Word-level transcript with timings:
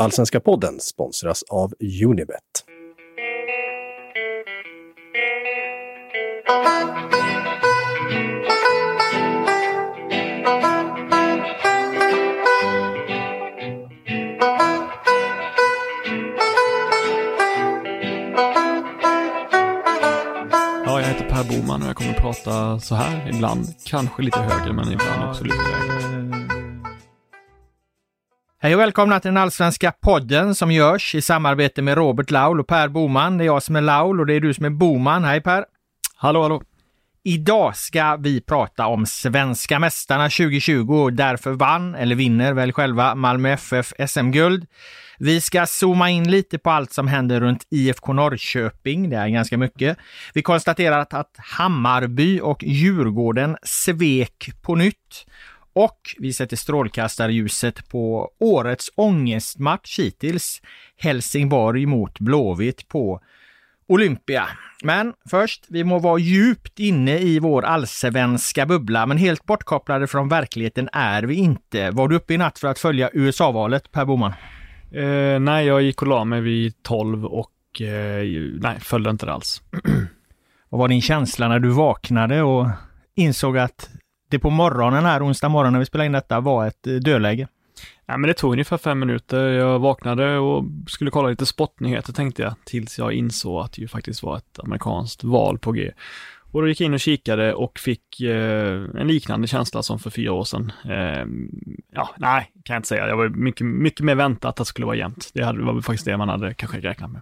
Allsvenska 0.00 0.40
podden 0.40 0.80
sponsras 0.80 1.42
av 1.42 1.74
Unibet. 2.04 2.38
Ja, 20.86 21.00
jag 21.00 21.08
heter 21.08 21.28
Per 21.28 21.44
Boman 21.44 21.82
och 21.82 21.88
jag 21.88 21.96
kommer 21.96 22.10
att 22.10 22.16
prata 22.16 22.80
så 22.80 22.94
här 22.94 23.30
ibland. 23.34 23.66
Kanske 23.84 24.22
lite 24.22 24.38
högre, 24.38 24.72
men 24.72 24.92
ibland 24.92 25.30
också 25.30 25.44
lite 25.44 25.56
lägre. 25.56 26.19
Hej 28.62 28.74
och 28.74 28.80
välkomna 28.80 29.20
till 29.20 29.28
den 29.28 29.36
allsvenska 29.36 29.92
podden 29.92 30.54
som 30.54 30.70
görs 30.70 31.14
i 31.14 31.22
samarbete 31.22 31.82
med 31.82 31.94
Robert 31.94 32.30
Laul 32.30 32.60
och 32.60 32.66
Per 32.66 32.88
Boman. 32.88 33.38
Det 33.38 33.44
är 33.44 33.46
jag 33.46 33.62
som 33.62 33.76
är 33.76 33.80
Laul 33.80 34.20
och 34.20 34.26
det 34.26 34.34
är 34.34 34.40
du 34.40 34.54
som 34.54 34.64
är 34.64 34.70
Boman. 34.70 35.24
Hej 35.24 35.40
Per! 35.40 35.64
Hallå, 36.14 36.42
hallå! 36.42 36.62
Idag 37.22 37.76
ska 37.76 38.16
vi 38.16 38.40
prata 38.40 38.86
om 38.86 39.06
svenska 39.06 39.78
mästarna 39.78 40.24
2020 40.24 40.94
och 40.94 41.12
därför 41.12 41.50
vann, 41.50 41.94
eller 41.94 42.14
vinner 42.14 42.52
väl 42.52 42.72
själva, 42.72 43.14
Malmö 43.14 43.50
FF 43.50 43.92
SM-guld. 44.08 44.66
Vi 45.18 45.40
ska 45.40 45.66
zooma 45.66 46.10
in 46.10 46.30
lite 46.30 46.58
på 46.58 46.70
allt 46.70 46.92
som 46.92 47.08
händer 47.08 47.40
runt 47.40 47.66
IFK 47.70 48.12
Norrköping. 48.12 49.10
Det 49.10 49.16
är 49.16 49.28
ganska 49.28 49.58
mycket. 49.58 49.98
Vi 50.34 50.42
konstaterar 50.42 50.98
att, 50.98 51.14
att 51.14 51.36
Hammarby 51.38 52.40
och 52.40 52.62
Djurgården 52.62 53.56
svek 53.62 54.50
på 54.62 54.74
nytt. 54.74 55.26
Och 55.72 55.98
vi 56.18 56.32
sätter 56.32 56.56
strålkastarljuset 56.56 57.88
på 57.88 58.30
årets 58.38 58.90
ångestmatch 58.94 59.98
hittills. 59.98 60.62
Helsingborg 60.96 61.86
mot 61.86 62.18
Blåvitt 62.18 62.88
på 62.88 63.20
Olympia. 63.90 64.48
Men 64.82 65.12
först, 65.30 65.64
vi 65.68 65.84
må 65.84 65.98
vara 65.98 66.18
djupt 66.18 66.78
inne 66.78 67.18
i 67.18 67.38
vår 67.38 67.62
allsvenska 67.62 68.66
bubbla, 68.66 69.06
men 69.06 69.16
helt 69.16 69.46
bortkopplade 69.46 70.06
från 70.06 70.28
verkligheten 70.28 70.88
är 70.92 71.22
vi 71.22 71.34
inte. 71.34 71.90
Var 71.90 72.08
du 72.08 72.16
uppe 72.16 72.34
i 72.34 72.38
natt 72.38 72.58
för 72.58 72.68
att 72.68 72.78
följa 72.78 73.10
USA-valet, 73.12 73.92
Per 73.92 74.04
Boman? 74.04 74.32
Eh, 74.92 75.40
nej, 75.40 75.66
jag 75.66 75.82
gick 75.82 76.02
och 76.02 76.08
la 76.08 76.24
mig 76.24 76.40
vid 76.40 76.82
12 76.82 77.24
och 77.24 77.80
eh, 77.80 78.24
nej, 78.60 78.80
följde 78.80 79.10
inte 79.10 79.26
det 79.26 79.32
alls. 79.32 79.62
Vad 80.68 80.78
var 80.78 80.88
din 80.88 81.02
känsla 81.02 81.48
när 81.48 81.58
du 81.58 81.68
vaknade 81.68 82.42
och 82.42 82.66
insåg 83.14 83.58
att 83.58 83.90
det 84.30 84.38
på 84.38 84.50
morgonen 84.50 85.04
här, 85.04 85.26
onsdag 85.26 85.48
morgon 85.48 85.72
när 85.72 85.80
vi 85.80 85.86
spelade 85.86 86.06
in 86.06 86.12
detta, 86.12 86.40
var 86.40 86.66
ett 86.66 86.86
eh, 86.86 86.94
dödläge? 86.94 87.48
Ja, 88.06 88.16
men 88.16 88.28
det 88.28 88.34
tog 88.34 88.52
ungefär 88.52 88.78
fem 88.78 88.98
minuter. 88.98 89.48
Jag 89.48 89.78
vaknade 89.78 90.38
och 90.38 90.64
skulle 90.86 91.10
kolla 91.10 91.28
lite 91.28 91.46
sportnyheter 91.46 92.12
tänkte 92.12 92.42
jag, 92.42 92.54
tills 92.64 92.98
jag 92.98 93.12
insåg 93.12 93.64
att 93.64 93.72
det 93.72 93.82
ju 93.82 93.88
faktiskt 93.88 94.22
var 94.22 94.36
ett 94.36 94.58
amerikanskt 94.62 95.24
val 95.24 95.58
på 95.58 95.72
G. 95.72 95.90
Och 96.52 96.62
då 96.62 96.68
gick 96.68 96.80
jag 96.80 96.86
in 96.86 96.94
och 96.94 97.00
kikade 97.00 97.54
och 97.54 97.78
fick 97.78 98.20
eh, 98.20 98.84
en 98.94 99.08
liknande 99.08 99.46
känsla 99.46 99.82
som 99.82 99.98
för 99.98 100.10
fyra 100.10 100.32
år 100.32 100.44
sedan. 100.44 100.72
Eh, 100.84 101.26
ja, 101.94 102.10
nej, 102.16 102.52
kan 102.64 102.74
jag 102.74 102.78
inte 102.78 102.88
säga. 102.88 103.06
Det 103.06 103.14
var 103.14 103.28
mycket, 103.28 103.66
mycket 103.66 104.04
mer 104.04 104.14
väntat 104.14 104.48
att 104.48 104.56
det 104.56 104.64
skulle 104.64 104.86
vara 104.86 104.96
jämnt. 104.96 105.30
Det 105.34 105.42
var 105.42 105.80
faktiskt 105.80 106.04
det 106.04 106.16
man 106.16 106.28
hade 106.28 106.54
kanske 106.54 106.80
räknat 106.80 107.10
med. 107.10 107.20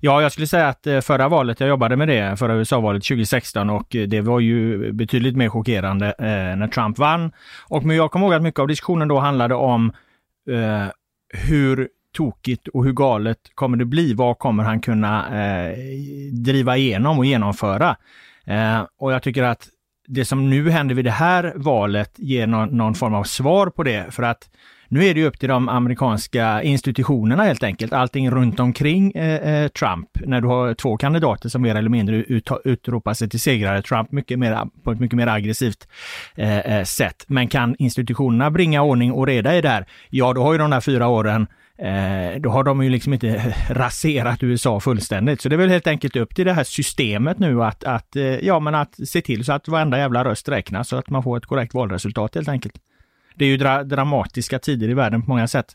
Ja, 0.00 0.22
jag 0.22 0.32
skulle 0.32 0.46
säga 0.46 0.68
att 0.68 0.86
eh, 0.86 1.00
förra 1.00 1.28
valet, 1.28 1.60
jag 1.60 1.68
jobbade 1.68 1.96
med 1.96 2.08
det, 2.08 2.36
förra 2.38 2.54
USA-valet 2.54 3.04
2016 3.04 3.70
och 3.70 3.96
eh, 3.96 4.08
det 4.08 4.20
var 4.20 4.40
ju 4.40 4.92
betydligt 4.92 5.36
mer 5.36 5.48
chockerande 5.48 6.06
eh, 6.06 6.56
när 6.58 6.68
Trump 6.68 6.98
vann. 6.98 7.32
Och 7.68 7.84
men 7.84 7.96
jag 7.96 8.10
kommer 8.10 8.26
ihåg 8.26 8.34
att 8.34 8.42
mycket 8.42 8.60
av 8.60 8.68
diskussionen 8.68 9.08
då 9.08 9.18
handlade 9.18 9.54
om 9.54 9.92
eh, 10.50 10.86
hur 11.34 11.88
tokigt 12.16 12.68
och 12.68 12.84
hur 12.84 12.92
galet 12.92 13.38
kommer 13.54 13.76
det 13.76 13.84
bli? 13.84 14.14
Vad 14.14 14.38
kommer 14.38 14.64
han 14.64 14.80
kunna 14.80 15.42
eh, 15.42 15.78
driva 16.32 16.76
igenom 16.76 17.18
och 17.18 17.24
genomföra? 17.24 17.96
Eh, 18.44 18.80
och 18.98 19.12
jag 19.12 19.22
tycker 19.22 19.42
att 19.42 19.68
det 20.08 20.24
som 20.24 20.50
nu 20.50 20.70
händer 20.70 20.94
vid 20.94 21.04
det 21.04 21.10
här 21.10 21.52
valet 21.56 22.12
ger 22.16 22.46
någon, 22.46 22.68
någon 22.68 22.94
form 22.94 23.14
av 23.14 23.24
svar 23.24 23.66
på 23.66 23.82
det. 23.82 24.14
För 24.14 24.22
att 24.22 24.50
nu 24.88 25.04
är 25.04 25.14
det 25.14 25.24
upp 25.24 25.38
till 25.38 25.48
de 25.48 25.68
amerikanska 25.68 26.62
institutionerna 26.62 27.42
helt 27.42 27.62
enkelt. 27.62 27.92
Allting 27.92 28.30
runt 28.30 28.60
omkring 28.60 29.12
eh, 29.12 29.54
eh, 29.54 29.68
Trump. 29.68 30.08
När 30.26 30.40
du 30.40 30.48
har 30.48 30.74
två 30.74 30.96
kandidater 30.96 31.48
som 31.48 31.62
mer 31.62 31.74
eller 31.74 31.90
mindre 31.90 32.16
ut, 32.16 32.50
utropar 32.64 33.14
sig 33.14 33.28
till 33.28 33.40
segrare. 33.40 33.82
Trump 33.82 34.12
mycket 34.12 34.38
mer, 34.38 34.58
på 34.82 34.92
ett 34.92 35.00
mycket 35.00 35.16
mer 35.16 35.26
aggressivt 35.26 35.88
eh, 36.36 36.58
eh, 36.58 36.84
sätt. 36.84 37.24
Men 37.26 37.48
kan 37.48 37.76
institutionerna 37.78 38.50
bringa 38.50 38.82
ordning 38.82 39.12
och 39.12 39.26
reda 39.26 39.56
i 39.56 39.60
det 39.60 39.68
här, 39.68 39.86
ja 40.10 40.32
då 40.32 40.42
har 40.42 40.52
ju 40.52 40.58
de 40.58 40.70
där 40.70 40.80
fyra 40.80 41.08
åren 41.08 41.46
Eh, 41.78 42.40
då 42.40 42.50
har 42.50 42.64
de 42.64 42.82
ju 42.82 42.90
liksom 42.90 43.12
inte 43.12 43.54
raserat 43.70 44.42
USA 44.42 44.80
fullständigt. 44.80 45.40
Så 45.40 45.48
det 45.48 45.54
är 45.54 45.58
väl 45.58 45.70
helt 45.70 45.86
enkelt 45.86 46.16
upp 46.16 46.34
till 46.34 46.46
det 46.46 46.52
här 46.52 46.64
systemet 46.64 47.38
nu 47.38 47.64
att, 47.64 47.84
att, 47.84 48.16
eh, 48.16 48.22
ja, 48.22 48.60
men 48.60 48.74
att 48.74 49.08
se 49.08 49.20
till 49.20 49.44
så 49.44 49.52
att 49.52 49.68
varenda 49.68 49.98
jävla 49.98 50.24
röst 50.24 50.48
räknas 50.48 50.88
så 50.88 50.96
att 50.96 51.10
man 51.10 51.22
får 51.22 51.36
ett 51.36 51.46
korrekt 51.46 51.74
valresultat 51.74 52.34
helt 52.34 52.48
enkelt. 52.48 52.74
Det 53.36 53.44
är 53.44 53.48
ju 53.48 53.56
dra 53.56 53.84
dramatiska 53.84 54.58
tider 54.58 54.88
i 54.88 54.94
världen 54.94 55.22
på 55.22 55.28
många 55.28 55.48
sätt. 55.48 55.74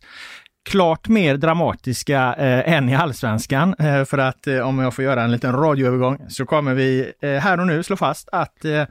Klart 0.69 1.07
mer 1.07 1.37
dramatiska 1.37 2.35
eh, 2.37 2.73
än 2.73 2.89
i 2.89 2.95
allsvenskan. 2.95 3.75
Eh, 3.79 4.05
för 4.05 4.17
att 4.17 4.47
eh, 4.47 4.59
om 4.59 4.79
jag 4.79 4.93
får 4.93 5.03
göra 5.03 5.23
en 5.23 5.31
liten 5.31 5.53
radioövergång 5.53 6.25
så 6.29 6.45
kommer 6.45 6.73
vi 6.73 7.11
eh, 7.21 7.29
här 7.29 7.59
och 7.59 7.67
nu 7.67 7.83
slå 7.83 7.95
fast 7.95 8.29
att 8.31 8.65
eh, 8.65 8.83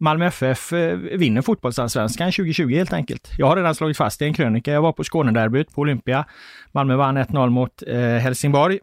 Malmö 0.00 0.26
FF 0.26 0.72
eh, 0.72 0.96
vinner 0.96 1.42
fotbollsallsvenskan 1.42 2.32
2020 2.32 2.74
helt 2.74 2.92
enkelt. 2.92 3.30
Jag 3.38 3.46
har 3.46 3.56
redan 3.56 3.74
slagit 3.74 3.96
fast 3.96 4.18
det 4.18 4.24
i 4.24 4.28
en 4.28 4.34
krönika. 4.34 4.72
Jag 4.72 4.82
var 4.82 4.92
på 4.92 5.04
Skånederbyt 5.04 5.74
på 5.74 5.80
Olympia. 5.80 6.24
Malmö 6.72 6.96
vann 6.96 7.18
1-0 7.18 7.50
mot 7.50 7.82
eh, 7.86 7.98
Helsingborg. 7.98 8.78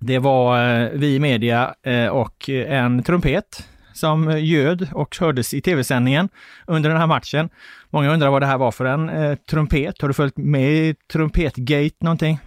Det 0.00 0.18
var 0.18 0.82
eh, 0.82 0.88
vi 0.92 1.14
i 1.14 1.20
media 1.20 1.74
eh, 1.82 2.06
och 2.06 2.48
en 2.48 3.02
trumpet 3.02 3.68
som 3.94 4.38
ljöd 4.38 4.88
och 4.92 5.16
hördes 5.20 5.54
i 5.54 5.60
tv-sändningen 5.60 6.28
under 6.66 6.90
den 6.90 6.98
här 6.98 7.06
matchen. 7.06 7.48
Många 7.94 8.12
undrar 8.12 8.30
vad 8.30 8.42
det 8.42 8.46
här 8.46 8.58
var 8.58 8.70
för 8.70 8.84
en 8.84 9.08
eh, 9.08 9.34
trumpet. 9.34 10.00
Har 10.00 10.08
du 10.08 10.14
följt 10.14 10.36
med 10.36 10.72
i 10.72 10.94
trumpetgate 11.12 11.96
någonting? 12.00 12.38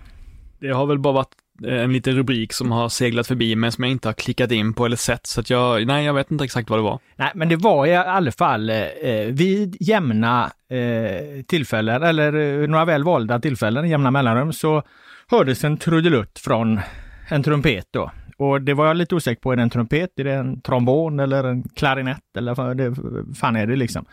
Det 0.59 0.69
har 0.69 0.85
väl 0.85 0.99
bara 0.99 1.13
varit 1.13 1.35
eh, 1.67 1.83
en 1.83 1.93
liten 1.93 2.15
rubrik 2.15 2.53
som 2.53 2.71
har 2.71 2.89
seglat 2.89 3.27
förbi 3.27 3.55
men 3.55 3.71
som 3.71 3.83
jag 3.83 3.91
inte 3.91 4.07
har 4.07 4.13
klickat 4.13 4.51
in 4.51 4.73
på 4.73 4.85
eller 4.85 4.95
sett. 4.95 5.27
Så 5.27 5.39
att 5.39 5.49
jag, 5.49 5.87
nej, 5.87 6.05
jag 6.05 6.13
vet 6.13 6.31
inte 6.31 6.43
exakt 6.43 6.69
vad 6.69 6.79
det 6.79 6.83
var. 6.83 6.99
Nej, 7.15 7.31
men 7.35 7.49
det 7.49 7.55
var 7.55 7.85
i 7.85 7.95
alla 7.95 8.31
fall 8.31 8.69
eh, 8.69 8.75
vid 9.29 9.77
jämna 9.79 10.51
eh, 10.69 11.43
tillfällen, 11.47 12.03
eller 12.03 12.61
eh, 12.61 12.67
några 12.67 12.85
väl 12.85 13.03
valda 13.03 13.39
tillfällen, 13.39 13.89
jämna 13.89 14.11
mellanrum, 14.11 14.53
så 14.53 14.83
hördes 15.27 15.63
en 15.63 15.77
trudelutt 15.77 16.39
från 16.39 16.79
en 17.27 17.43
trumpet 17.43 17.87
då. 17.91 18.11
Och 18.37 18.61
det 18.61 18.73
var 18.73 18.87
jag 18.87 18.97
lite 18.97 19.15
osäker 19.15 19.41
på, 19.41 19.51
är 19.51 19.55
det 19.55 19.61
en 19.61 19.69
trumpet, 19.69 20.19
är 20.19 20.23
det 20.23 20.33
en 20.33 20.61
trombon 20.61 21.19
eller 21.19 21.43
en 21.43 21.63
klarinett 21.63 22.37
eller 22.37 22.55
vad 22.55 22.77
det 22.77 22.95
fan 23.39 23.55
är 23.55 23.67
det 23.67 23.75
liksom? 23.75 24.05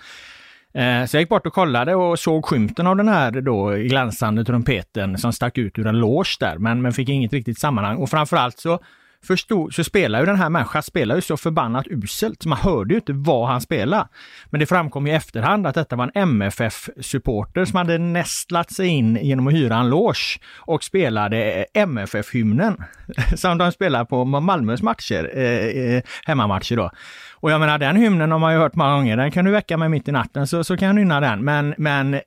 Eh, 0.74 1.04
så 1.06 1.16
jag 1.16 1.22
gick 1.22 1.28
bort 1.28 1.46
och 1.46 1.52
kollade 1.52 1.94
och 1.94 2.18
såg 2.18 2.44
skymten 2.44 2.86
av 2.86 2.96
den 2.96 3.08
här 3.08 3.30
då 3.30 3.70
glänsande 3.70 4.44
trumpeten 4.44 5.18
som 5.18 5.32
stack 5.32 5.58
ut 5.58 5.78
ur 5.78 5.86
en 5.86 5.98
loge 5.98 6.36
där, 6.40 6.58
men, 6.58 6.82
men 6.82 6.92
fick 6.92 7.08
inget 7.08 7.32
riktigt 7.32 7.58
sammanhang. 7.58 7.96
Och 7.96 8.10
framförallt 8.10 8.58
så 8.58 8.78
förstod, 9.24 9.74
så 9.74 9.84
spelar 9.84 10.20
ju 10.20 10.26
den 10.26 10.36
här 10.36 10.50
människan 10.50 10.82
spelar 10.82 11.14
ju 11.14 11.20
så 11.20 11.36
förbannat 11.36 11.86
uselt, 11.90 12.42
så 12.42 12.48
man 12.48 12.58
hörde 12.58 12.94
ju 12.94 12.98
inte 12.98 13.12
vad 13.12 13.48
han 13.48 13.60
spelade. 13.60 14.08
Men 14.50 14.60
det 14.60 14.66
framkom 14.66 15.06
i 15.06 15.10
efterhand 15.10 15.66
att 15.66 15.74
detta 15.74 15.96
var 15.96 16.04
en 16.04 16.22
MFF-supporter 16.22 17.64
som 17.64 17.76
hade 17.76 17.98
nästlat 17.98 18.72
sig 18.72 18.86
in 18.88 19.18
genom 19.22 19.46
att 19.46 19.54
hyra 19.54 19.76
en 19.76 19.90
loge 19.90 20.40
och 20.56 20.84
spelade 20.84 21.52
eh, 21.52 21.82
MFF-hymnen 21.82 22.76
som 23.36 23.58
de 23.58 23.72
spelar 23.72 24.04
på 24.04 24.24
Malmös 24.24 24.82
matcher, 24.82 25.30
eh, 25.34 25.42
eh, 25.42 26.02
hemmamatcher 26.26 26.76
då. 26.76 26.90
Och 27.32 27.50
jag 27.50 27.60
menar 27.60 27.78
den 27.78 27.96
hymnen 27.96 28.32
har 28.32 28.38
man 28.38 28.52
ju 28.52 28.58
hört 28.58 28.74
många 28.74 28.94
gånger, 28.94 29.16
den 29.16 29.30
kan 29.30 29.44
du 29.44 29.50
väcka 29.50 29.76
mig 29.76 29.88
mitt 29.88 30.08
i 30.08 30.12
natten 30.12 30.46
så, 30.46 30.64
så 30.64 30.76
kan 30.76 30.86
jag 30.86 30.94
nynna 30.94 31.20
den. 31.20 31.44
Men, 31.44 31.74
men 31.78 32.14
eh, 32.14 32.20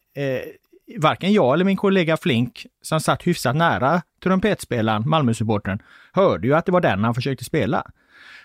varken 0.98 1.34
jag 1.34 1.54
eller 1.54 1.66
min 1.66 1.78
kollega 1.78 2.18
Flink, 2.18 2.66
som 2.82 3.00
satt 3.00 3.28
hyfsat 3.28 3.56
nära 3.56 4.02
trumpetspelaren, 4.24 5.10
Malmösupportern, 5.10 5.80
hörde 6.14 6.48
ju 6.48 6.56
att 6.56 6.66
det 6.66 6.72
var 6.72 6.82
den 6.82 7.04
han 7.04 7.16
försökte 7.16 7.44
spela. 7.44 7.84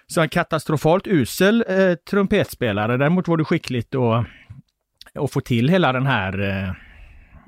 Så 0.06 0.20
en 0.20 0.28
katastrofalt 0.28 1.06
usel 1.06 1.64
eh, 1.68 1.94
trumpetspelare. 1.94 2.96
Däremot 2.96 3.28
var 3.28 3.36
det 3.36 3.44
skickligt 3.44 3.94
att, 3.94 4.26
att 5.14 5.32
få 5.32 5.40
till 5.40 5.68
hela 5.68 5.92
den 5.92 6.06
här 6.06 6.40
eh, 6.40 6.74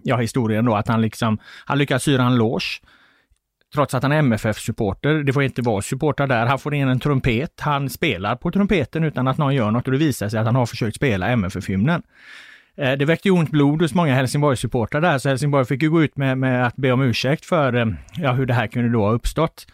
ja, 0.02 0.16
historien 0.16 0.64
då, 0.64 0.74
att 0.74 0.88
han 0.88 1.02
liksom, 1.02 1.38
han 1.64 1.78
lyckas 1.78 2.08
hyra 2.08 2.22
en 2.22 2.36
loge. 2.36 2.80
Trots 3.74 3.94
att 3.94 4.02
han 4.02 4.12
är 4.12 4.18
MFF-supporter. 4.18 5.22
Det 5.22 5.32
får 5.32 5.42
inte 5.42 5.62
vara 5.62 5.82
supportrar 5.82 6.26
där. 6.26 6.46
Han 6.46 6.58
får 6.58 6.74
in 6.74 6.88
en 6.88 7.00
trumpet. 7.00 7.60
Han 7.60 7.90
spelar 7.90 8.36
på 8.36 8.50
trumpeten 8.50 9.04
utan 9.04 9.28
att 9.28 9.38
någon 9.38 9.54
gör 9.54 9.70
något 9.70 9.86
och 9.86 9.92
det 9.92 9.98
visar 9.98 10.28
sig 10.28 10.40
att 10.40 10.46
han 10.46 10.54
har 10.54 10.66
försökt 10.66 10.96
spela 10.96 11.28
MFF-hymnen. 11.28 12.02
Eh, 12.76 12.92
det 12.92 13.04
väckte 13.04 13.30
ont 13.30 13.50
blod 13.50 13.82
hos 13.82 13.94
många 13.94 14.14
Helsingborg-supportrar 14.14 15.00
där, 15.00 15.18
så 15.18 15.28
Helsingborg 15.28 15.64
fick 15.64 15.82
ju 15.82 15.90
gå 15.90 16.02
ut 16.02 16.16
med, 16.16 16.38
med, 16.38 16.66
att 16.66 16.76
be 16.76 16.92
om 16.92 17.02
ursäkt 17.02 17.44
för 17.44 17.74
eh, 17.74 17.86
ja, 18.16 18.32
hur 18.32 18.46
det 18.46 18.54
här 18.54 18.66
kunde 18.66 18.88
då 18.88 19.00
ha 19.00 19.12
uppstått. 19.12 19.66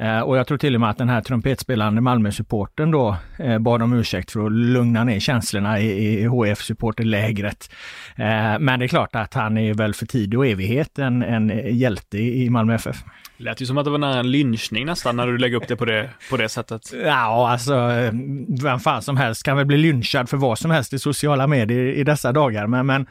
Eh, 0.00 0.20
och 0.20 0.38
jag 0.38 0.46
tror 0.46 0.58
till 0.58 0.74
och 0.74 0.80
med 0.80 0.90
att 0.90 0.98
den 0.98 1.08
här 1.08 1.20
trumpetspelande 1.20 2.00
Malmö-supporten 2.00 2.90
då 2.90 3.16
eh, 3.38 3.58
bad 3.58 3.82
om 3.82 3.92
ursäkt 3.92 4.30
för 4.30 4.46
att 4.46 4.52
lugna 4.52 5.04
ner 5.04 5.20
känslorna 5.20 5.80
i, 5.80 6.20
i 6.22 6.26
HF-supporterlägret. 6.26 7.70
Eh, 8.16 8.58
men 8.58 8.78
det 8.78 8.84
är 8.84 8.88
klart 8.88 9.16
att 9.16 9.34
han 9.34 9.58
är 9.58 9.74
väl 9.74 9.94
för 9.94 10.06
tid 10.06 10.34
och 10.34 10.46
evighet 10.46 10.98
en, 10.98 11.22
en 11.22 11.76
hjälte 11.78 12.18
i 12.18 12.50
Malmö 12.50 12.74
FF. 12.74 12.96
Det 13.38 13.44
lät 13.44 13.62
ju 13.62 13.66
som 13.66 13.78
att 13.78 13.84
det 13.84 13.90
var 13.90 13.98
nära 13.98 14.20
en 14.20 14.30
lynchning 14.30 14.86
nästan 14.86 15.16
när 15.16 15.26
du 15.26 15.38
lägger 15.38 15.56
upp 15.56 15.68
det 15.68 15.76
på 15.76 15.84
det, 15.84 16.10
på 16.30 16.36
det 16.36 16.48
sättet. 16.48 16.92
Ja, 17.04 17.50
alltså 17.50 17.74
vem 18.62 18.80
fan 18.80 19.02
som 19.02 19.16
helst 19.16 19.42
kan 19.42 19.56
väl 19.56 19.66
bli 19.66 19.76
lynchad 19.76 20.28
för 20.28 20.36
vad 20.36 20.58
som 20.58 20.70
helst 20.70 20.92
i 20.92 20.98
sociala 20.98 21.46
medier 21.46 21.86
i 21.86 22.04
dessa 22.04 22.32
dagar. 22.32 22.66
Men, 22.66 22.86
men 22.86 23.06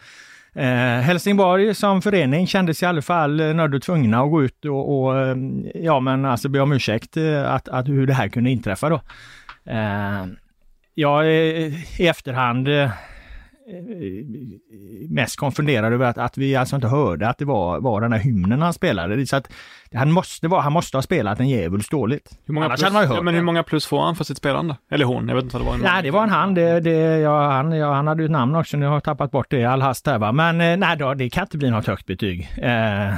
Eh, 0.57 1.01
Helsingborg 1.01 1.75
som 1.75 2.01
förening 2.01 2.47
kändes 2.47 2.83
i 2.83 2.85
alla 2.85 3.01
fall 3.01 3.39
eh, 3.39 3.53
nödd 3.53 3.75
och 3.75 3.81
tvungna 3.81 4.21
att 4.21 4.31
gå 4.31 4.43
ut 4.43 4.65
och, 4.65 4.99
och 4.99 5.19
eh, 5.19 5.37
ja 5.75 5.99
men 5.99 6.25
alltså 6.25 6.49
be 6.49 6.59
om 6.59 6.71
ursäkt 6.71 7.17
eh, 7.17 7.53
att, 7.53 7.67
att 7.67 7.87
hur 7.87 8.07
det 8.07 8.13
här 8.13 8.27
kunde 8.27 8.49
inträffa 8.49 8.89
då. 8.89 9.01
Eh, 9.65 10.25
ja, 10.93 11.25
i 11.25 11.85
efterhand 11.99 12.67
eh, 12.67 12.89
mest 15.09 15.35
konfunderad 15.35 15.93
över 15.93 16.05
att, 16.05 16.17
att 16.17 16.37
vi 16.37 16.55
alltså 16.55 16.75
inte 16.75 16.87
hörde 16.87 17.29
att 17.29 17.37
det 17.37 17.45
var, 17.45 17.79
var 17.79 18.01
den 18.01 18.11
här 18.11 18.19
hymnen 18.19 18.61
han 18.61 18.73
spelade. 18.73 19.27
Så 19.27 19.35
att 19.35 19.51
han 19.93 20.11
måste, 20.11 20.47
vara, 20.47 20.61
han 20.61 20.73
måste 20.73 20.97
ha 20.97 21.01
spelat 21.01 21.39
en 21.39 21.49
djävulskt 21.49 21.91
dåligt. 21.91 22.39
Hur 22.45 22.53
många 22.53 22.65
Annars 22.65 22.79
plus, 22.79 22.83
hade 22.83 22.93
man 22.93 23.03
ju 23.03 23.07
hört 23.07 23.17
ja, 23.17 23.23
men 23.23 23.35
hur 23.35 23.41
många 23.41 23.63
plus 23.63 23.85
får 23.85 24.01
han 24.01 24.15
för 24.15 24.23
sitt 24.23 24.37
spelande? 24.37 24.75
Eller 24.91 25.05
hon, 25.05 25.27
jag 25.27 25.35
vet 25.35 25.43
inte 25.43 25.57
vad 25.57 25.65
det 25.65 25.71
var. 25.71 25.77
Nej, 25.77 26.03
det 26.03 26.11
var 26.11 26.23
en 26.23 26.29
han. 26.29 26.53
Det, 26.53 26.79
det, 26.79 27.17
ja, 27.19 27.51
han, 27.51 27.71
ja, 27.71 27.93
han 27.93 28.07
hade 28.07 28.21
ju 28.21 28.25
ett 28.25 28.31
namn 28.31 28.55
också, 28.55 28.77
nu 28.77 28.85
har 28.85 28.93
jag 28.93 29.03
tappat 29.03 29.31
bort 29.31 29.47
det 29.49 29.57
i 29.57 29.65
all 29.65 29.81
hast 29.81 30.07
här 30.07 30.19
va. 30.19 30.31
Men 30.31 30.61
eh, 30.61 30.77
nej 30.77 30.97
då, 30.97 31.13
det 31.13 31.29
kan 31.29 31.43
inte 31.43 31.57
bli 31.57 31.69
något 31.69 31.87
högt 31.87 32.05
betyg. 32.05 32.49
Eh, 32.57 33.13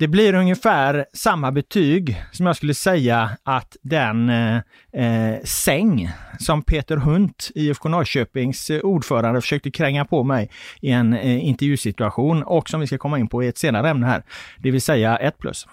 det 0.00 0.08
blir 0.08 0.34
ungefär 0.34 1.06
samma 1.12 1.52
betyg 1.52 2.22
som 2.32 2.46
jag 2.46 2.56
skulle 2.56 2.74
säga 2.74 3.30
att 3.42 3.76
den 3.82 4.30
eh, 4.30 4.56
eh 4.92 5.42
säng 5.44 6.10
som 6.38 6.62
Peter 6.62 6.96
Hunt, 6.96 7.50
IFK 7.54 7.88
Norrköpings 7.88 8.70
eh, 8.70 8.80
ordförande, 8.80 9.40
försökte 9.40 9.70
kränga 9.70 10.04
på 10.04 10.24
mig 10.24 10.50
i 10.80 10.90
en 10.90 11.14
eh, 11.14 11.48
intervjusituation 11.48 12.42
och 12.42 12.68
som 12.68 12.80
vi 12.80 12.86
ska 12.86 12.98
komma 12.98 13.18
in 13.18 13.28
på 13.28 13.44
i 13.44 13.48
ett 13.48 13.58
senare 13.58 13.90
ämne 13.90 14.06
här. 14.06 14.22
Det 14.58 14.70
vill 14.70 14.82
säga 14.82 15.16
1 15.16 15.38
plus. 15.38 15.66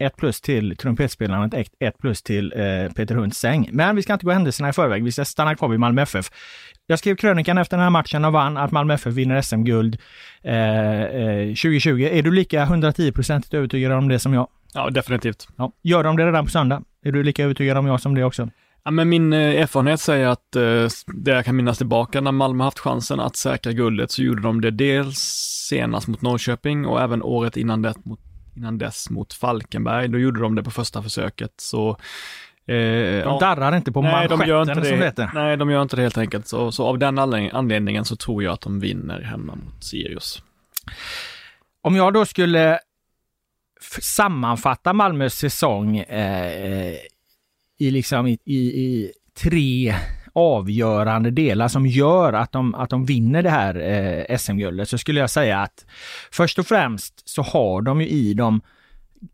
1 0.00 0.16
plus 0.16 0.40
till 0.40 0.76
trumpetspelaren, 0.76 1.50
1 1.80 1.98
plus 1.98 2.22
till 2.22 2.52
eh, 2.56 2.92
Peter 2.92 3.14
Hunts 3.14 3.38
säng. 3.38 3.68
Men 3.72 3.96
vi 3.96 4.02
ska 4.02 4.12
inte 4.12 4.26
gå 4.26 4.32
händelserna 4.32 4.68
i 4.68 4.72
förväg, 4.72 5.04
vi 5.04 5.12
ska 5.12 5.24
stanna 5.24 5.54
kvar 5.54 5.68
vid 5.68 5.80
Malmö 5.80 6.02
FF. 6.02 6.30
Jag 6.86 6.98
skrev 6.98 7.16
krönikan 7.16 7.58
efter 7.58 7.76
den 7.76 7.84
här 7.84 7.90
matchen 7.90 8.24
och 8.24 8.32
vann 8.32 8.56
att 8.56 8.70
Malmö 8.70 8.94
FF 8.94 9.14
vinner 9.14 9.42
SM-guld 9.42 9.98
eh, 10.42 11.02
eh, 11.02 11.46
2020. 11.46 12.08
Är 12.12 12.22
du 12.22 12.30
lika 12.30 12.62
110 12.62 13.12
procentigt 13.12 13.54
övertygad 13.54 13.92
om 13.92 14.08
det 14.08 14.18
som 14.18 14.34
jag? 14.34 14.48
Ja, 14.74 14.90
definitivt. 14.90 15.48
Ja. 15.56 15.72
Gör 15.82 16.04
de 16.04 16.16
det 16.16 16.26
redan 16.26 16.44
på 16.44 16.50
söndag? 16.50 16.82
Är 17.04 17.12
du 17.12 17.22
lika 17.22 17.44
övertygad 17.44 17.76
om 17.76 17.86
jag 17.86 18.00
som 18.00 18.14
det 18.14 18.24
också? 18.24 18.48
Ja, 18.84 18.90
men 18.90 19.08
min 19.08 19.32
eh, 19.32 19.38
erfarenhet 19.38 20.00
säger 20.00 20.28
att 20.28 20.56
eh, 20.56 20.88
det 21.06 21.30
jag 21.30 21.44
kan 21.44 21.56
minnas 21.56 21.78
tillbaka 21.78 22.20
när 22.20 22.32
Malmö 22.32 22.64
haft 22.64 22.78
chansen 22.78 23.20
att 23.20 23.36
säkra 23.36 23.72
guldet 23.72 24.10
så 24.10 24.22
gjorde 24.22 24.42
de 24.42 24.60
det 24.60 24.70
dels 24.70 25.18
senast 25.68 26.08
mot 26.08 26.22
Norrköping 26.22 26.86
och 26.86 27.00
även 27.00 27.22
året 27.22 27.56
innan 27.56 27.82
det 27.82 27.94
mot 28.04 28.20
innan 28.60 28.78
dess 28.78 29.10
mot 29.10 29.32
Falkenberg. 29.32 30.08
Då 30.08 30.18
gjorde 30.18 30.40
de 30.40 30.54
det 30.54 30.62
på 30.62 30.70
första 30.70 31.02
försöket. 31.02 31.52
Så, 31.56 31.90
eh, 32.66 33.24
de 33.24 33.38
darrar 33.40 33.76
inte 33.76 33.92
på 33.92 34.02
nej, 34.02 34.28
de 34.28 34.46
gör 34.46 34.62
inte 34.62 34.74
det, 34.74 34.88
som 34.88 34.98
det 34.98 35.04
heter. 35.04 35.30
Nej, 35.34 35.56
de 35.56 35.70
gör 35.70 35.82
inte 35.82 35.96
det 35.96 36.02
helt 36.02 36.18
enkelt. 36.18 36.48
Så, 36.48 36.72
så 36.72 36.86
av 36.86 36.98
den 36.98 37.18
anledningen 37.18 38.04
så 38.04 38.16
tror 38.16 38.42
jag 38.42 38.52
att 38.52 38.60
de 38.60 38.80
vinner 38.80 39.20
hemma 39.20 39.54
mot 39.54 39.84
Sirius. 39.84 40.42
Om 41.82 41.96
jag 41.96 42.12
då 42.12 42.26
skulle 42.26 42.78
sammanfatta 44.00 44.92
Malmös 44.92 45.34
säsong 45.34 45.98
eh, 45.98 46.96
i, 47.78 47.90
liksom 47.90 48.26
i, 48.26 48.38
i, 48.44 48.56
i 48.56 49.12
tre 49.34 49.94
avgörande 50.32 51.30
delar 51.30 51.68
som 51.68 51.86
gör 51.86 52.32
att 52.32 52.52
de, 52.52 52.74
att 52.74 52.90
de 52.90 53.04
vinner 53.04 53.42
det 53.42 53.50
här 53.50 53.74
eh, 54.28 54.36
SM-guldet 54.36 54.88
så 54.88 54.98
skulle 54.98 55.20
jag 55.20 55.30
säga 55.30 55.58
att 55.58 55.86
först 56.32 56.58
och 56.58 56.66
främst 56.66 57.28
så 57.28 57.42
har 57.42 57.82
de 57.82 58.00
ju 58.00 58.08
i 58.08 58.34
dem 58.34 58.60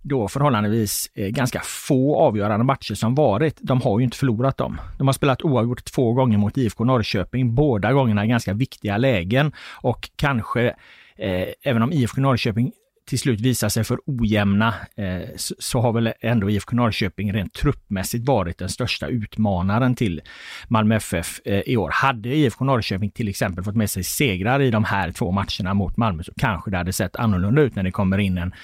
då 0.03 0.29
förhållandevis 0.29 1.11
eh, 1.15 1.29
ganska 1.29 1.61
få 1.65 2.17
avgörande 2.17 2.65
matcher 2.65 2.95
som 2.95 3.15
varit. 3.15 3.57
De 3.61 3.81
har 3.81 3.99
ju 3.99 4.05
inte 4.05 4.17
förlorat 4.17 4.57
dem. 4.57 4.81
De 4.99 5.09
har 5.09 5.13
spelat 5.13 5.43
oavgjort 5.43 5.85
två 5.85 6.13
gånger 6.13 6.39
mot 6.39 6.59
IFK 6.59 6.85
Norrköping, 6.85 7.55
båda 7.55 7.93
gångerna 7.93 8.25
i 8.25 8.29
ganska 8.29 8.53
viktiga 8.53 8.97
lägen 8.97 9.53
och 9.73 10.11
kanske 10.17 10.75
eh, 11.17 11.49
även 11.63 11.83
om 11.83 11.93
IFK 11.93 12.21
Norrköping 12.21 12.73
till 13.07 13.19
slut 13.19 13.41
visar 13.41 13.69
sig 13.69 13.85
för 13.85 13.99
ojämna 14.07 14.75
eh, 14.97 15.29
så, 15.37 15.55
så, 15.59 15.81
har 15.81 15.93
väl 15.93 16.13
ändå 16.21 16.51
IFK 16.51 16.77
Norrköping 16.77 17.33
rent 17.33 17.55
truppmässigt 17.55 18.27
varit 18.27 18.59
den 18.59 18.69
största 18.69 19.07
utmanaren 19.07 19.95
till 19.95 20.23
Malmö 20.69 20.97
FF 20.97 21.41
eh, 21.45 21.61
i 21.61 21.77
år. 21.77 21.91
Hade 21.93 22.29
IFK 22.29 22.65
Norrköping 22.65 23.11
till 23.11 23.29
exempel 23.29 23.65
fått 23.65 23.77
med 23.77 23.91
sig 23.91 24.05
segrar 24.05 24.63
i 24.63 24.71
de 24.71 24.85
här 24.85 25.13
två 25.13 25.31
matcherna 25.31 25.75
mot 25.75 25.97
Malmö 25.97 26.23
så 26.23 26.33
kanske 26.37 26.71
det 26.71 26.77
hade 26.77 26.93
sett 26.93 27.17
annorlunda 27.17 27.63
ut 27.63 27.75
när 27.75 27.83
det 27.83 27.91
kommer 27.91 28.19
in 28.19 28.39
en 28.39 28.55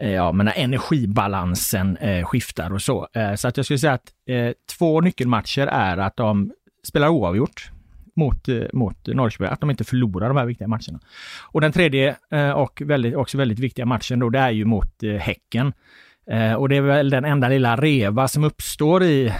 eh, 0.00 0.10
ja, 0.10 0.32
men 0.32 0.46
när 0.46 0.58
energibalansen 0.58 1.96
eh, 1.96 2.24
skiftar 2.24 2.72
och 2.72 2.82
så. 2.82 3.08
Eh, 3.14 3.34
så 3.34 3.48
att 3.48 3.56
jag 3.56 3.66
skulle 3.66 3.78
säga 3.78 3.92
att 3.92 4.12
eh, 4.28 4.52
två 4.78 5.00
nyckelmatcher 5.00 5.66
är 5.66 5.96
att 5.96 6.16
de 6.16 6.52
spelar 6.86 7.08
oavgjort 7.08 7.70
mot, 8.16 8.48
eh, 8.48 8.62
mot 8.72 9.06
Norrköping, 9.06 9.46
att 9.46 9.60
de 9.60 9.70
inte 9.70 9.84
förlorar 9.84 10.28
de 10.28 10.36
här 10.36 10.46
viktiga 10.46 10.68
matcherna. 10.68 11.00
Och 11.42 11.60
den 11.60 11.72
tredje 11.72 12.16
eh, 12.30 12.50
och 12.50 12.82
väldigt, 12.84 13.16
också 13.16 13.38
väldigt 13.38 13.58
viktiga 13.58 13.86
matchen 13.86 14.18
då, 14.18 14.30
det 14.30 14.38
är 14.38 14.50
ju 14.50 14.64
mot 14.64 15.02
eh, 15.02 15.12
Häcken. 15.12 15.72
Och 16.58 16.68
det 16.68 16.76
är 16.76 16.80
väl 16.80 17.10
den 17.10 17.24
enda 17.24 17.48
lilla 17.48 17.76
reva 17.76 18.28
som 18.28 18.44
uppstår 18.44 19.02
i 19.02 19.32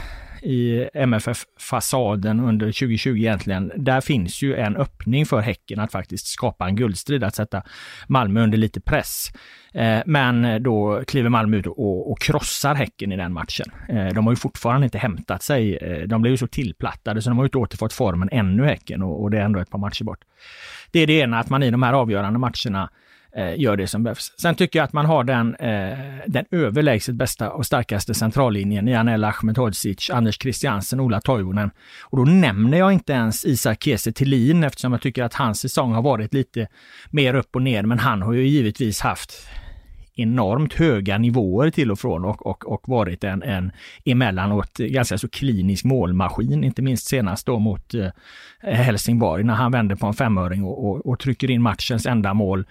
i 0.42 0.88
MFF-fasaden 0.94 2.40
under 2.40 2.66
2020 2.66 3.16
egentligen. 3.16 3.72
Där 3.76 4.00
finns 4.00 4.42
ju 4.42 4.56
en 4.56 4.76
öppning 4.76 5.26
för 5.26 5.40
Häcken 5.40 5.80
att 5.80 5.92
faktiskt 5.92 6.26
skapa 6.26 6.66
en 6.66 6.76
guldstrid, 6.76 7.24
att 7.24 7.34
sätta 7.34 7.62
Malmö 8.06 8.42
under 8.42 8.58
lite 8.58 8.80
press. 8.80 9.32
Eh, 9.74 10.00
men 10.06 10.62
då 10.62 11.02
kliver 11.06 11.28
Malmö 11.28 11.56
ut 11.56 11.66
och, 11.66 12.10
och 12.10 12.20
krossar 12.20 12.74
Häcken 12.74 13.12
i 13.12 13.16
den 13.16 13.32
matchen. 13.32 13.66
Eh, 13.88 14.06
de 14.06 14.26
har 14.26 14.32
ju 14.32 14.36
fortfarande 14.36 14.84
inte 14.84 14.98
hämtat 14.98 15.42
sig. 15.42 15.76
Eh, 15.76 16.08
de 16.08 16.22
blev 16.22 16.30
ju 16.30 16.36
så 16.36 16.46
tillplattade 16.46 17.22
så 17.22 17.30
de 17.30 17.38
har 17.38 17.44
ju 17.44 17.46
inte 17.46 17.58
återfått 17.58 17.92
formen 17.92 18.28
ännu 18.32 18.64
Häcken 18.64 19.02
och, 19.02 19.22
och 19.22 19.30
det 19.30 19.38
är 19.38 19.42
ändå 19.44 19.60
ett 19.60 19.70
par 19.70 19.78
matcher 19.78 20.04
bort. 20.04 20.20
Det 20.90 21.00
är 21.00 21.06
det 21.06 21.18
ena, 21.18 21.38
att 21.38 21.50
man 21.50 21.62
i 21.62 21.70
de 21.70 21.82
här 21.82 21.92
avgörande 21.92 22.38
matcherna 22.38 22.90
Eh, 23.36 23.60
gör 23.60 23.76
det 23.76 23.86
som 23.86 24.02
behövs. 24.02 24.32
Sen 24.38 24.54
tycker 24.54 24.78
jag 24.78 24.84
att 24.84 24.92
man 24.92 25.06
har 25.06 25.24
den, 25.24 25.54
eh, 25.54 25.98
den 26.26 26.44
överlägset 26.50 27.14
bästa 27.14 27.50
och 27.50 27.66
starkaste 27.66 28.14
centrallinjen 28.14 28.88
i 28.88 28.94
Anel 28.94 29.24
Ahmedhodzic, 29.24 30.10
Anders 30.10 30.38
Christiansen, 30.42 31.00
Ola 31.00 31.20
Toivonen. 31.20 31.70
Och 32.02 32.18
då 32.18 32.24
nämner 32.24 32.78
jag 32.78 32.92
inte 32.92 33.12
ens 33.12 33.44
Isak 33.44 33.82
Kiese 33.82 34.12
Thelin 34.12 34.64
eftersom 34.64 34.92
jag 34.92 35.02
tycker 35.02 35.22
att 35.22 35.34
hans 35.34 35.60
säsong 35.60 35.92
har 35.92 36.02
varit 36.02 36.34
lite 36.34 36.68
mer 37.10 37.34
upp 37.34 37.56
och 37.56 37.62
ner, 37.62 37.82
men 37.82 37.98
han 37.98 38.22
har 38.22 38.32
ju 38.32 38.48
givetvis 38.48 39.00
haft 39.00 39.48
enormt 40.14 40.74
höga 40.74 41.18
nivåer 41.18 41.70
till 41.70 41.90
och 41.90 41.98
från 41.98 42.24
och, 42.24 42.46
och, 42.46 42.72
och 42.72 42.88
varit 42.88 43.24
en, 43.24 43.42
en 43.42 43.72
emellanåt 44.04 44.78
ganska 44.78 45.18
så 45.18 45.28
klinisk 45.28 45.84
målmaskin, 45.84 46.64
inte 46.64 46.82
minst 46.82 47.06
senast 47.06 47.46
då 47.46 47.58
mot 47.58 47.94
eh, 47.94 48.08
Helsingborg 48.62 49.44
när 49.44 49.54
han 49.54 49.72
vände 49.72 49.96
på 49.96 50.06
en 50.06 50.14
femöring 50.14 50.64
och, 50.64 50.88
och, 50.88 51.06
och 51.06 51.18
trycker 51.18 51.50
in 51.50 51.62
matchens 51.62 52.06
enda 52.06 52.34
mål 52.34 52.66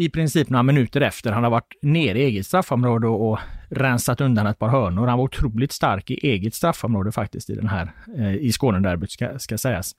i 0.00 0.08
princip 0.08 0.48
några 0.48 0.62
minuter 0.62 1.00
efter. 1.00 1.32
Han 1.32 1.44
har 1.44 1.50
varit 1.50 1.74
nere 1.82 2.18
i 2.18 2.22
eget 2.22 2.46
straffområde 2.46 3.06
och, 3.06 3.38
rensat 3.72 4.20
undan 4.20 4.46
ett 4.46 4.58
par 4.58 4.68
hörnor. 4.68 5.06
Han 5.06 5.18
var 5.18 5.24
otroligt 5.24 5.72
stark 5.72 6.10
i 6.10 6.14
eget 6.14 6.54
straffområde 6.54 7.12
faktiskt 7.12 7.50
i 7.50 7.54
den 7.54 7.68
här, 7.68 7.92
eh, 8.18 8.34
i 8.34 8.52
Skånederbyt 8.52 9.10
ska, 9.10 9.38
ska 9.38 9.58
sägas. 9.58 9.92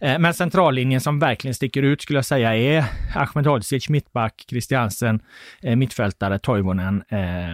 Eh, 0.00 0.18
men 0.18 0.34
centrallinjen 0.34 1.00
som 1.00 1.18
verkligen 1.18 1.54
sticker 1.54 1.82
ut 1.82 2.02
skulle 2.02 2.16
jag 2.16 2.24
säga 2.24 2.56
är 2.56 2.84
Ahmed 3.14 3.46
Hodzic, 3.46 3.88
mittback, 3.88 4.44
Christiansen, 4.48 5.20
eh, 5.62 5.76
mittfältare, 5.76 6.38
Toivonen, 6.38 7.02
eh, 7.08 7.52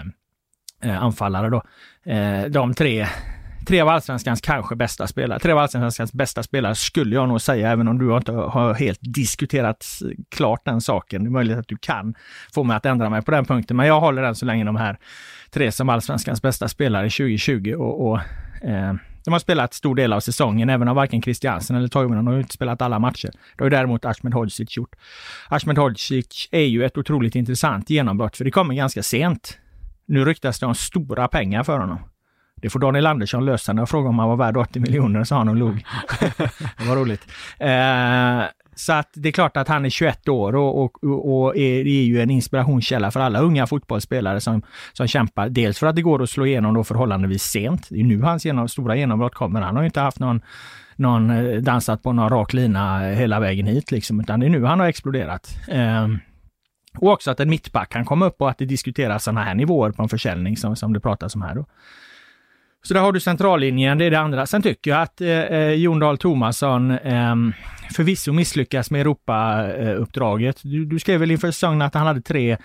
eh, 0.91 1.03
anfallare 1.03 1.51
då. 1.51 1.63
Eh, 2.13 2.45
de 2.45 2.75
tre 2.75 3.07
tre 3.67 3.81
av 3.81 3.89
allsvenskans 3.89 4.41
kanske 4.41 4.77
bästa 4.77 5.07
spelare. 5.07 5.39
Tre 5.39 5.53
av 5.53 5.59
allsvenskans 5.59 6.13
bästa 6.13 6.43
spelare 6.43 6.75
skulle 6.75 7.15
jag 7.15 7.29
nog 7.29 7.41
säga, 7.41 7.71
även 7.71 7.89
om 7.89 7.99
du 7.99 8.17
inte 8.17 8.33
har 8.33 8.75
helt 8.75 8.99
diskuterat 9.03 9.87
klart 10.31 10.65
den 10.65 10.81
saken. 10.81 11.25
Det 11.25 11.29
är 11.29 11.31
möjligt 11.31 11.59
att 11.59 11.69
du 11.69 11.77
kan 11.77 12.15
få 12.55 12.65
mig 12.65 12.77
att 12.77 12.87
ändra 12.87 13.11
mig 13.11 13.23
på 13.23 13.31
den 13.31 13.45
punkten, 13.45 13.77
men 13.77 13.87
jag 13.87 14.01
håller 14.01 14.23
den 14.23 14.35
så 14.35 14.47
länge 14.47 14.65
de 14.65 14.77
här 14.77 14.99
tre 15.51 15.73
som 15.73 15.89
allsvenskans 15.89 16.43
bästa 16.43 16.69
spelare 16.69 17.11
2020 17.11 17.75
och, 17.79 18.11
och 18.11 18.21
eh, 18.63 18.95
de 19.25 19.33
har 19.33 19.39
spelat 19.39 19.75
stor 19.75 19.95
del 19.95 20.13
av 20.13 20.21
säsongen, 20.21 20.71
även 20.71 20.89
om 20.89 20.97
varken 20.97 21.23
Christiansen 21.23 21.77
eller 21.77 21.89
Toivonen 21.89 22.27
har 22.27 22.39
inte 22.39 22.55
spelat 22.55 22.83
alla 22.83 22.99
matcher. 22.99 23.31
Det 23.57 23.65
har 23.65 23.67
ju 23.67 23.71
däremot 23.71 24.05
Ahmed 24.05 24.35
Hodzic 24.35 24.77
gjort. 24.77 24.95
Ahmed 25.49 25.79
Hodzic 25.79 26.49
är 26.51 26.61
ju 26.61 26.85
ett 26.85 26.99
otroligt 26.99 27.35
intressant 27.35 27.91
genombrott, 27.91 28.37
för 28.37 28.45
det 28.45 28.51
kommer 28.51 28.75
ganska 28.75 29.03
sent. 29.03 29.59
Nu 30.09 30.25
ryktas 30.25 30.61
det 30.61 30.67
om 30.67 30.75
stora 30.75 31.29
pengar 31.29 31.63
för 31.63 31.79
honom. 31.79 31.99
Det 32.63 32.71
får 32.71 32.79
Daniel 32.81 33.07
Andersson 33.07 33.45
lösa. 33.45 33.73
När 33.73 33.83
jag 33.83 33.89
frågade 33.89 34.09
om 34.09 34.19
han 34.19 34.29
var 34.29 34.37
värd 34.37 34.57
80 34.57 34.81
miljoner 34.81 35.25
sa 35.25 35.37
han 35.39 35.49
och 35.49 35.57
log. 35.57 35.75
det 36.79 36.85
var 36.89 36.97
roligt. 36.97 37.27
Eh, 37.59 38.51
Så 38.79 38.93
att 38.93 39.11
det 39.15 39.29
är 39.29 39.33
klart 39.33 39.57
att 39.57 39.69
han 39.69 39.85
är 39.85 39.91
21 39.91 40.29
år 40.29 40.55
och, 40.57 41.05
och, 41.05 41.45
och 41.45 41.57
är, 41.57 41.87
är 41.87 42.03
ju 42.03 42.21
en 42.21 42.31
inspirationskälla 42.31 43.11
för 43.11 43.21
alla 43.21 43.41
unga 43.41 43.67
fotbollsspelare 43.67 44.41
som, 44.41 44.63
som 44.93 45.07
kämpar. 45.07 45.49
Dels 45.49 45.79
för 45.79 45.87
att 45.87 45.97
det 45.97 46.03
går 46.03 46.23
att 46.23 46.31
slå 46.31 46.47
igenom 46.47 46.75
då 46.75 46.85
förhållandevis 46.85 47.43
sent. 47.43 47.87
Det 47.91 48.01
är 48.01 48.05
nu 48.05 48.23
hans 48.23 48.45
genom, 48.47 48.69
stora 48.69 48.97
genombrott 48.97 49.35
kommer. 49.35 49.61
Han 49.61 49.77
har 49.77 49.83
ju 49.83 49.87
inte 49.87 50.01
haft 50.01 50.19
någon, 50.19 50.41
någon 50.97 51.31
eh, 51.31 51.61
dansat 51.61 52.03
på 52.03 52.13
någon 52.13 52.29
rak 52.29 52.53
lina 52.53 53.01
hela 53.01 53.41
vägen 53.41 53.67
hit 53.67 53.91
liksom, 53.91 54.21
utan 54.21 54.41
det 54.41 54.47
är 54.47 54.51
nu 54.51 54.65
han 54.65 54.81
har 54.81 54.87
exploderat. 54.87 55.59
Um, 55.69 56.19
och 56.99 57.13
också 57.13 57.31
att 57.31 57.41
en 57.41 57.51
mittback 57.51 57.93
kan 57.93 58.05
komma 58.05 58.27
upp 58.27 58.41
och 58.41 58.51
att 58.51 58.59
det 58.59 58.65
diskuteras 58.65 59.25
sådana 59.25 59.45
här 59.45 59.55
nivåer 59.55 59.91
på 59.91 60.03
en 60.03 60.09
försäljning 60.09 60.57
som, 60.57 60.77
som 60.77 60.93
det 60.93 61.01
pratas 61.01 61.35
om 61.35 61.43
här. 61.43 61.55
Då. 61.55 61.67
Så 62.87 62.95
där 62.95 63.01
har 63.01 63.13
du 63.13 63.21
centrallinjen, 63.21 63.99
det 63.99 64.05
är 64.05 64.11
det 64.11 64.19
andra. 64.19 64.47
Sen 64.47 64.63
tycker 64.63 64.91
jag 64.91 65.03
att 65.03 65.21
eh, 65.21 65.29
eh 65.29 65.71
Jon 65.71 65.99
Dahl 65.99 66.19
Tomasson 66.19 66.91
eh, 66.91 67.35
förvisso 67.95 68.33
misslyckas 68.33 68.91
med 68.91 69.01
Europauppdraget. 69.01 70.61
Du, 70.63 70.85
du 70.85 70.99
skrev 70.99 71.21
väl 71.21 71.31
inför 71.31 71.51
säsongen 71.51 71.83
att 71.83 71.95
han 71.95 72.07
hade 72.07 72.21
tre, 72.21 72.57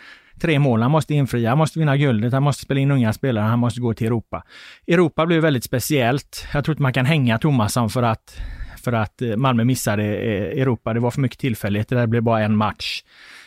tre 0.42 0.60
mål 0.60 0.82
han 0.82 0.92
måste 0.92 1.14
infria. 1.14 1.50
Han 1.50 1.58
måste 1.58 1.80
vinna 1.80 1.98
guldet, 1.98 2.34
han 2.34 2.44
måste 2.44 2.64
spela 2.64 2.80
in 2.80 2.92
unga 2.92 3.14
spelare, 3.14 3.44
han 3.44 3.60
måste 3.60 3.82
gå 3.82 3.94
till 3.94 4.08
Europa. 4.08 4.44
Europa 4.88 5.26
blev 5.26 5.42
väldigt 5.42 5.64
speciellt. 5.64 6.48
Jag 6.54 6.66
tror 6.66 6.74
inte 6.74 6.82
man 6.82 6.94
kan 6.94 7.06
hänga 7.06 7.38
Tomasson 7.38 7.90
för 7.90 8.04
att, 8.04 8.42
för 8.84 8.94
att 8.94 9.22
eh, 9.22 9.36
Malmö 9.36 9.64
missade 9.64 10.04
eh, 10.04 10.62
Europa. 10.62 10.94
Det 10.94 11.00
var 11.00 11.12
för 11.12 11.22
mycket 11.22 11.40
tillfälligheter, 11.40 11.96
det 11.96 12.08
blev 12.08 12.24
bara 12.24 12.42
en 12.42 12.58
match. 12.58 13.04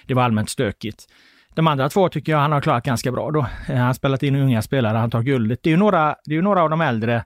Det 0.06 0.14
var 0.14 0.22
allmänt 0.22 0.50
stökigt. 0.50 1.06
De 1.54 1.66
andra 1.66 1.88
två 1.88 2.08
tycker 2.08 2.32
jag 2.32 2.38
han 2.38 2.52
har 2.52 2.60
klarat 2.60 2.84
ganska 2.84 3.12
bra 3.12 3.30
då. 3.30 3.46
Han 3.66 3.78
har 3.78 3.92
spelat 3.92 4.22
in 4.22 4.36
unga 4.36 4.62
spelare, 4.62 4.98
han 4.98 5.10
tar 5.10 5.22
guldet. 5.22 5.62
Det 5.62 5.68
är 5.68 5.72
ju 5.72 5.76
några, 5.76 6.16
det 6.24 6.36
är 6.36 6.42
några 6.42 6.62
av 6.62 6.70
de 6.70 6.80
äldre 6.80 7.24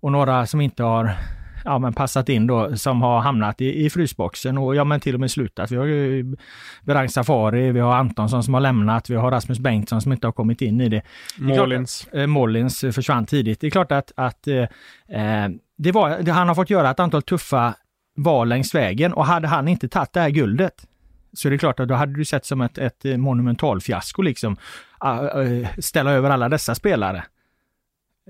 och 0.00 0.12
några 0.12 0.46
som 0.46 0.60
inte 0.60 0.82
har 0.82 1.16
ja, 1.64 1.78
men 1.78 1.92
passat 1.92 2.28
in 2.28 2.46
då, 2.46 2.76
som 2.76 3.02
har 3.02 3.20
hamnat 3.20 3.60
i, 3.60 3.84
i 3.84 3.90
frysboxen 3.90 4.58
och 4.58 4.74
ja, 4.74 4.84
men 4.84 5.00
till 5.00 5.14
och 5.14 5.20
med 5.20 5.30
slutat. 5.30 5.70
Vi 5.70 5.76
har 5.76 5.84
ju 5.84 6.36
Berang 6.82 7.08
Safari, 7.08 7.72
vi 7.72 7.80
har 7.80 7.94
Antonsson 7.94 8.42
som 8.42 8.54
har 8.54 8.60
lämnat, 8.60 9.10
vi 9.10 9.14
har 9.14 9.30
Rasmus 9.30 9.58
Bengtsson 9.58 10.00
som 10.00 10.12
inte 10.12 10.26
har 10.26 10.32
kommit 10.32 10.62
in 10.62 10.80
i 10.80 10.88
det. 10.88 11.02
Målins. 11.38 12.08
Eh, 12.12 12.26
Målins 12.26 12.80
försvann 12.80 13.26
tidigt. 13.26 13.60
Det 13.60 13.66
är 13.66 13.70
klart 13.70 13.92
att, 13.92 14.12
att 14.16 14.46
eh, 14.46 14.62
eh, 15.08 15.48
det 15.78 15.92
var, 15.92 16.18
det, 16.22 16.32
han 16.32 16.48
har 16.48 16.54
fått 16.54 16.70
göra 16.70 16.90
ett 16.90 17.00
antal 17.00 17.22
tuffa 17.22 17.74
val 18.16 18.48
längs 18.48 18.74
vägen 18.74 19.12
och 19.12 19.26
hade 19.26 19.48
han 19.48 19.68
inte 19.68 19.88
tagit 19.88 20.12
det 20.12 20.20
här 20.20 20.30
guldet, 20.30 20.86
så 21.34 21.48
det 21.48 21.54
är 21.54 21.58
klart 21.58 21.80
att 21.80 21.88
då 21.88 21.94
hade 21.94 22.12
du 22.12 22.24
sett 22.24 22.46
som 22.46 22.60
ett, 22.60 22.78
ett 22.78 23.04
monumentalfiasko 23.04 24.22
liksom. 24.22 24.56
Ah, 24.98 25.42
eh, 25.42 25.68
ställa 25.78 26.12
över 26.12 26.30
alla 26.30 26.48
dessa 26.48 26.74
spelare. 26.74 27.24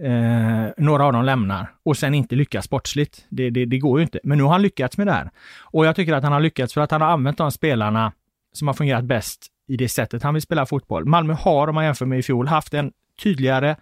Eh, 0.00 0.72
några 0.76 1.04
av 1.04 1.12
dem 1.12 1.24
lämnar 1.24 1.72
och 1.82 1.96
sen 1.96 2.14
inte 2.14 2.34
lyckas 2.34 2.64
sportsligt. 2.64 3.26
Det, 3.28 3.50
det, 3.50 3.64
det, 3.64 3.78
går 3.78 3.98
ju 3.98 4.02
inte. 4.02 4.20
Men 4.24 4.38
nu 4.38 4.44
har 4.44 4.50
han 4.50 4.62
lyckats 4.62 4.98
med 4.98 5.06
det 5.06 5.12
här. 5.12 5.30
Och 5.60 5.86
jag 5.86 5.96
tycker 5.96 6.12
att 6.12 6.22
han 6.22 6.32
har 6.32 6.40
lyckats 6.40 6.74
för 6.74 6.80
att 6.80 6.90
han 6.90 7.00
har 7.00 7.08
använt 7.08 7.38
de 7.38 7.52
spelarna 7.52 8.12
som 8.52 8.68
har 8.68 8.74
fungerat 8.74 9.04
bäst 9.04 9.46
i 9.68 9.76
det 9.76 9.88
sättet 9.88 10.22
han 10.22 10.34
vill 10.34 10.42
spela 10.42 10.66
fotboll. 10.66 11.04
Malmö 11.04 11.32
har, 11.32 11.68
om 11.68 11.74
man 11.74 11.84
jämför 11.84 12.06
med 12.06 12.18
i 12.18 12.22
fjol, 12.22 12.48
haft 12.48 12.74
en 12.74 12.92
tydligare, 13.22 13.76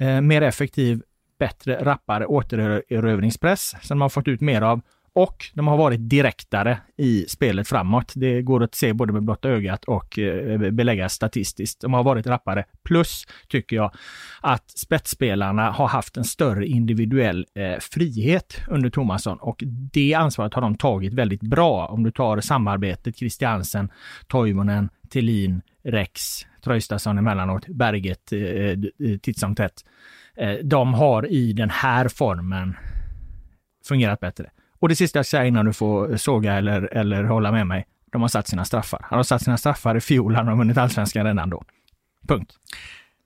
eh, 0.00 0.20
mer 0.20 0.42
effektiv, 0.42 1.02
bättre, 1.38 1.84
rappare 1.84 2.26
återerövringspress 2.26 3.74
som 3.82 3.98
man 3.98 4.04
har 4.04 4.08
fått 4.08 4.28
ut 4.28 4.40
mer 4.40 4.62
av 4.62 4.80
och 5.16 5.50
de 5.54 5.66
har 5.66 5.76
varit 5.76 6.10
direktare 6.10 6.78
i 6.96 7.24
spelet 7.28 7.68
framåt. 7.68 8.12
Det 8.16 8.42
går 8.42 8.62
att 8.62 8.74
se 8.74 8.92
både 8.92 9.12
med 9.12 9.22
blotta 9.22 9.48
ögat 9.48 9.84
och 9.84 10.18
eh, 10.18 10.70
belägga 10.70 11.08
statistiskt. 11.08 11.80
De 11.80 11.94
har 11.94 12.02
varit 12.02 12.26
rappare. 12.26 12.64
Plus, 12.84 13.26
tycker 13.48 13.76
jag, 13.76 13.94
att 14.40 14.70
spetsspelarna 14.70 15.70
har 15.70 15.88
haft 15.88 16.16
en 16.16 16.24
större 16.24 16.66
individuell 16.66 17.46
eh, 17.54 17.78
frihet 17.80 18.60
under 18.68 18.90
Tomasson 18.90 19.38
och 19.40 19.62
det 19.66 20.14
ansvaret 20.14 20.54
har 20.54 20.62
de 20.62 20.76
tagit 20.76 21.14
väldigt 21.14 21.42
bra. 21.42 21.86
Om 21.86 22.02
du 22.02 22.10
tar 22.10 22.40
samarbetet 22.40 23.16
Christiansen, 23.16 23.90
Toivonen, 24.26 24.88
Tillin, 25.08 25.62
Rex, 25.84 26.46
Traustason 26.64 27.18
emellanåt, 27.18 27.68
Berget 27.68 28.32
eh, 28.32 28.40
eh 28.40 28.76
titt 29.22 29.38
som 29.38 29.54
tätt. 29.54 29.84
Eh, 30.36 30.54
de 30.64 30.94
har 30.94 31.32
i 31.32 31.52
den 31.52 31.70
här 31.70 32.08
formen 32.08 32.76
fungerat 33.88 34.20
bättre. 34.20 34.50
Och 34.78 34.88
det 34.88 34.96
sista 34.96 35.18
jag 35.18 35.26
säger 35.26 35.44
innan 35.44 35.66
du 35.66 35.72
får 35.72 36.16
såga 36.16 36.54
eller, 36.54 36.94
eller 36.96 37.24
hålla 37.24 37.52
med 37.52 37.66
mig. 37.66 37.86
De 38.12 38.22
har 38.22 38.28
satt 38.28 38.48
sina 38.48 38.64
straffar. 38.64 39.06
Han 39.10 39.16
har 39.16 39.24
satt 39.24 39.42
sina 39.42 39.56
straffar 39.56 39.96
i 39.96 40.00
fjol, 40.00 40.34
han 40.34 40.48
har 40.48 40.56
vunnit 40.56 40.78
allsvenskan 40.78 41.26
redan 41.26 41.50
då. 41.50 41.62
Punkt. 42.28 42.52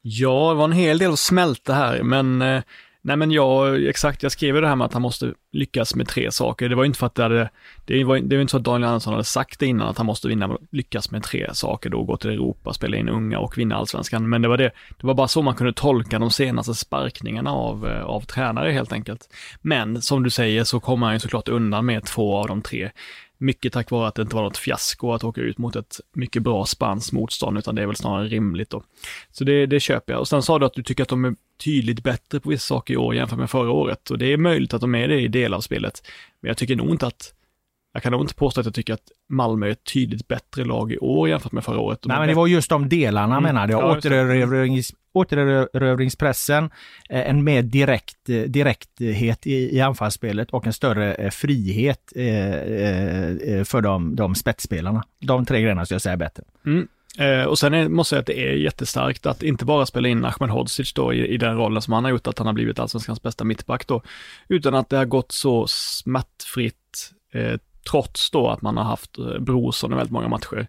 Ja, 0.03 0.49
det 0.49 0.55
var 0.55 0.65
en 0.65 0.73
hel 0.73 0.99
del 0.99 1.13
att 1.13 1.19
smälta 1.19 1.75
här, 1.75 2.03
men 2.03 2.43
eh, 2.43 2.63
Nej 3.03 3.17
men 3.17 3.31
jag, 3.31 3.85
exakt, 3.87 4.23
jag 4.23 4.33
skrev 4.33 4.61
det 4.61 4.69
här 4.69 4.77
med 4.77 4.85
att 4.85 4.93
han 4.93 5.03
måste 5.03 5.35
lyckas 5.53 5.95
med 5.95 6.09
tre 6.09 6.33
saker. 6.33 6.69
Det 6.69 6.75
var 6.75 6.83
ju 6.83 6.87
inte 6.87 6.99
för 6.99 7.07
att 7.07 7.15
det 7.15 7.23
hade, 7.23 7.51
det 7.85 8.05
var, 8.05 8.19
det 8.19 8.37
var 8.37 8.41
inte 8.41 8.51
så 8.51 8.57
att 8.57 8.65
Daniel 8.65 8.89
Andersson 8.89 9.13
hade 9.13 9.25
sagt 9.25 9.61
det 9.61 9.67
innan, 9.67 9.89
att 9.89 9.97
han 9.97 10.07
måste 10.07 10.29
vinna, 10.29 10.59
lyckas 10.71 11.11
med 11.11 11.23
tre 11.23 11.55
saker 11.55 11.91
då, 11.91 12.03
gå 12.03 12.17
till 12.17 12.31
Europa, 12.31 12.73
spela 12.73 12.97
in 12.97 13.09
unga 13.09 13.39
och 13.39 13.59
vinna 13.59 13.77
allsvenskan. 13.77 14.29
Men 14.29 14.43
det 14.43 14.49
var 14.49 14.57
det, 14.57 14.71
det 15.01 15.07
var 15.07 15.15
bara 15.15 15.29
så 15.29 15.43
man 15.43 15.55
kunde 15.55 15.73
tolka 15.73 16.19
de 16.19 16.31
senaste 16.31 16.75
sparkningarna 16.75 17.53
av, 17.53 17.89
eh, 17.89 18.03
av 18.03 18.21
tränare 18.21 18.71
helt 18.71 18.93
enkelt. 18.93 19.29
Men 19.61 20.03
som 20.03 20.23
du 20.23 20.31
säger 20.31 20.65
så 20.65 20.81
kommer 20.81 21.07
han 21.07 21.15
ju 21.15 21.21
såklart 21.21 21.49
undan 21.49 21.87
med 21.87 22.05
två 22.05 22.37
av 22.37 22.49
de 22.49 22.63
tre. 22.63 22.91
Mycket 23.39 23.73
tack 23.73 23.91
vare 23.91 24.09
att 24.09 24.15
det 24.15 24.23
inte 24.23 24.37
var 24.37 24.43
något 24.43 24.59
fiasko 24.59 25.13
att 25.13 25.25
åka 25.25 25.41
ut 25.41 25.59
mot 25.59 25.77
ett 25.77 26.01
mycket 26.15 26.43
bra 26.43 26.67
spanskt 26.67 27.13
motstånd, 27.13 27.59
utan 27.59 27.75
det 27.75 27.83
är 27.83 27.87
väl 27.87 27.97
snarare 27.97 28.29
rimligt 28.29 28.71
då. 28.71 28.83
Så 29.31 29.45
det, 29.45 29.67
det 29.67 29.81
köper 29.81 30.13
jag. 30.13 30.21
Och 30.21 30.29
sen 30.29 30.43
sa 30.43 30.59
du 30.59 30.67
att 30.67 30.75
du 30.75 30.83
tycker 30.83 31.03
att 31.03 31.09
de 31.09 31.25
är 31.25 31.35
tydligt 31.65 32.03
bättre 32.03 32.41
på 32.41 32.49
vissa 32.49 32.67
saker 32.67 32.95
i 32.95 32.97
år 32.97 33.15
jämfört 33.15 33.39
med 33.39 33.51
förra 33.51 33.71
året. 33.71 34.11
Och 34.11 34.19
det 34.19 34.33
är 34.33 34.37
möjligt 34.37 34.75
att 34.75 34.81
de 34.81 34.95
är 34.95 35.09
det 35.09 35.21
i 35.21 35.29
delar 35.29 35.57
av 35.57 35.61
spelet. 35.61 36.03
Men 36.41 36.49
jag 36.49 36.57
tycker 36.57 36.77
nog 36.77 36.91
inte 36.91 37.07
att 37.07 37.35
jag 37.93 38.03
kan 38.03 38.13
nog 38.13 38.21
inte 38.21 38.35
påstå 38.35 38.61
att 38.61 38.67
jag 38.67 38.75
tycker 38.75 38.95
att 38.95 39.13
Malmö 39.29 39.67
är 39.67 39.71
ett 39.71 39.85
tydligt 39.93 40.29
bättre 40.29 40.65
lag 40.65 40.93
i 40.93 40.99
år 40.99 41.29
jämfört 41.29 41.53
med 41.53 41.65
förra 41.65 41.81
året. 41.81 42.03
De 42.03 42.09
Nej, 42.09 42.19
men 42.19 42.29
det 42.29 42.35
var 42.35 42.47
just 42.47 42.71
de 42.71 42.89
delarna 42.89 43.37
mm. 43.37 43.43
menade 43.43 43.73
jag. 43.73 43.83
Ja, 43.83 43.97
Återerövrings, 43.97 44.95
återerövringspressen, 45.13 46.65
eh, 47.11 47.31
en 47.31 47.45
mer 47.45 47.63
direkt, 47.63 48.29
eh, 48.29 48.43
direkthet 48.43 49.47
i, 49.47 49.77
i 49.77 49.81
anfallsspelet 49.81 50.51
och 50.51 50.67
en 50.67 50.73
större 50.73 51.15
eh, 51.15 51.31
frihet 51.31 52.13
för 53.65 53.81
de, 53.81 54.17
de 54.17 54.35
spetsspelarna. 54.35 55.05
De 55.21 55.47
tre 55.47 55.61
grejerna 55.61 55.85
skulle 55.85 55.95
jag 55.95 56.03
säga 56.03 56.13
är 56.13 56.17
bättre. 56.17 56.43
Mm. 56.67 56.89
Eh, 57.19 57.45
och 57.45 57.59
sen 57.59 57.75
är, 57.75 57.89
måste 57.89 58.17
jag 58.17 58.19
säga 58.19 58.21
att 58.21 58.39
det 58.39 58.51
är 58.51 58.57
jättestarkt 58.57 59.27
att 59.27 59.43
inte 59.43 59.65
bara 59.65 59.87
spela 59.87 60.09
in 60.09 60.25
Ahmed 60.25 60.51
Hodzic 60.51 60.93
då 60.93 61.13
i, 61.13 61.27
i, 61.27 61.37
den 61.37 61.57
rollen 61.57 61.83
som 61.83 61.93
han 61.93 62.05
har 62.05 62.11
gjort, 62.11 62.27
att 62.27 62.39
han 62.39 62.47
har 62.47 62.55
blivit 62.55 62.79
allsvenskans 62.79 63.23
bästa 63.23 63.45
mittback 63.45 63.87
då, 63.87 64.03
utan 64.49 64.75
att 64.75 64.89
det 64.89 64.97
har 64.97 65.05
gått 65.05 65.33
så 65.33 65.67
smärtfritt, 65.67 67.11
eh, 67.33 67.59
trots 67.91 68.31
då 68.31 68.49
att 68.49 68.63
man 68.63 68.77
har 68.77 68.85
haft 68.85 69.19
eh, 69.19 69.39
Brorsson 69.39 69.93
i 69.93 69.95
väldigt 69.95 70.13
många 70.13 70.29
matcher. 70.29 70.67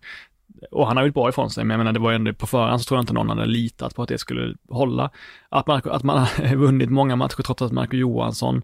Och 0.72 0.88
han 0.88 0.98
har 0.98 1.06
gjort 1.06 1.14
bra 1.14 1.30
ifrån 1.30 1.50
sig, 1.50 1.64
men 1.64 1.70
jag 1.70 1.78
menar 1.78 1.94
det 1.94 2.00
var 2.00 2.12
ändå 2.12 2.34
på 2.34 2.48
förhand 2.48 2.82
så 2.82 2.86
tror 2.88 2.98
jag 2.98 3.04
inte 3.04 3.14
någon 3.14 3.30
hade 3.30 3.46
litat 3.46 3.96
på 3.96 4.04
att 4.04 4.10
det 4.10 4.18
skulle 4.18 4.56
hålla. 4.70 5.10
Att 5.50 5.68
Marco, 5.68 5.90
att 5.90 6.04
man 6.04 6.18
har 6.18 6.56
vunnit 6.56 6.90
många 6.90 7.16
matcher 7.16 7.42
trots 7.44 7.62
att 7.62 7.72
Marco 7.72 7.96
Johansson 7.96 8.62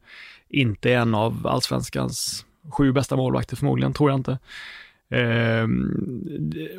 inte 0.50 0.94
är 0.94 0.98
en 0.98 1.16
av 1.16 1.48
allsvenskans 1.48 2.46
sju 2.72 2.92
bästa 2.92 3.16
målvakter 3.16 3.56
förmodligen, 3.56 3.94
tror 3.94 4.10
jag 4.10 4.20
inte. 4.20 4.38
Eh, 5.10 5.68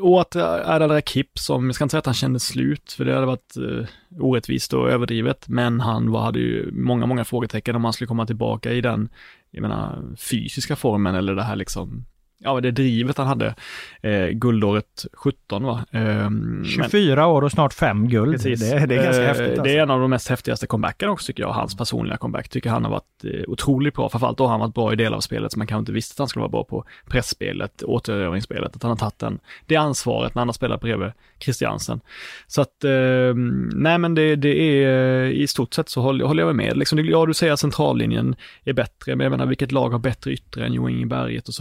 och 0.00 0.20
att 0.20 0.37
Erdal 0.37 0.90
Rakip, 0.90 1.38
som, 1.38 1.66
jag 1.66 1.75
ska 1.75 1.85
inte 1.85 1.90
säga 1.90 1.99
att 1.99 2.06
han 2.06 2.14
kände 2.14 2.40
slut, 2.40 2.92
för 2.92 3.04
det 3.04 3.14
hade 3.14 3.26
varit 3.26 3.56
eh, 3.56 3.87
orättvist 4.20 4.75
och 4.75 4.90
överdrivet, 4.90 5.49
men 5.49 5.80
han 5.80 6.11
var, 6.11 6.20
hade 6.20 6.38
ju 6.38 6.70
många, 6.73 7.06
många 7.06 7.25
frågetecken 7.25 7.76
om 7.76 7.85
han 7.85 7.92
skulle 7.92 8.08
komma 8.08 8.26
tillbaka 8.26 8.73
i 8.73 8.80
den, 8.80 9.08
jag 9.50 9.62
menar, 9.62 10.16
fysiska 10.16 10.76
formen 10.76 11.14
eller 11.14 11.35
det 11.35 11.42
här 11.42 11.56
liksom 11.56 12.04
ja, 12.38 12.61
det 12.61 12.71
drivet 12.71 13.18
han 13.18 13.26
hade. 13.26 13.54
Eh, 14.02 14.26
guldåret 14.26 15.07
17 15.12 15.64
va? 15.64 15.85
Eh, 15.90 16.30
24 16.64 17.16
men, 17.16 17.25
år 17.25 17.42
och 17.42 17.52
snart 17.52 17.73
fem 17.73 18.09
guld. 18.09 18.42
Det, 18.42 18.87
det, 18.87 18.95
är 18.97 19.04
ganska 19.04 19.23
eh, 19.23 19.28
häftigt. 19.28 19.49
Alltså. 19.49 19.62
Det 19.62 19.76
är 19.76 19.83
en 19.83 19.90
av 19.90 20.00
de 20.00 20.11
mest 20.11 20.28
häftigaste 20.28 20.66
comebacken 20.66 21.09
också 21.09 21.26
tycker 21.26 21.42
jag, 21.42 21.52
hans 21.52 21.76
personliga 21.76 22.16
comeback. 22.16 22.49
Tycker 22.49 22.71
han 22.71 22.85
har 22.85 22.90
varit 22.90 23.25
eh, 23.25 23.42
otroligt 23.47 23.95
bra, 23.95 24.09
framförallt 24.09 24.38
då 24.38 24.45
har 24.45 24.50
han 24.50 24.61
varit 24.61 24.75
bra 24.75 24.92
i 24.92 24.97
delar 24.97 25.16
av 25.16 25.21
spelet 25.21 25.52
som 25.52 25.61
man 25.61 25.66
kanske 25.66 25.80
inte 25.80 25.92
visste 25.92 26.12
att 26.12 26.18
han 26.18 26.28
skulle 26.28 26.40
vara 26.40 26.50
bra 26.50 26.64
på. 26.64 26.85
Pressspelet, 27.07 27.83
återövningsspelet, 27.83 28.76
att 28.76 28.83
han 28.83 28.90
har 28.90 28.97
tagit 28.97 29.18
den, 29.18 29.38
det 29.66 29.76
ansvaret 29.76 30.35
när 30.35 30.40
han 30.40 30.49
har 30.49 30.52
spelat 30.52 30.80
bredvid 30.80 31.12
Christiansen. 31.38 32.00
Så 32.47 32.61
att, 32.61 32.85
eh, 32.85 33.35
nej 33.75 33.99
men 33.99 34.14
det, 34.14 34.37
det 34.37 34.85
är 34.85 35.25
i 35.25 35.47
stort 35.47 35.75
sett 35.75 35.88
så 35.88 36.00
håller, 36.00 36.25
håller 36.25 36.42
jag 36.42 36.57
med. 36.57 36.76
Liksom, 36.76 36.99
ja, 37.04 37.26
du 37.26 37.35
säger 37.35 37.52
att 37.52 37.61
centrallinjen 37.61 38.37
är 38.64 38.73
bättre, 38.73 39.16
men 39.16 39.25
jag 39.25 39.30
menar 39.30 39.47
vilket 39.47 39.73
lag 39.73 39.90
har 39.90 39.99
bättre 39.99 40.33
yttre 40.33 40.66
än 40.66 40.73
Jo 40.73 40.88
Inge 40.88 41.07
Berget 41.07 41.49
och 41.49 41.54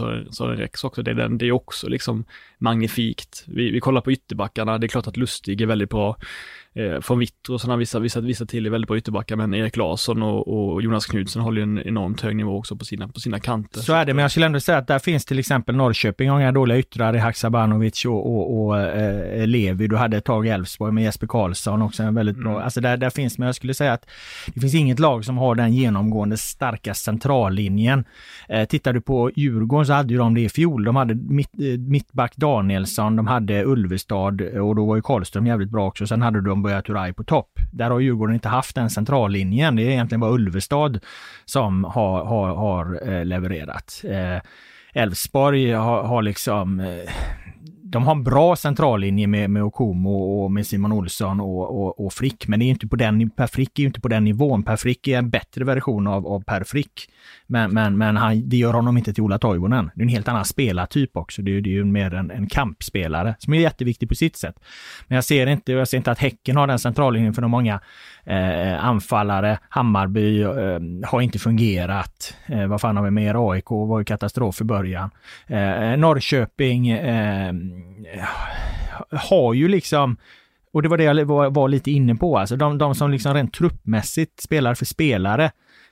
det 0.56 0.67
Rex 0.68 0.84
också. 0.84 1.02
Det 1.02 1.10
är, 1.10 1.14
den, 1.14 1.38
det 1.38 1.46
är 1.46 1.52
också 1.52 1.88
liksom 1.88 2.24
magnifikt. 2.58 3.44
Vi, 3.46 3.70
vi 3.70 3.80
kollar 3.80 4.00
på 4.00 4.12
ytterbackarna, 4.12 4.78
det 4.78 4.86
är 4.86 4.88
klart 4.88 5.06
att 5.06 5.16
Lustig 5.16 5.60
är 5.60 5.66
väldigt 5.66 5.90
bra 5.90 6.16
eh, 6.78 7.00
från 7.00 7.18
Vittro 7.18 7.54
och 7.54 7.60
sådana 7.60 7.76
vissa, 7.76 7.98
vissa, 7.98 8.20
vissa 8.20 8.46
till 8.46 8.66
är 8.66 8.70
väldigt 8.70 8.88
bra 8.88 8.98
ytterbackar, 8.98 9.36
men 9.36 9.54
Erik 9.54 9.76
Larsson 9.76 10.22
och, 10.22 10.72
och 10.72 10.82
Jonas 10.82 11.06
Knudsen 11.06 11.42
håller 11.42 11.58
ju 11.58 11.62
en 11.62 11.78
enormt 11.78 12.20
hög 12.20 12.36
nivå 12.36 12.56
också 12.56 12.76
på 12.76 12.84
sina, 12.84 13.08
på 13.08 13.20
sina 13.20 13.40
kanter. 13.40 13.80
Så 13.80 13.92
är 13.92 14.04
det, 14.04 14.14
men 14.14 14.22
jag 14.22 14.30
skulle 14.30 14.46
ändå 14.46 14.60
säga 14.60 14.78
att 14.78 14.86
där 14.86 14.98
finns 14.98 15.24
till 15.24 15.38
exempel 15.38 15.76
Norrköping 15.76 16.30
har 16.30 16.40
inga 16.40 16.52
dåliga 16.52 16.78
yttrar 16.78 17.16
i 17.16 17.18
Haksabanovic 17.18 18.04
och, 18.04 18.26
och, 18.26 18.66
och 18.66 18.80
eh, 18.80 19.46
Levi. 19.46 19.86
Du 19.86 19.96
hade 19.96 20.16
ett 20.16 20.24
tag 20.24 20.46
Elfsborg 20.46 20.92
med 20.92 21.04
Jesper 21.04 21.26
Karlsson 21.26 21.82
också 21.82 22.02
en 22.02 22.14
väldigt 22.14 22.36
bra. 22.36 22.50
Mm. 22.50 22.62
Alltså 22.62 22.80
där, 22.80 22.96
där 22.96 23.10
finns, 23.10 23.38
men 23.38 23.46
jag 23.46 23.54
skulle 23.54 23.74
säga 23.74 23.92
att 23.92 24.06
det 24.54 24.60
finns 24.60 24.74
inget 24.74 24.98
lag 24.98 25.24
som 25.24 25.38
har 25.38 25.54
den 25.54 25.72
genomgående 25.72 26.36
starka 26.36 26.94
centrallinjen. 26.94 28.04
Eh, 28.48 28.64
tittar 28.64 28.92
du 28.92 29.00
på 29.00 29.30
Djurgården 29.36 29.86
så 29.86 29.92
hade 29.92 30.12
ju 30.12 30.18
de 30.18 30.34
det 30.34 30.40
i 30.40 30.48
fjol. 30.48 30.84
De 30.84 30.96
hade 30.96 31.14
mitt, 31.14 31.50
eh, 31.54 31.78
mittback 31.78 32.36
Danielsson, 32.36 33.16
de 33.16 33.26
hade 33.26 33.64
Ulvestad 33.64 34.40
och 34.40 34.76
då 34.76 34.86
var 34.86 34.96
ju 34.96 35.02
Karlström 35.02 35.46
jävligt 35.46 35.70
bra 35.70 35.86
också. 35.86 36.06
Sen 36.06 36.22
hade 36.22 36.40
de 36.40 36.62
Buya 36.68 36.82
Turay 36.82 37.12
på 37.12 37.24
topp. 37.24 37.50
Där 37.72 37.90
har 37.90 38.00
Djurgården 38.00 38.34
inte 38.34 38.48
haft 38.48 38.74
den 38.74 38.90
centrallinjen. 38.90 39.76
Det 39.76 39.82
är 39.82 39.90
egentligen 39.90 40.20
bara 40.20 40.30
Ulvestad 40.30 40.98
som 41.44 41.84
har, 41.84 42.24
har, 42.24 42.54
har 42.54 43.08
eh, 43.08 43.24
levererat. 43.24 44.02
Eh, 44.04 44.40
Elfsborg 44.92 45.72
har, 45.72 46.02
har 46.02 46.22
liksom 46.22 46.80
eh, 46.80 47.10
de 47.82 48.06
har 48.06 48.14
en 48.14 48.24
bra 48.24 48.56
centrallinje 48.56 49.26
med, 49.26 49.50
med 49.50 49.62
Okomo 49.62 50.10
och 50.10 50.52
med 50.52 50.66
Simon 50.66 50.92
Olsson 50.92 51.40
och, 51.40 51.82
och, 51.82 52.06
och 52.06 52.12
Frick, 52.12 52.48
men 52.48 52.58
det 52.60 52.64
är 52.64 52.70
inte 52.70 52.88
på 52.88 52.96
den, 52.96 53.30
Per 53.30 53.46
Frick 53.46 53.78
är 53.78 53.82
ju 53.82 53.86
inte 53.86 54.00
på 54.00 54.08
den 54.08 54.24
nivån. 54.24 54.62
Per 54.62 54.76
Frick 54.76 55.08
är 55.08 55.18
en 55.18 55.30
bättre 55.30 55.64
version 55.64 56.06
av, 56.06 56.26
av 56.26 56.44
Per 56.44 56.64
Frick. 56.64 57.10
Men, 57.50 57.74
men, 57.74 57.98
men 57.98 58.16
han, 58.16 58.48
det 58.48 58.56
gör 58.56 58.72
honom 58.72 58.98
inte 58.98 59.12
till 59.12 59.22
Ola 59.22 59.38
Toivonen. 59.38 59.90
Det 59.94 60.00
är 60.00 60.02
en 60.02 60.08
helt 60.08 60.28
annan 60.28 60.44
spelartyp 60.44 61.16
också. 61.16 61.42
Det 61.42 61.56
är, 61.56 61.60
det 61.60 61.70
är 61.70 61.72
ju 61.72 61.84
mer 61.84 62.14
en, 62.14 62.30
en 62.30 62.46
kampspelare 62.46 63.34
som 63.38 63.54
är 63.54 63.58
jätteviktig 63.58 64.08
på 64.08 64.14
sitt 64.14 64.36
sätt. 64.36 64.54
Men 65.06 65.14
jag 65.14 65.24
ser 65.24 65.46
inte, 65.46 65.72
jag 65.72 65.88
ser 65.88 65.96
inte 65.96 66.10
att 66.10 66.18
Häcken 66.18 66.56
har 66.56 66.66
den 66.66 66.78
centrallinjen 66.78 67.34
för 67.34 67.42
de 67.42 67.50
många 67.50 67.80
eh, 68.24 68.84
anfallare. 68.84 69.58
Hammarby 69.68 70.42
eh, 70.42 70.50
har 71.04 71.20
inte 71.20 71.38
fungerat. 71.38 72.34
Eh, 72.46 72.66
vad 72.66 72.80
fan 72.80 72.96
har 72.96 73.04
vi 73.04 73.10
mer? 73.10 73.52
AIK 73.52 73.70
var 73.70 73.98
ju 73.98 74.04
katastrof 74.04 74.60
i 74.60 74.64
början. 74.64 75.10
Eh, 75.46 75.96
Norrköping 75.96 76.88
eh, 76.88 77.54
har 79.10 79.54
ju 79.54 79.68
liksom 79.68 80.16
och 80.72 80.82
det 80.82 80.88
var 80.88 80.98
det 80.98 81.04
jag 81.04 81.24
var, 81.24 81.50
var 81.50 81.68
lite 81.68 81.90
inne 81.90 82.14
på, 82.14 82.38
alltså 82.38 82.56
de, 82.56 82.78
de 82.78 82.94
som 82.94 83.10
liksom 83.10 83.34
rent 83.34 83.54
truppmässigt 83.54 84.40
spelar 84.40 84.74
för 84.74 84.84
spelare 84.84 85.50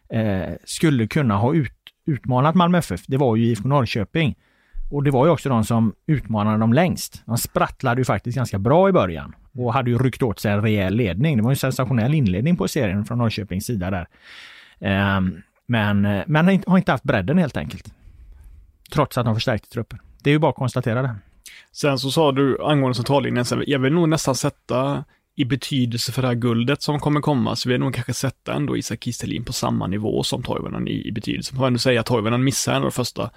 eh, 0.08 0.54
skulle 0.64 1.06
kunna 1.06 1.36
ha 1.36 1.54
ut, 1.54 1.72
utmanat 2.06 2.54
Malmö 2.54 2.78
FF, 2.78 3.00
det 3.06 3.16
var 3.16 3.36
ju 3.36 3.44
IFK 3.44 3.68
Norrköping. 3.68 4.34
Och 4.90 5.02
det 5.02 5.10
var 5.10 5.26
ju 5.26 5.32
också 5.32 5.48
de 5.48 5.64
som 5.64 5.94
utmanade 6.06 6.58
dem 6.58 6.72
längst. 6.72 7.22
De 7.26 7.38
sprattlade 7.38 8.00
ju 8.00 8.04
faktiskt 8.04 8.36
ganska 8.36 8.58
bra 8.58 8.88
i 8.88 8.92
början 8.92 9.34
och 9.54 9.74
hade 9.74 9.90
ju 9.90 9.98
ryckt 9.98 10.22
åt 10.22 10.38
sig 10.38 10.52
en 10.52 10.62
rejäl 10.62 10.94
ledning. 10.94 11.36
Det 11.36 11.42
var 11.42 11.50
en 11.50 11.56
sensationell 11.56 12.14
inledning 12.14 12.56
på 12.56 12.68
serien 12.68 13.04
från 13.04 13.18
Norrköpings 13.18 13.66
sida 13.66 13.90
där. 13.90 14.06
Eh, 14.78 15.20
men, 15.66 16.22
men 16.26 16.60
har 16.66 16.78
inte 16.78 16.92
haft 16.92 17.04
bredden 17.04 17.38
helt 17.38 17.56
enkelt. 17.56 17.94
Trots 18.92 19.18
att 19.18 19.24
de 19.24 19.34
förstärkte 19.34 19.68
truppen. 19.68 19.98
Det 20.22 20.30
är 20.30 20.32
ju 20.32 20.38
bara 20.38 20.50
att 20.50 20.56
konstatera 20.56 21.02
det. 21.02 21.16
Sen 21.72 21.98
så 21.98 22.10
sa 22.10 22.32
du 22.32 22.58
angående 22.62 22.94
centrallinjen, 22.94 23.44
jag 23.66 23.78
vill 23.78 23.92
nog 23.92 24.08
nästan 24.08 24.34
sätta 24.34 25.04
i 25.38 25.44
betydelse 25.44 26.12
för 26.12 26.22
det 26.22 26.28
här 26.28 26.34
guldet 26.34 26.82
som 26.82 27.00
kommer 27.00 27.20
komma, 27.20 27.56
så 27.56 27.68
vill 27.68 27.74
jag 27.74 27.80
nog 27.80 27.94
kanske 27.94 28.14
sätta 28.14 28.54
ändå 28.54 28.76
Isak 28.76 29.04
Kistelin 29.04 29.44
på 29.44 29.52
samma 29.52 29.86
nivå 29.86 30.22
som 30.22 30.42
Toivonen 30.42 30.88
i, 30.88 31.08
i 31.08 31.12
betydelse. 31.12 31.54
Man 31.54 31.60
får 31.60 31.66
ändå 31.66 31.78
säga 31.78 32.00
att 32.00 32.06
Toivonen 32.06 32.44
missade 32.44 32.76
ändå 32.76 32.88
de 32.88 32.92
första 32.92 33.30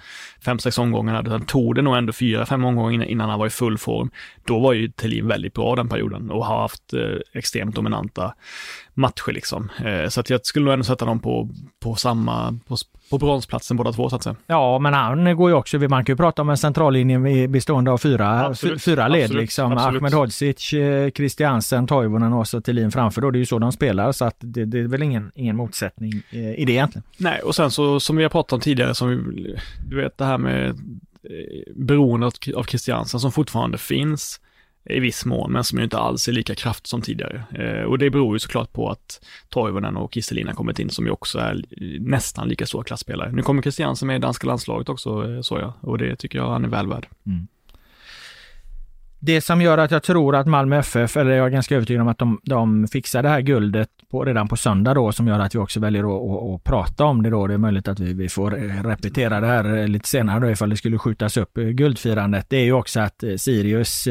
fem, 0.44 0.58
sex 0.58 0.78
omgångarna. 0.78 1.20
utan 1.20 1.46
tog 1.46 1.74
det 1.74 1.82
nog 1.82 1.96
ändå 1.96 2.12
fyra, 2.12 2.46
fem 2.46 2.64
omgångar 2.64 2.92
innan, 2.92 3.06
innan 3.06 3.30
han 3.30 3.38
var 3.38 3.46
i 3.46 3.50
full 3.50 3.78
form. 3.78 4.10
Då 4.44 4.58
var 4.58 4.72
ju 4.72 4.88
Thelin 4.88 5.28
väldigt 5.28 5.54
bra 5.54 5.76
den 5.76 5.88
perioden 5.88 6.30
och 6.30 6.46
har 6.46 6.62
haft 6.62 6.92
eh, 6.92 7.16
extremt 7.32 7.74
dominanta 7.74 8.34
matcher 8.94 9.32
liksom. 9.32 9.68
Eh, 9.84 10.08
så 10.08 10.20
att 10.20 10.30
jag 10.30 10.46
skulle 10.46 10.64
nog 10.64 10.72
ändå 10.72 10.84
sätta 10.84 11.04
dem 11.04 11.20
på, 11.20 11.48
på 11.80 11.94
samma, 11.94 12.58
på, 12.66 12.76
på 13.10 13.18
bronsplatsen 13.18 13.76
båda 13.76 13.92
två 13.92 14.10
så 14.10 14.16
att 14.16 14.22
säga. 14.22 14.36
Ja, 14.46 14.78
men 14.78 14.94
han 14.94 15.36
går 15.36 15.50
ju 15.50 15.56
också, 15.56 15.78
man 15.78 16.04
kan 16.04 16.12
ju 16.12 16.16
prata 16.16 16.42
om 16.42 16.50
en 16.50 16.56
centrallinje 16.56 17.48
bestående 17.48 17.90
av 17.90 17.98
fyra, 17.98 18.54
fyra 18.78 19.08
led 19.08 19.24
absolut, 19.24 19.42
liksom. 19.42 19.72
Absolut. 19.72 20.02
Ahmed 20.02 20.14
Hodzic, 20.14 20.72
eh, 20.72 21.10
Christiansen, 21.10 21.86
Toivonen 21.86 22.32
och 22.32 22.48
så 22.48 22.60
Thelin 22.60 22.90
framför 22.90 23.20
då. 23.20 23.30
Det 23.30 23.38
är 23.38 23.40
ju 23.40 23.46
så 23.46 23.58
de 23.58 23.72
spelar 23.72 24.12
så 24.12 24.24
att 24.24 24.36
det, 24.38 24.64
det 24.64 24.78
är 24.78 24.88
väl 24.88 25.02
ingen, 25.02 25.32
ingen 25.34 25.56
motsättning 25.56 26.12
eh, 26.30 26.54
i 26.54 26.64
det 26.64 26.72
egentligen. 26.72 27.02
Nej, 27.16 27.40
och 27.40 27.54
sen 27.54 27.70
så 27.70 28.00
som 28.00 28.16
vi 28.16 28.22
har 28.22 28.30
pratat 28.30 28.52
om 28.52 28.60
tidigare, 28.60 28.94
som 28.94 29.08
vi, 29.08 29.56
du 29.88 29.96
vet 29.96 30.18
det 30.18 30.24
här 30.24 30.38
med 30.38 30.78
beroendet 31.74 32.34
av 32.56 32.64
Christiansen 32.64 33.20
som 33.20 33.32
fortfarande 33.32 33.78
finns 33.78 34.40
i 34.90 35.00
viss 35.00 35.24
mån, 35.24 35.52
men 35.52 35.64
som 35.64 35.78
ju 35.78 35.84
inte 35.84 35.98
alls 35.98 36.28
är 36.28 36.32
lika 36.32 36.54
kraftig 36.54 36.88
som 36.88 37.02
tidigare. 37.02 37.42
Eh, 37.54 37.84
och 37.84 37.98
det 37.98 38.10
beror 38.10 38.34
ju 38.34 38.38
såklart 38.38 38.72
på 38.72 38.90
att 38.90 39.20
Toivonen 39.48 39.96
och 39.96 40.14
Kistelina 40.14 40.52
kommit 40.52 40.78
in 40.78 40.90
som 40.90 41.06
ju 41.06 41.10
också 41.10 41.38
är 41.38 41.64
nästan 42.00 42.48
lika 42.48 42.66
stora 42.66 42.84
klassspelare. 42.84 43.32
Nu 43.32 43.42
kommer 43.42 43.62
Christiansen 43.62 44.06
med 44.06 44.16
i 44.16 44.18
danska 44.18 44.46
landslaget 44.46 44.88
också, 44.88 45.30
eh, 45.30 45.40
så 45.40 45.58
jag, 45.58 45.72
och 45.80 45.98
det 45.98 46.16
tycker 46.16 46.38
jag 46.38 46.50
han 46.50 46.64
är 46.64 46.68
väl 46.68 46.86
värd. 46.86 47.06
Mm. 47.26 47.46
Det 49.22 49.40
som 49.40 49.62
gör 49.62 49.78
att 49.78 49.90
jag 49.90 50.02
tror 50.02 50.36
att 50.36 50.46
Malmö 50.46 50.78
FF, 50.78 51.16
eller 51.16 51.30
jag 51.30 51.46
är 51.46 51.50
ganska 51.50 51.76
övertygad 51.76 52.02
om 52.02 52.08
att 52.08 52.18
de, 52.18 52.40
de 52.44 52.88
fixar 52.88 53.22
det 53.22 53.28
här 53.28 53.40
guldet 53.40 53.88
på, 54.10 54.24
redan 54.24 54.48
på 54.48 54.56
söndag 54.56 54.94
då, 54.94 55.12
som 55.12 55.28
gör 55.28 55.38
att 55.38 55.54
vi 55.54 55.58
också 55.58 55.80
väljer 55.80 56.02
att, 56.02 56.30
att, 56.30 56.54
att 56.54 56.64
prata 56.64 57.04
om 57.04 57.22
det 57.22 57.30
då. 57.30 57.46
Det 57.46 57.54
är 57.54 57.58
möjligt 57.58 57.88
att 57.88 58.00
vi, 58.00 58.12
vi 58.12 58.28
får 58.28 58.50
repetera 58.82 59.40
det 59.40 59.46
här 59.46 59.88
lite 59.88 60.08
senare 60.08 60.40
då 60.40 60.50
ifall 60.50 60.70
det 60.70 60.76
skulle 60.76 60.98
skjutas 60.98 61.36
upp 61.36 61.58
eh, 61.58 61.64
guldfirandet. 61.64 62.46
Det 62.48 62.56
är 62.56 62.64
ju 62.64 62.72
också 62.72 63.00
att 63.00 63.24
Sirius 63.36 64.08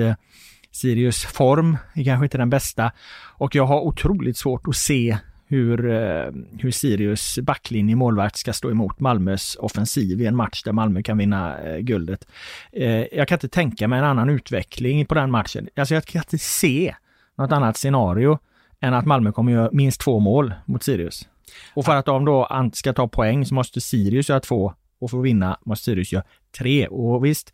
Sirius 0.80 1.26
form 1.26 1.78
är 1.94 2.04
kanske 2.04 2.26
inte 2.26 2.38
den 2.38 2.50
bästa 2.50 2.92
och 3.38 3.56
jag 3.56 3.65
har 3.65 3.82
otroligt 3.82 4.38
svårt 4.38 4.68
att 4.68 4.76
se 4.76 5.18
hur, 5.48 5.92
eh, 5.92 6.32
hur 6.60 6.72
Sirius 6.72 7.39
backlinje 7.39 7.96
målvakt 7.96 8.38
ska 8.38 8.54
stå 8.54 8.72
emot 8.72 9.00
Malmös 9.00 9.56
offensiv 9.60 10.22
i 10.22 10.26
en 10.26 10.36
match 10.36 10.63
där 10.63 10.72
Malmö 10.72 11.04
kan 11.04 11.18
vinna 11.18 11.60
eh, 11.60 11.78
guldet. 11.78 12.28
Eh, 12.72 13.18
jag 13.18 13.28
kan 13.28 13.36
inte 13.36 13.50
tänka 13.50 13.88
mig 13.88 14.00
en 14.00 14.06
annan 14.06 14.30
utveckling 14.30 15.06
på 15.06 15.15
den 15.15 15.32
matchen. 15.32 15.70
Alltså 15.76 15.94
jag 15.94 16.06
kan 16.06 16.20
inte 16.20 16.38
se 16.38 16.96
något 17.38 17.52
annat 17.52 17.78
scenario 17.78 18.39
än 18.80 18.94
att 18.94 19.06
Malmö 19.06 19.32
kommer 19.32 19.52
göra 19.52 19.70
minst 19.72 20.02
två 20.02 20.20
mål 20.20 20.54
mot 20.65 20.84
Sirius. 20.84 21.28
Och 21.74 21.86
för 21.86 21.96
att 21.96 22.06
de 22.06 22.26
då 22.26 22.70
ska 22.74 22.94
ta 22.94 23.08
poäng 23.08 23.46
så 23.46 23.54
måste 23.54 23.82
Sirius 23.82 24.30
göra 24.30 24.39
två 24.39 24.74
och 24.99 25.12
för 25.12 25.17
att 25.17 25.25
vinna 25.25 25.57
måste 25.65 25.85
Sirius 25.85 26.12
göra 26.12 26.23
tre. 26.57 26.88
Och 26.88 27.25
visst, 27.25 27.53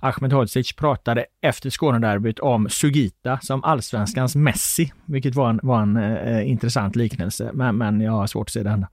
Ahmed 0.00 0.32
Hodzic 0.32 0.72
pratade 0.72 1.26
efter 1.42 1.70
Skånederbyt 1.70 2.38
om 2.38 2.68
Sugita 2.70 3.38
som 3.42 3.64
allsvenskans 3.64 4.36
Messi, 4.36 4.92
vilket 5.04 5.34
var 5.34 5.50
en, 5.50 5.60
var 5.62 5.82
en 5.82 5.96
eh, 5.96 6.50
intressant 6.50 6.96
liknelse. 6.96 7.50
Men, 7.54 7.76
men 7.76 8.00
jag 8.00 8.12
har 8.12 8.26
svårt 8.26 8.48
att 8.48 8.52
se 8.52 8.62
det 8.62 8.70
hända. 8.70 8.88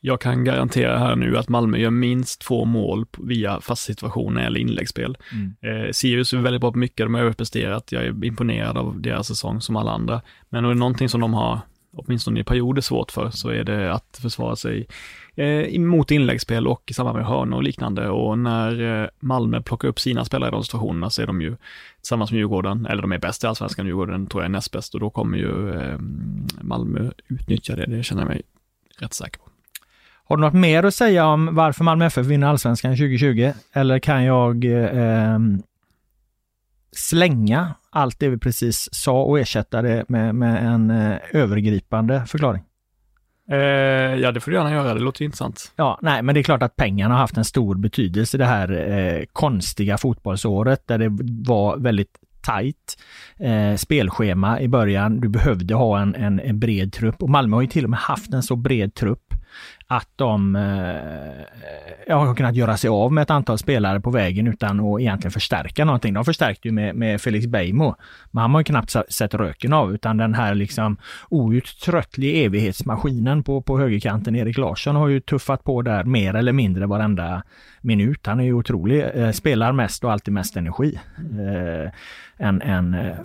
Jag 0.00 0.20
kan 0.20 0.44
garantera 0.44 0.98
här 0.98 1.16
nu 1.16 1.36
att 1.36 1.48
Malmö 1.48 1.78
gör 1.78 1.90
minst 1.90 2.40
två 2.40 2.64
mål 2.64 3.06
via 3.18 3.60
fast 3.60 3.82
situation 3.82 4.36
eller 4.38 4.60
inläggsspel. 4.60 5.16
Mm. 5.32 5.84
Eh, 5.86 5.90
Sirius 5.92 6.32
är 6.32 6.38
väldigt 6.38 6.60
bra 6.60 6.72
på 6.72 6.78
mycket, 6.78 7.06
de 7.06 7.14
har 7.14 7.20
överpresterat. 7.20 7.92
Jag 7.92 8.04
är 8.04 8.24
imponerad 8.24 8.78
av 8.78 9.00
deras 9.00 9.26
säsong 9.26 9.60
som 9.60 9.76
alla 9.76 9.90
andra. 9.90 10.22
Men 10.48 10.64
är 10.64 10.68
det 10.68 10.74
någonting 10.74 11.08
som 11.08 11.20
de 11.20 11.34
har, 11.34 11.60
åtminstone 11.92 12.40
i 12.40 12.44
perioder, 12.44 12.82
svårt 12.82 13.10
för, 13.10 13.30
så 13.30 13.48
är 13.48 13.64
det 13.64 13.92
att 13.92 14.18
försvara 14.22 14.56
sig 14.56 14.86
eh, 15.36 15.80
mot 15.80 16.10
inläggsspel 16.10 16.66
och 16.66 16.82
i 16.86 16.94
samband 16.94 17.18
med 17.18 17.26
hörnor 17.26 17.56
och 17.56 17.62
liknande. 17.62 18.08
Och 18.08 18.38
när 18.38 19.02
eh, 19.02 19.08
Malmö 19.20 19.62
plockar 19.62 19.88
upp 19.88 20.00
sina 20.00 20.24
spelare 20.24 20.48
i 20.48 20.52
de 20.52 20.64
situationerna 20.64 21.10
så 21.10 21.22
är 21.22 21.26
de 21.26 21.40
ju 21.40 21.56
tillsammans 22.00 22.30
med 22.30 22.38
Djurgården, 22.38 22.86
eller 22.86 23.02
de 23.02 23.12
är 23.12 23.18
bäst 23.18 23.44
i 23.44 23.46
allsvenskan, 23.46 23.86
Djurgården 23.86 24.26
tror 24.26 24.42
jag 24.42 24.48
är 24.48 24.52
näst 24.52 24.72
bäst 24.72 24.94
och 24.94 25.00
då 25.00 25.10
kommer 25.10 25.38
ju 25.38 25.70
eh, 25.70 25.98
Malmö 26.60 27.10
utnyttja 27.28 27.76
det, 27.76 27.86
det 27.86 28.02
känner 28.02 28.22
jag 28.22 28.28
mig 28.28 28.42
rätt 28.98 29.14
säker 29.14 29.38
på. 29.38 29.44
Har 30.28 30.36
du 30.36 30.40
något 30.40 30.54
mer 30.54 30.82
att 30.82 30.94
säga 30.94 31.26
om 31.26 31.54
varför 31.54 31.84
Malmö 31.84 32.06
FF 32.06 32.26
vinner 32.26 32.46
allsvenskan 32.46 32.92
2020? 32.92 33.52
Eller 33.72 33.98
kan 33.98 34.24
jag 34.24 34.64
eh, 34.64 35.38
slänga 36.92 37.74
allt 37.90 38.18
det 38.18 38.28
vi 38.28 38.38
precis 38.38 38.88
sa 38.92 39.22
och 39.22 39.40
ersätta 39.40 39.82
det 39.82 40.04
med, 40.08 40.34
med 40.34 40.66
en 40.66 40.90
eh, 40.90 41.16
övergripande 41.32 42.26
förklaring? 42.26 42.62
Eh, 43.50 43.58
ja, 44.20 44.32
det 44.32 44.40
får 44.40 44.50
du 44.50 44.56
gärna 44.56 44.72
göra. 44.72 44.94
Det 44.94 45.00
låter 45.00 45.24
intressant. 45.24 45.72
Ja, 45.76 45.98
nej, 46.02 46.22
men 46.22 46.34
det 46.34 46.40
är 46.40 46.42
klart 46.42 46.62
att 46.62 46.76
pengarna 46.76 47.14
har 47.14 47.20
haft 47.20 47.36
en 47.36 47.44
stor 47.44 47.74
betydelse 47.74 48.38
det 48.38 48.44
här 48.44 48.90
eh, 48.90 49.24
konstiga 49.32 49.98
fotbollsåret 49.98 50.86
där 50.86 50.98
det 50.98 51.08
var 51.50 51.76
väldigt 51.76 52.18
tajt 52.46 52.98
eh, 53.38 53.76
spelschema 53.76 54.60
i 54.60 54.68
början. 54.68 55.20
Du 55.20 55.28
behövde 55.28 55.74
ha 55.74 56.00
en, 56.00 56.14
en, 56.14 56.40
en, 56.40 56.58
bred 56.58 56.92
trupp 56.92 57.22
och 57.22 57.30
Malmö 57.30 57.56
har 57.56 57.62
ju 57.62 57.68
till 57.68 57.84
och 57.84 57.90
med 57.90 57.98
haft 57.98 58.32
en 58.32 58.42
så 58.42 58.56
bred 58.56 58.94
trupp 58.94 59.34
att 59.86 60.08
de 60.16 60.56
eh, 60.56 60.96
eh 62.06 62.18
har 62.18 62.34
kunnat 62.34 62.54
göra 62.54 62.76
sig 62.76 62.90
av 62.90 63.12
med 63.12 63.22
ett 63.22 63.30
antal 63.30 63.58
spelare 63.58 64.00
på 64.00 64.10
vägen 64.10 64.46
utan 64.46 64.80
att 64.80 65.00
egentligen 65.00 65.32
förstärka 65.32 65.84
någonting. 65.84 66.14
De 66.14 66.24
förstärkte 66.24 66.68
ju 66.68 66.72
med, 66.72 66.94
med 66.94 67.20
Felix 67.20 67.46
Beijmo, 67.46 67.94
men 68.30 68.42
han 68.42 68.50
har 68.50 68.60
ju 68.60 68.64
knappt 68.64 68.96
sett 69.08 69.34
röken 69.34 69.72
av 69.72 69.94
utan 69.94 70.16
den 70.16 70.34
här 70.34 70.54
liksom 70.54 70.96
outtröttliga 71.28 72.44
evighetsmaskinen 72.44 73.42
på, 73.42 73.60
på 73.62 73.78
högerkanten, 73.78 74.36
Erik 74.36 74.58
Larsson, 74.58 74.96
har 74.96 75.08
ju 75.08 75.20
tuffat 75.20 75.64
på 75.64 75.82
där 75.82 76.04
mer 76.04 76.34
eller 76.34 76.52
mindre 76.52 76.86
varenda 76.86 77.42
minut. 77.80 78.26
Han 78.26 78.40
är 78.40 78.44
ju 78.44 78.52
otrolig, 78.52 79.04
eh, 79.14 79.30
spelar 79.30 79.72
mest 79.72 80.04
och 80.04 80.12
alltid 80.12 80.34
mest 80.34 80.56
energi. 80.56 80.98
Eh, 81.18 81.90
en, 82.38 82.62
en, 82.62 82.94
eh, 82.94 83.16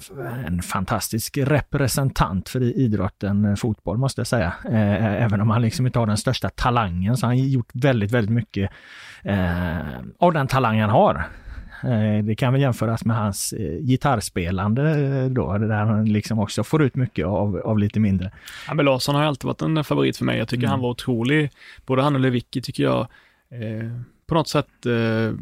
en 0.45 0.61
fantastisk 0.61 1.37
representant 1.37 2.49
för 2.49 2.61
idrotten 2.61 3.45
eh, 3.45 3.55
fotboll 3.55 3.97
måste 3.97 4.19
jag 4.21 4.27
säga. 4.27 4.53
Eh, 4.65 5.23
även 5.23 5.41
om 5.41 5.49
han 5.49 5.61
liksom 5.61 5.85
inte 5.85 5.99
har 5.99 6.07
den 6.07 6.17
största 6.21 6.49
talangen 6.49 7.17
så 7.17 7.25
har 7.25 7.33
han 7.33 7.49
gjort 7.49 7.69
väldigt, 7.73 8.11
väldigt 8.11 8.33
mycket 8.33 8.71
eh, 9.23 9.79
av 10.19 10.33
den 10.33 10.47
talang 10.47 10.79
han 10.79 10.89
har. 10.89 11.23
Det 12.23 12.35
kan 12.35 12.53
väl 12.53 12.61
jämföras 12.61 13.05
med 13.05 13.17
hans 13.17 13.53
gitarrspelande 13.79 15.29
då, 15.29 15.57
där 15.57 15.85
han 15.85 16.05
liksom 16.05 16.39
också 16.39 16.63
får 16.63 16.83
ut 16.83 16.95
mycket 16.95 17.25
av, 17.25 17.57
av 17.57 17.79
lite 17.79 17.99
mindre. 17.99 18.31
Men 18.73 18.85
Larsson 18.85 19.15
har 19.15 19.23
alltid 19.23 19.47
varit 19.47 19.61
en 19.61 19.83
favorit 19.83 20.17
för 20.17 20.25
mig. 20.25 20.37
Jag 20.37 20.47
tycker 20.47 20.63
mm. 20.63 20.71
han 20.71 20.79
var 20.79 20.89
otrolig. 20.89 21.51
Både 21.85 22.01
han 22.01 22.15
och 22.15 22.21
Lewicki 22.21 22.61
tycker 22.61 22.83
jag 22.83 22.99
eh, 23.51 23.91
på 24.27 24.35
något 24.35 24.47
sätt 24.47 24.85
eh, 24.85 25.35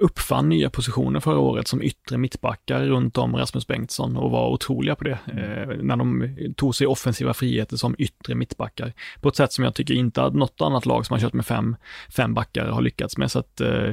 uppfann 0.00 0.48
nya 0.48 0.70
positioner 0.70 1.20
förra 1.20 1.38
året 1.38 1.68
som 1.68 1.82
yttre 1.82 2.18
mittbackar 2.18 2.84
runt 2.84 3.18
om 3.18 3.36
Rasmus 3.36 3.66
Bengtsson 3.66 4.16
och 4.16 4.30
var 4.30 4.48
otroliga 4.48 4.94
på 4.94 5.04
det. 5.04 5.18
Eh, 5.26 5.76
när 5.82 5.96
de 5.96 6.36
tog 6.56 6.74
sig 6.74 6.86
offensiva 6.86 7.34
friheter 7.34 7.76
som 7.76 7.94
yttre 7.98 8.34
mittbackar 8.34 8.92
på 9.20 9.28
ett 9.28 9.36
sätt 9.36 9.52
som 9.52 9.64
jag 9.64 9.74
tycker 9.74 9.94
inte 9.94 10.22
att 10.22 10.34
något 10.34 10.60
annat 10.60 10.86
lag 10.86 11.06
som 11.06 11.14
har 11.14 11.20
kört 11.20 11.32
med 11.32 11.46
fem, 11.46 11.76
fem 12.16 12.34
backar 12.34 12.66
har 12.66 12.82
lyckats 12.82 13.16
med. 13.16 13.30
Så 13.30 13.38
att 13.38 13.60
eh, 13.60 13.92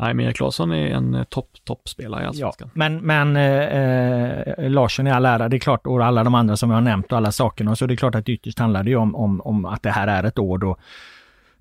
Nej, 0.00 0.14
men 0.14 0.26
Erik 0.26 0.40
Larsson 0.40 0.72
är 0.72 0.86
en 0.86 1.24
topp, 1.28 1.50
toppspelare 1.64 2.22
i 2.22 2.26
Allsvenskan. 2.26 2.70
Ja, 2.74 2.78
men 2.78 2.96
men 2.96 3.36
eh, 3.36 4.70
Larsson 4.70 5.06
i 5.06 5.10
all 5.10 5.26
ära, 5.26 5.48
det 5.48 5.56
är 5.56 5.58
klart, 5.58 5.86
och 5.86 6.04
alla 6.04 6.24
de 6.24 6.34
andra 6.34 6.56
som 6.56 6.70
jag 6.70 6.76
har 6.76 6.82
nämnt 6.82 7.12
och 7.12 7.18
alla 7.18 7.32
sakerna, 7.32 7.76
så 7.76 7.86
det 7.86 7.94
är 7.94 7.96
klart 7.96 8.14
att 8.14 8.28
ytterst 8.28 8.58
handlar 8.58 8.82
det 8.82 8.90
ju 8.90 8.96
om, 8.96 9.16
om, 9.16 9.40
om 9.40 9.64
att 9.64 9.82
det 9.82 9.90
här 9.90 10.08
är 10.08 10.24
ett 10.24 10.38
år 10.38 10.58
då 10.58 10.76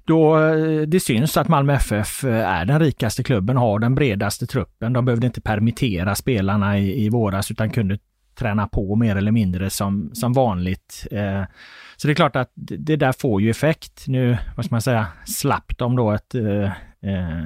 då 0.10 0.40
eh, 0.40 0.82
det 0.82 1.00
syns 1.00 1.38
att 1.38 1.48
Malmö 1.48 1.74
FF 1.74 2.24
eh, 2.24 2.50
är 2.50 2.66
den 2.66 2.80
rikaste 2.80 3.24
klubben, 3.24 3.58
har 3.58 3.80
den 3.80 3.96
bredaste 3.96 4.48
truppen. 4.48 4.94
De 4.94 5.06
behövde 5.06 5.28
inte 5.28 5.42
permittera 5.42 6.16
spelarna 6.16 6.80
i, 6.80 7.06
i 7.06 7.10
våras 7.10 7.52
utan 7.52 7.70
kunde 7.70 7.98
träna 8.36 8.68
på 8.68 8.96
mer 8.96 9.16
eller 9.16 9.32
mindre 9.32 9.70
som, 9.70 10.10
som 10.14 10.34
vanligt. 10.34 11.08
Eh, 11.12 11.44
så 11.98 12.08
det 12.08 12.14
är 12.14 12.16
klart 12.16 12.36
att 12.36 12.52
det 12.56 12.96
där 12.96 13.12
får 13.12 13.42
ju 13.42 13.50
effekt. 13.50 14.04
Nu, 14.08 14.38
vad 14.56 14.66
ska 14.66 14.76
man 14.76 14.82
säga, 14.82 15.08
slapp 15.26 15.78
de 15.78 15.96
då 15.96 16.12
ett 16.12 16.36
eh, 16.36 16.72
eh 17.04 17.40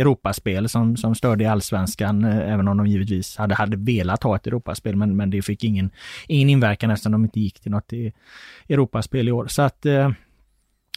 Europaspel 0.00 0.68
som, 0.68 0.96
som 0.96 1.14
störde 1.14 1.44
i 1.44 1.46
allsvenskan, 1.46 2.24
även 2.24 2.68
om 2.68 2.76
de 2.76 2.86
givetvis 2.86 3.36
hade, 3.36 3.54
hade 3.54 3.76
velat 3.76 4.22
ha 4.22 4.36
ett 4.36 4.46
Europaspel, 4.46 4.96
men, 4.96 5.16
men 5.16 5.30
det 5.30 5.42
fick 5.42 5.64
ingen, 5.64 5.90
ingen 6.28 6.48
inverkan 6.48 6.90
eftersom 6.90 7.12
de 7.12 7.24
inte 7.24 7.40
gick 7.40 7.60
till 7.60 7.70
något 7.70 7.92
Europaspel 8.68 9.28
i 9.28 9.32
år. 9.32 9.46
Så 9.46 9.62
att 9.62 9.86
Eh, 9.86 10.10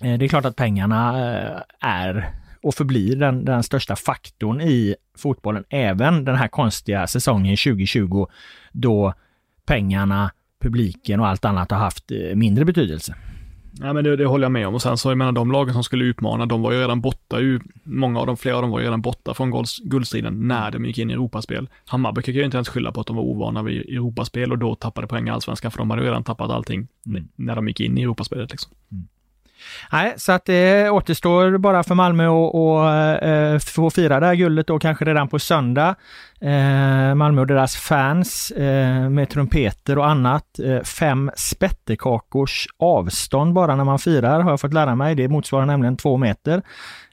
det 0.02 0.26
är 0.26 0.28
klart 0.28 0.46
att 0.46 0.56
pengarna 0.56 1.30
eh, 1.38 1.62
är 1.80 2.30
och 2.64 2.76
förblir 2.76 3.16
den, 3.16 3.46
den 3.46 3.64
största 3.64 3.96
faktorn 3.96 4.62
i 4.62 4.96
fotbollen, 5.18 5.64
även 5.70 6.26
den 6.26 6.36
här 6.36 6.48
konstiga 6.48 7.08
säsongen 7.08 7.58
2020 7.58 8.28
då 8.72 9.14
pengarna, 9.66 10.32
publiken 10.62 11.20
och 11.20 11.28
allt 11.28 11.46
annat 11.46 11.72
har 11.72 11.78
haft 11.78 12.12
eh, 12.12 12.36
mindre 12.36 12.66
betydelse. 12.66 13.16
Ja, 13.80 13.94
men 13.94 14.04
det, 14.04 14.16
det, 14.16 14.26
håller 14.26 14.46
jag 14.46 14.52
med 14.52 14.68
om 14.68 14.76
och 14.76 14.82
sen 14.82 14.98
så, 14.98 15.12
jag 15.12 15.18
menar 15.18 15.32
de 15.32 15.52
lagen 15.52 15.74
som 15.74 15.84
skulle 15.84 16.06
utmana, 16.06 16.46
de 16.46 16.62
var 16.62 16.72
ju 16.72 16.80
redan 16.80 17.02
borta 17.02 17.40
ju, 17.40 17.60
många 17.84 18.20
av 18.20 18.28
dem, 18.28 18.38
flera 18.38 18.56
av 18.56 18.62
dem 18.62 18.72
var 18.72 18.80
ju 18.80 18.86
redan 18.86 19.02
borta 19.02 19.34
från 19.34 19.66
guldstriden 19.84 20.48
när 20.48 20.72
de 20.72 20.86
gick 20.86 20.98
in 20.98 21.10
i 21.10 21.14
Europaspel. 21.14 21.70
Hammarby 21.86 22.22
kan 22.22 22.34
ju 22.34 22.46
inte 22.46 22.58
ens 22.58 22.70
skylla 22.70 22.92
på 22.92 23.02
att 23.02 23.08
de 23.08 23.16
var 23.16 23.24
ovana 23.24 23.64
vid 23.64 23.82
Europaspel 23.82 24.52
och 24.52 24.58
då 24.58 24.76
tappade 24.76 25.08
poäng 25.08 25.28
i 25.28 25.32
Allsvenskan, 25.32 25.72
för 25.72 25.78
de 25.78 25.90
hade 25.90 26.02
ju 26.02 26.08
redan 26.08 26.24
tappat 26.24 26.52
allting 26.52 26.88
mm. 27.06 27.28
när 27.36 27.56
de 27.56 27.68
gick 27.68 27.80
in 27.80 27.98
i 27.98 28.02
Europaspelet 28.02 28.52
liksom. 28.52 28.72
Mm. 28.92 29.08
Nej, 29.92 30.14
så 30.18 30.32
att 30.32 30.46
det 30.46 30.90
återstår 30.90 31.58
bara 31.58 31.84
för 31.84 31.96
Malmö 31.96 32.28
att 32.28 33.24
eh, 33.24 33.60
få 33.74 33.90
fira 33.90 34.20
det 34.20 34.26
här 34.26 34.36
guldet 34.36 34.68
då 34.68 34.80
kanske 34.80 35.06
redan 35.06 35.28
på 35.28 35.40
söndag. 35.40 35.96
Eh, 36.42 37.16
Malmö 37.16 37.42
och 37.42 37.48
deras 37.48 37.76
fans 37.76 38.52
eh, 38.52 39.10
med 39.10 39.30
trumpeter 39.30 39.98
och 39.98 40.08
annat. 40.08 40.60
Eh, 40.60 40.82
fem 40.82 41.32
spettekakors 41.36 42.68
avstånd 42.80 43.54
bara 43.54 43.76
när 43.76 43.84
man 43.84 44.00
firar 44.00 44.40
har 44.40 44.50
jag 44.50 44.62
fått 44.62 44.74
lära 44.74 44.96
mig. 44.96 45.16
Det 45.16 45.28
motsvarar 45.28 45.66
nämligen 45.66 45.98
två 45.98 46.18
meter. 46.18 46.62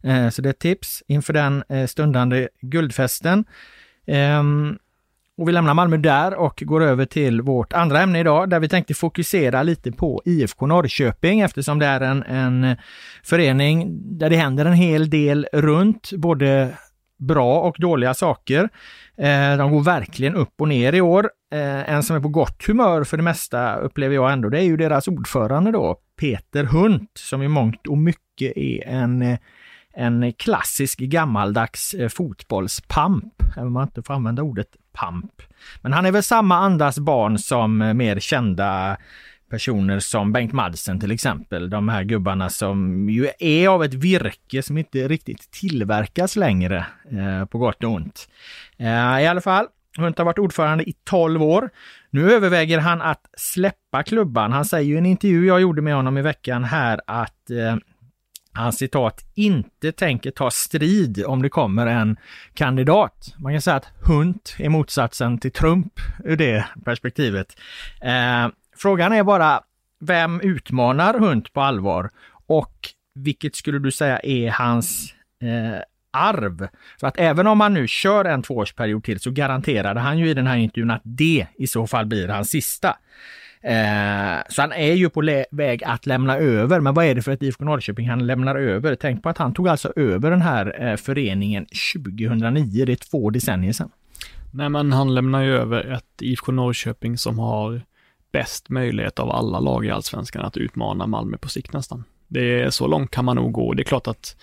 Eh, 0.02 0.28
så 0.28 0.42
det 0.42 0.48
är 0.48 0.50
ett 0.50 0.58
tips 0.58 1.02
inför 1.08 1.32
den 1.32 1.64
stundande 1.88 2.48
guldfesten. 2.60 3.44
Ehm, 4.06 4.78
och 5.38 5.48
vi 5.48 5.52
lämnar 5.52 5.74
Malmö 5.74 5.96
där 5.96 6.34
och 6.34 6.62
går 6.66 6.82
över 6.82 7.04
till 7.04 7.42
vårt 7.42 7.72
andra 7.72 8.00
ämne 8.00 8.20
idag 8.20 8.50
där 8.50 8.60
vi 8.60 8.68
tänkte 8.68 8.94
fokusera 8.94 9.62
lite 9.62 9.92
på 9.92 10.22
IFK 10.24 10.66
Norrköping 10.66 11.40
eftersom 11.40 11.78
det 11.78 11.86
är 11.86 12.00
en, 12.00 12.22
en 12.22 12.76
förening 13.24 13.88
där 14.18 14.30
det 14.30 14.36
händer 14.36 14.64
en 14.64 14.72
hel 14.72 15.10
del 15.10 15.46
runt 15.52 16.12
både 16.12 16.68
bra 17.18 17.60
och 17.60 17.76
dåliga 17.78 18.14
saker. 18.14 18.68
Eh, 19.16 19.56
de 19.56 19.70
går 19.70 19.80
verkligen 19.80 20.34
upp 20.34 20.60
och 20.60 20.68
ner 20.68 20.92
i 20.92 21.00
år. 21.00 21.30
Eh, 21.52 21.90
en 21.90 22.02
som 22.02 22.16
är 22.16 22.20
på 22.20 22.28
gott 22.28 22.66
humör 22.66 23.04
för 23.04 23.16
det 23.16 23.22
mesta 23.22 23.76
upplever 23.76 24.14
jag 24.14 24.32
ändå, 24.32 24.48
det 24.48 24.58
är 24.58 24.64
ju 24.64 24.76
deras 24.76 25.08
ordförande 25.08 25.70
då, 25.70 25.96
Peter 26.20 26.64
Hunt, 26.64 27.10
som 27.14 27.42
i 27.42 27.48
mångt 27.48 27.86
och 27.86 27.98
mycket 27.98 28.56
är 28.56 28.88
en 28.88 29.22
eh, 29.22 29.38
en 29.94 30.32
klassisk 30.32 30.98
gammaldags 30.98 31.94
eh, 31.94 32.08
fotbollspamp, 32.08 33.42
även 33.56 33.66
om 33.66 33.72
man 33.72 33.82
inte 33.82 34.02
får 34.02 34.14
använda 34.14 34.42
ordet 34.42 34.68
pamp. 34.92 35.42
Men 35.80 35.92
han 35.92 36.06
är 36.06 36.12
väl 36.12 36.22
samma 36.22 36.56
andas 36.56 36.98
barn 36.98 37.38
som 37.38 37.82
eh, 37.82 37.94
mer 37.94 38.20
kända 38.20 38.96
personer 39.50 39.98
som 39.98 40.32
Bengt 40.32 40.52
Madsen 40.52 41.00
till 41.00 41.10
exempel. 41.10 41.70
De 41.70 41.88
här 41.88 42.02
gubbarna 42.02 42.50
som 42.50 43.08
ju 43.08 43.28
är 43.38 43.68
av 43.68 43.84
ett 43.84 43.94
virke 43.94 44.62
som 44.62 44.78
inte 44.78 45.08
riktigt 45.08 45.50
tillverkas 45.50 46.36
längre, 46.36 46.86
eh, 47.10 47.44
på 47.44 47.58
gott 47.58 47.84
och 47.84 47.90
ont. 47.90 48.28
Eh, 48.76 49.22
I 49.22 49.26
alla 49.26 49.40
fall, 49.40 49.66
Hunt 49.98 50.18
har 50.18 50.24
varit 50.24 50.38
ordförande 50.38 50.84
i 50.84 50.94
12 51.04 51.42
år. 51.42 51.70
Nu 52.10 52.32
överväger 52.32 52.78
han 52.78 53.02
att 53.02 53.26
släppa 53.36 54.02
klubban. 54.02 54.52
Han 54.52 54.64
säger 54.64 54.94
i 54.94 54.98
en 54.98 55.06
intervju 55.06 55.46
jag 55.46 55.60
gjorde 55.60 55.82
med 55.82 55.94
honom 55.94 56.18
i 56.18 56.22
veckan 56.22 56.64
här 56.64 57.00
att 57.06 57.50
eh, 57.50 57.76
han 58.52 58.72
citat 58.72 59.24
inte 59.34 59.92
tänker 59.92 60.30
ta 60.30 60.50
strid 60.50 61.24
om 61.26 61.42
det 61.42 61.48
kommer 61.48 61.86
en 61.86 62.16
kandidat. 62.54 63.34
Man 63.38 63.52
kan 63.52 63.62
säga 63.62 63.76
att 63.76 63.88
Hunt 64.00 64.56
är 64.58 64.68
motsatsen 64.68 65.38
till 65.38 65.52
Trump 65.52 65.92
ur 66.24 66.36
det 66.36 66.64
perspektivet. 66.84 67.56
Eh, 68.00 68.48
frågan 68.76 69.12
är 69.12 69.22
bara, 69.22 69.60
vem 70.00 70.40
utmanar 70.40 71.18
Hunt 71.18 71.52
på 71.52 71.60
allvar? 71.60 72.10
Och 72.46 72.88
vilket 73.14 73.56
skulle 73.56 73.78
du 73.78 73.90
säga 73.90 74.20
är 74.22 74.50
hans 74.50 75.14
eh, 75.42 75.80
arv? 76.10 76.68
För 77.00 77.06
att 77.06 77.18
även 77.18 77.46
om 77.46 77.60
han 77.60 77.74
nu 77.74 77.88
kör 77.88 78.24
en 78.24 78.42
tvåårsperiod 78.42 79.04
till 79.04 79.20
så 79.20 79.30
garanterade 79.30 80.00
han 80.00 80.18
ju 80.18 80.30
i 80.30 80.34
den 80.34 80.46
här 80.46 80.56
intervjun 80.56 80.90
att 80.90 81.02
det 81.04 81.46
i 81.58 81.66
så 81.66 81.86
fall 81.86 82.06
blir 82.06 82.28
hans 82.28 82.50
sista. 82.50 82.96
Eh, 83.62 84.42
så 84.48 84.62
han 84.62 84.72
är 84.72 84.92
ju 84.92 85.10
på 85.10 85.44
väg 85.50 85.84
att 85.84 86.06
lämna 86.06 86.36
över. 86.36 86.80
Men 86.80 86.94
vad 86.94 87.04
är 87.04 87.14
det 87.14 87.22
för 87.22 87.32
ett 87.32 87.42
IFK 87.42 87.64
Norrköping 87.64 88.08
han 88.08 88.26
lämnar 88.26 88.56
över? 88.56 88.94
Tänk 88.94 89.22
på 89.22 89.28
att 89.28 89.38
han 89.38 89.54
tog 89.54 89.68
alltså 89.68 89.92
över 89.96 90.30
den 90.30 90.42
här 90.42 90.88
eh, 90.88 90.96
föreningen 90.96 91.66
2009. 91.94 92.84
Det 92.84 92.92
är 92.92 92.96
två 92.96 93.30
decennier 93.30 93.72
sedan. 93.72 93.90
Nej, 94.50 94.68
men 94.68 94.92
han 94.92 95.14
lämnar 95.14 95.42
ju 95.42 95.56
över 95.56 95.92
ett 95.92 96.22
IFK 96.22 96.52
Norrköping 96.52 97.18
som 97.18 97.38
har 97.38 97.82
bäst 98.32 98.68
möjlighet 98.68 99.18
av 99.18 99.30
alla 99.30 99.60
lag 99.60 99.86
i 99.86 99.90
allsvenskan 99.90 100.44
att 100.44 100.56
utmana 100.56 101.06
Malmö 101.06 101.36
på 101.36 101.48
sikt 101.48 101.72
nästan. 101.72 102.04
Det 102.28 102.60
är 102.60 102.70
så 102.70 102.86
långt 102.86 103.10
kan 103.10 103.24
man 103.24 103.36
nog 103.36 103.52
gå. 103.52 103.74
Det 103.74 103.82
är 103.82 103.84
klart 103.84 104.06
att 104.06 104.36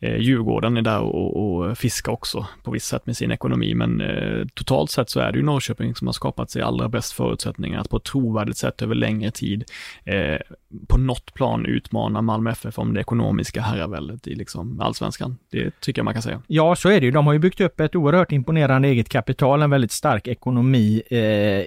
eh, 0.00 0.16
Djurgården 0.16 0.76
är 0.76 0.82
där 0.82 1.00
och, 1.00 1.56
och 1.56 1.78
fiskar 1.78 2.12
också 2.12 2.46
på 2.62 2.70
visst 2.70 2.86
sätt 2.86 3.06
med 3.06 3.16
sin 3.16 3.30
ekonomi, 3.30 3.74
men 3.74 4.00
eh, 4.00 4.46
totalt 4.54 4.90
sett 4.90 5.10
så 5.10 5.20
är 5.20 5.32
det 5.32 5.38
ju 5.38 5.44
Norrköping 5.44 5.94
som 5.94 6.06
har 6.06 6.12
skapat 6.12 6.50
sig 6.50 6.62
allra 6.62 6.88
bäst 6.88 7.12
förutsättningar 7.12 7.80
att 7.80 7.90
på 7.90 7.96
ett 7.96 8.04
trovärdigt 8.04 8.58
sätt 8.58 8.82
över 8.82 8.94
längre 8.94 9.30
tid 9.30 9.64
eh, 10.04 10.40
på 10.88 10.98
något 10.98 11.34
plan 11.34 11.66
utmana 11.66 12.22
Malmö 12.22 12.50
FF 12.50 12.78
om 12.78 12.94
det 12.94 13.00
ekonomiska 13.00 13.60
herraväldet 13.60 14.26
i 14.26 14.34
liksom 14.34 14.80
allsvenskan. 14.80 15.38
Det 15.50 15.80
tycker 15.80 15.98
jag 15.98 16.04
man 16.04 16.14
kan 16.14 16.22
säga. 16.22 16.42
Ja, 16.46 16.76
så 16.76 16.88
är 16.88 17.00
det 17.00 17.06
ju. 17.06 17.12
De 17.12 17.26
har 17.26 17.32
ju 17.32 17.38
byggt 17.38 17.60
upp 17.60 17.80
ett 17.80 17.94
oerhört 17.94 18.32
imponerande 18.32 18.88
eget 18.88 19.08
kapital, 19.08 19.62
en 19.62 19.70
väldigt 19.70 19.92
stark 19.92 20.28
ekonomi, 20.28 21.02
eh, 21.10 21.18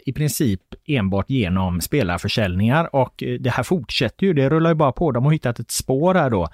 i 0.09 0.13
princip 0.15 0.61
enbart 0.85 1.29
genom 1.29 1.81
spelarförsäljningar 1.81 2.95
och 2.95 3.23
eh, 3.23 3.39
det 3.39 3.49
här 3.49 3.63
fortsätter 3.63 4.25
ju. 4.25 4.33
Det 4.33 4.49
rullar 4.49 4.69
ju 4.69 4.75
bara 4.75 4.91
på. 4.91 5.11
De 5.11 5.25
har 5.25 5.31
hittat 5.31 5.59
ett 5.59 5.71
spår 5.71 6.15
här 6.15 6.29
då, 6.29 6.47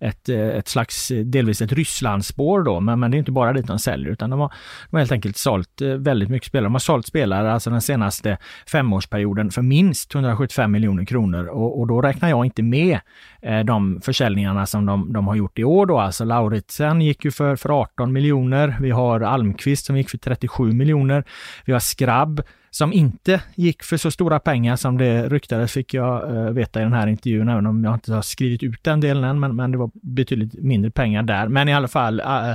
ett, 0.00 0.28
eh, 0.28 0.48
ett 0.48 0.68
slags 0.68 1.10
eh, 1.10 1.21
delvis 1.24 1.62
ett 1.62 1.72
Rysslandsspår 1.72 2.62
då, 2.62 2.80
men, 2.80 3.00
men 3.00 3.10
det 3.10 3.16
är 3.16 3.18
inte 3.18 3.32
bara 3.32 3.52
dit 3.52 3.66
de 3.66 3.78
säljer 3.78 4.10
utan 4.10 4.30
de 4.30 4.40
har, 4.40 4.52
de 4.90 4.96
har 4.96 4.98
helt 4.98 5.12
enkelt 5.12 5.36
sålt 5.36 5.80
eh, 5.80 5.88
väldigt 5.88 6.28
mycket 6.28 6.48
spelare. 6.48 6.66
De 6.66 6.74
har 6.74 6.78
sålt 6.78 7.06
spelare 7.06 7.52
alltså 7.52 7.70
den 7.70 7.80
senaste 7.80 8.38
femårsperioden 8.66 9.50
för 9.50 9.62
minst 9.62 10.14
175 10.14 10.72
miljoner 10.72 11.04
kronor 11.04 11.46
och, 11.46 11.80
och 11.80 11.86
då 11.86 12.02
räknar 12.02 12.28
jag 12.28 12.44
inte 12.44 12.62
med 12.62 12.98
eh, 13.42 13.60
de 13.60 14.00
försäljningarna 14.00 14.66
som 14.66 14.86
de, 14.86 15.12
de 15.12 15.26
har 15.26 15.34
gjort 15.34 15.58
i 15.58 15.64
år 15.64 15.86
då. 15.86 15.98
Alltså 15.98 16.24
Lauritsen 16.24 17.00
gick 17.00 17.24
ju 17.24 17.30
för, 17.30 17.56
för 17.56 17.80
18 17.80 18.12
miljoner. 18.12 18.76
Vi 18.80 18.90
har 18.90 19.20
Almqvist 19.20 19.86
som 19.86 19.96
gick 19.96 20.10
för 20.10 20.18
37 20.18 20.72
miljoner. 20.72 21.24
Vi 21.64 21.72
har 21.72 21.80
Skrabb 21.80 22.42
som 22.74 22.92
inte 22.92 23.42
gick 23.54 23.82
för 23.82 23.96
så 23.96 24.10
stora 24.10 24.38
pengar 24.38 24.76
som 24.76 24.98
det 24.98 25.28
ryktades 25.28 25.72
fick 25.72 25.94
jag 25.94 26.30
uh, 26.32 26.50
veta 26.50 26.80
i 26.80 26.82
den 26.82 26.92
här 26.92 27.06
intervjun, 27.06 27.48
även 27.48 27.66
om 27.66 27.84
jag 27.84 27.94
inte 27.94 28.14
har 28.14 28.22
skrivit 28.22 28.62
ut 28.62 28.84
den 28.84 29.00
delen 29.00 29.24
än, 29.24 29.40
men, 29.40 29.56
men 29.56 29.72
det 29.72 29.78
var 29.78 29.90
betydligt 29.94 30.54
mindre 30.54 30.90
pengar 30.90 31.22
där. 31.22 31.48
Men 31.48 31.68
i 31.68 31.74
alla 31.74 31.88
fall, 31.88 32.20
uh, 32.20 32.54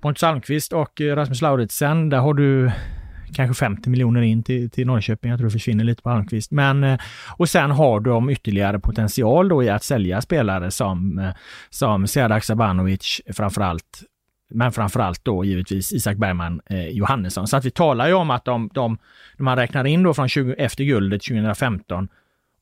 Pontus 0.00 0.22
Almqvist 0.22 0.72
och 0.72 1.00
eh, 1.00 1.16
Rasmus 1.16 1.42
Lauritsen, 1.42 2.08
där 2.08 2.18
har 2.18 2.34
du 2.34 2.70
kanske 3.34 3.58
50 3.58 3.90
miljoner 3.90 4.22
in 4.22 4.42
till, 4.42 4.70
till 4.70 4.86
Norrköping. 4.86 5.30
Jag 5.30 5.38
tror 5.38 5.48
det 5.48 5.52
försvinner 5.52 5.84
lite 5.84 6.02
på 6.02 6.10
Almqvist. 6.10 6.50
Men, 6.50 6.98
och 7.36 7.48
sen 7.48 7.70
har 7.70 8.00
de 8.00 8.30
ytterligare 8.30 8.80
potential 8.80 9.48
då 9.48 9.62
i 9.62 9.68
att 9.68 9.84
sälja 9.84 10.20
spelare 10.20 10.70
som, 10.70 11.30
som 11.70 12.06
Sead 12.06 12.32
Aksabanovic 12.32 13.20
framförallt 13.32 14.02
men 14.50 14.72
framförallt 14.72 15.24
då 15.24 15.44
givetvis 15.44 15.92
Isak 15.92 16.16
Bergman 16.16 16.60
eh, 16.66 16.88
Johannesson. 16.88 17.46
Så 17.46 17.56
att 17.56 17.64
vi 17.64 17.70
talar 17.70 18.08
ju 18.08 18.14
om 18.14 18.30
att 18.30 18.44
de, 18.44 18.70
de 18.74 18.98
när 19.36 19.44
man 19.44 19.56
räknar 19.56 19.84
in 19.84 20.02
då 20.02 20.14
från 20.14 20.28
20, 20.28 20.52
efter 20.52 20.84
guldet 20.84 21.22
2015 21.22 22.08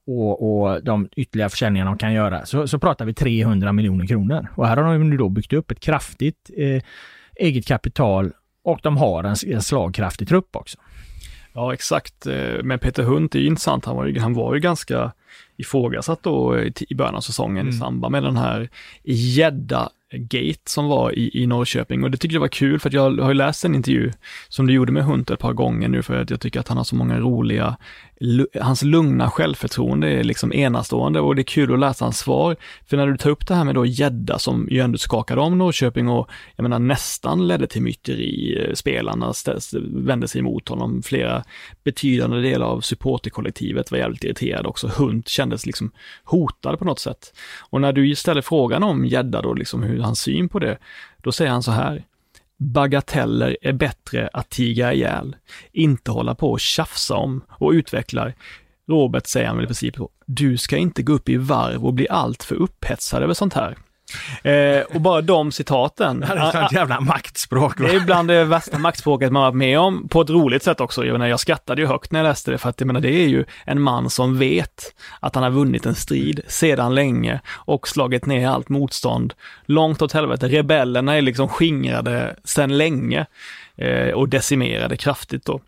och, 0.07 0.63
och 0.63 0.85
de 0.85 1.09
ytterligare 1.17 1.51
försäljningar 1.51 1.87
de 1.87 1.99
kan 1.99 2.13
göra, 2.13 2.47
så, 2.47 2.69
så 2.69 2.79
pratar 2.79 3.05
vi 3.05 3.15
300 3.15 3.73
miljoner 3.73 4.07
kronor. 4.07 4.49
Och 4.55 4.69
här 4.69 4.77
har 4.77 4.85
de 4.85 5.13
ju 5.13 5.19
då 5.19 5.29
byggt 5.29 5.53
upp 5.53 5.71
ett 5.71 5.81
kraftigt 5.81 6.51
eh, 6.57 6.83
eget 7.37 7.67
kapital 7.67 8.33
och 8.63 8.81
de 8.83 8.97
har 8.97 9.25
en, 9.25 9.37
en 9.47 9.63
slagkraftig 9.63 10.29
trupp 10.29 10.57
också. 10.57 10.79
Ja, 11.53 11.75
exakt. 11.75 12.27
Eh, 12.27 12.63
men 12.63 12.79
Peter 12.79 13.03
Hunt 13.03 13.35
är 13.35 13.39
ju 13.39 13.47
intressant. 13.47 13.85
Han 13.85 13.97
var 13.97 14.07
ju, 14.07 14.21
han 14.21 14.35
var 14.35 14.55
ju 14.55 14.61
ganska 14.61 15.13
ifrågasatt 15.57 16.23
då 16.23 16.59
i 16.89 16.95
början 16.95 17.15
av 17.15 17.21
säsongen 17.21 17.61
mm. 17.61 17.75
i 17.75 17.79
samband 17.79 18.13
med 18.13 18.23
den 18.23 18.37
här 18.37 18.69
gädda 19.05 19.91
Gate 20.13 20.71
som 20.71 20.87
var 20.87 21.19
i, 21.19 21.43
i 21.43 21.47
Norrköping. 21.47 22.05
Och 22.05 22.11
det 22.11 22.17
tyckte 22.17 22.35
jag 22.35 22.41
var 22.41 22.49
kul 22.49 22.81
för 22.81 22.89
att 22.89 22.93
jag 22.93 23.17
har 23.17 23.29
ju 23.29 23.35
läst 23.35 23.65
en 23.65 23.75
intervju 23.75 24.13
som 24.49 24.67
du 24.67 24.75
gjorde 24.75 24.93
med 24.93 25.05
Hunt 25.05 25.31
ett 25.31 25.39
par 25.39 25.53
gånger 25.53 25.89
nu 25.89 26.03
för 26.03 26.23
att 26.23 26.31
jag 26.31 26.41
tycker 26.41 26.61
att 26.61 26.69
han 26.69 26.77
har 26.77 26.85
så 26.85 26.97
många 26.97 27.19
roliga 27.19 27.77
hans 28.61 28.83
lugna 28.83 29.31
självförtroende 29.31 30.09
är 30.09 30.25
liksom 30.25 30.53
enastående 30.53 31.21
och 31.21 31.35
det 31.35 31.43
är 31.43 31.45
kul 31.45 31.73
att 31.73 31.79
läsa 31.79 32.05
hans 32.05 32.19
svar. 32.19 32.57
För 32.87 32.97
när 32.97 33.07
du 33.07 33.17
tar 33.17 33.31
upp 33.31 33.47
det 33.47 33.55
här 33.55 33.65
med 33.65 33.75
då 33.75 33.87
gädda 33.87 34.39
som 34.39 34.69
ju 34.71 34.81
ändå 34.81 34.99
skakade 34.99 35.41
om 35.41 35.59
Norrköping 35.59 36.09
och 36.09 36.31
jag 36.57 36.63
menar 36.63 36.79
nästan 36.79 37.49
ledde 37.49 37.67
till 37.67 37.83
myteri, 37.83 38.65
eh, 38.65 38.75
spelarna 38.75 39.33
vände 39.83 40.29
sig 40.29 40.39
emot 40.39 40.69
honom, 40.69 41.03
flera 41.03 41.45
betydande 41.85 42.41
delar 42.41 42.67
av 42.67 42.81
supporterkollektivet 42.81 43.91
var 43.91 43.99
jävligt 43.99 44.25
irriterade 44.25 44.69
också, 44.69 44.91
Hunt 44.97 45.29
kändes 45.29 45.67
liksom 45.67 45.91
hotad 46.25 46.79
på 46.79 46.85
något 46.85 47.01
sätt. 47.01 47.33
Och 47.71 47.81
när 47.81 47.93
du 47.93 48.15
ställer 48.15 48.43
frågan 48.43 48.83
om 48.83 49.07
gädda 49.07 49.43
då, 49.43 49.55
liksom 49.55 49.83
hur 49.83 50.01
hans 50.01 50.21
syn 50.21 50.49
på 50.49 50.59
det, 50.59 50.79
då 51.23 51.33
säger 51.33 51.51
han 51.51 51.63
så 51.63 51.71
här, 51.71 52.05
bagateller 52.59 53.57
är 53.63 53.73
bättre 53.73 54.29
att 54.33 54.51
tiga 54.51 54.93
ihjäl, 54.93 55.37
inte 55.73 56.11
hålla 56.11 56.35
på 56.35 56.51
och 56.51 56.61
tjafsa 56.61 57.15
om 57.15 57.45
och 57.49 57.71
utvecklar. 57.71 58.35
Robert 58.89 59.27
säger 59.27 59.47
han 59.47 59.57
väl 59.57 59.65
i 59.65 59.67
princip, 59.67 59.95
du 60.27 60.57
ska 60.57 60.77
inte 60.77 61.03
gå 61.03 61.13
upp 61.13 61.29
i 61.29 61.37
varv 61.37 61.87
och 61.87 61.95
bli 61.95 62.09
allt 62.09 62.43
för 62.43 62.55
upphetsad 62.55 63.23
över 63.23 63.35
sånt 63.35 63.55
här. 63.55 63.77
Eh, 64.43 64.81
och 64.95 65.01
bara 65.01 65.21
de 65.21 65.53
citaten. 65.53 66.21
Det 66.37 66.59
är 66.59 66.67
ett 66.67 66.73
jävla 66.73 67.01
maktspråk. 67.01 67.81
Va? 67.81 67.89
Det 67.89 67.95
är 67.95 68.01
bland 68.01 68.29
det 68.29 68.45
värsta 68.45 68.79
maktspråket 68.79 69.33
man 69.33 69.43
varit 69.43 69.55
med 69.55 69.79
om, 69.79 70.09
på 70.09 70.21
ett 70.21 70.31
roligt 70.31 70.63
sätt 70.63 70.81
också. 70.81 71.05
Jag, 71.05 71.13
menar, 71.13 71.27
jag 71.27 71.41
skrattade 71.41 71.83
ju 71.83 71.87
högt 71.87 72.13
när 72.13 72.21
jag 72.21 72.29
läste 72.29 72.51
det, 72.51 72.59
för 72.59 72.69
att 72.69 72.81
jag 72.81 72.87
menar, 72.87 73.01
det 73.01 73.13
är 73.13 73.29
ju 73.29 73.45
en 73.65 73.81
man 73.81 74.11
som 74.11 74.39
vet 74.39 74.95
att 75.21 75.35
han 75.35 75.45
har 75.45 75.51
vunnit 75.51 75.87
en 75.87 75.95
strid 75.95 76.41
sedan 76.47 76.95
länge 76.95 77.41
och 77.49 77.89
slagit 77.89 78.27
ner 78.27 78.49
allt 78.49 78.69
motstånd 78.69 79.35
långt 79.67 80.03
åt 80.03 80.13
helvete. 80.13 80.49
Rebellerna 80.49 81.17
är 81.17 81.23
liksom 81.23 81.49
skingrade 81.49 82.37
sedan 82.45 82.79
länge 82.79 83.27
eh, 83.77 84.11
och 84.11 84.29
decimerade 84.29 84.97
kraftigt 84.97 85.45
då. 85.45 85.61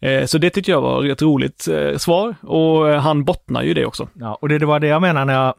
Eh, 0.00 0.24
så 0.24 0.38
det 0.38 0.50
tyckte 0.50 0.70
jag 0.70 0.80
var 0.80 1.04
ett 1.04 1.22
roligt 1.22 1.68
eh, 1.68 1.96
svar 1.96 2.34
och 2.42 2.86
han 2.86 3.24
bottnar 3.24 3.62
ju 3.62 3.74
det 3.74 3.86
också. 3.86 4.08
Ja, 4.12 4.34
och 4.34 4.48
det, 4.48 4.58
det 4.58 4.66
var 4.66 4.80
det 4.80 4.86
jag 4.86 5.02
menar 5.02 5.24
när 5.24 5.34
jag 5.34 5.54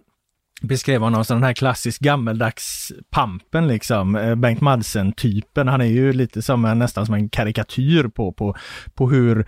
beskrev 0.62 1.02
honom 1.02 1.26
som 1.26 1.38
den 1.38 1.44
här 1.44 1.54
klassisk 1.54 2.02
gammeldags 2.02 2.92
pampen 3.10 3.68
liksom, 3.68 4.16
eh, 4.16 4.36
Bengt 4.36 4.62
Madsen-typen. 4.62 5.68
Han 5.68 5.82
är 5.82 5.86
ju 5.86 6.14
lite 6.14 6.42
som 6.42 6.66
en, 6.66 6.80
nästan 6.80 7.06
som 7.06 7.16
en 7.16 7.30
karikatyr 7.30 8.08
på, 8.08 8.32
på, 8.32 8.56
på 8.96 9.10
hur 9.10 9.48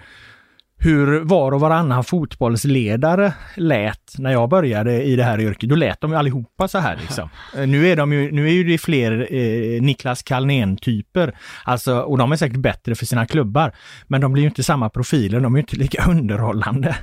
hur 0.82 1.19
var 1.19 1.52
och 1.52 1.60
varannan 1.60 2.04
fotbollsledare 2.04 3.34
lät 3.56 4.13
när 4.17 4.32
jag 4.32 4.50
började 4.50 5.04
i 5.04 5.15
det 5.15 5.24
här 5.24 5.39
yrket. 5.39 5.69
Då 5.69 5.76
lät 5.76 6.02
de 6.02 6.12
ju 6.12 6.17
allihopa 6.17 6.67
så 6.67 6.78
här 6.78 6.98
liksom. 7.02 7.30
Eh, 7.58 7.67
nu 7.67 7.88
är 7.88 7.95
de 7.95 8.13
ju, 8.13 8.32
nu 8.32 8.48
är 8.48 8.52
ju 8.52 8.63
det 8.63 8.78
fler 8.78 9.28
eh, 9.34 9.82
Niklas 9.82 10.24
Kalnén-typer. 10.24 11.36
Alltså, 11.63 12.00
och 12.00 12.17
de 12.17 12.32
är 12.32 12.36
säkert 12.36 12.60
bättre 12.60 12.95
för 12.95 13.06
sina 13.06 13.26
klubbar. 13.26 13.72
Men 14.08 14.22
de 14.22 14.34
blir 14.34 14.43
ju 14.43 14.50
inte 14.50 14.63
samma 14.63 14.89
profiler, 14.89 15.39
de 15.39 15.56
är 15.56 15.60
inte 15.60 15.76
lika 15.76 16.06
underhållande. 16.10 16.95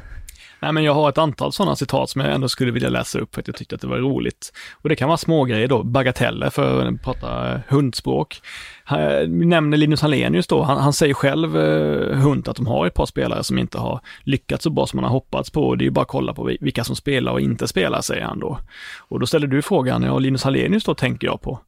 Nej, 0.60 0.72
men 0.72 0.84
jag 0.84 0.94
har 0.94 1.08
ett 1.08 1.18
antal 1.18 1.52
sådana 1.52 1.76
citat 1.76 2.10
som 2.10 2.20
jag 2.20 2.34
ändå 2.34 2.48
skulle 2.48 2.72
vilja 2.72 2.88
läsa 2.88 3.18
upp 3.18 3.34
för 3.34 3.40
att 3.40 3.48
jag 3.48 3.56
tyckte 3.56 3.74
att 3.74 3.80
det 3.80 3.86
var 3.86 3.98
roligt. 3.98 4.52
Och 4.72 4.88
det 4.88 4.96
kan 4.96 5.08
vara 5.08 5.18
smågrejer 5.18 5.68
då, 5.68 5.82
bagateller 5.82 6.50
för 6.50 6.86
att 6.86 7.02
prata 7.02 7.52
eh, 7.52 7.60
hundspråk. 7.68 8.40
Vi 8.90 8.96
eh, 8.96 9.28
nämner 9.28 9.76
Linus 9.76 10.02
Hallenius 10.02 10.46
då, 10.46 10.62
han, 10.62 10.78
han 10.78 10.92
säger 10.92 11.14
själv, 11.14 11.56
eh, 11.56 12.16
Hunt, 12.18 12.48
att 12.48 12.56
de 12.56 12.66
har 12.66 12.86
ett 12.86 12.94
par 12.94 13.06
spelare 13.06 13.44
som 13.44 13.58
inte 13.58 13.78
har 13.78 14.00
lyckats 14.22 14.64
så 14.64 14.70
bra 14.70 14.86
som 14.86 14.96
man 14.96 15.04
har 15.04 15.12
hoppats 15.12 15.50
på. 15.50 15.74
Det 15.74 15.82
är 15.82 15.86
ju 15.86 15.90
bara 15.90 16.02
att 16.02 16.08
kolla 16.08 16.34
på 16.34 16.50
vilka 16.60 16.84
som 16.84 16.96
spelar 16.96 17.32
och 17.32 17.40
inte 17.40 17.68
spelar, 17.68 18.00
säger 18.00 18.24
han 18.24 18.40
då. 18.40 18.58
Och 18.98 19.20
då 19.20 19.26
ställer 19.26 19.46
du 19.46 19.62
frågan, 19.62 20.02
ja, 20.02 20.18
Linus 20.18 20.44
Hallenius 20.44 20.84
då 20.84 20.94
tänker 20.94 21.26
jag 21.26 21.42
på. 21.42 21.60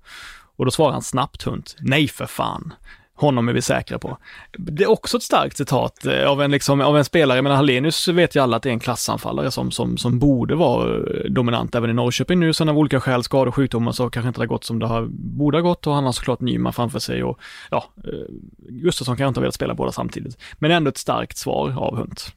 Och 0.57 0.65
då 0.65 0.71
svarar 0.71 0.93
han 0.93 1.03
snabbt 1.03 1.43
Hunt, 1.43 1.77
nej 1.81 2.09
för 2.09 2.27
fan. 2.27 2.73
Honom 3.19 3.49
är 3.49 3.53
vi 3.53 3.63
säkra 3.63 3.99
på. 3.99 4.19
Det 4.59 4.85
är 4.85 4.91
också 4.91 5.17
ett 5.17 5.23
starkt 5.23 5.57
citat 5.57 6.07
eh, 6.07 6.29
av 6.31 6.43
en, 6.43 6.51
liksom, 6.51 6.81
av 6.81 6.99
en 6.99 7.05
spelare, 7.05 7.43
men 7.43 7.53
Hallenius 7.53 8.09
vet 8.09 8.37
ju 8.37 8.43
alla 8.43 8.57
att 8.57 8.63
det 8.63 8.69
är 8.69 8.73
en 8.73 8.81
klassanfallare 8.81 9.51
som, 9.51 9.71
som, 9.71 9.97
som 9.97 10.19
borde 10.19 10.55
vara 10.55 10.97
eh, 10.97 11.31
dominant 11.31 11.75
även 11.75 11.91
i 11.91 11.93
Norrköping 11.93 12.41
nu, 12.41 12.53
sen 12.53 12.69
av 12.69 12.79
olika 12.79 13.01
skäl, 13.01 13.23
skador 13.23 13.49
och 13.49 13.55
sjukdomar 13.55 13.93
så 13.93 14.11
kanske 14.11 14.29
inte 14.29 14.41
det 14.41 14.43
har 14.43 14.47
gått 14.47 14.65
som 14.65 14.79
det 14.79 14.87
har, 14.87 15.07
borde 15.11 15.57
ha 15.57 15.63
gått 15.63 15.87
och 15.87 15.95
han 15.95 16.05
har 16.05 16.13
såklart 16.13 16.41
Nyman 16.41 16.73
framför 16.73 16.99
sig 16.99 17.25
och 17.25 17.41
ja, 17.71 17.85
eh, 18.05 18.35
Gustafsson 18.69 19.17
kan 19.17 19.29
inte 19.29 19.41
ha 19.41 19.43
velat 19.43 19.55
spela 19.55 19.75
båda 19.75 19.93
samtidigt. 19.93 20.39
Men 20.59 20.71
ändå 20.71 20.89
ett 20.89 20.99
starkt 20.99 21.37
svar 21.37 21.75
av 21.79 21.97
Hunt. 21.97 22.33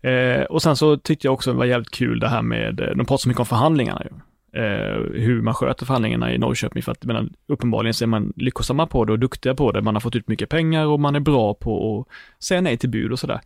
Eh, 0.00 0.42
och 0.42 0.62
sen 0.62 0.76
så 0.76 0.96
tyckte 0.96 1.26
jag 1.26 1.34
också 1.34 1.52
det 1.52 1.58
var 1.58 1.64
jävligt 1.64 1.90
kul 1.90 2.20
det 2.20 2.28
här 2.28 2.42
med, 2.42 2.74
de 2.74 3.06
pratar 3.06 3.16
så 3.16 3.28
mycket 3.28 3.40
om 3.40 3.46
förhandlingarna 3.46 4.02
ju 4.04 4.10
eh, 4.56 5.02
hur 5.12 5.42
man 5.42 5.54
sköter 5.54 5.86
förhandlingarna 5.86 6.34
i 6.34 6.38
Norrköping. 6.38 6.82
För 6.82 6.92
att 6.92 7.04
menar, 7.04 7.28
uppenbarligen 7.48 7.94
så 7.94 8.04
är 8.04 8.06
man 8.06 8.32
lyckosamma 8.36 8.86
på 8.86 9.04
det 9.04 9.12
och 9.12 9.18
duktiga 9.18 9.54
på 9.54 9.72
det. 9.72 9.82
Man 9.82 9.94
har 9.94 10.00
fått 10.00 10.16
ut 10.16 10.28
mycket 10.28 10.48
pengar 10.48 10.86
och 10.86 11.00
man 11.00 11.16
är 11.16 11.20
bra 11.20 11.54
på 11.54 12.00
att 12.00 12.44
säga 12.44 12.60
nej 12.60 12.76
till 12.76 12.90
bud 12.90 13.12
och 13.12 13.18
sådär. 13.18 13.40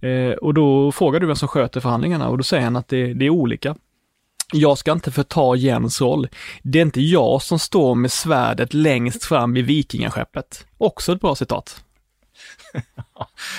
Eh, 0.00 0.32
och 0.32 0.54
då 0.54 0.92
frågar 0.92 1.20
du 1.20 1.26
vem 1.26 1.36
som 1.36 1.48
sköter 1.48 1.80
förhandlingarna 1.80 2.28
och 2.28 2.36
då 2.36 2.42
säger 2.42 2.64
han 2.64 2.76
att 2.76 2.88
det, 2.88 3.14
det 3.14 3.24
är 3.26 3.30
olika. 3.30 3.76
Jag 4.52 4.78
ska 4.78 4.92
inte 4.92 5.10
förta 5.10 5.56
Jens 5.56 6.00
roll. 6.00 6.28
Det 6.62 6.78
är 6.78 6.82
inte 6.82 7.00
jag 7.00 7.42
som 7.42 7.58
står 7.58 7.94
med 7.94 8.12
svärdet 8.12 8.74
längst 8.74 9.24
fram 9.24 9.56
i 9.56 9.62
vikingaskeppet. 9.62 10.66
Också 10.78 11.12
ett 11.12 11.20
bra 11.20 11.34
citat 11.34 11.84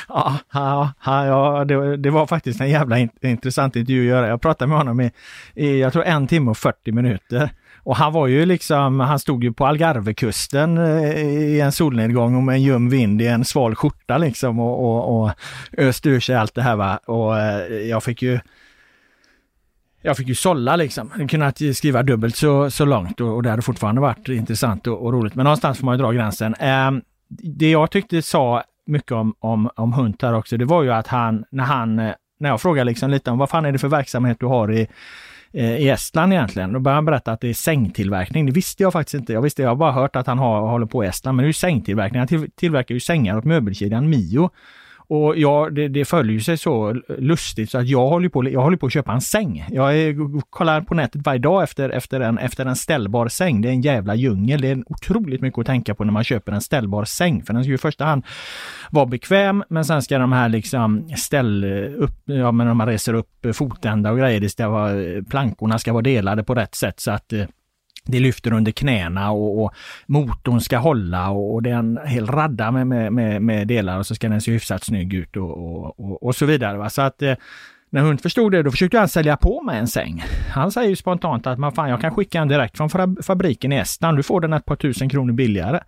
ja, 0.08 0.40
ja, 0.54 0.94
ja 1.06 1.66
det, 1.66 1.98
det, 1.98 2.10
var 2.10 2.28
faktiskt 2.28 2.62
en 2.62 2.70
jävla 2.70 3.00
in, 3.00 3.10
intressant 3.22 3.76
intervju 3.76 4.02
att 4.02 4.08
göra. 4.08 4.28
Jag 4.28 4.42
pratade 4.42 4.70
med 4.70 4.78
honom 4.78 5.02
i, 5.02 5.12
i, 5.56 5.80
jag 5.80 5.94
tror 5.94 6.04
en 6.04 6.28
timme 6.28 6.52
och 6.52 6.58
40 6.58 6.92
minuter. 6.92 7.50
Och 7.88 7.96
han 7.96 8.14
var 8.14 8.28
ju 8.28 8.46
liksom, 8.46 9.00
han 9.00 9.20
stod 9.20 9.44
ju 9.44 9.54
på 9.54 9.66
Algarvekusten 9.66 10.78
eh, 10.78 11.22
i 11.28 11.60
en 11.60 11.72
solnedgång 11.72 12.36
och 12.36 12.44
med 12.44 12.56
en 12.56 12.62
ljum 12.62 12.90
vind 12.90 13.22
i 13.22 13.28
en 13.28 13.46
sval 13.46 13.76
skjorta 13.76 14.18
liksom 14.18 14.60
och, 14.60 14.80
och, 14.80 15.22
och 15.22 15.32
öste 15.78 16.10
ur 16.10 16.20
sig 16.20 16.36
allt 16.36 16.56
det 16.56 16.62
här 16.62 16.76
va. 16.76 16.98
Och 16.98 17.40
eh, 17.40 17.74
jag 17.74 18.04
fick 18.04 18.22
ju 18.22 18.40
jag 20.02 20.18
fick 20.18 20.28
ju 20.28 20.36
sålla 20.36 20.76
liksom. 20.76 21.12
Jag 21.18 21.30
kunde 21.30 21.74
skriva 21.74 22.04
dubbelt 22.04 22.36
så, 22.36 22.72
så 22.72 22.86
långt 22.86 23.22
och, 23.22 23.36
och 23.36 23.44
det 23.44 23.50
hade 23.50 23.62
fortfarande 23.62 24.02
varit 24.02 24.30
intressant 24.30 24.88
och, 24.88 25.06
och 25.06 25.14
roligt. 25.14 25.36
Men 25.36 25.44
någonstans 25.44 25.78
får 25.78 25.86
man 25.86 25.98
ju 25.98 26.04
dra 26.04 26.12
gränsen. 26.12 26.56
Eh, 26.60 26.92
det 27.30 27.72
jag 27.72 27.92
tyckte 27.92 28.22
sa 28.22 28.64
mycket 28.88 29.12
om, 29.12 29.36
om, 29.40 29.70
om 29.76 29.94
Hunt 29.94 30.22
här 30.22 30.34
också, 30.34 30.58
det 30.58 30.66
var 30.66 30.84
ju 30.84 30.92
att 30.92 31.08
han, 31.08 31.46
när 31.50 31.64
han, 31.64 32.00
eh, 32.00 32.14
när 32.40 32.50
jag 32.50 32.62
frågade 32.62 32.86
liksom 32.86 33.10
lite 33.10 33.32
om 33.32 33.38
vad 33.38 33.50
fan 33.50 33.66
är 33.66 33.72
det 33.72 33.80
för 33.80 33.88
verksamhet 33.88 34.38
du 34.40 34.46
har 34.46 34.72
i, 34.72 34.88
eh, 35.54 35.78
i 35.78 35.90
Estland 35.90 36.34
egentligen. 36.34 36.74
Då 36.74 36.80
började 36.80 36.98
han 36.98 37.06
berätta 37.06 37.32
att 37.32 37.42
det 37.42 37.50
är 37.50 37.54
sängtillverkning. 37.54 38.46
Det 38.46 38.52
visste 38.52 38.84
jag 38.84 38.94
faktiskt 38.94 39.14
inte. 39.14 39.34
Jag 39.34 39.42
visste, 39.42 39.62
jag 39.62 39.70
har 39.70 39.76
bara 39.76 39.92
hört 39.92 40.16
att 40.16 40.28
han 40.28 40.40
har, 40.40 40.62
håller 40.62 40.86
på 40.86 41.04
i 41.04 41.08
Estland, 41.08 41.36
men 41.36 41.44
det 41.44 41.46
är 41.46 41.50
ju 41.50 41.54
sängtillverkning. 41.54 42.20
Han 42.20 42.50
tillverkar 42.56 42.96
ju 42.96 43.00
sängar 43.00 43.38
åt 43.38 43.46
möbelkedjan 43.46 44.10
Mio. 44.10 44.50
Och 45.10 45.38
ja, 45.38 45.70
det, 45.72 45.88
det 45.88 46.06
följer 46.06 46.40
sig 46.40 46.58
så 46.58 47.02
lustigt 47.18 47.72
så 47.72 47.78
att 47.78 47.88
jag 47.88 48.08
håller 48.08 48.30
på, 48.30 48.50
jag 48.50 48.62
håller 48.62 48.78
på 48.78 48.86
att 48.86 48.94
köpa 48.94 49.14
en 49.14 49.22
säng. 49.22 49.66
Jag 49.72 49.98
är, 49.98 50.42
kollar 50.50 50.82
på 50.82 50.96
nätet 50.96 51.22
varje 51.26 51.40
dag 51.40 51.64
efter, 51.64 51.90
efter, 51.90 52.20
en, 52.20 52.38
efter 52.38 52.66
en 52.66 52.76
ställbar 52.76 53.28
säng. 53.28 53.62
Det 53.62 53.68
är 53.68 53.72
en 53.72 53.82
jävla 53.82 54.16
djungel. 54.16 54.62
Det 54.62 54.68
är 54.68 54.84
otroligt 54.86 55.42
mycket 55.42 55.60
att 55.60 55.66
tänka 55.66 55.96
på 55.96 56.04
när 56.04 56.12
man 56.12 56.24
köper 56.24 56.52
en 56.52 56.62
ställbar 56.62 57.06
säng. 57.06 57.44
För 57.44 57.54
den 57.54 57.64
ska 57.64 57.70
ju 57.70 57.76
i 57.76 57.78
första 57.78 58.06
hand 58.06 58.24
vara 58.90 59.06
bekväm, 59.06 59.64
men 59.70 59.86
sen 59.86 60.02
ska 60.02 60.18
de 60.18 60.32
här 60.32 60.50
liksom 60.50 61.10
ställ 61.18 61.66
upp, 61.98 62.22
ja 62.26 62.52
men 62.52 62.68
när 62.68 62.74
man 62.74 62.88
reser 62.88 63.14
upp 63.14 63.46
fotända 63.54 64.12
och 64.12 64.18
grejer, 64.18 64.40
det 64.40 64.50
ska 64.50 64.70
vara, 64.70 65.02
eh, 65.02 65.24
plankorna 65.24 65.80
ska 65.80 65.94
vara 65.94 66.02
delade 66.02 66.44
på 66.44 66.56
rätt 66.56 66.76
sätt 66.76 67.00
så 67.00 67.12
att 67.12 67.34
eh, 67.34 67.46
det 68.08 68.20
lyfter 68.20 68.54
under 68.54 68.72
knäna 68.72 69.32
och, 69.32 69.64
och 69.64 69.74
motorn 70.06 70.62
ska 70.62 70.78
hålla 70.78 71.30
och, 71.30 71.54
och 71.54 71.64
det 71.64 71.70
är 71.70 71.76
en 71.76 72.00
hel 72.06 72.28
radda 72.28 72.72
med, 72.72 72.88
med, 72.88 73.14
med, 73.14 73.42
med, 73.42 73.68
delar 73.68 73.98
och 74.00 74.06
så 74.06 74.16
ska 74.16 74.30
den 74.30 74.42
se 74.42 74.52
hyfsat 74.52 74.84
snygg 74.84 75.14
ut 75.14 75.38
och, 75.38 76.00
och, 76.00 76.24
och 76.24 76.36
så 76.36 76.46
vidare. 76.46 76.78
Va? 76.78 76.90
Så 76.90 77.02
att 77.02 77.22
eh, 77.22 77.36
när 77.90 78.02
hund 78.02 78.22
förstod 78.22 78.52
det, 78.52 78.64
då 78.64 78.72
försökte 78.72 79.00
han 79.00 79.08
sälja 79.08 79.38
på 79.38 79.62
mig 79.62 79.80
en 79.80 79.88
säng. 79.88 80.24
Han 80.50 80.72
säger 80.72 80.90
ju 80.90 80.96
spontant 80.96 81.48
att 81.48 81.60
man 81.60 81.72
fan, 81.72 81.90
jag 81.90 82.02
kan 82.02 82.16
skicka 82.16 82.42
en 82.42 82.48
direkt 82.48 82.78
från 82.78 82.90
fabriken 83.24 83.74
i 83.74 83.76
Estland. 83.76 84.18
Du 84.18 84.24
får 84.24 84.42
den 84.42 84.54
ett 84.54 84.66
par 84.66 84.76
tusen 84.76 85.10
kronor 85.10 85.34
billigare 85.34 85.80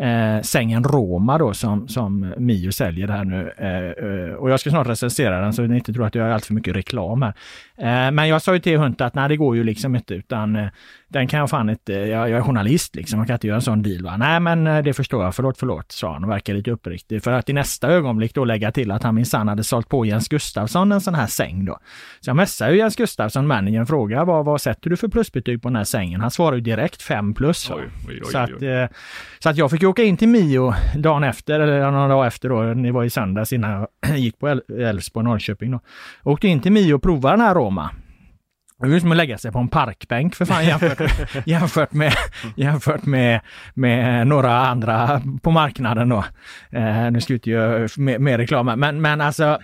eh, 0.00 0.42
sängen 0.42 0.84
Roma 0.84 1.38
då 1.38 1.54
som, 1.54 1.88
som 1.88 2.34
Mio 2.38 2.72
säljer 2.72 3.08
här 3.08 3.24
nu. 3.24 3.52
Eh, 3.56 4.30
eh, 4.30 4.34
och 4.34 4.50
jag 4.50 4.60
ska 4.60 4.70
snart 4.70 4.88
recensera 4.88 5.40
den 5.40 5.52
så 5.52 5.62
ni 5.62 5.76
inte 5.76 5.92
tror 5.92 6.06
att 6.06 6.14
jag 6.14 6.24
har 6.24 6.30
allt 6.30 6.46
för 6.46 6.54
mycket 6.54 6.76
reklam 6.76 7.22
här. 7.22 7.34
Eh, 7.76 8.12
men 8.12 8.28
jag 8.28 8.42
sa 8.42 8.54
ju 8.54 8.60
till 8.60 8.78
Hunt 8.78 9.00
att 9.00 9.14
nej 9.14 9.28
det 9.28 9.36
går 9.36 9.56
ju 9.56 9.64
liksom 9.64 9.96
inte 9.96 10.14
utan 10.14 10.56
eh, 10.56 10.68
den 11.12 11.28
kan 11.28 11.40
jag 11.40 11.50
fan 11.50 11.70
inte, 11.70 11.92
jag, 11.92 12.30
jag 12.30 12.38
är 12.38 12.42
journalist 12.42 12.96
liksom, 12.96 13.18
man 13.18 13.26
kan 13.26 13.34
inte 13.34 13.46
göra 13.46 13.56
en 13.56 13.62
sån 13.62 13.82
deal. 13.82 14.02
Va? 14.02 14.16
Nej 14.16 14.40
men 14.40 14.66
eh, 14.66 14.82
det 14.82 14.92
förstår 14.92 15.24
jag, 15.24 15.34
förlåt 15.34 15.58
förlåt, 15.58 15.92
sa 15.92 16.12
han 16.12 16.24
och 16.24 16.30
verkar 16.30 16.54
lite 16.54 16.70
uppriktig. 16.70 17.22
För 17.22 17.32
att 17.32 17.48
i 17.48 17.52
nästa 17.52 17.88
ögonblick 17.88 18.34
då 18.34 18.44
lägga 18.44 18.72
till 18.72 18.90
att 18.90 19.02
han 19.02 19.14
minsann 19.14 19.48
hade 19.48 19.64
sålt 19.64 19.88
på 19.88 20.06
Jens 20.06 20.28
Gustafsson 20.28 20.92
en 20.92 21.00
sån 21.00 21.14
här 21.14 21.26
säng 21.26 21.64
då. 21.64 21.78
Så 22.20 22.30
jag 22.30 22.36
messade 22.36 22.72
ju 22.72 22.78
Jens 22.78 22.96
Gustafsson, 22.96 23.46
managern, 23.46 23.86
frågade 23.86 24.24
vad, 24.24 24.44
vad 24.44 24.60
sätter 24.60 24.90
du 24.90 24.96
för 24.96 25.08
plusbetyg 25.08 25.62
på 25.62 25.68
den 25.68 25.76
här 25.76 25.84
sängen? 25.84 26.20
Han 26.20 26.30
svarade 26.30 26.56
ju 26.56 26.62
direkt 26.62 27.02
5 27.02 27.34
plus. 27.34 27.70
Oj, 27.70 27.82
oj, 28.08 28.20
oj, 28.24 28.32
så, 28.32 28.38
att, 28.38 28.50
så 29.38 29.48
att 29.48 29.56
jag 29.56 29.70
fick 29.70 29.82
åka 29.82 30.02
in 30.02 30.16
till 30.16 30.28
Mio 30.28 30.74
dagen 30.96 31.24
efter, 31.24 31.60
eller 31.60 31.90
några 31.90 32.08
dagar 32.08 32.26
efter 32.26 32.48
då, 32.48 32.74
det 32.74 32.92
var 32.92 33.04
i 33.04 33.10
söndags 33.10 33.52
innan 33.52 33.70
jag 33.70 34.16
gick 34.18 34.38
på 34.38 34.60
Älvsborg, 34.78 35.24
Norrköping 35.24 35.70
då. 35.70 35.80
Jag 36.24 36.32
åkte 36.32 36.48
in 36.48 36.60
till 36.60 36.72
Mio 36.72 36.94
och 36.94 37.02
provade 37.02 37.36
den 37.36 37.46
här 37.46 37.54
Roma. 37.54 37.90
Det 38.80 38.96
är 38.96 39.00
som 39.00 39.10
att 39.10 39.16
lägga 39.16 39.38
sig 39.38 39.52
på 39.52 39.58
en 39.58 39.68
parkbänk 39.68 40.34
för 40.34 40.44
fan 40.44 40.66
jämfört, 40.66 41.00
jämfört, 41.46 41.92
med, 41.92 42.12
jämfört 42.56 43.06
med, 43.06 43.40
med 43.74 44.26
några 44.26 44.66
andra 44.66 45.22
på 45.42 45.50
marknaden 45.50 46.08
då. 46.08 46.24
Eh, 46.70 47.10
nu 47.10 47.20
inte 47.28 47.50
göra 47.50 47.88
mer, 47.96 48.18
mer 48.18 48.38
reklam, 48.38 48.66
men, 48.66 49.00
men 49.00 49.20
alltså 49.20 49.58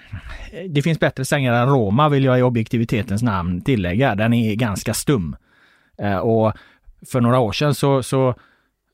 det 0.69 0.83
finns 0.83 1.01
bättre 1.01 1.25
sängar 1.25 1.53
än 1.53 1.69
Roma 1.69 2.09
vill 2.09 2.25
jag 2.25 2.39
i 2.39 2.43
objektivitetens 2.43 3.23
namn 3.23 3.61
tillägga. 3.61 4.15
Den 4.15 4.33
är 4.33 4.55
ganska 4.55 4.95
stum. 4.95 5.37
Eh, 5.99 6.17
och 6.17 6.53
för 7.13 7.21
några 7.21 7.39
år 7.39 7.53
sedan 7.53 7.75
så, 7.75 8.03
så 8.03 8.35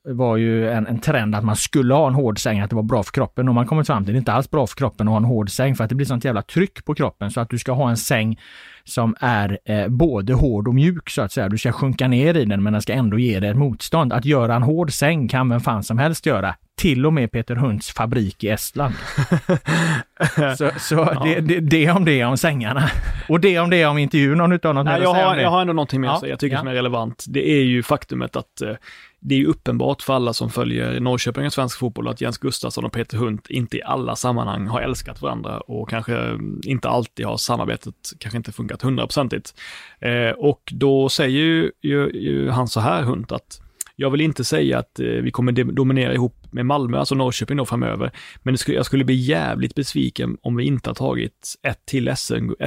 var 0.05 0.37
ju 0.37 0.69
en, 0.69 0.87
en 0.87 0.99
trend 0.99 1.35
att 1.35 1.43
man 1.43 1.55
skulle 1.55 1.93
ha 1.93 2.07
en 2.07 2.13
hård 2.13 2.39
säng, 2.39 2.59
att 2.59 2.69
det 2.69 2.75
var 2.75 2.83
bra 2.83 3.03
för 3.03 3.11
kroppen. 3.11 3.47
Och 3.47 3.55
man 3.55 3.67
kommer 3.67 3.83
fram 3.83 4.05
till 4.05 4.11
att 4.11 4.15
det 4.15 4.19
inte 4.19 4.33
alls 4.33 4.51
bra 4.51 4.67
för 4.67 4.75
kroppen 4.75 5.07
att 5.07 5.11
ha 5.11 5.17
en 5.17 5.23
hård 5.23 5.49
säng 5.49 5.75
för 5.75 5.83
att 5.83 5.89
det 5.89 5.95
blir 5.95 6.05
sånt 6.05 6.25
jävla 6.25 6.41
tryck 6.41 6.85
på 6.85 6.95
kroppen 6.95 7.31
så 7.31 7.39
att 7.39 7.49
du 7.49 7.57
ska 7.57 7.71
ha 7.71 7.89
en 7.89 7.97
säng 7.97 8.39
som 8.85 9.15
är 9.19 9.59
eh, 9.65 9.87
både 9.87 10.33
hård 10.33 10.67
och 10.67 10.75
mjuk 10.75 11.09
så 11.09 11.21
att 11.21 11.31
säga. 11.31 11.49
Du 11.49 11.57
ska 11.57 11.71
sjunka 11.71 12.07
ner 12.07 12.37
i 12.37 12.45
den 12.45 12.63
men 12.63 12.73
den 12.73 12.81
ska 12.81 12.93
ändå 12.93 13.19
ge 13.19 13.39
dig 13.39 13.49
ett 13.49 13.57
motstånd. 13.57 14.13
Att 14.13 14.25
göra 14.25 14.55
en 14.55 14.63
hård 14.63 14.93
säng 14.93 15.27
kan 15.27 15.49
vem 15.49 15.59
fan 15.59 15.83
som 15.83 15.97
helst 15.97 16.25
göra. 16.25 16.55
Till 16.83 17.05
och 17.05 17.13
med 17.13 17.31
Peter 17.31 17.55
Hunds 17.55 17.91
fabrik 17.91 18.43
i 18.43 18.49
Estland. 18.49 18.93
så 20.57 20.71
så 20.79 20.95
ja. 20.95 21.21
det, 21.23 21.41
det, 21.41 21.59
det 21.59 21.91
om 21.91 22.05
det 22.05 22.23
om 22.23 22.37
sängarna. 22.37 22.89
Och 23.29 23.39
det 23.39 23.59
om 23.59 23.69
det 23.69 23.85
om 23.85 23.97
intervjun, 23.97 24.41
om 24.41 24.49
du 24.49 24.53
inte 24.53 24.67
har 24.67 24.73
något 24.73 24.85
Nej, 24.85 25.01
jag 25.01 25.13
har, 25.13 25.35
jag 25.37 25.49
har 25.49 25.61
ändå 25.61 25.73
någonting 25.73 26.01
mer 26.01 26.07
att 26.07 26.19
säga, 26.19 26.29
jag 26.29 26.39
tycker 26.39 26.55
ja. 26.55 26.59
som 26.59 26.67
är 26.67 26.73
relevant. 26.73 27.25
Det 27.27 27.49
är 27.49 27.63
ju 27.63 27.83
faktumet 27.83 28.35
att 28.35 28.61
eh, 28.61 28.73
det 29.19 29.41
är 29.41 29.45
uppenbart 29.45 30.01
för 30.01 30.13
alla 30.13 30.33
som 30.33 30.49
följer 30.49 30.99
Norrköping 30.99 31.45
och 31.45 31.53
svensk 31.53 31.79
fotboll 31.79 32.07
att 32.07 32.21
Jens 32.21 32.37
Gustafsson 32.37 32.85
och 32.85 32.91
Peter 32.91 33.17
Hunt 33.17 33.47
inte 33.49 33.77
i 33.77 33.83
alla 33.83 34.15
sammanhang 34.15 34.67
har 34.67 34.81
älskat 34.81 35.21
varandra 35.21 35.57
och 35.59 35.89
kanske 35.89 36.39
inte 36.63 36.89
alltid 36.89 37.25
har 37.25 37.37
samarbetet 37.37 37.95
kanske 38.19 38.37
inte 38.37 38.51
funkat 38.51 38.81
hundraprocentigt. 38.81 39.53
Eh, 39.99 40.29
och 40.29 40.61
då 40.71 41.09
säger 41.09 41.39
ju, 41.39 41.71
ju, 41.81 42.11
ju, 42.13 42.49
han 42.49 42.67
så 42.67 42.79
här, 42.79 43.01
Hunt, 43.01 43.31
att 43.31 43.61
jag 43.95 44.09
vill 44.09 44.21
inte 44.21 44.43
säga 44.43 44.79
att 44.79 44.99
eh, 44.99 45.05
vi 45.05 45.31
kommer 45.31 45.51
dominera 45.51 46.13
ihop 46.13 46.42
med 46.53 46.65
Malmö, 46.65 46.99
alltså 46.99 47.15
Norrköping 47.15 47.57
då 47.57 47.65
framöver, 47.65 48.11
men 48.43 48.57
skulle, 48.57 48.77
jag 48.77 48.85
skulle 48.85 49.03
bli 49.03 49.15
jävligt 49.15 49.75
besviken 49.75 50.37
om 50.41 50.55
vi 50.55 50.63
inte 50.63 50.89
har 50.89 50.95
tagit 50.95 51.55
ett 51.63 51.85
till 51.85 52.15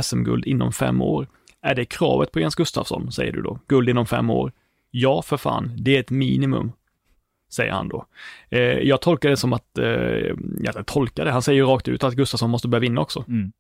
SM-guld 0.03 0.47
inom 0.47 0.73
fem 0.73 1.03
år. 1.03 1.27
Är 1.63 1.75
det 1.75 1.85
kravet 1.85 2.33
på 2.33 2.41
Jens 2.41 2.55
Gustafsson, 2.55 3.13
säger 3.13 3.33
du 3.33 3.43
då? 3.43 3.59
Guld 3.69 3.89
inom 3.89 4.07
fem 4.07 4.31
år? 4.31 4.53
Ja, 4.91 5.23
för 5.23 5.37
fan, 5.37 5.73
det 5.79 5.97
är 5.97 6.01
ett 6.01 6.11
minimum, 6.11 6.73
säger 7.53 7.73
han 7.73 7.89
då. 7.89 8.07
Eh, 8.51 8.61
jag 8.61 9.01
tolkar 9.01 9.31
det 9.31 9.37
som 9.37 9.53
att, 9.53 9.79
eh, 9.79 9.87
jag 10.61 10.87
tolkar 10.87 11.25
det, 11.25 11.31
han 11.31 11.43
säger 11.43 11.57
ju 11.57 11.67
rakt 11.67 11.89
ut 11.89 12.05
att 12.05 12.15
Gustafsson 12.15 12.51
måste 12.51 12.69
börja 12.69 12.81
vinna 12.81 13.01
också. 13.01 13.25
Mm. 13.29 13.53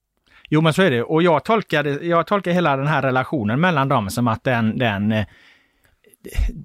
Jo, 0.49 0.61
men 0.61 0.73
så 0.73 0.83
är 0.83 0.91
det. 0.91 1.03
Och 1.03 1.23
jag 1.23 1.45
tolkar, 1.45 2.05
jag 2.05 2.27
tolkar 2.27 2.51
hela 2.51 2.77
den 2.77 2.87
här 2.87 3.03
relationen 3.03 3.61
mellan 3.61 3.89
dem 3.89 4.11
som 4.11 4.29
att 4.29 4.45
den, 4.45 4.79
den 4.79 5.13
eh, 5.13 5.27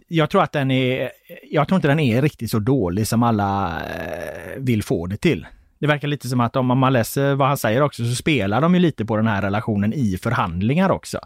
jag 0.08 0.30
tror 0.30 0.44
att 0.44 0.52
den 0.52 0.72
är, 0.72 1.12
jag 1.52 1.68
tror 1.68 1.76
inte 1.76 1.88
den 1.88 2.00
är 2.00 2.22
riktigt 2.22 2.52
så 2.52 2.60
dålig 2.60 3.08
som 3.08 3.24
alla 3.24 3.82
eh, 3.82 4.58
vill 4.58 4.84
få 4.84 5.08
det 5.08 5.18
till. 5.18 5.46
Det 5.82 5.88
verkar 5.88 6.08
lite 6.08 6.28
som 6.28 6.40
att 6.40 6.56
om 6.56 6.80
man 6.80 6.94
läser 6.94 7.36
vad 7.36 7.48
han 7.48 7.58
säger 7.58 7.82
också 7.82 8.06
så 8.06 8.16
spelar 8.16 8.62
de 8.62 8.76
ju 8.76 8.82
lite 8.82 9.06
på 9.06 9.18
den 9.18 9.28
här 9.28 9.42
relationen 9.42 9.94
i 9.94 10.18
förhandlingar 10.18 10.90
också. 10.90 11.20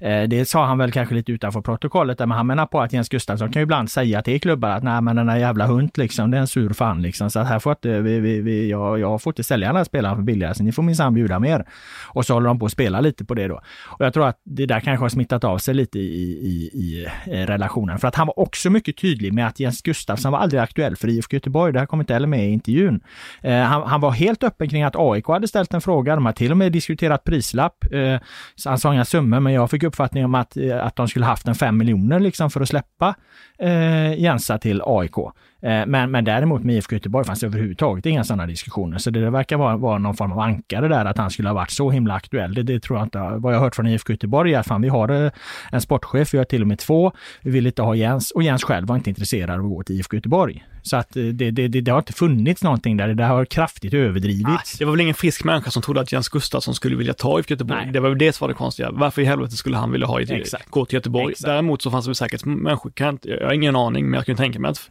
Eh, 0.00 0.22
det 0.22 0.48
sa 0.48 0.66
han 0.66 0.78
väl 0.78 0.92
kanske 0.92 1.14
lite 1.14 1.32
utanför 1.32 1.60
protokollet 1.60 2.18
där, 2.18 2.26
men 2.26 2.36
han 2.36 2.46
menar 2.46 2.66
på 2.66 2.80
att 2.80 2.92
Jens 2.92 3.08
Gustafsson 3.08 3.52
kan 3.52 3.60
ju 3.60 3.64
ibland 3.64 3.90
säga 3.90 4.22
till 4.22 4.40
klubbar 4.40 4.70
att 4.70 4.82
nej 4.82 5.00
men 5.00 5.16
den 5.16 5.26
där 5.26 5.36
jävla 5.36 5.66
hund 5.66 5.90
liksom, 5.94 6.30
det 6.30 6.36
är 6.36 6.40
en 6.40 6.46
sur 6.46 6.72
fan 6.72 7.02
liksom. 7.02 7.30
Så 7.30 7.40
att 7.40 7.48
här 7.48 7.58
får 7.58 7.72
inte, 7.72 8.00
vi, 8.00 8.20
vi, 8.20 8.40
vi, 8.40 8.70
jag, 8.70 8.98
jag 8.98 9.22
får 9.22 9.30
inte 9.30 9.44
sälja 9.44 9.68
den 9.68 9.76
här 9.76 9.84
spelaren 9.84 10.16
för 10.16 10.22
billigare, 10.22 10.54
så 10.54 10.62
ni 10.62 10.72
får 10.72 10.82
minsann 10.82 11.14
bjuda 11.14 11.38
mer. 11.38 11.64
Och 12.02 12.26
så 12.26 12.34
håller 12.34 12.46
de 12.46 12.58
på 12.58 12.66
att 12.66 12.72
spela 12.72 13.00
lite 13.00 13.24
på 13.24 13.34
det 13.34 13.48
då. 13.48 13.60
Och 13.86 14.04
jag 14.04 14.14
tror 14.14 14.26
att 14.26 14.40
det 14.44 14.66
där 14.66 14.80
kanske 14.80 15.04
har 15.04 15.08
smittat 15.08 15.44
av 15.44 15.58
sig 15.58 15.74
lite 15.74 15.98
i, 15.98 16.02
i, 16.02 16.36
i, 16.42 16.70
i 16.74 17.06
eh, 17.26 17.46
relationen. 17.46 17.98
För 17.98 18.08
att 18.08 18.14
han 18.14 18.26
var 18.26 18.38
också 18.38 18.70
mycket 18.70 18.96
tydlig 18.96 19.32
med 19.32 19.46
att 19.46 19.60
Jens 19.60 19.82
Gustafsson 19.82 20.32
var 20.32 20.38
aldrig 20.38 20.62
aktuell 20.62 20.96
för 20.96 21.08
IFK 21.08 21.36
Göteborg. 21.36 21.72
Det 21.72 21.78
här 21.78 21.86
kom 21.86 22.00
inte 22.00 22.12
heller 22.12 22.28
med 22.28 22.48
i 22.48 22.52
intervjun. 22.52 23.00
Eh, 23.42 23.60
han, 23.60 23.91
han, 23.92 24.00
var 24.00 24.10
helt 24.10 24.44
öppen 24.44 24.68
kring 24.68 24.82
att 24.82 24.96
AIK 24.96 25.26
hade 25.26 25.48
ställt 25.48 25.74
en 25.74 25.80
fråga. 25.80 26.14
De 26.14 26.26
har 26.26 26.32
till 26.32 26.50
och 26.50 26.56
med 26.56 26.72
diskuterat 26.72 27.24
prislapp. 27.24 27.92
Eh, 27.92 28.18
han 28.64 28.78
sa 28.78 28.92
inga 28.92 29.04
summor, 29.04 29.40
men 29.40 29.52
jag 29.52 29.70
fick 29.70 29.82
uppfattningen 29.82 30.24
om 30.24 30.34
att, 30.34 30.56
eh, 30.56 30.86
att 30.86 30.96
de 30.96 31.08
skulle 31.08 31.24
haft 31.24 31.48
en 31.48 31.54
5 31.54 31.76
miljoner 31.76 32.20
liksom 32.20 32.50
för 32.50 32.60
att 32.60 32.68
släppa 32.68 33.14
eh, 33.62 34.20
Jensa 34.20 34.58
till 34.58 34.82
AIK. 34.84 35.16
Eh, 35.62 35.86
men, 35.86 36.10
men 36.10 36.24
däremot 36.24 36.64
med 36.64 36.76
IFK 36.76 36.94
Göteborg 36.94 37.26
fanns 37.26 37.40
det 37.40 37.46
överhuvudtaget 37.46 38.06
inga 38.06 38.24
sådana 38.24 38.46
diskussioner. 38.46 38.98
Så 38.98 39.10
det 39.10 39.30
verkar 39.30 39.56
vara, 39.56 39.76
vara 39.76 39.98
någon 39.98 40.16
form 40.16 40.32
av 40.32 40.40
ankare 40.40 40.88
där 40.88 41.04
att 41.04 41.18
han 41.18 41.30
skulle 41.30 41.48
ha 41.48 41.54
varit 41.54 41.70
så 41.70 41.90
himla 41.90 42.14
aktuell. 42.14 42.54
Det, 42.54 42.62
det 42.62 42.80
tror 42.80 42.98
jag 42.98 43.06
inte. 43.06 43.18
Vad 43.18 43.52
jag 43.52 43.58
har 43.58 43.64
hört 43.64 43.74
från 43.74 43.86
IFK 43.86 44.12
Göteborg 44.12 44.54
är 44.54 44.58
att 44.58 44.66
fan, 44.66 44.82
vi 44.82 44.88
har 44.88 45.24
eh, 45.24 45.32
en 45.72 45.80
sportchef, 45.80 46.34
vi 46.34 46.38
har 46.38 46.44
till 46.44 46.62
och 46.62 46.68
med 46.68 46.78
två. 46.78 47.12
Vi 47.40 47.50
vill 47.50 47.66
inte 47.66 47.82
ha 47.82 47.94
Jens 47.94 48.30
och 48.30 48.42
Jens 48.42 48.64
själv 48.64 48.86
var 48.86 48.96
inte 48.96 49.10
intresserad 49.10 49.50
av 49.50 49.64
att 49.64 49.70
gå 49.70 49.82
till 49.82 49.96
IFK 49.96 50.16
Göteborg. 50.16 50.64
Så 50.82 50.96
att 50.96 51.10
det, 51.10 51.32
det, 51.32 51.50
det, 51.50 51.80
det 51.80 51.90
har 51.90 51.98
inte 51.98 52.12
funnits 52.12 52.62
någonting 52.62 52.96
där. 52.96 53.08
Det 53.08 53.24
har 53.24 53.44
kraftigt 53.44 53.94
överdrivits. 53.94 54.78
Det 54.78 54.84
var 54.84 54.92
väl 54.92 55.00
ingen 55.00 55.14
frisk 55.14 55.44
människa 55.44 55.70
som 55.70 55.82
trodde 55.82 56.00
att 56.00 56.12
Jens 56.12 56.28
Gustafsson 56.28 56.74
skulle 56.74 56.96
vilja 56.96 57.14
ta 57.14 57.38
IFK 57.38 57.52
Göteborg. 57.52 57.80
Nej. 57.84 57.92
Det 57.92 58.00
var 58.00 58.08
väl 58.08 58.18
det 58.18 58.32
som 58.32 58.44
var 58.44 58.48
det 58.48 58.58
konstiga. 58.58 58.90
Varför 58.92 59.22
i 59.22 59.24
helvete 59.24 59.56
skulle 59.56 59.76
han 59.76 59.92
vilja 59.92 60.06
ha 60.06 60.20
Exakt. 60.20 60.70
gå 60.70 60.84
till 60.84 60.94
Göteborg? 60.94 61.32
Exakt. 61.32 61.46
Däremot 61.46 61.82
så 61.82 61.90
fanns 61.90 62.04
det 62.04 62.08
väl 62.08 62.14
säkert 62.14 62.44
människor, 62.44 62.92
jag 63.22 63.51
ingen 63.52 63.76
aning, 63.76 64.04
men 64.10 64.18
jag 64.18 64.26
kan 64.26 64.36
tänka 64.36 64.58
mig 64.60 64.70
att 64.70 64.90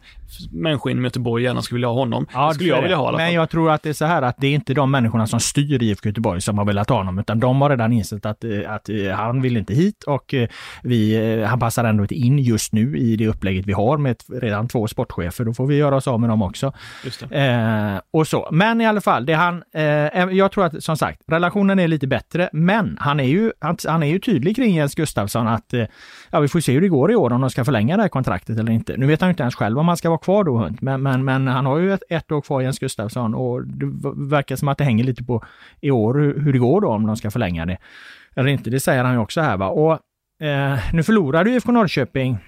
människor 0.50 0.92
inom 0.92 1.04
Göteborg 1.04 1.44
gärna 1.44 1.62
skulle 1.62 1.76
vilja 1.76 1.88
ha 1.88 1.94
honom. 1.94 2.26
Ja, 2.32 2.48
det 2.48 2.54
skulle 2.54 2.68
jag 2.68 2.82
vilja 2.82 2.96
ha 2.96 3.08
alla 3.08 3.18
fall. 3.18 3.26
Men 3.26 3.34
jag 3.34 3.50
tror 3.50 3.70
att 3.70 3.82
det 3.82 3.88
är 3.88 3.92
så 3.92 4.04
här 4.04 4.22
att 4.22 4.36
det 4.38 4.46
är 4.46 4.54
inte 4.54 4.74
de 4.74 4.90
människorna 4.90 5.26
som 5.26 5.40
styr 5.40 5.82
IFK 5.82 6.08
Göteborg 6.08 6.40
som 6.40 6.58
har 6.58 6.64
velat 6.64 6.88
ha 6.90 6.96
honom, 6.96 7.18
utan 7.18 7.40
de 7.40 7.60
har 7.60 7.70
redan 7.70 7.92
insett 7.92 8.26
att, 8.26 8.44
eh, 8.44 8.50
att 8.66 8.88
eh, 8.88 9.10
han 9.10 9.42
vill 9.42 9.56
inte 9.56 9.74
hit 9.74 10.02
och 10.02 10.34
eh, 10.34 10.48
vi, 10.82 11.44
han 11.44 11.60
passar 11.60 11.84
ändå 11.84 12.04
inte 12.04 12.14
in 12.14 12.38
just 12.38 12.72
nu 12.72 12.98
i 12.98 13.16
det 13.16 13.28
upplägget 13.28 13.66
vi 13.66 13.72
har 13.72 13.98
med 13.98 14.16
redan 14.28 14.68
två 14.68 14.88
sportchefer. 14.88 15.44
Då 15.44 15.54
får 15.54 15.66
vi 15.66 15.76
göra 15.76 15.96
oss 15.96 16.08
av 16.08 16.20
med 16.20 16.30
dem 16.30 16.42
också. 16.42 16.72
Eh, 17.30 18.00
och 18.10 18.28
så. 18.28 18.48
Men 18.52 18.80
i 18.80 18.86
alla 18.86 19.00
fall, 19.00 19.26
det 19.26 19.32
han, 19.32 19.62
eh, 19.74 19.82
jag 20.30 20.52
tror 20.52 20.64
att 20.64 20.84
som 20.84 20.96
sagt, 20.96 21.22
relationen 21.26 21.78
är 21.78 21.88
lite 21.88 22.06
bättre, 22.06 22.50
men 22.52 22.96
han 23.00 23.20
är 23.20 23.24
ju, 23.24 23.52
han, 23.60 23.76
han 23.88 24.02
är 24.02 24.06
ju 24.06 24.18
tydlig 24.18 24.56
kring 24.56 24.74
Jens 24.74 24.94
Gustafsson 24.94 25.48
att 25.48 25.74
eh, 25.74 25.84
ja, 26.30 26.40
vi 26.40 26.48
får 26.48 26.60
se 26.60 26.72
hur 26.72 26.80
det 26.80 26.88
går 26.88 27.12
i 27.12 27.16
år 27.16 27.32
om 27.32 27.40
de 27.40 27.50
ska 27.50 27.64
förlänga 27.64 27.96
det 27.96 28.02
här 28.02 28.08
kontraktet 28.08 28.58
eller 28.58 28.72
inte. 28.72 28.96
Nu 28.96 29.06
vet 29.06 29.20
han 29.20 29.30
inte 29.30 29.42
ens 29.42 29.54
själv 29.54 29.78
om 29.78 29.88
han 29.88 29.96
ska 29.96 30.08
vara 30.08 30.18
kvar 30.22 30.44
då, 30.44 30.58
Hunt, 30.58 30.80
men, 30.82 31.02
men, 31.02 31.24
men 31.24 31.46
han 31.46 31.66
har 31.66 31.78
ju 31.78 31.92
ett, 31.92 32.02
ett 32.08 32.32
år 32.32 32.40
kvar, 32.40 32.60
Jens 32.60 32.78
Gustafsson, 32.78 33.34
och 33.34 33.66
det 33.66 33.86
verkar 34.16 34.56
som 34.56 34.68
att 34.68 34.78
det 34.78 34.84
hänger 34.84 35.04
lite 35.04 35.24
på 35.24 35.44
i 35.80 35.90
år 35.90 36.14
hur, 36.14 36.40
hur 36.40 36.52
det 36.52 36.58
går 36.58 36.80
då 36.80 36.88
om 36.88 37.06
de 37.06 37.16
ska 37.16 37.30
förlänga 37.30 37.66
det. 37.66 37.78
Eller 38.36 38.48
inte, 38.48 38.70
det 38.70 38.80
säger 38.80 39.04
han 39.04 39.14
ju 39.14 39.18
också 39.18 39.40
här 39.40 39.56
va. 39.56 39.68
Och 39.68 39.92
eh, 40.46 40.78
nu 40.92 41.02
förlorade 41.02 41.50
ju 41.50 41.56
IFK 41.56 41.72
Norrköping 41.72 42.38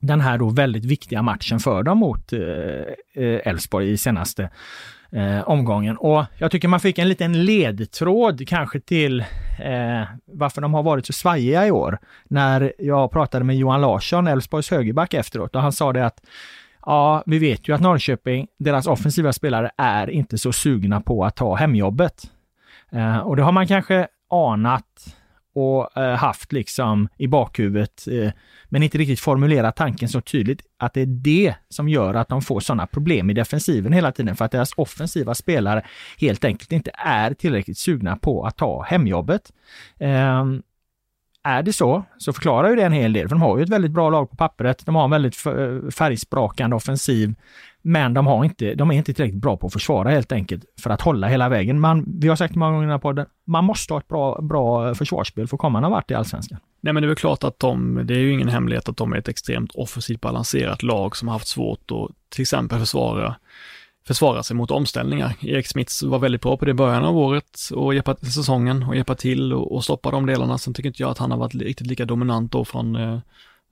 den 0.00 0.20
här 0.20 0.38
då 0.38 0.50
väldigt 0.50 0.84
viktiga 0.84 1.22
matchen 1.22 1.60
för 1.60 1.82
dem 1.82 1.98
mot 1.98 2.32
Elfsborg 2.32 3.34
eh, 3.34 3.48
Elfsborg 3.48 3.90
i 3.90 3.96
senaste 3.96 4.50
eh, 5.12 5.48
omgången. 5.48 5.96
Och 5.96 6.24
jag 6.38 6.50
tycker 6.50 6.68
man 6.68 6.80
fick 6.80 6.98
en 6.98 7.08
liten 7.08 7.44
ledtråd 7.44 8.48
kanske 8.48 8.80
till 8.80 9.20
eh, 9.20 10.02
varför 10.24 10.60
de 10.60 10.74
har 10.74 10.82
varit 10.82 11.06
så 11.06 11.12
svajiga 11.12 11.66
i 11.66 11.70
år. 11.70 11.98
När 12.24 12.72
jag 12.78 13.10
pratade 13.10 13.44
med 13.44 13.56
Johan 13.56 13.80
Larsson, 13.80 14.26
Elfsborgs 14.26 14.70
högerback 14.70 15.14
efteråt 15.14 15.56
och 15.56 15.62
han 15.62 15.72
sa 15.72 15.92
det 15.92 16.06
att 16.06 16.20
Ja, 16.86 17.22
vi 17.26 17.38
vet 17.38 17.68
ju 17.68 17.74
att 17.74 17.80
Norrköping, 17.80 18.46
deras 18.58 18.86
offensiva 18.86 19.32
spelare 19.32 19.70
är 19.76 20.10
inte 20.10 20.38
så 20.38 20.52
sugna 20.52 21.00
på 21.00 21.24
att 21.24 21.36
ta 21.36 21.54
hemjobbet. 21.54 22.30
Eh, 22.92 23.18
och 23.18 23.36
det 23.36 23.42
har 23.42 23.52
man 23.52 23.66
kanske 23.66 24.08
anat 24.30 25.16
och 25.54 25.96
eh, 25.96 26.16
haft 26.16 26.52
liksom 26.52 27.08
i 27.18 27.26
bakhuvudet, 27.26 28.08
eh, 28.08 28.32
men 28.68 28.82
inte 28.82 28.98
riktigt 28.98 29.20
formulerat 29.20 29.76
tanken 29.76 30.08
så 30.08 30.20
tydligt 30.20 30.62
att 30.78 30.94
det 30.94 31.00
är 31.00 31.06
det 31.06 31.54
som 31.68 31.88
gör 31.88 32.14
att 32.14 32.28
de 32.28 32.42
får 32.42 32.60
sådana 32.60 32.86
problem 32.86 33.30
i 33.30 33.34
defensiven 33.34 33.92
hela 33.92 34.12
tiden, 34.12 34.36
för 34.36 34.44
att 34.44 34.52
deras 34.52 34.72
offensiva 34.76 35.34
spelare 35.34 35.86
helt 36.18 36.44
enkelt 36.44 36.72
inte 36.72 36.90
är 36.94 37.34
tillräckligt 37.34 37.78
sugna 37.78 38.16
på 38.16 38.46
att 38.46 38.56
ta 38.56 38.82
hemjobbet. 38.82 39.52
Ehm, 39.98 40.62
är 41.46 41.62
det 41.62 41.72
så, 41.72 42.04
så 42.18 42.32
förklarar 42.32 42.70
ju 42.70 42.76
det 42.76 42.82
en 42.82 42.92
hel 42.92 43.12
del, 43.12 43.28
för 43.28 43.34
de 43.34 43.42
har 43.42 43.58
ju 43.58 43.62
ett 43.62 43.68
väldigt 43.68 43.90
bra 43.90 44.10
lag 44.10 44.30
på 44.30 44.36
pappret. 44.36 44.86
De 44.86 44.94
har 44.94 45.04
en 45.04 45.10
väldigt 45.10 45.36
färgsprakande 45.94 46.76
offensiv, 46.76 47.34
men 47.82 48.14
de, 48.14 48.26
har 48.26 48.44
inte, 48.44 48.74
de 48.74 48.90
är 48.90 48.94
inte 48.94 49.14
tillräckligt 49.14 49.42
bra 49.42 49.56
på 49.56 49.66
att 49.66 49.72
försvara 49.72 50.10
helt 50.10 50.32
enkelt 50.32 50.64
för 50.80 50.90
att 50.90 51.00
hålla 51.00 51.28
hela 51.28 51.48
vägen. 51.48 51.80
Man, 51.80 52.04
vi 52.20 52.28
har 52.28 52.36
sagt 52.36 52.54
många 52.54 52.72
gånger 52.72 52.98
på 52.98 53.12
det, 53.12 53.26
man 53.44 53.64
måste 53.64 53.92
ha 53.92 54.00
ett 54.00 54.08
bra, 54.08 54.40
bra 54.42 54.94
försvarsspel 54.94 55.48
för 55.48 55.56
att 55.56 55.60
komma 55.60 55.80
någon 55.80 55.90
vart 55.90 56.10
i 56.10 56.14
allsvenskan. 56.14 56.58
Nej 56.80 56.92
men 56.92 57.02
det 57.02 57.06
är 57.06 57.08
väl 57.08 57.16
klart 57.16 57.44
att 57.44 57.58
de, 57.58 58.00
det 58.04 58.14
är 58.14 58.18
ju 58.18 58.32
ingen 58.32 58.48
hemlighet 58.48 58.88
att 58.88 58.96
de 58.96 59.12
är 59.12 59.16
ett 59.16 59.28
extremt 59.28 59.74
offensivt 59.74 60.20
balanserat 60.20 60.82
lag 60.82 61.16
som 61.16 61.28
har 61.28 61.32
haft 61.32 61.48
svårt 61.48 61.90
att 61.90 62.30
till 62.30 62.42
exempel 62.42 62.78
försvara 62.78 63.36
försvara 64.06 64.42
sig 64.42 64.56
mot 64.56 64.70
omställningar. 64.70 65.34
Erik 65.40 65.66
Smits 65.66 66.02
var 66.02 66.18
väldigt 66.18 66.40
bra 66.40 66.56
på 66.56 66.64
det 66.64 66.70
i 66.70 66.74
början 66.74 67.04
av 67.04 67.18
året 67.18 67.58
och 67.74 67.94
hjälpa, 67.94 68.16
säsongen 68.16 68.82
och 68.82 68.96
hjälpa 68.96 69.14
till 69.14 69.52
och, 69.52 69.74
och 69.74 69.84
stoppa 69.84 70.10
de 70.10 70.26
delarna. 70.26 70.58
Sen 70.58 70.74
tycker 70.74 70.88
inte 70.88 71.02
jag 71.02 71.10
att 71.10 71.18
han 71.18 71.30
har 71.30 71.38
varit 71.38 71.54
riktigt 71.54 71.86
lika 71.86 72.04
dominant 72.04 72.52
då 72.52 72.64
från 72.64 72.96
eh, 72.96 73.18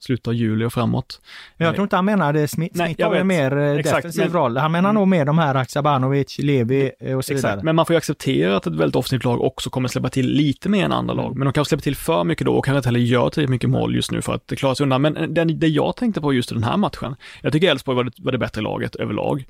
slutet 0.05 0.28
av 0.28 0.35
juli 0.35 0.64
och 0.64 0.72
framåt. 0.72 1.20
Jag 1.57 1.74
tror 1.74 1.82
inte 1.82 1.97
han 1.97 2.05
menade 2.05 2.49
Smith. 2.49 2.76
Smith 2.76 3.05
har 3.05 3.14
en 3.14 3.26
mer 3.26 3.57
eh, 3.57 3.72
Exakt, 3.72 3.97
defensiv 3.97 4.22
men, 4.22 4.32
roll. 4.32 4.57
Han 4.57 4.72
menar 4.72 4.91
mm. 4.91 5.01
nog 5.01 5.09
mer 5.09 5.24
de 5.24 5.39
här 5.39 5.55
Aksabanovic, 5.55 6.39
Levi 6.39 6.91
och 6.91 6.97
så 7.01 7.18
Exakt, 7.18 7.35
vidare. 7.39 7.61
Men 7.62 7.76
man 7.76 7.87
får 7.87 7.95
ju 7.95 7.99
acceptera 7.99 8.57
att 8.57 8.66
ett 8.66 8.74
väldigt 8.74 8.97
offensivt 8.97 9.24
lag 9.24 9.43
också 9.43 9.70
kommer 9.70 9.89
släppa 9.89 10.09
till 10.09 10.28
lite 10.28 10.68
mer 10.68 10.85
än 10.85 10.93
andra 10.93 11.14
lag. 11.14 11.37
Men 11.37 11.45
de 11.45 11.53
kanske 11.53 11.68
släpper 11.68 11.82
till 11.82 11.97
för 11.97 12.24
mycket 12.24 12.47
då 12.47 12.55
och 12.55 12.64
kanske 12.64 12.76
inte 12.76 12.89
heller 12.89 13.01
gör 13.01 13.30
tillräckligt 13.30 13.51
mycket 13.51 13.70
mål 13.70 13.95
just 13.95 14.11
nu 14.11 14.22
för 14.22 14.35
att 14.35 14.53
klara 14.57 14.74
sig 14.74 14.85
undan. 14.85 15.03
Men 15.03 15.16
eh, 15.16 15.28
det, 15.28 15.45
det 15.45 15.68
jag 15.68 15.97
tänkte 15.97 16.20
på 16.20 16.32
just 16.32 16.53
i 16.53 16.55
den 16.55 16.64
här 16.64 16.76
matchen, 16.76 17.16
jag 17.43 17.53
tycker 17.53 17.70
Elfsborg 17.70 17.97
var, 17.97 18.05
det, 18.05 18.12
var 18.18 18.32
det 18.32 18.39
bättre 18.39 18.61
laget 18.61 18.97
överlag. 18.97 19.45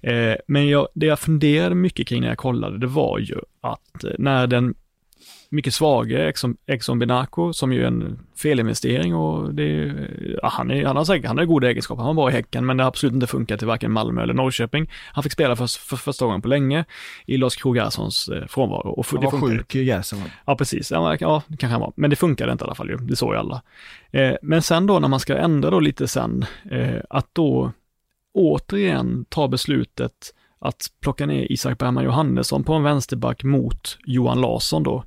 Eh, 0.00 0.34
men 0.46 0.68
jag, 0.68 0.88
det 0.94 1.06
jag 1.06 1.18
funderade 1.18 1.74
mycket 1.74 2.06
kring 2.06 2.20
när 2.20 2.28
jag 2.28 2.38
kollade, 2.38 2.78
det 2.78 2.86
var 2.86 3.18
ju 3.18 3.36
att 3.60 4.04
när 4.18 4.46
den 4.46 4.74
mycket 5.50 5.74
svagare 5.74 6.28
Exxon, 6.28 6.56
Exxon 6.66 6.98
Benaco 6.98 7.52
som 7.52 7.72
ju 7.72 7.82
är 7.82 7.86
en 7.86 8.18
felinvestering 8.36 9.14
och 9.14 9.54
det 9.54 9.94
ja, 10.42 10.48
han, 10.48 10.70
är, 10.70 10.84
han 10.84 10.96
har 10.96 11.04
säkert, 11.04 11.26
han 11.26 11.38
har 11.38 11.44
goda 11.44 11.68
egenskaper, 11.68 12.02
han 12.02 12.16
var 12.16 12.22
bra 12.22 12.30
i 12.30 12.32
Häcken 12.32 12.66
men 12.66 12.76
det 12.76 12.82
har 12.82 12.88
absolut 12.88 13.14
inte 13.14 13.26
funkat 13.26 13.62
i 13.62 13.66
varken 13.66 13.92
Malmö 13.92 14.22
eller 14.22 14.34
Norrköping. 14.34 14.90
Han 15.12 15.22
fick 15.22 15.32
spela 15.32 15.56
för, 15.56 15.78
för 15.78 15.96
första 15.96 16.24
gången 16.24 16.42
på 16.42 16.48
länge 16.48 16.84
i 17.26 17.36
Lars 17.36 17.56
Krogh 17.56 17.76
Garssons 17.76 18.28
eh, 18.28 18.46
frånvaro. 18.46 18.90
Och 18.90 19.06
han 19.10 19.24
var 19.24 19.48
det 19.50 19.56
sjuk 19.56 19.72
Garsson. 19.72 20.22
Ja 20.44 20.56
precis, 20.56 20.90
ja, 20.90 21.16
ja 21.20 21.42
kanske 21.48 21.66
han 21.66 21.80
var, 21.80 21.92
men 21.96 22.10
det 22.10 22.16
funkade 22.16 22.52
inte 22.52 22.64
i 22.64 22.66
alla 22.66 22.74
fall 22.74 22.90
ju, 22.90 22.96
det 22.96 23.16
såg 23.16 23.34
ju 23.34 23.38
alla. 23.38 23.62
Eh, 24.10 24.34
men 24.42 24.62
sen 24.62 24.86
då 24.86 24.98
när 24.98 25.08
man 25.08 25.20
ska 25.20 25.36
ändra 25.36 25.70
då 25.70 25.80
lite 25.80 26.08
sen, 26.08 26.44
eh, 26.70 27.00
att 27.10 27.28
då 27.32 27.72
återigen 28.36 29.24
tar 29.28 29.48
beslutet 29.48 30.12
att 30.58 30.86
plocka 31.02 31.26
ner 31.26 31.52
Isak 31.52 31.78
Bergman 31.78 32.04
Johannesson 32.04 32.64
på 32.64 32.74
en 32.74 32.82
vänsterback 32.82 33.44
mot 33.44 33.98
Johan 34.04 34.40
Larsson 34.40 34.82
då 34.82 35.04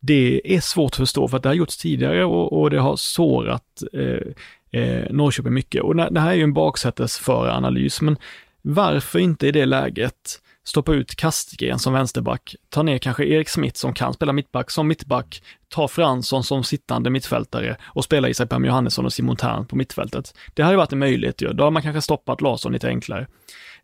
det 0.00 0.54
är 0.54 0.60
svårt 0.60 0.92
att 0.92 0.96
förstå 0.96 1.28
för 1.28 1.36
att 1.36 1.42
det 1.42 1.48
har 1.48 1.54
gjorts 1.54 1.76
tidigare 1.76 2.24
och, 2.24 2.60
och 2.60 2.70
det 2.70 2.80
har 2.80 2.96
sårat 2.96 3.82
eh, 3.92 4.80
eh, 4.80 5.04
Norrköping 5.10 5.54
mycket. 5.54 5.82
Och 5.82 5.96
det 5.96 6.20
här 6.20 6.30
är 6.30 6.34
ju 6.34 6.42
en 6.42 6.52
baksätesföre 6.52 7.52
analys, 7.52 8.00
men 8.00 8.16
varför 8.62 9.18
inte 9.18 9.46
i 9.46 9.52
det 9.52 9.66
läget 9.66 10.40
stoppa 10.66 10.94
ut 10.94 11.16
Kastgren 11.16 11.78
som 11.78 11.92
vänsterback, 11.92 12.54
ta 12.68 12.82
ner 12.82 12.98
kanske 12.98 13.24
Erik 13.24 13.48
Smith 13.48 13.76
som 13.76 13.94
kan 13.94 14.14
spela 14.14 14.32
mittback 14.32 14.70
som 14.70 14.88
mittback, 14.88 15.42
ta 15.68 15.88
Fransson 15.88 16.44
som 16.44 16.64
sittande 16.64 17.10
mittfältare 17.10 17.76
och 17.84 18.04
spela 18.04 18.28
Isak 18.28 18.48
Pam 18.48 18.64
Johannesson 18.64 19.04
och 19.04 19.12
Simon 19.12 19.36
Tern 19.36 19.66
på 19.66 19.76
mittfältet. 19.76 20.34
Det 20.54 20.62
hade 20.62 20.76
varit 20.76 20.92
en 20.92 20.98
möjlighet 20.98 21.42
ju. 21.42 21.52
Då 21.52 21.64
har 21.64 21.70
man 21.70 21.82
kanske 21.82 22.02
stoppat 22.02 22.40
Larsson 22.40 22.72
lite 22.72 22.88
enklare 22.88 23.26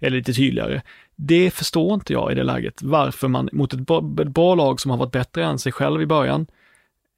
eller 0.01 0.17
lite 0.17 0.33
tydligare. 0.33 0.83
Det 1.17 1.51
förstår 1.51 1.95
inte 1.95 2.13
jag 2.13 2.33
i 2.33 2.35
det 2.35 2.43
läget, 2.43 2.83
varför 2.83 3.29
man 3.29 3.49
mot 3.53 3.73
ett 3.73 3.81
bra, 3.81 3.99
ett 3.99 4.29
bra 4.29 4.55
lag 4.55 4.81
som 4.81 4.91
har 4.91 4.99
varit 4.99 5.13
bättre 5.13 5.45
än 5.45 5.59
sig 5.59 5.73
själv 5.73 6.03
i 6.03 6.07
början, 6.07 6.47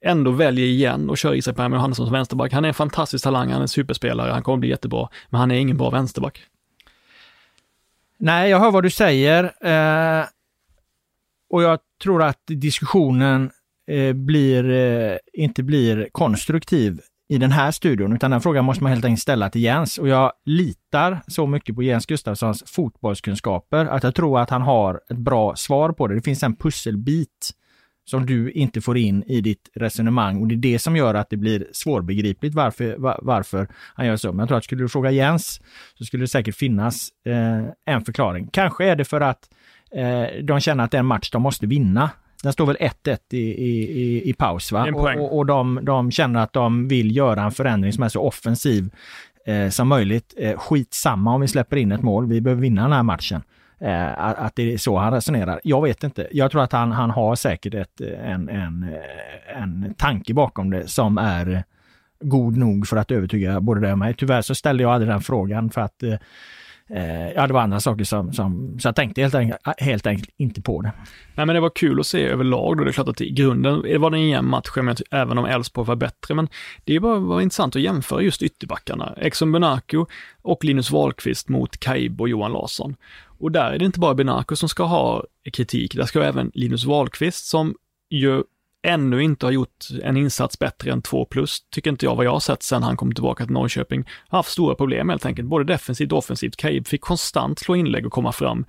ändå 0.05 0.31
väljer 0.31 0.65
igen 0.65 1.09
och 1.09 1.17
kör 1.17 1.33
Isak 1.33 1.55
Bergman 1.55 1.79
Johannesson 1.79 2.05
som 2.05 2.13
vänsterback. 2.13 2.53
Han 2.53 2.65
är 2.65 2.67
en 2.67 2.73
fantastisk 2.73 3.23
talang, 3.23 3.47
han 3.47 3.57
är 3.57 3.61
en 3.61 3.67
superspelare, 3.67 4.31
han 4.31 4.43
kommer 4.43 4.57
bli 4.57 4.69
jättebra, 4.69 5.09
men 5.29 5.39
han 5.39 5.51
är 5.51 5.55
ingen 5.55 5.77
bra 5.77 5.89
vänsterback. 5.89 6.41
Nej, 8.17 8.49
jag 8.49 8.59
hör 8.59 8.71
vad 8.71 8.83
du 8.83 8.89
säger. 8.89 9.43
Eh, 9.43 10.25
och 11.49 11.63
jag 11.63 11.79
tror 12.03 12.23
att 12.23 12.41
diskussionen 12.47 13.51
eh, 13.91 14.13
blir, 14.13 14.69
eh, 14.69 15.17
inte 15.33 15.63
blir 15.63 16.09
konstruktiv 16.11 17.01
i 17.29 17.37
den 17.37 17.51
här 17.51 17.71
studion, 17.71 18.13
utan 18.13 18.31
den 18.31 18.41
frågan 18.41 18.65
måste 18.65 18.83
man 18.83 18.91
helt 18.91 19.05
enkelt 19.05 19.21
ställa 19.21 19.49
till 19.49 19.63
Jens. 19.63 19.97
Och 19.97 20.07
jag 20.07 20.31
litar 20.45 21.21
så 21.27 21.47
mycket 21.47 21.75
på 21.75 21.83
Jens 21.83 22.05
Gustafssons 22.05 22.63
fotbollskunskaper 22.67 23.85
att 23.85 24.03
jag 24.03 24.15
tror 24.15 24.39
att 24.39 24.49
han 24.49 24.61
har 24.61 25.01
ett 25.09 25.17
bra 25.17 25.55
svar 25.55 25.91
på 25.91 26.07
det. 26.07 26.15
Det 26.15 26.21
finns 26.21 26.43
en 26.43 26.55
pusselbit 26.55 27.51
som 28.05 28.25
du 28.25 28.51
inte 28.51 28.81
får 28.81 28.97
in 28.97 29.23
i 29.23 29.41
ditt 29.41 29.69
resonemang 29.73 30.41
och 30.41 30.47
det 30.47 30.55
är 30.55 30.73
det 30.73 30.79
som 30.79 30.95
gör 30.95 31.13
att 31.13 31.29
det 31.29 31.37
blir 31.37 31.67
svårbegripligt 31.71 32.55
varför, 32.55 32.95
var, 32.97 33.19
varför 33.21 33.67
han 33.93 34.05
gör 34.05 34.15
så. 34.15 34.31
Men 34.31 34.39
jag 34.39 34.47
tror 34.47 34.57
att 34.57 34.63
skulle 34.63 34.83
du 34.83 34.89
fråga 34.89 35.11
Jens 35.11 35.61
så 35.97 36.05
skulle 36.05 36.23
det 36.23 36.27
säkert 36.27 36.55
finnas 36.55 37.09
eh, 37.25 37.93
en 37.95 38.05
förklaring. 38.05 38.49
Kanske 38.53 38.85
är 38.85 38.95
det 38.95 39.05
för 39.05 39.21
att 39.21 39.49
eh, 39.91 40.43
de 40.43 40.59
känner 40.59 40.83
att 40.83 40.91
det 40.91 40.97
är 40.97 40.99
en 40.99 41.05
match 41.05 41.29
de 41.29 41.41
måste 41.41 41.67
vinna. 41.67 42.09
Den 42.43 42.53
står 42.53 42.65
väl 42.65 42.75
1-1 42.75 43.17
i, 43.31 43.37
i, 43.37 44.29
i, 44.29 44.33
paus 44.33 44.71
va? 44.71 44.87
Och, 44.93 45.15
och, 45.15 45.37
och 45.37 45.45
de, 45.45 45.79
de, 45.83 46.11
känner 46.11 46.39
att 46.39 46.53
de 46.53 46.87
vill 46.87 47.15
göra 47.15 47.43
en 47.43 47.51
förändring 47.51 47.93
som 47.93 48.03
är 48.03 48.09
så 48.09 48.21
offensiv 48.21 48.89
eh, 49.45 49.69
som 49.69 49.87
möjligt. 49.87 50.33
Eh, 50.37 50.57
skitsamma 50.57 51.33
om 51.33 51.41
vi 51.41 51.47
släpper 51.47 51.77
in 51.77 51.91
ett 51.91 52.01
mål, 52.01 52.27
vi 52.27 52.41
behöver 52.41 52.61
vinna 52.61 52.81
den 52.81 52.91
här 52.91 53.03
matchen. 53.03 53.41
Eh, 53.79 54.19
att 54.19 54.55
det 54.55 54.73
är 54.73 54.77
så 54.77 54.97
han 54.97 55.13
resonerar. 55.13 55.59
Jag 55.63 55.81
vet 55.81 56.03
inte. 56.03 56.27
Jag 56.31 56.51
tror 56.51 56.63
att 56.63 56.71
han, 56.71 56.91
han 56.91 57.09
har 57.09 57.35
säkert 57.35 57.73
ett, 57.73 58.01
eh, 58.01 58.31
en, 58.31 58.49
en, 58.49 58.83
eh, 58.83 59.61
en 59.61 59.93
tanke 59.97 60.33
bakom 60.33 60.69
det 60.69 60.87
som 60.87 61.17
är 61.17 61.63
god 62.19 62.57
nog 62.57 62.87
för 62.87 62.97
att 62.97 63.11
övertyga 63.11 63.61
både 63.61 63.81
dig 63.81 63.91
och 63.91 63.97
mig. 63.97 64.13
Tyvärr 64.13 64.41
så 64.41 64.55
ställde 64.55 64.83
jag 64.83 64.91
aldrig 64.91 65.11
den 65.11 65.21
frågan 65.21 65.69
för 65.69 65.81
att 65.81 66.03
eh, 66.03 66.15
Eh, 66.89 67.31
ja, 67.31 67.47
det 67.47 67.53
var 67.53 67.61
andra 67.61 67.79
saker 67.79 68.03
som, 68.03 68.33
som 68.33 68.79
så 68.79 68.87
jag 68.87 68.95
tänkte 68.95 69.21
helt 69.21 69.35
enkelt, 69.35 69.61
ah, 69.63 69.73
helt 69.77 70.07
enkelt 70.07 70.29
inte 70.37 70.61
på 70.61 70.81
det. 70.81 70.91
Nej, 71.35 71.45
men 71.45 71.55
det 71.55 71.59
var 71.59 71.71
kul 71.75 71.99
att 71.99 72.07
se 72.07 72.23
överlag 72.23 72.77
då. 72.77 72.83
Det 72.83 72.89
är 72.89 72.93
klart 72.93 73.07
att 73.07 73.21
i 73.21 73.29
grunden 73.29 74.01
var 74.01 74.09
det 74.09 74.17
en 74.17 74.29
jämn 74.29 74.49
match, 74.49 75.01
även 75.11 75.37
om 75.37 75.45
Elfsborg 75.45 75.87
var 75.87 75.95
bättre. 75.95 76.35
Men 76.35 76.47
det 76.83 76.99
var, 76.99 77.19
var 77.19 77.41
intressant 77.41 77.75
att 77.75 77.81
jämföra 77.81 78.21
just 78.21 78.43
ytterbackarna. 78.43 79.13
Exxon 79.17 79.51
Benaco 79.51 80.05
och 80.41 80.63
Linus 80.63 80.91
Wahlqvist 80.91 81.49
mot 81.49 81.77
Kaib 81.77 82.21
och 82.21 82.29
Johan 82.29 82.51
Larsson. 82.51 82.95
Och 83.39 83.51
där 83.51 83.71
är 83.71 83.79
det 83.79 83.85
inte 83.85 83.99
bara 83.99 84.15
Benaco 84.15 84.55
som 84.55 84.69
ska 84.69 84.83
ha 84.83 85.23
kritik, 85.53 85.95
där 85.95 86.05
ska 86.05 86.23
även 86.23 86.51
Linus 86.53 86.85
Wahlqvist 86.85 87.45
som 87.45 87.75
ju 88.09 88.43
ännu 88.85 89.23
inte 89.23 89.45
har 89.45 89.51
gjort 89.51 89.87
en 90.03 90.17
insats 90.17 90.59
bättre 90.59 90.91
än 90.91 91.01
2 91.01 91.25
plus, 91.25 91.59
tycker 91.69 91.89
inte 91.89 92.05
jag 92.05 92.15
vad 92.15 92.25
jag 92.25 92.31
har 92.31 92.39
sett 92.39 92.63
sedan 92.63 92.83
han 92.83 92.97
kom 92.97 93.13
tillbaka 93.13 93.45
till 93.45 93.53
Norrköping. 93.53 94.05
Har 94.27 94.39
haft 94.39 94.51
stora 94.51 94.75
problem 94.75 95.09
helt 95.09 95.25
enkelt, 95.25 95.47
både 95.47 95.63
defensivt 95.63 96.11
och 96.11 96.17
offensivt. 96.17 96.57
Kaib 96.57 96.87
fick 96.87 97.01
konstant 97.01 97.59
slå 97.59 97.75
inlägg 97.75 98.05
och 98.05 98.11
komma 98.11 98.31
fram. 98.31 98.65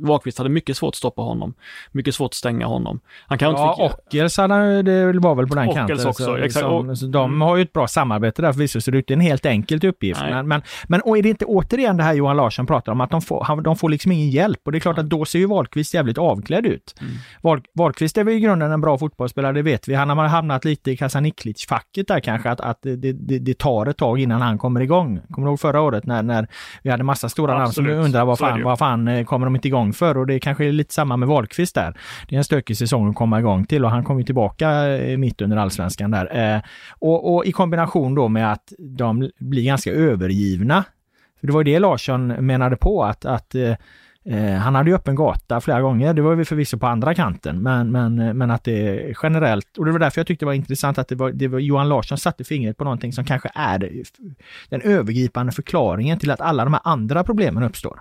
Wahlqvist 0.00 0.38
hade 0.38 0.50
mycket 0.50 0.76
svårt 0.76 0.88
att 0.88 0.96
stoppa 0.96 1.22
honom. 1.22 1.54
Mycket 1.92 2.14
svårt 2.14 2.30
att 2.30 2.34
stänga 2.34 2.66
honom. 2.66 3.00
Han 3.26 3.38
kan 3.38 3.52
ja, 3.52 3.70
inte 3.70 3.82
fick... 3.82 4.06
Ockels 4.06 4.36
hade, 4.36 4.82
det 4.82 5.18
var 5.18 5.34
väl 5.34 5.46
på 5.46 5.54
den 5.54 5.68
Ockels 5.68 5.88
kanten. 5.88 6.08
också, 6.08 6.24
så, 6.24 6.36
exakt. 6.36 6.62
Som, 6.66 6.96
så 6.96 7.06
de 7.06 7.40
har 7.40 7.56
ju 7.56 7.62
ett 7.62 7.72
bra 7.72 7.88
samarbete 7.88 8.42
där 8.42 8.52
förvisso, 8.52 8.80
så 8.80 8.90
det 8.90 8.96
är 8.96 8.98
inte 8.98 9.12
en 9.12 9.20
helt 9.20 9.46
enkel 9.46 9.86
uppgift. 9.86 10.20
Nej. 10.20 10.30
Men, 10.32 10.48
men, 10.48 10.62
men 10.88 11.00
och 11.00 11.18
är 11.18 11.22
det 11.22 11.28
inte 11.28 11.44
återigen 11.44 11.96
det 11.96 12.02
här 12.02 12.14
Johan 12.14 12.36
Larsson 12.36 12.66
pratar 12.66 12.92
om, 12.92 13.00
att 13.00 13.10
de 13.10 13.22
får, 13.22 13.62
de 13.62 13.76
får 13.76 13.88
liksom 13.88 14.12
ingen 14.12 14.30
hjälp. 14.30 14.60
Och 14.64 14.72
det 14.72 14.78
är 14.78 14.80
klart 14.80 14.98
att 14.98 15.10
då 15.10 15.24
ser 15.24 15.38
ju 15.38 15.46
Wahlqvist 15.46 15.94
jävligt 15.94 16.18
avklädd 16.18 16.66
ut. 16.66 16.94
Mm. 17.00 17.12
Wahl, 17.42 17.60
Wahlqvist 17.74 18.18
är 18.18 18.24
väl 18.24 18.34
i 18.34 18.40
grunden 18.40 18.72
en 18.72 18.80
bra 18.80 18.98
fotbollsspelare, 18.98 19.52
det 19.52 19.62
vet 19.62 19.88
vi. 19.88 19.94
Han 19.94 20.10
har 20.10 20.26
hamnat 20.26 20.64
lite 20.64 20.90
i 20.90 20.96
Kasaniklic-facket 20.96 22.08
där 22.08 22.20
kanske, 22.20 22.50
att, 22.50 22.60
att 22.60 22.78
det, 22.82 22.96
det, 22.96 23.38
det, 23.38 23.58
tar 23.58 23.86
ett 23.86 23.96
tag 23.96 24.20
innan 24.20 24.42
han 24.42 24.58
kommer 24.58 24.80
igång. 24.80 25.20
Kommer 25.30 25.46
du 25.46 25.50
ihåg 25.50 25.60
förra 25.60 25.80
året 25.80 26.06
när, 26.06 26.22
när 26.22 26.48
vi 26.82 26.90
hade 26.90 27.04
massa 27.04 27.28
stora 27.28 27.58
namn 27.58 27.72
som 27.72 27.86
undrar 27.86 28.24
vad 28.24 28.38
fan, 28.38 28.62
vad 28.62 28.78
fan 28.78 29.08
eh, 29.08 29.24
kommer 29.24 29.46
de 29.46 29.54
inte 29.54 29.68
igång 29.68 29.77
för? 29.92 30.16
Och 30.16 30.26
det 30.26 30.40
kanske 30.40 30.64
är 30.64 30.72
lite 30.72 30.94
samma 30.94 31.16
med 31.16 31.28
Wahlqvist 31.28 31.74
där. 31.74 31.96
Det 32.28 32.36
är 32.36 32.38
en 32.38 32.44
stökig 32.44 32.76
säsong 32.76 33.08
att 33.08 33.14
komma 33.14 33.38
igång 33.38 33.64
till 33.64 33.84
och 33.84 33.90
han 33.90 34.04
kom 34.04 34.18
ju 34.18 34.24
tillbaka 34.24 34.70
eh, 34.86 35.18
mitt 35.18 35.40
under 35.40 35.56
allsvenskan 35.56 36.10
där. 36.10 36.54
Eh, 36.54 36.60
och, 36.98 37.34
och, 37.34 37.46
i 37.46 37.52
kombination 37.52 38.14
då 38.14 38.28
med 38.28 38.52
att 38.52 38.72
de 38.78 39.30
blir 39.38 39.64
ganska 39.64 39.92
övergivna. 39.92 40.84
För 41.40 41.46
det 41.46 41.52
var 41.52 41.64
det 41.64 41.78
Larsson 41.78 42.26
menade 42.26 42.76
på 42.76 43.04
att, 43.04 43.24
att 43.24 43.54
eh, 43.54 43.74
eh, 44.24 44.54
han 44.54 44.74
hade 44.74 44.90
ju 44.90 44.96
öppen 44.96 45.14
gata 45.14 45.60
flera 45.60 45.80
gånger, 45.80 46.14
det 46.14 46.22
var 46.22 46.34
vi 46.34 46.44
förvisso 46.44 46.78
på 46.78 46.86
andra 46.86 47.14
kanten, 47.14 47.62
men, 47.62 47.92
men, 47.92 48.18
eh, 48.18 48.34
men 48.34 48.50
att 48.50 48.64
det 48.64 49.14
generellt, 49.22 49.78
och 49.78 49.84
det 49.84 49.92
var 49.92 49.98
därför 49.98 50.20
jag 50.20 50.26
tyckte 50.26 50.44
det 50.44 50.46
var 50.46 50.54
intressant 50.54 50.98
att 50.98 51.08
det 51.08 51.14
var, 51.14 51.30
det 51.30 51.48
var 51.48 51.58
Johan 51.58 51.88
Larsson 51.88 52.18
satte 52.18 52.44
fingret 52.44 52.76
på 52.76 52.84
någonting 52.84 53.12
som 53.12 53.24
kanske 53.24 53.50
är 53.54 53.92
den 54.68 54.82
övergripande 54.82 55.52
förklaringen 55.52 56.18
till 56.18 56.30
att 56.30 56.40
alla 56.40 56.64
de 56.64 56.72
här 56.72 56.82
andra 56.84 57.24
problemen 57.24 57.62
uppstår 57.62 58.00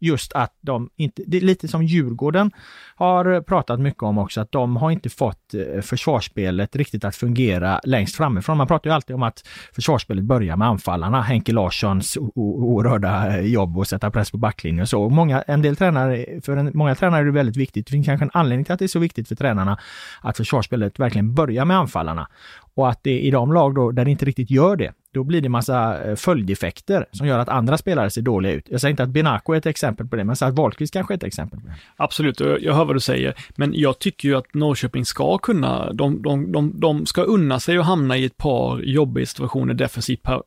just 0.00 0.32
att 0.32 0.54
de 0.60 0.90
inte, 0.96 1.22
det 1.26 1.36
är 1.36 1.40
lite 1.40 1.68
som 1.68 1.82
Djurgården 1.82 2.50
har 2.96 3.40
pratat 3.40 3.80
mycket 3.80 4.02
om 4.02 4.18
också, 4.18 4.40
att 4.40 4.52
de 4.52 4.76
har 4.76 4.90
inte 4.90 5.10
fått 5.10 5.54
eh, 5.54 5.80
försvarsspelet 5.82 6.76
riktigt 6.76 7.04
att 7.04 7.16
fungera 7.16 7.80
längst 7.84 8.16
framifrån. 8.16 8.56
Man 8.56 8.66
pratar 8.66 8.90
ju 8.90 8.94
alltid 8.94 9.16
om 9.16 9.22
att 9.22 9.46
försvarsspelet 9.72 10.24
börjar 10.24 10.56
med 10.56 10.68
anfallarna, 10.68 11.22
Henke 11.22 11.52
Larssons 11.52 12.18
oerhörda 12.34 13.38
eh, 13.38 13.46
jobb 13.46 13.78
och 13.78 13.86
sätta 13.86 14.10
press 14.10 14.30
på 14.30 14.36
backlinjen 14.36 14.82
och 14.82 14.88
så. 14.88 15.08
Många, 15.08 15.42
en 15.42 15.62
del 15.62 15.76
tränare, 15.76 16.40
för 16.42 16.56
en, 16.56 16.70
många 16.74 16.94
tränare 16.94 17.20
är 17.20 17.24
det 17.24 17.30
väldigt 17.30 17.56
viktigt, 17.56 17.86
det 17.86 17.92
finns 17.92 18.06
kanske 18.06 18.24
en 18.24 18.30
anledning 18.34 18.64
till 18.64 18.72
att 18.72 18.78
det 18.78 18.86
är 18.86 18.88
så 18.88 18.98
viktigt 18.98 19.28
för 19.28 19.34
tränarna 19.34 19.78
att 20.20 20.36
försvarsspelet 20.36 20.98
verkligen 20.98 21.34
börjar 21.34 21.64
med 21.64 21.76
anfallarna. 21.76 22.28
Och 22.74 22.88
att 22.88 23.02
det 23.02 23.20
i 23.20 23.30
de 23.30 23.52
lag 23.52 23.74
då, 23.74 23.90
där 23.90 24.04
det 24.04 24.10
inte 24.10 24.24
riktigt 24.24 24.50
gör 24.50 24.76
det, 24.76 24.92
då 25.12 25.24
blir 25.24 25.40
det 25.40 25.48
massa 25.48 26.04
eh, 26.04 26.16
följdeffekter 26.16 27.06
som 27.12 27.26
gör 27.26 27.38
att 27.38 27.48
andra 27.48 27.78
spelare 27.78 28.10
ser 28.10 28.22
dåliga 28.22 28.52
ut. 28.52 28.66
Jag 28.70 28.80
säger 28.80 28.90
inte 28.90 29.02
att 29.02 29.08
Benako 29.08 29.52
är 29.52 29.58
ett 29.58 29.66
exempel 29.66 30.06
på 30.06 30.16
det, 30.16 30.24
men 30.24 30.36
att 30.40 30.54
Wahlqvist 30.54 30.92
kanske 30.92 31.14
är 31.14 31.16
ett 31.16 31.24
exempel 31.24 31.60
på 31.60 31.66
det. 31.66 31.74
Absolut, 31.96 32.40
jag 32.40 32.74
hör 32.74 32.84
vad 32.84 32.96
du 32.96 33.00
säger, 33.00 33.34
men 33.56 33.72
jag 33.74 33.98
tycker 33.98 34.28
ju 34.28 34.36
att 34.36 34.54
Norrköping 34.54 35.04
ska 35.04 35.38
kunna, 35.38 35.92
de, 35.92 36.22
de, 36.22 36.52
de, 36.52 36.80
de 36.80 37.06
ska 37.06 37.22
unna 37.22 37.60
sig 37.60 37.78
att 37.78 37.86
hamna 37.86 38.16
i 38.16 38.24
ett 38.24 38.36
par 38.36 38.80
jobbiga 38.80 39.26
situationer 39.26 39.74
defensivt 39.74 40.22
per, 40.22 40.42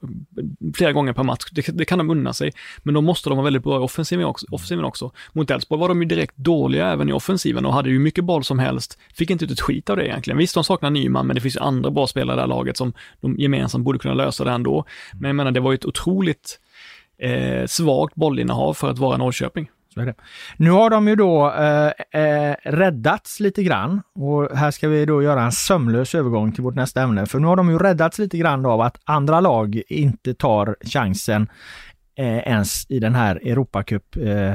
flera 0.76 0.92
gånger 0.92 1.14
per 1.14 1.24
match. 1.24 1.44
Det, 1.52 1.78
det, 1.78 1.86
kan 1.86 1.98
de 1.98 2.10
unna 2.10 2.34
sig, 2.34 2.52
men 2.84 2.94
då 2.94 3.02
måste 3.02 3.30
de 3.30 3.38
vara 3.38 3.44
väldigt 3.46 3.64
bra 3.64 3.76
i 3.76 3.80
offensiven 3.80 4.26
också. 4.26 4.46
Offensiven 4.52 4.86
också. 4.86 5.12
Mot 5.34 5.52
Elfsborg 5.52 5.80
var 5.80 5.88
de 5.88 6.02
ju 6.02 6.08
direkt 6.08 6.38
dåliga 6.38 6.92
även 6.92 7.10
i 7.10 7.14
offensiven 7.14 7.66
och 7.66 7.74
hade 7.74 7.90
ju 7.90 8.00
mycket 8.00 8.24
boll 8.24 8.44
som 8.44 8.60
helst. 8.60 9.00
Fick 9.14 9.30
inte 9.30 9.46
ut 9.46 9.52
ett 9.52 9.62
skit 9.62 9.90
av 9.90 9.98
det 9.98 10.08
egentligen. 10.08 10.38
Visst, 10.38 10.54
de 10.54 10.64
saknar 10.64 10.90
Nyman, 10.90 11.28
men 11.28 11.36
det 11.36 11.42
finns 11.42 11.56
ju 11.56 11.60
andra 11.60 11.92
bra 11.92 12.08
spelare 12.08 12.36
i 12.36 12.38
det 12.38 12.42
här 12.42 12.48
laget 12.48 12.78
som 12.78 12.94
de 13.22 13.36
gemensamt 13.38 13.86
borde 13.86 14.00
kunna 14.00 14.14
lösa 14.14 14.44
det 14.44 14.53
ändå. 14.54 14.86
Men 15.14 15.30
jag 15.30 15.36
menar, 15.36 15.52
det 15.52 15.60
var 15.60 15.72
ju 15.72 15.76
ett 15.76 15.86
otroligt 15.86 16.60
eh, 17.18 17.66
svagt 17.66 18.16
bollinnehav 18.16 18.74
för 18.74 18.90
att 18.90 19.00
vara 19.00 19.18
Norrköping. 19.18 19.70
Nu 20.58 20.72
har 20.72 20.90
de 20.90 21.08
ju 21.08 21.16
då 21.16 21.52
eh, 21.52 22.22
eh, 22.22 22.56
räddats 22.64 23.40
lite 23.40 23.64
grann 23.64 24.02
och 24.16 24.58
här 24.58 24.72
ska 24.72 24.88
vi 24.88 25.06
då 25.06 25.24
göra 25.24 25.44
en 25.44 25.52
sömlös 25.52 26.16
övergång 26.16 26.52
till 26.52 26.64
vårt 26.64 26.76
nästa 26.76 27.02
ämne. 27.02 27.26
För 27.26 27.40
nu 27.40 27.48
har 27.48 27.56
de 27.56 27.70
ju 27.70 27.78
räddats 27.78 28.20
lite 28.20 28.38
grann 28.38 28.66
av 28.66 28.82
att 28.82 28.98
andra 29.04 29.40
lag 29.40 29.82
inte 29.88 30.34
tar 30.34 30.76
chansen 30.82 31.48
eh, 32.18 32.38
ens 32.38 32.86
i 32.90 33.00
den 33.00 33.16
här 33.16 33.36
Europacup 33.36 34.16
eh, 34.16 34.54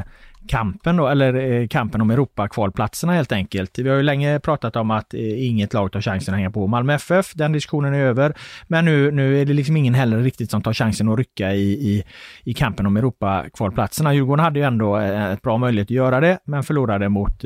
kampen 0.48 0.96
då, 0.96 1.08
eller 1.08 1.34
eh, 1.34 1.66
kampen 1.68 2.00
om 2.00 2.10
Europakvalplatserna 2.10 3.12
helt 3.12 3.32
enkelt. 3.32 3.78
Vi 3.78 3.88
har 3.88 3.96
ju 3.96 4.02
länge 4.02 4.40
pratat 4.40 4.76
om 4.76 4.90
att 4.90 5.14
eh, 5.14 5.46
inget 5.46 5.74
lag 5.74 5.92
tar 5.92 6.00
chansen 6.00 6.34
att 6.34 6.38
hänga 6.38 6.50
på 6.50 6.66
Malmö 6.66 6.94
FF. 6.94 7.32
Den 7.34 7.52
diskussionen 7.52 7.94
är 7.94 8.00
över. 8.00 8.34
Men 8.66 8.84
nu, 8.84 9.10
nu 9.10 9.40
är 9.40 9.44
det 9.44 9.52
liksom 9.52 9.76
ingen 9.76 9.94
heller 9.94 10.18
riktigt 10.18 10.50
som 10.50 10.62
tar 10.62 10.72
chansen 10.72 11.08
att 11.08 11.18
rycka 11.18 11.54
i, 11.54 11.72
i, 11.72 12.04
i 12.44 12.54
kampen 12.54 12.86
om 12.86 12.96
Europakvalplatserna. 12.96 14.14
Djurgården 14.14 14.44
hade 14.44 14.58
ju 14.58 14.64
ändå 14.64 14.98
eh, 14.98 15.32
ett 15.32 15.42
bra 15.42 15.58
möjlighet 15.58 15.86
att 15.86 15.90
göra 15.90 16.20
det, 16.20 16.38
men 16.44 16.62
förlorade 16.62 17.08
mot, 17.08 17.44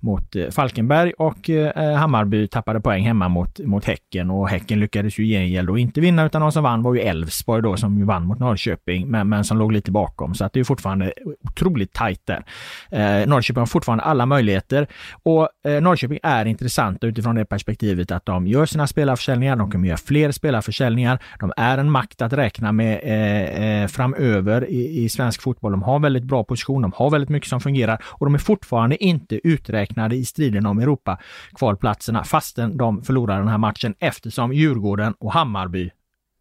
mot 0.00 0.36
Falkenberg 0.50 1.12
och 1.12 1.50
Hammarby 1.98 2.48
tappade 2.48 2.80
poäng 2.80 3.06
hemma 3.06 3.28
mot, 3.28 3.58
mot 3.58 3.84
Häcken 3.84 4.30
och 4.30 4.48
Häcken 4.48 4.80
lyckades 4.80 5.18
ju 5.18 5.24
gengäld 5.24 5.68
då 5.68 5.78
inte 5.78 6.00
vinna 6.00 6.26
utan 6.26 6.40
de 6.40 6.52
som 6.52 6.62
vann 6.62 6.82
var 6.82 6.94
ju 6.94 7.00
Elfsborg 7.00 7.62
då 7.62 7.76
som 7.76 7.98
ju 7.98 8.04
vann 8.04 8.26
mot 8.26 8.38
Norrköping 8.38 9.06
men, 9.06 9.28
men 9.28 9.44
som 9.44 9.58
låg 9.58 9.72
lite 9.72 9.90
bakom. 9.90 10.34
Så 10.34 10.44
att 10.44 10.52
det 10.52 10.60
är 10.60 10.64
fortfarande 10.64 11.12
otroligt 11.44 11.92
tajt 11.92 12.20
där 12.26 12.33
där. 12.34 13.20
Eh, 13.20 13.26
Norrköping 13.26 13.60
har 13.60 13.66
fortfarande 13.66 14.04
alla 14.04 14.26
möjligheter 14.26 14.86
och 15.22 15.48
eh, 15.64 15.82
Norrköping 15.82 16.18
är 16.22 16.44
intressanta 16.44 17.06
utifrån 17.06 17.34
det 17.34 17.44
perspektivet 17.44 18.10
att 18.10 18.26
de 18.26 18.46
gör 18.46 18.66
sina 18.66 18.86
spelarförsäljningar, 18.86 19.56
de 19.56 19.70
kommer 19.70 19.88
göra 19.88 19.96
fler 19.96 20.32
spelarförsäljningar, 20.32 21.18
de 21.40 21.52
är 21.56 21.78
en 21.78 21.90
makt 21.90 22.22
att 22.22 22.32
räkna 22.32 22.72
med 22.72 23.00
eh, 23.02 23.82
eh, 23.82 23.88
framöver 23.88 24.70
i, 24.70 25.04
i 25.04 25.08
svensk 25.08 25.42
fotboll. 25.42 25.72
De 25.72 25.82
har 25.82 25.98
väldigt 25.98 26.24
bra 26.24 26.44
position, 26.44 26.82
de 26.82 26.92
har 26.96 27.10
väldigt 27.10 27.30
mycket 27.30 27.48
som 27.48 27.60
fungerar 27.60 28.04
och 28.04 28.26
de 28.26 28.34
är 28.34 28.38
fortfarande 28.38 29.04
inte 29.04 29.40
uträknade 29.48 30.16
i 30.16 30.24
striden 30.24 30.66
om 30.66 30.78
Europa-kvalplatserna 30.78 32.24
fastän 32.24 32.76
de 32.76 33.02
förlorar 33.02 33.38
den 33.38 33.48
här 33.48 33.58
matchen 33.58 33.94
eftersom 33.98 34.52
Djurgården 34.52 35.14
och 35.18 35.32
Hammarby 35.32 35.90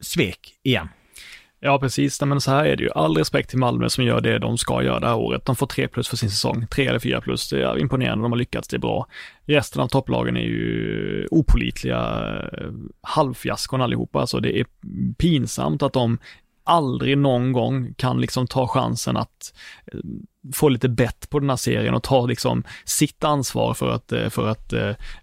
svek 0.02 0.40
igen. 0.64 0.90
Ja, 1.66 1.80
precis. 1.80 2.22
Men 2.22 2.42
så 2.42 2.52
här 2.52 2.66
är 2.66 2.76
det 2.76 2.84
ju. 2.84 2.90
All 2.96 3.18
respekt 3.18 3.50
till 3.50 3.60
Malmö 3.60 3.90
som 3.90 4.04
gör 4.04 4.22
det 4.22 4.40
de 4.40 4.58
ska 4.58 4.84
göra 4.84 5.00
det 5.00 5.08
här 5.08 5.16
året. 5.16 5.46
De 5.46 5.56
får 5.56 5.68
tre 5.68 5.88
plus 5.88 6.08
för 6.08 6.18
sin 6.18 6.30
säsong. 6.30 6.68
Tre 6.68 6.88
eller 6.88 7.00
fyra 7.00 7.22
plus. 7.22 7.50
Det 7.50 7.64
är 7.64 7.80
imponerande. 7.80 8.24
De 8.24 8.32
har 8.32 8.40
lyckats. 8.40 8.68
Det 8.68 8.78
är 8.78 8.80
bra. 8.80 9.08
Resten 9.46 9.82
av 9.82 9.88
topplagen 9.88 10.38
är 10.38 10.42
ju 10.42 11.28
opolitliga 11.32 12.00
eh, 12.54 12.72
halvfiaskon 13.02 13.82
allihopa. 13.82 14.20
Alltså 14.20 14.40
det 14.40 14.60
är 14.60 14.66
pinsamt 15.18 15.84
att 15.84 15.94
de 15.94 16.18
aldrig 16.64 17.18
någon 17.18 17.52
gång 17.52 17.94
kan 17.94 18.22
liksom 18.22 18.48
ta 18.48 18.68
chansen 18.68 19.18
att 19.18 19.54
eh, 19.86 20.00
få 20.54 20.70
lite 20.70 20.90
bett 20.90 21.30
på 21.30 21.40
den 21.40 21.50
här 21.50 21.58
serien 21.58 21.94
och 21.94 22.04
ta 22.04 22.26
liksom 22.26 22.64
sitt 22.86 23.24
ansvar 23.24 23.74
för 23.74 23.90
att, 23.90 24.12
eh, 24.12 24.30
för 24.30 24.48
att 24.48 24.74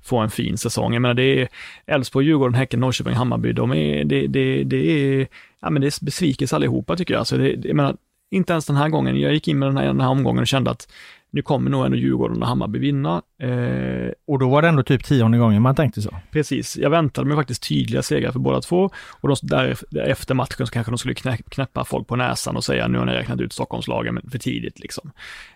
få 0.03 0.19
en 0.19 0.31
fin 0.31 0.59
säsong. 0.59 0.93
Jag 0.93 1.03
menar 1.03 1.15
det 1.15 1.43
är 1.43 1.49
Elfsborg, 1.87 2.27
Djurgården, 2.27 2.55
Häcken, 2.55 2.81
Norrköping, 2.81 3.15
Hammarby. 3.15 3.53
De 3.53 3.73
är, 3.73 4.05
det, 4.05 4.27
det, 4.27 4.65
det 4.65 4.91
är 4.91 5.29
ja 5.61 5.71
men 5.71 5.83
det 5.83 5.89
är 5.89 6.05
besvikelse 6.05 6.57
allihopa 6.57 6.97
tycker 6.97 7.15
jag. 7.15 7.19
Alltså 7.19 7.37
det, 7.37 7.51
jag 7.51 7.77
menar, 7.77 7.97
inte 8.31 8.53
ens 8.53 8.67
den 8.67 8.77
här 8.77 8.89
gången, 8.89 9.21
jag 9.21 9.35
gick 9.35 9.49
in 9.49 9.59
med 9.59 9.69
den 9.69 9.77
här, 9.77 9.87
den 9.87 10.01
här 10.01 10.09
omgången 10.09 10.41
och 10.41 10.47
kände 10.47 10.71
att 10.71 10.93
nu 11.31 11.43
kommer 11.43 11.71
nog 11.71 11.85
ändå 11.85 11.97
Djurgården 11.97 12.43
och 12.43 12.49
Hammarby 12.49 12.79
vinna. 12.79 13.23
Eh, 13.43 14.13
och 14.27 14.39
då 14.39 14.49
var 14.49 14.63
det 14.63 14.69
ändå 14.69 14.83
typ 14.83 15.05
tionde 15.05 15.39
gången 15.39 15.63
man 15.63 15.75
tänkte 15.75 16.03
så? 16.03 16.17
Precis, 16.31 16.77
jag 16.77 16.91
väntade 16.91 17.29
mig 17.29 17.37
faktiskt 17.37 17.69
tydliga 17.69 18.03
segrar 18.03 18.33
för 18.33 18.39
båda 18.39 18.61
två 18.61 18.91
och 19.21 19.29
de, 19.29 19.37
där, 19.43 19.77
efter 19.99 20.35
matchen 20.35 20.67
så 20.67 20.73
kanske 20.73 20.93
de 20.93 20.99
skulle 20.99 21.37
knäppa 21.37 21.85
folk 21.85 22.09
på 22.09 22.17
näsan 22.17 22.57
och 22.57 22.65
säga 22.65 22.89
nu 22.89 22.99
har 22.99 23.05
ni 23.05 23.13
räknat 23.13 23.41
ut 23.41 23.53
Stockholmslagen 23.53 24.21
för 24.31 24.39
tidigt 24.39 24.81
liksom. 24.81 25.11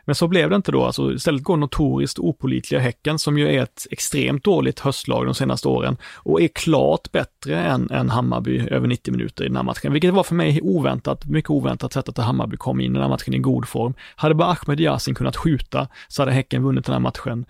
Men 0.04 0.14
så 0.14 0.28
blev 0.28 0.50
det 0.50 0.56
inte 0.56 0.72
då, 0.72 0.84
alltså 0.84 1.12
istället 1.12 1.42
går 1.42 1.56
notoriskt 1.56 2.18
opolitliga 2.18 2.80
Häcken 2.80 3.18
som 3.18 3.38
ju 3.38 3.54
är 3.54 3.62
ett 3.62 3.86
extremt 3.90 4.44
dåligt 4.44 4.80
höstlag 4.80 5.24
de 5.24 5.34
senaste 5.34 5.68
åren 5.68 5.96
och 6.14 6.40
är 6.42 6.48
klart 6.48 7.12
bättre 7.12 7.60
än, 7.60 7.90
än 7.90 8.10
Hammarby 8.10 8.68
över 8.68 8.88
90 8.88 9.12
minuter 9.12 9.44
i 9.44 9.46
den 9.48 9.56
här 9.56 9.62
matchen, 9.62 9.92
vilket 9.92 10.14
var 10.14 10.22
för 10.22 10.34
mig 10.34 10.60
oväntat, 10.62 11.26
mycket 11.26 11.50
oväntat 11.50 11.92
sätt 11.92 12.08
att 12.08 12.18
Hammarby 12.18 12.56
kom 12.56 12.80
in 12.80 12.90
i 12.90 12.94
den 12.94 13.02
här 13.02 13.08
matchen 13.08 13.34
i 13.34 13.38
god 13.38 13.68
form. 13.68 13.94
Hade 14.16 14.34
bara 14.34 14.48
Ahmed 14.48 14.80
Yasin 14.80 15.14
kunnat 15.14 15.36
skjuta 15.36 15.88
så 16.08 16.22
hade 16.22 16.32
Häcken 16.32 16.62
vunnit 16.62 16.84
den 16.84 16.92
här 16.92 17.00
matchen 17.00 17.46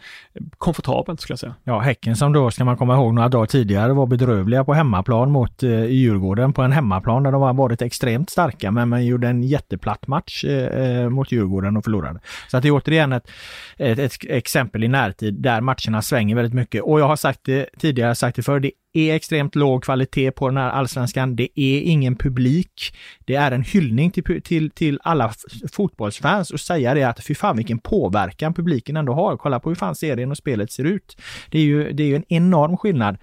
komfortabelt 0.59 1.21
skulle 1.21 1.33
jag 1.33 1.39
säga. 1.39 1.55
Ja, 1.65 1.81
Häcken 1.81 2.17
som 2.17 2.33
då, 2.33 2.51
ska 2.51 2.65
man 2.65 2.77
komma 2.77 2.95
ihåg, 2.95 3.15
några 3.15 3.29
dagar 3.29 3.47
tidigare 3.47 3.93
var 3.93 4.07
bedrövliga 4.07 4.65
på 4.65 4.75
hemmaplan 4.75 5.31
mot 5.31 5.63
eh, 5.63 5.85
Djurgården 5.85 6.53
på 6.53 6.63
en 6.63 6.73
hemmaplan 6.73 7.23
där 7.23 7.33
de 7.33 7.43
har 7.43 7.55
varit 7.55 7.83
extremt 7.83 8.31
starka, 8.31 8.71
men 8.71 8.89
man 8.89 9.07
gjorde 9.07 9.29
en 9.29 9.43
jätteplatt 9.43 10.07
match 10.07 10.45
eh, 10.45 11.01
eh, 11.01 11.09
mot 11.09 11.33
Djurgården 11.33 11.77
och 11.77 11.85
förlorade. 11.85 12.21
Så 12.51 12.57
att 12.57 12.63
det 12.63 12.69
är 12.69 12.73
återigen 12.73 13.13
ett, 13.13 13.31
ett, 13.77 13.99
ett, 13.99 14.13
exempel 14.29 14.85
i 14.85 14.89
närtid 14.89 15.35
där 15.35 15.61
matcherna 15.61 16.03
svänger 16.03 16.37
väldigt 16.37 16.55
mycket. 16.55 16.83
Och 16.83 17.01
jag 17.01 17.09
har 17.09 17.17
sagt 17.17 17.41
det 17.45 17.67
tidigare, 17.79 18.15
sagt 18.15 18.37
det 18.37 18.43
förr, 18.43 18.61
det 18.61 18.71
är 18.95 19.15
extremt 19.15 19.55
låg 19.55 19.85
kvalitet 19.85 20.31
på 20.31 20.49
den 20.49 20.57
här 20.57 20.71
allsvenskan. 20.71 21.37
Det 21.37 21.61
är 21.61 21.81
ingen 21.81 22.17
publik. 22.17 22.97
Det 23.25 23.35
är 23.35 23.53
en 23.53 23.63
hyllning 23.63 24.11
till, 24.11 24.43
till, 24.43 24.71
till 24.71 24.99
alla 25.03 25.33
fotbollsfans 25.73 26.51
och 26.51 26.61
säga 26.61 26.95
det 26.95 27.03
att 27.03 27.25
fy 27.25 27.35
fan 27.35 27.57
vilken 27.57 27.79
påverkan 27.79 28.55
publiken 28.55 28.97
ändå 28.97 29.13
har. 29.13 29.37
Kolla 29.37 29.61
på 29.61 29.69
hur 29.69 29.77
fan 29.77 29.95
serien 29.95 30.31
och 30.31 30.37
spelet 30.37 30.73
ser 30.73 30.85
ut. 30.85 31.17
Det 31.51 31.59
är 31.59 31.63
ju, 31.63 31.93
det 31.93 32.03
är 32.03 32.07
ju 32.07 32.17
en 32.17 32.25
enorm 32.29 32.77
skillnad 32.77 33.19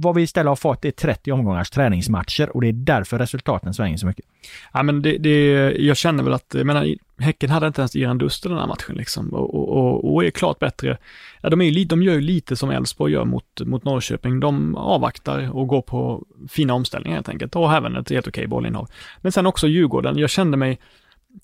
vad 0.00 0.14
vi 0.14 0.22
istället 0.22 0.48
har 0.48 0.56
fått 0.56 0.84
är 0.84 0.90
30 0.90 1.32
omgångars 1.32 1.70
träningsmatcher 1.70 2.56
och 2.56 2.60
det 2.60 2.68
är 2.68 2.72
därför 2.72 3.18
resultaten 3.18 3.74
svänger 3.74 3.96
så 3.96 4.06
mycket. 4.06 4.24
Ja, 4.72 4.82
men 4.82 5.02
det, 5.02 5.18
det, 5.18 5.72
jag 5.78 5.96
känner 5.96 6.24
väl 6.24 6.32
att, 6.32 6.54
jag 6.54 6.66
menar, 6.66 6.94
Häcken 7.18 7.50
hade 7.50 7.66
inte 7.66 7.80
ens 7.80 7.96
Iran 7.96 8.18
Duster 8.18 8.48
den 8.48 8.58
här 8.58 8.66
matchen 8.66 8.96
liksom 8.96 9.28
och, 9.28 9.54
och, 9.54 10.14
och, 10.14 10.24
är 10.24 10.30
klart 10.30 10.58
bättre. 10.58 10.98
Ja, 11.40 11.50
de, 11.50 11.60
är, 11.60 11.84
de 11.84 12.02
gör 12.02 12.14
ju 12.14 12.20
lite 12.20 12.56
som 12.56 12.70
Elfsborg 12.70 13.12
gör 13.12 13.24
mot, 13.24 13.60
mot 13.60 13.84
Norrköping. 13.84 14.40
De 14.40 14.74
avvaktar 14.74 15.56
och 15.56 15.68
går 15.68 15.82
på 15.82 16.24
fina 16.48 16.74
omställningar 16.74 17.16
helt 17.16 17.28
enkelt 17.28 17.56
och 17.56 17.72
även 17.72 17.96
ett 17.96 18.10
helt 18.10 18.28
okej 18.28 18.46
bollinnehav. 18.46 18.88
Men 19.20 19.32
sen 19.32 19.46
också 19.46 19.68
Djurgården. 19.68 20.18
Jag 20.18 20.30
kände 20.30 20.56
mig 20.56 20.78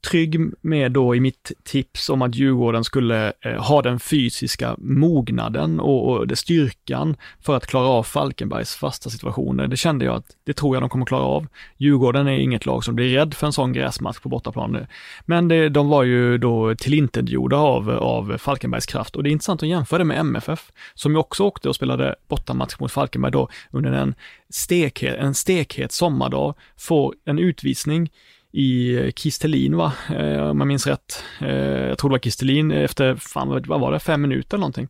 trygg 0.05 0.41
med 0.61 0.93
då 0.93 1.15
i 1.15 1.21
mitt 1.21 1.53
tips 1.63 2.09
om 2.09 2.23
att 2.23 2.35
Djurgården 2.35 2.85
skulle 2.85 3.33
eh, 3.41 3.63
ha 3.63 3.83
den 3.83 4.01
fysiska 4.01 4.77
mognaden 4.79 5.81
och, 5.81 6.09
och 6.09 6.29
det 6.29 6.37
styrkan 6.37 7.17
för 7.41 7.57
att 7.57 7.67
klara 7.67 7.87
av 7.87 8.03
Falkenbergs 8.03 8.75
fasta 8.75 9.11
situationer. 9.11 9.67
Det 9.67 9.77
kände 9.77 10.05
jag 10.05 10.15
att 10.17 10.27
det 10.45 10.53
tror 10.53 10.77
jag 10.77 10.83
de 10.83 10.89
kommer 10.89 11.07
klara 11.07 11.23
av. 11.23 11.47
Djurgården 11.77 12.27
är 12.27 12.39
inget 12.39 12.67
lag 12.67 12.85
som 12.85 12.95
blir 12.95 13.15
rädd 13.15 13.35
för 13.35 13.47
en 13.47 13.53
sån 13.53 13.73
gräsmatch 13.73 14.19
på 14.21 14.29
bortaplan. 14.29 14.87
Men 15.27 15.49
det, 15.49 15.69
de 15.69 15.89
var 15.89 16.03
ju 16.03 16.39
då 16.39 16.75
tillintetgjorda 16.75 17.57
av, 17.57 17.91
av 17.91 18.39
Falkenbergs 18.39 18.87
kraft 18.87 19.17
och 19.17 19.23
det 19.23 19.31
är 19.31 19.33
intressant 19.33 19.63
att 19.63 19.69
jämföra 19.69 19.99
det 19.99 20.05
med 20.05 20.19
MFF 20.19 20.73
som 20.95 21.13
ju 21.13 21.19
också 21.19 21.45
åkte 21.45 21.69
och 21.69 21.77
spelade 21.77 22.15
bortamatch 22.29 22.79
mot 22.79 22.93
Falkenberg 22.93 23.33
då 23.33 23.49
under 23.71 23.93
en 23.93 24.15
stekhet, 24.51 25.17
en 25.19 25.35
stekhet 25.35 25.93
sommardag, 25.93 26.55
får 26.77 27.15
en 27.25 27.39
utvisning 27.39 28.11
i 28.57 29.13
Kistelin 29.17 29.77
va, 29.77 29.93
eh, 30.09 30.51
om 30.51 30.61
jag 30.61 30.67
minns 30.67 30.87
rätt. 30.87 31.25
Eh, 31.41 31.89
jag 31.89 31.99
tror 31.99 32.11
det 32.11 32.15
var 32.15 32.19
Kistelin 32.19 32.71
efter, 32.71 33.17
fan 33.17 33.49
vad 33.49 33.81
var 33.81 33.93
det, 33.93 33.99
fem 33.99 34.23
minuter 34.23 34.57
eller 34.57 34.61
någonting. 34.61 34.89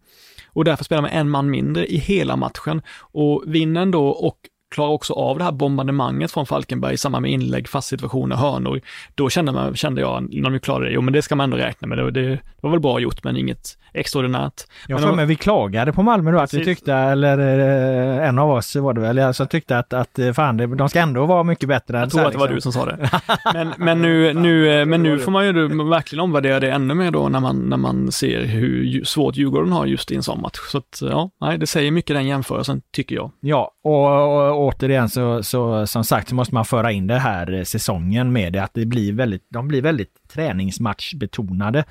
Och 0.49 0.65
därför 0.65 0.85
spelar 0.85 1.03
man 1.03 1.11
en 1.11 1.31
man 1.31 1.51
mindre 1.51 1.87
i 1.87 1.97
hela 1.97 2.37
matchen. 2.37 2.83
Och 3.01 3.45
vinner 3.47 3.87
då 3.87 4.09
och 4.09 4.39
klarar 4.75 4.91
också 4.91 5.13
av 5.13 5.39
det 5.39 5.45
här 5.45 5.53
bombardemanget 5.53 6.33
från 6.33 6.47
Falkenberg 6.47 6.95
i 6.95 6.97
samband 6.97 7.23
med 7.23 7.31
inlägg, 7.31 7.69
fast 7.69 7.89
situationer, 7.89 8.37
hörnor. 8.37 8.81
Då 9.15 9.31
kände, 9.31 9.53
man, 9.53 9.77
kände 9.77 10.01
jag, 10.01 10.35
när 10.35 10.51
de 10.51 10.59
klarade 10.59 10.87
det, 10.87 10.93
jo 10.93 11.01
men 11.01 11.13
det 11.13 11.23
ska 11.23 11.35
man 11.35 11.45
ändå 11.45 11.57
räkna 11.57 11.89
med, 11.89 11.99
det, 11.99 12.11
det 12.11 12.39
var 12.61 12.71
väl 12.71 12.81
bra 12.81 13.01
gjort 13.01 13.25
men 13.25 13.37
inget 13.37 13.79
extraordinärt. 13.95 14.63
Jag 14.89 15.01
får 15.01 15.13
med 15.13 15.29
vi 15.29 15.37
klagade 15.37 15.93
på 15.93 16.03
Malmö 16.03 16.33
då, 16.33 16.39
att 16.39 16.55
vi 16.55 16.65
tyckte, 16.65 16.95
eller 16.95 17.39
eh, 17.39 18.29
en 18.29 18.39
av 18.39 18.51
oss 18.51 18.77
var 18.77 18.93
det 18.93 19.01
väl, 19.01 19.35
som 19.35 19.47
tyckte 19.47 19.79
att, 19.79 19.93
att 19.93 20.19
eh, 20.19 20.33
fan, 20.33 20.77
de 20.77 20.89
ska 20.89 21.01
ändå 21.01 21.27
vara 21.27 21.43
mycket 21.43 21.69
bättre. 21.69 21.99
Jag 21.99 22.11
tror 22.11 22.27
att 22.27 22.33
det 22.33 22.39
var 22.39 22.49
liksom. 22.49 22.55
du 22.55 22.61
som 22.61 22.73
sa 22.73 22.87
det. 22.87 23.11
Men, 23.55 23.75
men, 23.79 24.03
nu, 24.03 24.35
nu, 24.35 24.81
eh, 24.81 24.87
men 24.87 25.03
nu 25.03 25.19
får 25.19 25.33
man 25.33 25.47
ju 25.47 25.85
verkligen 25.89 26.21
omvärdera 26.21 26.61
det 26.61 26.71
ännu 26.71 26.95
mer 26.95 27.11
då 27.11 27.29
när 27.29 27.41
man, 27.41 27.57
när 27.57 27.77
man 27.77 28.13
ser 28.13 28.45
hur 28.45 29.05
svårt 29.05 29.37
Djurgården 29.37 29.73
har 29.73 29.87
just 29.87 30.11
i 30.11 30.17
en 30.17 30.23
sån 30.23 30.41
match. 30.41 30.59
Så 30.69 30.79
att, 30.79 30.99
ja, 31.01 31.31
nej, 31.41 31.59
det 31.59 31.67
säger 31.67 31.91
mycket 31.91 32.17
den 32.17 32.27
jämförelsen, 32.27 32.83
tycker 32.93 33.17
jag. 33.17 33.31
Ja, 33.41 33.71
och, 33.85 34.64
och 34.64 34.64
återigen 34.65 35.09
så, 35.09 35.43
så 35.43 35.87
som 35.87 36.05
sagt 36.05 36.29
så 36.29 36.35
måste 36.35 36.55
man 36.55 36.65
föra 36.65 36.93
in 36.93 37.07
det 37.07 37.19
här 37.19 37.53
eh, 37.53 37.63
säsongen 37.63 38.33
med 38.33 38.53
det, 38.53 38.63
att 38.63 38.75
det 38.75 38.87
blir 38.87 39.13
väldigt, 39.13 39.47
de 39.49 39.69
blir 39.69 39.83
väldigt 39.83 40.29
träningsmatchbetonade. 40.29 41.85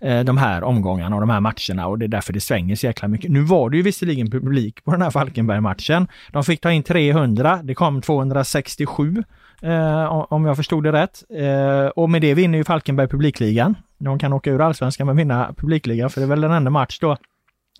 Eh, 0.00 0.24
de 0.24 0.36
här 0.36 0.64
omgångarna 0.64 1.16
och 1.16 1.20
de 1.20 1.30
här 1.30 1.40
matcherna 1.40 1.86
och 1.86 1.98
det 1.98 2.04
är 2.04 2.08
därför 2.08 2.32
det 2.32 2.40
svänger 2.40 2.76
så 2.76 2.86
jäkla 2.86 3.08
mycket. 3.08 3.30
Nu 3.30 3.40
var 3.40 3.70
det 3.70 3.76
ju 3.76 3.82
visserligen 3.82 4.30
publik 4.30 4.84
på 4.84 4.90
den 4.90 5.02
här 5.02 5.10
Falkenberg-matchen. 5.10 6.08
De 6.32 6.44
fick 6.44 6.60
ta 6.60 6.72
in 6.72 6.82
300, 6.82 7.60
det 7.62 7.74
kom 7.74 8.02
267 8.02 9.24
eh, 9.62 10.04
om 10.06 10.44
jag 10.44 10.56
förstod 10.56 10.84
det 10.84 10.92
rätt. 10.92 11.24
Eh, 11.30 11.86
och 11.86 12.10
med 12.10 12.22
det 12.22 12.34
vinner 12.34 12.58
ju 12.58 12.64
Falkenberg 12.64 13.08
publikligan. 13.08 13.74
De 13.98 14.18
kan 14.18 14.32
åka 14.32 14.50
ur 14.50 14.60
allsvenskan 14.60 15.06
men 15.06 15.16
vinna 15.16 15.54
publikligan 15.56 16.10
för 16.10 16.20
det 16.20 16.24
är 16.24 16.28
väl 16.28 16.40
den 16.40 16.52
enda 16.52 16.70
match 16.70 16.98
då 17.00 17.16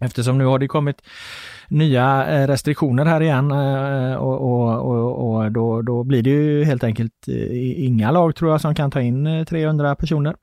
Eftersom 0.01 0.39
nu 0.39 0.45
har 0.45 0.59
det 0.59 0.69
kommit 0.69 1.03
nya 1.69 2.27
eh, 2.27 2.47
restriktioner 2.47 3.05
här 3.05 3.21
igen 3.21 3.51
eh, 3.51 4.13
eh, 4.13 4.15
och, 4.15 4.41
och, 4.41 4.91
och, 4.91 5.37
och 5.37 5.53
då, 5.53 5.83
då, 5.83 6.05
blir 6.05 6.23
det 6.23 6.31
ju 6.31 6.65
helt 6.65 6.85
enkelt 6.85 7.29
inga 7.77 8.11
lag 8.11 8.37
tror 8.37 8.51
jag 8.51 8.61
som 8.61 8.75
kan 8.75 8.91
ta 8.91 9.01
in 9.01 9.47
300 9.49 9.95
personer. 9.95 10.35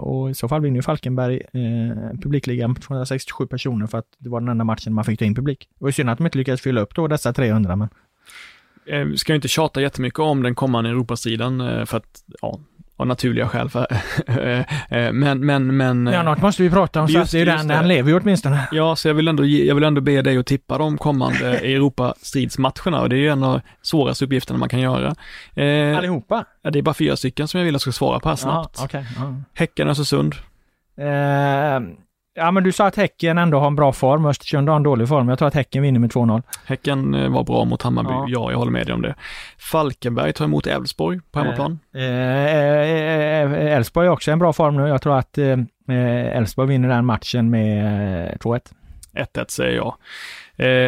Och 0.00 0.30
i 0.30 0.34
så 0.34 0.48
fall 0.48 0.60
vinner 0.60 0.76
ju 0.76 0.82
Falkenberg 0.82 1.36
eh, 1.36 2.20
publikligan 2.22 2.72
med 2.72 2.82
267 2.82 3.46
personer 3.46 3.86
för 3.86 3.98
att 3.98 4.06
det 4.18 4.28
var 4.28 4.40
den 4.40 4.48
enda 4.48 4.64
matchen 4.64 4.94
man 4.94 5.04
fick 5.04 5.18
ta 5.18 5.24
in 5.24 5.34
publik. 5.34 5.68
Det 5.78 5.84
var 5.84 5.90
synd 5.90 6.10
att 6.10 6.18
de 6.18 6.26
inte 6.26 6.38
lyckades 6.38 6.60
fylla 6.60 6.80
upp 6.80 6.94
då 6.94 7.08
dessa 7.08 7.32
300 7.32 7.76
men 7.76 7.88
eh, 8.86 9.14
ska 9.14 9.32
ju 9.32 9.36
inte 9.36 9.48
tjata 9.48 9.80
jättemycket 9.80 10.18
om 10.18 10.42
den 10.42 10.54
kommande 10.54 10.90
Europastriden 10.90 11.60
eh, 11.60 11.84
för 11.84 11.96
att 11.96 12.24
ja, 12.42 12.60
av 13.02 13.08
naturliga 13.08 13.48
skäl. 13.48 13.68
För, 13.68 13.86
eh, 14.88 15.12
men, 15.12 15.46
men, 15.46 15.76
men... 15.76 16.06
Ja, 16.06 16.22
något 16.22 16.42
måste 16.42 16.62
vi 16.62 16.70
prata 16.70 17.00
om, 17.00 17.06
just, 17.06 17.30
så 17.30 17.36
det 17.36 17.42
är 17.42 17.46
den, 17.46 17.68
den 17.68 17.88
lever 17.88 18.10
ju 18.10 18.20
åtminstone. 18.20 18.68
Ja, 18.72 18.96
så 18.96 19.08
jag 19.08 19.14
vill, 19.14 19.28
ändå, 19.28 19.44
jag 19.44 19.74
vill 19.74 19.84
ändå 19.84 20.00
be 20.00 20.22
dig 20.22 20.38
att 20.38 20.46
tippa 20.46 20.78
de 20.78 20.98
kommande 20.98 21.58
Europastridsmatcherna 21.62 23.00
och 23.00 23.08
det 23.08 23.16
är 23.16 23.20
ju 23.20 23.28
en 23.28 23.42
av 23.42 23.60
svåraste 23.82 24.24
uppgifterna 24.24 24.58
man 24.58 24.68
kan 24.68 24.80
göra. 24.80 25.14
Eh, 25.54 25.98
Allihopa? 25.98 26.44
Ja, 26.62 26.70
det 26.70 26.78
är 26.78 26.82
bara 26.82 26.94
fyra 26.94 27.16
stycken 27.16 27.48
som 27.48 27.58
jag 27.60 27.64
vill 27.64 27.74
att 27.74 27.80
du 27.80 27.82
ska 27.82 27.92
svara 27.92 28.20
på 28.20 28.28
här 28.28 28.36
snabbt. 28.36 28.76
Ja, 28.78 28.84
okay, 28.84 29.04
ja. 29.16 29.34
Häcken, 29.54 29.88
Östersund. 29.88 30.34
Eh, 30.96 31.80
Ja, 32.34 32.50
men 32.50 32.64
du 32.64 32.72
sa 32.72 32.86
att 32.86 32.96
Häcken 32.96 33.38
ändå 33.38 33.58
har 33.58 33.66
en 33.66 33.76
bra 33.76 33.92
form. 33.92 34.26
Östersund 34.26 34.68
har 34.68 34.76
en 34.76 34.82
dålig 34.82 35.08
form. 35.08 35.28
Jag 35.28 35.38
tror 35.38 35.48
att 35.48 35.54
Häcken 35.54 35.82
vinner 35.82 36.00
med 36.00 36.10
2-0. 36.10 36.42
Häcken 36.66 37.14
eh, 37.14 37.28
var 37.28 37.44
bra 37.44 37.64
mot 37.64 37.82
Hammarby. 37.82 38.10
Ja. 38.10 38.24
ja, 38.28 38.50
jag 38.50 38.58
håller 38.58 38.72
med 38.72 38.86
dig 38.86 38.94
om 38.94 39.02
det. 39.02 39.14
Falkenberg 39.58 40.32
tar 40.32 40.44
emot 40.44 40.66
Elfsborg 40.66 41.20
på 41.30 41.38
hemmaplan. 41.38 41.78
Eh, 41.94 42.02
eh, 42.02 43.76
Elfsborg 43.76 44.06
är 44.06 44.10
också 44.10 44.30
en 44.30 44.38
bra 44.38 44.52
form 44.52 44.76
nu. 44.76 44.88
Jag 44.88 45.02
tror 45.02 45.18
att 45.18 45.38
Elfsborg 45.88 46.68
vinner 46.68 46.88
den 46.88 47.06
matchen 47.06 47.50
med 47.50 48.38
2-1. 48.38 48.60
1-1 49.12 49.44
säger 49.48 49.76
jag. 49.76 49.94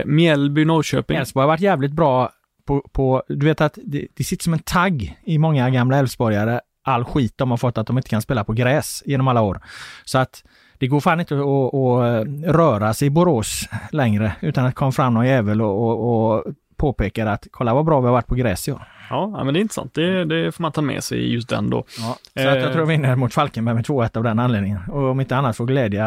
Mjällby-Norrköping. 0.05 1.17
Elfsborg 1.17 1.43
har 1.43 1.49
varit 1.49 1.61
jävligt 1.61 1.93
bra 1.93 2.31
på, 2.67 2.89
på 2.93 3.23
du 3.29 3.47
vet 3.47 3.61
att 3.61 3.79
det, 3.85 4.07
det 4.15 4.25
sitter 4.25 4.45
som 4.45 4.53
en 4.53 4.59
tagg 4.59 5.19
i 5.25 5.39
många 5.39 5.71
gamla 5.71 5.99
Elfsborgare 5.99 6.61
all 6.85 7.05
skit 7.05 7.33
de 7.37 7.51
har 7.51 7.59
fått 7.59 7.79
att 7.79 7.87
de 7.87 7.99
inte 7.99 8.09
kan 8.09 8.23
spela 8.23 8.45
på 8.45 8.53
gräs 8.53 9.03
genom 9.07 9.29
alla 9.29 9.41
år. 9.41 9.61
Så 10.05 10.19
att 10.19 10.45
det 10.79 10.87
går 10.87 11.01
fan 11.01 11.21
inte 11.21 11.35
att, 11.35 11.41
att, 11.41 11.75
att 11.75 12.55
röra 12.55 12.95
sig 12.95 13.07
i 13.07 13.11
Borås 13.11 13.69
längre 13.93 14.33
utan 14.41 14.67
att 14.67 14.75
komma 14.75 14.93
fram 14.93 15.15
någon 15.15 15.27
jävel 15.27 15.63
och, 15.63 15.89
och, 15.89 16.37
och 16.37 16.45
påpekar 16.77 17.27
att 17.27 17.47
kolla 17.51 17.75
vad 17.75 17.85
bra 17.85 18.01
vi 18.01 18.07
har 18.07 18.13
varit 18.13 18.27
på 18.27 18.35
gräs 18.35 18.69
i 18.69 18.73
år. 18.73 18.83
Ja, 19.11 19.45
men 19.45 19.55
det 19.55 19.61
är 19.61 19.63
intressant. 19.63 19.95
Det, 19.95 20.25
det 20.25 20.53
får 20.53 20.63
man 20.63 20.73
ta 20.73 20.83
med 20.83 21.05
sig 21.05 21.33
just 21.33 21.49
den 21.49 21.71
då. 21.71 21.85
Ja, 21.99 22.17
så 22.43 22.49
att 22.49 22.63
jag 22.63 22.73
tror 22.73 22.87
vi 22.87 22.97
vinner 22.97 23.17
mot 23.17 23.35
Falkenberg 23.35 23.75
med 23.75 23.85
2-1 23.85 24.17
av 24.17 24.25
den 24.25 24.39
anledningen. 24.39 24.79
Och 24.91 25.11
om 25.11 25.21
inte 25.21 25.37
annat 25.37 25.57
får 25.57 25.67
glädja 25.67 26.07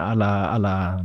alla, 0.00 0.46
alla 0.46 1.04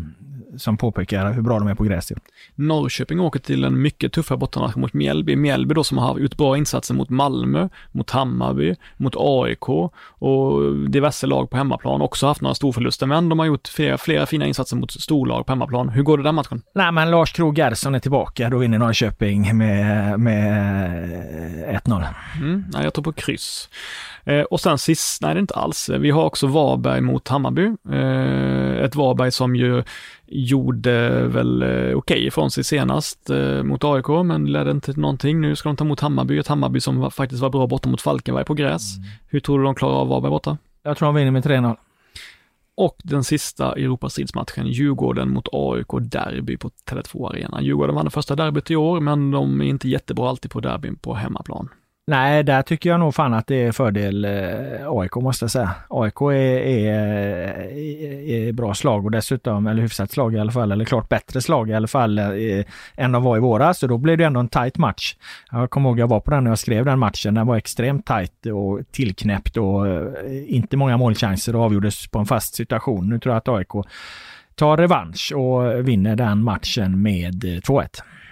som 0.58 0.78
påpekar 0.78 1.34
hur 1.34 1.42
bra 1.42 1.60
de 1.60 1.68
är 1.68 1.76
på 1.76 1.84
gräs. 1.84 2.12
Norrköping 2.56 3.20
åker 3.20 3.40
till 3.40 3.64
en 3.64 3.82
mycket 3.82 4.14
tuffare 4.14 4.38
bortamatch 4.38 4.76
mot 4.76 4.94
Mjällby. 4.94 5.36
Mjällby 5.36 5.74
då 5.74 5.84
som 5.84 5.98
har 5.98 6.20
gjort 6.20 6.38
bra 6.38 6.58
insatser 6.58 6.94
mot 6.94 7.10
Malmö, 7.10 7.70
mot 7.92 8.10
Hammarby, 8.10 8.76
mot 8.98 9.14
AIK 9.18 9.70
och 9.70 10.74
diverse 10.90 11.28
lag 11.28 11.50
på 11.50 11.58
hemmaplan. 11.58 12.02
Också 12.02 12.28
haft 12.28 12.42
några 12.42 12.56
storförluster, 12.56 13.06
men 13.06 13.30
de 13.30 13.40
har 13.40 13.46
gjort 13.46 13.68
flera, 13.68 13.98
flera 13.98 14.26
fina 14.26 14.46
insatser 14.46 14.78
mot 14.78 14.92
storlag 14.92 15.46
på 15.46 15.52
hemmaplan. 15.52 15.90
Hur 15.90 16.04
går 16.04 16.18
det 16.18 16.24
den 16.24 16.36
matchen? 16.36 16.62
Nej, 16.76 16.92
men 16.92 17.12
Lars 17.12 17.34
Krogh 17.34 17.60
är 17.60 18.00
tillbaka. 18.00 18.50
Då 18.50 18.58
vinner 18.58 18.78
Norrköping 18.78 19.58
med, 19.58 20.20
med 20.20 21.82
1-0. 21.86 22.06
Mm, 22.38 22.66
nej, 22.74 22.84
jag 22.84 22.94
tror 22.94 23.04
på 23.04 23.14
kryss. 23.14 23.70
Eh, 24.24 24.42
och 24.42 24.60
sen 24.60 24.78
sist, 24.78 25.22
nej 25.22 25.34
det 25.34 25.38
är 25.38 25.42
inte 25.42 25.54
alls. 25.54 25.90
Vi 25.90 26.12
har 26.12 26.24
också 26.24 26.48
Varberg 26.48 27.02
mot 27.02 27.28
Hammarby. 27.28 27.66
Eh, 27.92 28.86
ett 28.86 28.96
Varberg 28.96 29.32
som 29.32 29.56
ju 29.56 29.84
gjorde 30.38 31.28
väl 31.28 31.62
eh, 31.62 31.68
okej 31.68 31.96
okay 31.96 32.28
ifrån 32.28 32.52
sig 32.52 32.64
senast 32.64 33.30
eh, 33.30 33.64
mot 33.64 33.84
AIK, 33.84 34.08
men 34.26 34.52
ledde 34.52 34.72
inte 34.72 34.94
till 34.94 35.02
någonting. 35.02 35.42
Nu 35.42 35.56
ska 35.56 35.70
de 35.70 35.76
ta 35.76 35.84
emot 35.84 36.00
Hammarby, 36.00 36.38
ett 36.38 36.48
Hammarby 36.48 36.80
som 36.80 37.12
faktiskt 37.12 37.42
var 37.42 37.50
bra 37.50 37.68
borta 37.68 37.90
mot 37.90 38.02
Falkenberg 38.02 38.46
på 38.46 38.54
gräs. 38.54 38.98
Mm. 38.98 39.10
Hur 39.28 39.40
tror 39.40 39.60
du 39.60 39.66
de 39.66 39.76
klarar 39.76 39.96
av 39.96 40.08
Varberg 40.08 40.30
borta? 40.30 40.58
Jag 40.84 40.98
tror 40.98 41.06
de 41.06 41.16
vinner 41.16 41.32
med 41.32 41.46
3-0. 41.46 41.76
Och 42.76 42.98
den 43.04 43.24
sista 43.24 43.74
Europastridsmatchen, 43.74 44.68
Djurgården 44.68 45.30
mot 45.30 45.48
AIK 45.52 45.88
Derby 46.02 46.58
på 46.58 46.70
Tele2 46.90 47.30
Arena. 47.30 47.62
Djurgården 47.62 47.96
vann 47.96 48.06
det 48.06 48.12
första 48.12 48.36
derbyt 48.36 48.72
i 48.72 48.76
år, 48.76 49.00
men 49.00 49.32
de 49.32 49.62
är 49.62 49.66
inte 49.66 49.90
jättebra 49.90 50.30
alltid 50.30 50.52
på 50.52 50.60
derbyn 50.60 50.96
på 50.96 51.14
hemmaplan. 51.14 51.70
Nej, 52.10 52.44
där 52.44 52.62
tycker 52.62 52.90
jag 52.90 53.00
nog 53.00 53.16
fan 53.16 53.34
att 53.34 53.48
det 53.48 53.56
är 53.56 53.72
fördel 53.72 54.26
eh, 54.26 54.32
AIK 54.86 55.16
måste 55.16 55.44
jag 55.44 55.52
säga. 55.52 55.72
AIK 55.90 56.22
är, 56.22 56.34
är, 56.34 57.48
eh, 57.72 58.48
är, 58.48 58.52
bra 58.52 58.74
slag 58.74 59.06
och 59.06 59.12
dessutom, 59.12 59.68
eller 59.68 59.82
hyfsat 59.82 60.12
slag 60.12 60.36
i 60.36 60.40
alla 60.40 60.52
fall, 60.52 60.72
eller 60.72 60.86
klart 60.86 61.10
bättre 61.10 61.42
slag 61.42 61.70
i 61.70 61.74
alla 61.74 61.88
fall 61.88 62.20
eh, 62.20 62.66
än 62.96 63.12
de 63.12 63.24
var 63.24 63.38
i 63.38 63.40
våras. 63.40 63.80
Så 63.80 63.88
då 63.88 63.98
blev 63.98 64.18
det 64.18 64.24
ändå 64.24 64.40
en 64.40 64.48
tight 64.48 64.78
match. 64.78 65.16
Jag 65.52 65.70
kommer 65.70 65.90
ihåg 65.90 66.00
jag 66.00 66.08
var 66.08 66.20
på 66.20 66.32
den 66.32 66.44
när 66.44 66.52
jag 66.52 66.60
skrev 66.60 66.86
den 66.86 67.00
matchen. 67.00 67.34
Den 67.34 67.48
var 67.48 67.58
extremt 67.58 68.06
tight 68.06 68.46
och 68.46 68.80
tillknäppt 68.92 69.58
och 69.58 69.88
eh, 69.88 70.08
inte 70.48 70.78
många 70.78 70.98
målchanser 70.98 71.56
och 71.56 71.64
avgjordes 71.64 72.08
på 72.08 72.20
en 72.20 72.26
fast 72.26 72.56
situation. 72.56 73.10
Nu 73.10 73.20
tror 73.20 73.34
jag 73.34 73.38
att 73.38 73.48
AIK 73.48 73.88
tar 74.56 74.78
revansch 74.78 75.34
och 75.36 75.88
vinner 75.88 76.16
den 76.16 76.44
matchen 76.44 77.02
med 77.02 77.44
eh, 77.44 77.48
2-1. 77.48 77.88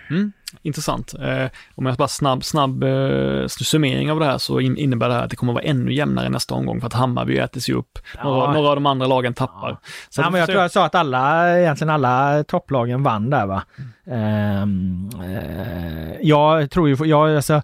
Mm 0.09 0.31
intressant. 0.61 1.13
Eh, 1.13 1.45
om 1.75 1.85
jag 1.85 1.95
bara 1.95 2.07
snabb, 2.07 2.43
snabb 2.43 2.83
eh, 2.83 3.47
summering 3.47 4.11
av 4.11 4.19
det 4.19 4.25
här 4.25 4.37
så 4.37 4.59
in, 4.59 4.77
innebär 4.77 5.09
det 5.09 5.15
här 5.15 5.23
att 5.23 5.29
det 5.29 5.35
kommer 5.35 5.53
att 5.53 5.55
vara 5.55 5.65
ännu 5.65 5.93
jämnare 5.93 6.29
nästa 6.29 6.53
omgång 6.55 6.79
för 6.79 6.87
att 6.87 6.93
Hammarby 6.93 7.37
äter 7.37 7.61
sig 7.61 7.75
upp. 7.75 7.99
Ja. 8.17 8.23
Några, 8.23 8.53
några, 8.53 8.69
av 8.69 8.75
de 8.75 8.85
andra 8.85 9.07
lagen 9.07 9.33
tappar. 9.33 9.77
Så 10.09 10.21
ja, 10.21 10.29
men 10.29 10.39
jag 10.39 10.49
tror 10.49 10.61
jag 10.61 10.71
sa 10.71 10.85
att 10.85 10.95
alla, 10.95 11.59
egentligen 11.59 11.89
alla 11.89 12.43
topplagen 12.43 13.03
vann 13.03 13.29
där 13.29 13.45
va. 13.45 13.63
Mm. 14.07 15.09
Uh, 15.23 16.13
jag 16.21 16.71
tror 16.71 16.89
ju, 16.89 16.97
jag, 17.05 17.35
alltså, 17.35 17.61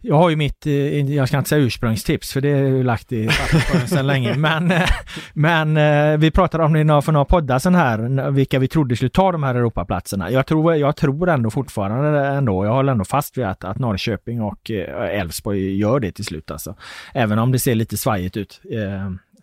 jag 0.00 0.16
har 0.16 0.30
ju 0.30 0.36
mitt, 0.36 0.66
eh, 0.66 1.14
jag 1.14 1.28
ska 1.28 1.38
inte 1.38 1.48
säga 1.48 1.62
ursprungstips 1.62 2.32
för 2.32 2.40
det 2.40 2.48
är 2.48 2.62
ju 2.62 2.82
lagt 2.82 3.12
i 3.12 3.28
sedan 3.86 4.06
länge, 4.06 4.34
men, 4.38 4.70
eh, 4.70 4.88
men 5.32 5.76
eh, 5.76 6.18
vi 6.18 6.30
pratade 6.30 6.64
om 6.64 6.72
det 6.72 7.02
för 7.02 7.12
några 7.12 7.24
poddar 7.24 7.58
sen 7.58 7.74
här, 7.74 8.30
vilka 8.30 8.58
vi 8.58 8.68
trodde 8.68 8.96
skulle 8.96 9.10
ta 9.10 9.32
de 9.32 9.42
här 9.42 9.54
Europaplatserna. 9.54 10.30
Jag 10.30 10.46
tror, 10.46 10.74
jag 10.74 10.96
tror 10.96 11.28
ändå 11.28 11.50
fortfarande 11.50 12.26
ändå, 12.26 12.64
jag 12.64 12.72
håller 12.72 12.92
ändå 12.92 13.04
fast 13.04 13.38
vid 13.38 13.44
att, 13.44 13.64
att 13.64 13.78
Norrköping 13.78 14.42
och 14.42 14.70
Elfsborg 14.70 15.76
gör 15.76 16.00
det 16.00 16.12
till 16.12 16.24
slut 16.24 16.50
alltså. 16.50 16.76
Även 17.14 17.38
om 17.38 17.52
det 17.52 17.58
ser 17.58 17.74
lite 17.74 17.96
svajigt 17.96 18.36
ut. 18.36 18.60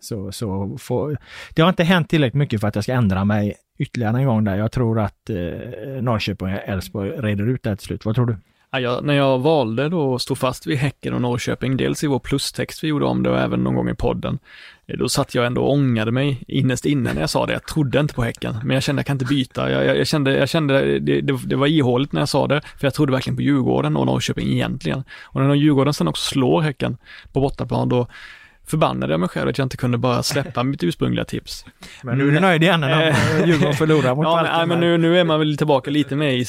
Så, 0.00 0.32
så 0.32 0.76
får, 0.80 1.18
det 1.54 1.62
har 1.62 1.68
inte 1.68 1.84
hänt 1.84 2.08
tillräckligt 2.08 2.38
mycket 2.38 2.60
för 2.60 2.68
att 2.68 2.74
jag 2.74 2.84
ska 2.84 2.92
ändra 2.92 3.24
mig 3.24 3.54
ytterligare 3.78 4.18
en 4.18 4.26
gång 4.26 4.44
där. 4.44 4.56
Jag 4.56 4.72
tror 4.72 5.00
att 5.00 5.30
Norrköping 6.00 6.48
och 6.48 6.60
Elfsborg 6.66 7.10
reder 7.10 7.48
ut 7.48 7.62
det 7.62 7.68
här 7.68 7.76
till 7.76 7.86
slut. 7.86 8.04
Vad 8.04 8.14
tror 8.14 8.26
du? 8.26 8.36
Jag, 8.78 9.04
när 9.04 9.14
jag 9.14 9.38
valde 9.38 9.88
då 9.88 10.14
att 10.14 10.22
stå 10.22 10.34
fast 10.34 10.66
vid 10.66 10.78
Häcken 10.78 11.14
och 11.14 11.20
Norrköping, 11.20 11.76
dels 11.76 12.04
i 12.04 12.06
vår 12.06 12.18
plustext 12.18 12.84
vi 12.84 12.88
gjorde 12.88 13.04
om 13.04 13.22
det 13.22 13.30
och 13.30 13.38
även 13.38 13.64
någon 13.64 13.74
gång 13.74 13.88
i 13.88 13.94
podden, 13.94 14.38
eh, 14.86 14.98
då 14.98 15.08
satt 15.08 15.34
jag 15.34 15.46
ändå 15.46 15.62
och 15.62 15.72
ångade 15.72 16.12
mig 16.12 16.44
innerst 16.48 16.84
inne 16.84 17.14
när 17.14 17.20
jag 17.20 17.30
sa 17.30 17.46
det. 17.46 17.52
Jag 17.52 17.66
trodde 17.66 18.00
inte 18.00 18.14
på 18.14 18.22
Häcken, 18.22 18.54
men 18.64 18.74
jag 18.74 18.82
kände 18.82 19.00
jag 19.00 19.06
kan 19.06 19.14
inte 19.14 19.24
byta. 19.24 19.70
Jag, 19.70 19.84
jag, 19.84 19.98
jag 19.98 20.06
kände, 20.06 20.36
jag 20.36 20.48
kände 20.48 20.98
det, 20.98 21.20
det, 21.20 21.38
det 21.46 21.56
var 21.56 21.66
ihåligt 21.66 22.12
när 22.12 22.20
jag 22.20 22.28
sa 22.28 22.46
det, 22.46 22.60
för 22.78 22.86
jag 22.86 22.94
trodde 22.94 23.12
verkligen 23.12 23.36
på 23.36 23.42
Djurgården 23.42 23.96
och 23.96 24.06
Norrköping 24.06 24.48
egentligen. 24.48 25.04
Och 25.22 25.40
när 25.40 25.54
Djurgården 25.54 25.94
sen 25.94 26.08
också 26.08 26.30
slår 26.30 26.60
Häcken 26.60 26.96
på 27.32 27.40
bortaplan, 27.40 27.88
då 27.88 28.06
förbannade 28.66 29.12
jag 29.12 29.20
mig 29.20 29.28
själv 29.28 29.48
att 29.48 29.58
jag 29.58 29.64
inte 29.64 29.76
kunde 29.76 29.98
bara 29.98 30.22
släppa 30.22 30.62
mitt 30.62 30.82
ursprungliga 30.82 31.24
tips. 31.24 31.64
Men 32.02 32.18
nu 32.18 32.28
är 32.28 32.32
du 32.32 32.40
nöjd 32.40 32.62
igen 32.62 32.80
när 32.80 33.08
Eh, 33.08 33.44
Djurgården 33.46 33.74
förlorar 33.74 34.14
mot 34.14 34.24
Ja, 34.26 34.36
men, 34.42 34.52
nej, 34.52 34.66
men 34.66 34.80
nu, 34.80 34.98
nu 34.98 35.20
är 35.20 35.24
man 35.24 35.38
väl 35.38 35.56
tillbaka 35.56 35.90
lite 35.90 36.16
mer 36.16 36.30
i, 36.30 36.46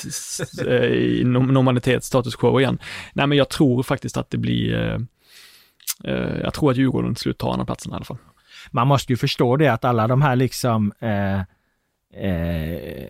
eh, 0.68 0.74
i 0.84 1.24
normalitet, 1.24 2.04
status 2.04 2.36
quo 2.36 2.60
igen. 2.60 2.80
Nej, 3.14 3.28
men 3.28 3.38
jag 3.38 3.50
tror 3.50 3.84
faktiskt 3.84 4.18
att 4.18 4.30
det 4.30 4.38
blir, 4.38 4.74
eh, 4.74 5.00
eh, 6.14 6.38
jag 6.44 6.54
tror 6.54 6.72
att 6.72 6.78
Djurgården 6.78 7.16
till 7.16 7.22
slut 7.22 7.38
tar 7.38 7.52
andra 7.52 7.66
platsen 7.66 7.92
i 7.92 7.96
alla 7.96 8.06
fall. 8.06 8.18
man 8.72 8.88
måste 8.88 9.14
ju 9.14 9.18
förstå 9.18 9.58
det 9.58 9.68
att 9.68 9.86
alla 9.86 10.08
de 10.08 10.22
här 10.22 10.36
liksom 10.36 10.94
eh, 11.00 11.42
eh, 12.16 13.08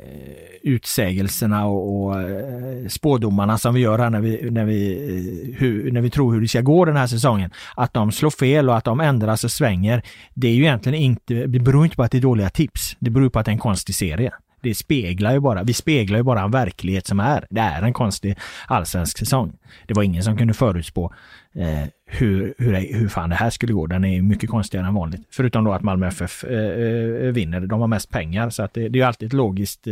utsägelserna 0.64 1.66
och, 1.66 2.06
och 2.06 2.22
eh, 2.22 2.88
spådomarna 2.88 3.58
som 3.58 3.74
vi 3.74 3.82
gör 3.82 4.00
här 4.00 4.10
när 4.10 4.22
vi, 4.22 4.52
när, 4.52 4.66
vi, 4.66 4.92
eh, 4.94 5.60
hur, 5.60 5.92
när 5.92 6.02
vi 6.02 6.10
tror 6.10 6.34
hur 6.34 6.42
det 6.42 6.48
ska 6.48 6.62
gå 6.62 6.86
den 6.86 6.98
här 6.98 7.08
säsongen, 7.08 7.52
att 7.76 7.94
de 7.94 8.12
slår 8.12 8.30
fel 8.30 8.70
och 8.70 8.78
att 8.78 8.84
de 8.84 9.00
ändras 9.00 9.44
och 9.44 9.52
svänger. 9.52 10.04
Det 10.34 10.48
är 10.48 10.54
ju 10.54 10.64
egentligen 10.64 11.02
inte, 11.02 11.34
det 11.34 11.60
beror 11.60 11.84
inte 11.84 11.96
på 11.96 12.04
att 12.04 12.12
det 12.12 12.18
är 12.18 12.22
dåliga 12.22 12.50
tips. 12.50 12.96
Det 13.00 13.10
beror 13.10 13.30
på 13.30 13.40
att 13.40 13.46
det 13.46 13.50
är 13.50 13.54
en 13.54 13.60
konstig 13.60 13.96
serie. 13.96 14.32
Det 14.62 14.76
speglar 14.76 15.34
ju 15.34 15.40
bara, 15.40 15.64
vi 15.64 15.74
speglar 15.74 16.18
ju 16.18 16.24
bara 16.24 16.42
en 16.42 16.52
verklighet 16.52 17.08
som 17.08 17.20
är. 17.20 17.48
Det 17.50 17.62
är 17.62 17.82
en 17.82 17.94
konstig 17.94 18.38
allsvensk 18.68 19.18
säsong. 19.18 19.54
Det 19.86 19.94
var 19.94 20.04
ingen 20.04 20.24
som 20.24 20.38
kunde 20.38 20.54
förutspå 20.54 21.14
eh, 21.58 21.88
hur, 22.06 22.54
hur, 22.58 22.94
hur 23.00 23.08
fan 23.08 23.30
det 23.30 23.36
här 23.36 23.50
skulle 23.50 23.74
gå. 23.74 23.88
Den 23.88 24.06
är 24.06 24.22
mycket 24.22 24.50
konstigare 24.50 24.88
än 24.88 24.94
vanligt. 24.94 25.22
Förutom 25.32 25.64
då 25.64 25.74
att 25.74 25.84
Malmö 25.84 26.08
FF 26.08 26.44
eh, 26.44 26.60
eh, 26.60 27.32
vinner. 27.32 27.60
De 27.60 27.82
har 27.82 27.88
mest 27.88 28.10
pengar 28.10 28.50
så 28.50 28.64
att 28.64 28.74
det, 28.74 28.90
det 28.90 29.02
är 29.02 29.06
alltid 29.06 29.28
ett 29.28 29.34
logiskt, 29.34 29.88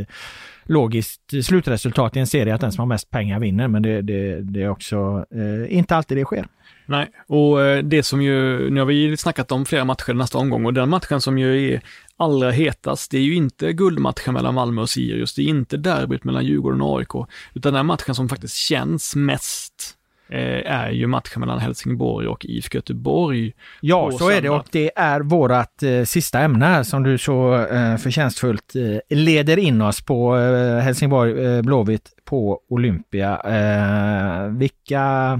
logiskt 0.63 1.45
slutresultat 1.45 2.15
i 2.15 2.19
en 2.19 2.27
serie 2.27 2.55
att 2.55 2.61
den 2.61 2.71
som 2.71 2.81
har 2.81 2.87
mest 2.87 3.09
pengar 3.09 3.39
vinner. 3.39 3.67
Men 3.67 3.81
det, 3.81 4.01
det, 4.01 4.41
det 4.41 4.63
är 4.63 4.69
också 4.69 5.25
eh, 5.35 5.77
inte 5.77 5.95
alltid 5.95 6.17
det 6.17 6.25
sker. 6.25 6.47
Nej, 6.87 7.11
och 7.27 7.61
eh, 7.61 7.83
det 7.83 8.03
som 8.03 8.21
ju, 8.21 8.69
nu 8.69 8.79
har 8.79 8.85
vi 8.85 9.17
snackat 9.17 9.51
om 9.51 9.65
flera 9.65 9.85
matcher 9.85 10.13
nästa 10.13 10.37
omgång 10.37 10.65
och 10.65 10.73
den 10.73 10.89
matchen 10.89 11.21
som 11.21 11.37
ju 11.37 11.73
är 11.73 11.81
allra 12.17 12.51
hetast, 12.51 13.11
det 13.11 13.17
är 13.17 13.21
ju 13.21 13.35
inte 13.35 13.73
guldmatchen 13.73 14.33
mellan 14.33 14.53
Malmö 14.53 14.81
och 14.81 14.89
Sirius, 14.89 15.35
det 15.35 15.41
är 15.41 15.45
inte 15.45 15.77
derbyt 15.77 16.23
mellan 16.23 16.45
Djurgården 16.45 16.81
och 16.81 16.99
AIK, 16.99 17.29
utan 17.53 17.73
den 17.73 17.85
matchen 17.85 18.15
som 18.15 18.29
faktiskt 18.29 18.55
känns 18.55 19.15
mest 19.15 19.94
är 20.29 20.89
ju 20.89 21.07
matchen 21.07 21.39
mellan 21.39 21.59
Helsingborg 21.59 22.27
och 22.27 22.45
IFK 22.45 22.75
Göteborg. 22.77 23.53
Ja, 23.81 24.11
så 24.11 24.29
är 24.29 24.41
det 24.41 24.49
och 24.49 24.65
det 24.71 24.91
är 24.95 25.19
vårat 25.21 25.83
eh, 25.83 26.03
sista 26.03 26.39
ämne 26.39 26.65
här 26.65 26.83
som 26.83 27.03
du 27.03 27.17
så 27.17 27.55
eh, 27.65 27.97
förtjänstfullt 27.97 28.75
eh, 28.75 29.17
leder 29.17 29.57
in 29.59 29.81
oss 29.81 30.01
på 30.01 30.37
eh, 30.37 30.77
Helsingborg 30.79 31.45
eh, 31.45 31.61
Blåvitt 31.61 32.09
på 32.25 32.59
Olympia. 32.69 33.39
Eh, 33.39 34.47
vilka, 34.49 35.39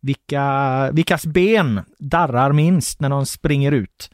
vilka, 0.00 0.90
vilkas 0.92 1.26
ben 1.26 1.80
darrar 1.98 2.52
minst 2.52 3.00
när 3.00 3.08
de 3.08 3.26
springer 3.26 3.72
ut 3.72 4.10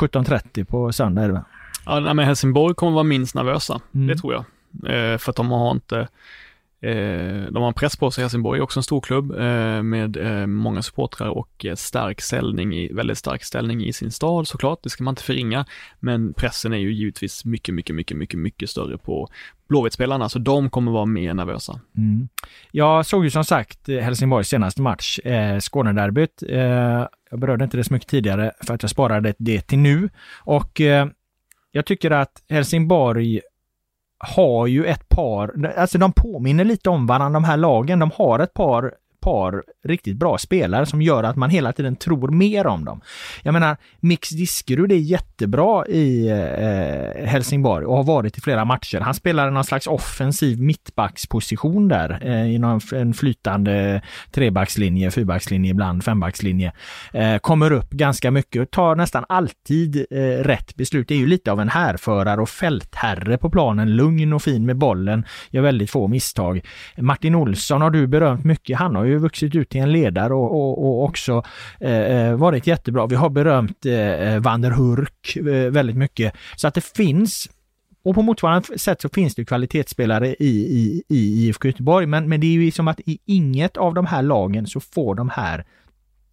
17.30 0.00 0.64
på 0.64 0.92
söndag 0.92 1.22
är 1.22 1.28
det? 1.28 1.44
Ja, 1.86 2.00
men 2.14 2.18
Helsingborg 2.26 2.74
kommer 2.74 2.92
vara 2.92 3.04
minst 3.04 3.34
nervösa, 3.34 3.80
Mm. 3.94 4.06
det 4.06 4.16
tror 4.16 4.32
jag. 4.32 4.44
Eh, 4.86 5.18
för 5.18 5.30
att 5.30 5.36
de 5.36 5.50
har 5.50 5.70
inte, 5.70 5.98
eh, 5.98 6.06
Eh, 6.80 7.50
de 7.50 7.56
har 7.56 7.68
en 7.68 7.74
press 7.74 7.96
på 7.96 8.10
sig. 8.10 8.22
Helsingborg 8.22 8.58
är 8.58 8.62
också 8.62 8.78
en 8.78 8.84
stor 8.84 9.00
klubb 9.00 9.30
eh, 9.32 9.82
med 9.82 10.16
eh, 10.16 10.46
många 10.46 10.82
supportrar 10.82 11.28
och 11.28 11.64
eh, 11.64 11.74
stark 11.74 12.20
ställning 12.20 12.74
i, 12.74 12.92
väldigt 12.92 13.18
stark 13.18 13.44
ställning 13.44 13.84
i 13.84 13.92
sin 13.92 14.10
stad 14.10 14.48
såklart, 14.48 14.82
det 14.82 14.90
ska 14.90 15.04
man 15.04 15.12
inte 15.12 15.22
förringa. 15.22 15.66
Men 16.00 16.32
pressen 16.32 16.72
är 16.72 16.76
ju 16.76 16.92
givetvis 16.92 17.44
mycket, 17.44 17.74
mycket, 17.74 17.96
mycket, 17.96 18.16
mycket, 18.16 18.40
mycket 18.40 18.70
större 18.70 18.98
på 18.98 19.28
Blåvittspelarna, 19.68 20.28
så 20.28 20.38
de 20.38 20.70
kommer 20.70 20.92
vara 20.92 21.06
mer 21.06 21.34
nervösa. 21.34 21.80
Mm. 21.96 22.28
Jag 22.70 23.06
såg 23.06 23.24
ju 23.24 23.30
som 23.30 23.44
sagt 23.44 23.88
Helsingborgs 23.88 24.48
senaste 24.48 24.82
match, 24.82 25.18
eh, 25.18 25.58
Skånederbyt. 25.58 26.42
Eh, 26.48 27.06
jag 27.30 27.40
berörde 27.40 27.64
inte 27.64 27.76
det 27.76 27.84
så 27.84 27.92
mycket 27.92 28.08
tidigare 28.08 28.52
för 28.60 28.74
att 28.74 28.82
jag 28.82 28.90
sparade 28.90 29.34
det 29.38 29.60
till 29.60 29.78
nu. 29.78 30.08
Och 30.44 30.80
eh, 30.80 31.08
jag 31.72 31.86
tycker 31.86 32.10
att 32.10 32.42
Helsingborg 32.48 33.40
har 34.18 34.66
ju 34.66 34.84
ett 34.84 35.08
par, 35.08 35.72
alltså 35.76 35.98
de 35.98 36.12
påminner 36.12 36.64
lite 36.64 36.90
om 36.90 37.06
varandra 37.06 37.40
de 37.40 37.44
här 37.44 37.56
lagen. 37.56 37.98
De 37.98 38.10
har 38.14 38.38
ett 38.38 38.54
par 38.54 38.94
par 39.28 39.62
riktigt 39.84 40.16
bra 40.16 40.38
spelare 40.38 40.86
som 40.86 41.02
gör 41.02 41.24
att 41.24 41.36
man 41.36 41.50
hela 41.50 41.72
tiden 41.72 41.96
tror 41.96 42.28
mer 42.28 42.66
om 42.66 42.84
dem. 42.84 43.00
Jag 43.42 43.52
menar, 43.52 43.76
Mix 44.00 44.30
Diskerud 44.30 44.92
är 44.92 44.96
jättebra 44.96 45.86
i 45.86 46.28
eh, 46.28 47.26
Helsingborg 47.26 47.86
och 47.86 47.96
har 47.96 48.04
varit 48.04 48.38
i 48.38 48.40
flera 48.40 48.64
matcher. 48.64 49.00
Han 49.00 49.14
spelar 49.14 49.50
någon 49.50 49.64
slags 49.64 49.86
offensiv 49.86 50.60
mittbacksposition 50.60 51.88
där 51.88 52.18
eh, 52.22 52.54
i 52.54 52.58
någon, 52.58 52.80
en 52.92 53.14
flytande 53.14 54.02
trebackslinje, 54.30 55.10
fyrbackslinje, 55.10 55.70
ibland 55.70 56.04
fembackslinje. 56.04 56.72
Eh, 57.12 57.38
kommer 57.38 57.72
upp 57.72 57.90
ganska 57.90 58.30
mycket 58.30 58.62
och 58.62 58.70
tar 58.70 58.96
nästan 58.96 59.24
alltid 59.28 60.06
eh, 60.10 60.44
rätt 60.44 60.76
beslut. 60.76 61.08
Det 61.08 61.14
är 61.14 61.18
ju 61.18 61.26
lite 61.26 61.52
av 61.52 61.60
en 61.60 61.68
härförare 61.68 62.40
och 62.40 62.48
fältherre 62.48 63.38
på 63.38 63.50
planen, 63.50 63.96
lugn 63.96 64.32
och 64.32 64.42
fin 64.42 64.66
med 64.66 64.76
bollen, 64.76 65.24
gör 65.50 65.62
väldigt 65.62 65.90
få 65.90 66.08
misstag. 66.08 66.60
Martin 66.96 67.34
Olsson 67.34 67.82
har 67.82 67.90
du 67.90 68.06
berömt 68.06 68.44
mycket. 68.44 68.78
Han 68.78 68.96
har 68.96 69.04
ju 69.04 69.17
vuxit 69.18 69.54
ut 69.54 69.68
till 69.68 69.80
en 69.80 69.92
ledare 69.92 70.34
och, 70.34 70.50
och, 70.50 70.84
och 70.84 71.04
också 71.04 71.42
eh, 71.80 71.92
eh 71.92 72.36
varit 72.36 72.66
jättebra. 72.66 73.06
Vi 73.06 73.16
har 73.16 73.30
berömt 73.30 73.86
eh, 73.86 73.94
eh, 73.94 74.40
Van 74.40 74.60
der 74.60 74.70
Hurk 74.70 75.36
eh, 75.36 75.70
väldigt 75.70 75.96
mycket. 75.96 76.32
Så 76.56 76.68
att 76.68 76.74
det 76.74 76.84
finns 76.84 77.50
och 78.02 78.14
på 78.14 78.22
motsvarande 78.22 78.78
sätt 78.78 79.00
så 79.00 79.08
finns 79.08 79.34
det 79.34 79.44
kvalitetsspelare 79.44 80.28
i, 80.28 80.48
i, 80.48 81.02
i 81.08 81.46
IFK 81.46 81.68
Göteborg, 81.68 82.06
men, 82.06 82.28
men 82.28 82.40
det 82.40 82.46
är 82.46 82.52
ju 82.52 82.70
som 82.70 82.88
att 82.88 83.00
i 83.00 83.18
inget 83.24 83.76
av 83.76 83.94
de 83.94 84.06
här 84.06 84.22
lagen 84.22 84.66
så 84.66 84.80
får 84.80 85.14
de 85.14 85.28
här 85.28 85.66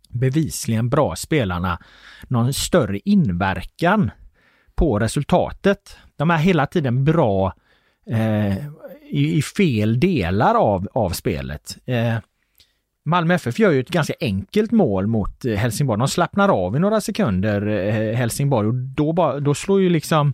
bevisligen 0.09 0.89
bra 0.89 1.15
spelarna 1.15 1.79
någon 2.27 2.53
större 2.53 2.99
inverkan 3.05 4.11
på 4.75 4.99
resultatet. 4.99 5.97
De 6.15 6.31
är 6.31 6.37
hela 6.37 6.65
tiden 6.65 7.03
bra 7.03 7.53
eh, 8.09 8.57
i, 9.09 9.37
i 9.37 9.41
fel 9.41 9.99
delar 9.99 10.55
av, 10.55 10.87
av 10.93 11.09
spelet. 11.09 11.77
Eh, 11.85 12.15
Malmö 13.07 13.33
FF 13.33 13.59
gör 13.59 13.71
ju 13.71 13.79
ett 13.79 13.89
ganska 13.89 14.13
enkelt 14.19 14.71
mål 14.71 15.07
mot 15.07 15.45
eh, 15.45 15.53
Helsingborg. 15.53 15.99
De 15.99 16.07
slappnar 16.07 16.49
av 16.49 16.75
i 16.75 16.79
några 16.79 17.01
sekunder, 17.01 17.67
eh, 17.67 18.15
Helsingborg, 18.15 18.67
och 18.67 18.73
då, 18.73 19.13
bara, 19.13 19.39
då 19.39 19.53
slår 19.53 19.81
ju 19.81 19.89
liksom 19.89 20.33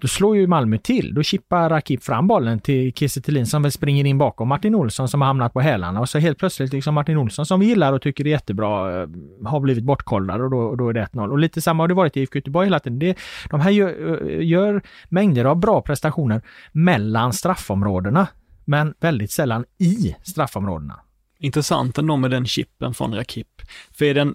då 0.00 0.08
slår 0.08 0.36
ju 0.36 0.46
Malmö 0.46 0.78
till. 0.78 1.14
Då 1.14 1.22
chippar 1.22 1.70
Rakip 1.70 2.04
fram 2.04 2.26
bollen 2.26 2.60
till 2.60 2.92
Kiese 2.92 3.20
Thelin 3.20 3.46
som 3.46 3.62
väl 3.62 3.72
springer 3.72 4.04
in 4.04 4.18
bakom 4.18 4.48
Martin 4.48 4.74
Olsson 4.74 5.08
som 5.08 5.20
har 5.20 5.26
hamnat 5.26 5.52
på 5.52 5.60
hälarna 5.60 6.00
och 6.00 6.08
så 6.08 6.18
helt 6.18 6.38
plötsligt 6.38 6.72
liksom 6.72 6.94
Martin 6.94 7.16
Olsson 7.16 7.46
som 7.46 7.60
vi 7.60 7.66
gillar 7.66 7.92
och 7.92 8.02
tycker 8.02 8.26
är 8.26 8.30
jättebra 8.30 9.02
eh, 9.02 9.08
har 9.44 9.60
blivit 9.60 9.84
bortkollad 9.84 10.40
och 10.40 10.50
då, 10.50 10.58
och 10.58 10.76
då 10.76 10.88
är 10.88 10.92
det 10.92 11.08
1-0. 11.12 11.28
Och 11.28 11.38
lite 11.38 11.60
samma 11.60 11.82
har 11.82 11.88
det 11.88 11.94
varit 11.94 12.16
i 12.16 12.20
IFK 12.20 12.38
Göteborg 12.38 12.66
hela 12.66 12.80
tiden. 12.80 12.98
Det, 12.98 13.18
de 13.50 13.60
här 13.60 13.70
gör, 13.70 14.20
gör 14.40 14.82
mängder 15.08 15.44
av 15.44 15.56
bra 15.56 15.82
prestationer 15.82 16.42
mellan 16.72 17.32
straffområdena 17.32 18.26
men 18.64 18.94
väldigt 19.00 19.30
sällan 19.30 19.64
i 19.78 20.16
straffområdena. 20.22 21.00
Intressant 21.40 21.98
ändå 21.98 22.16
med 22.16 22.30
den 22.30 22.46
chippen 22.46 22.94
från 22.94 23.14
Rakip. 23.14 23.62
För 23.92 24.04
är 24.04 24.14
den, 24.14 24.34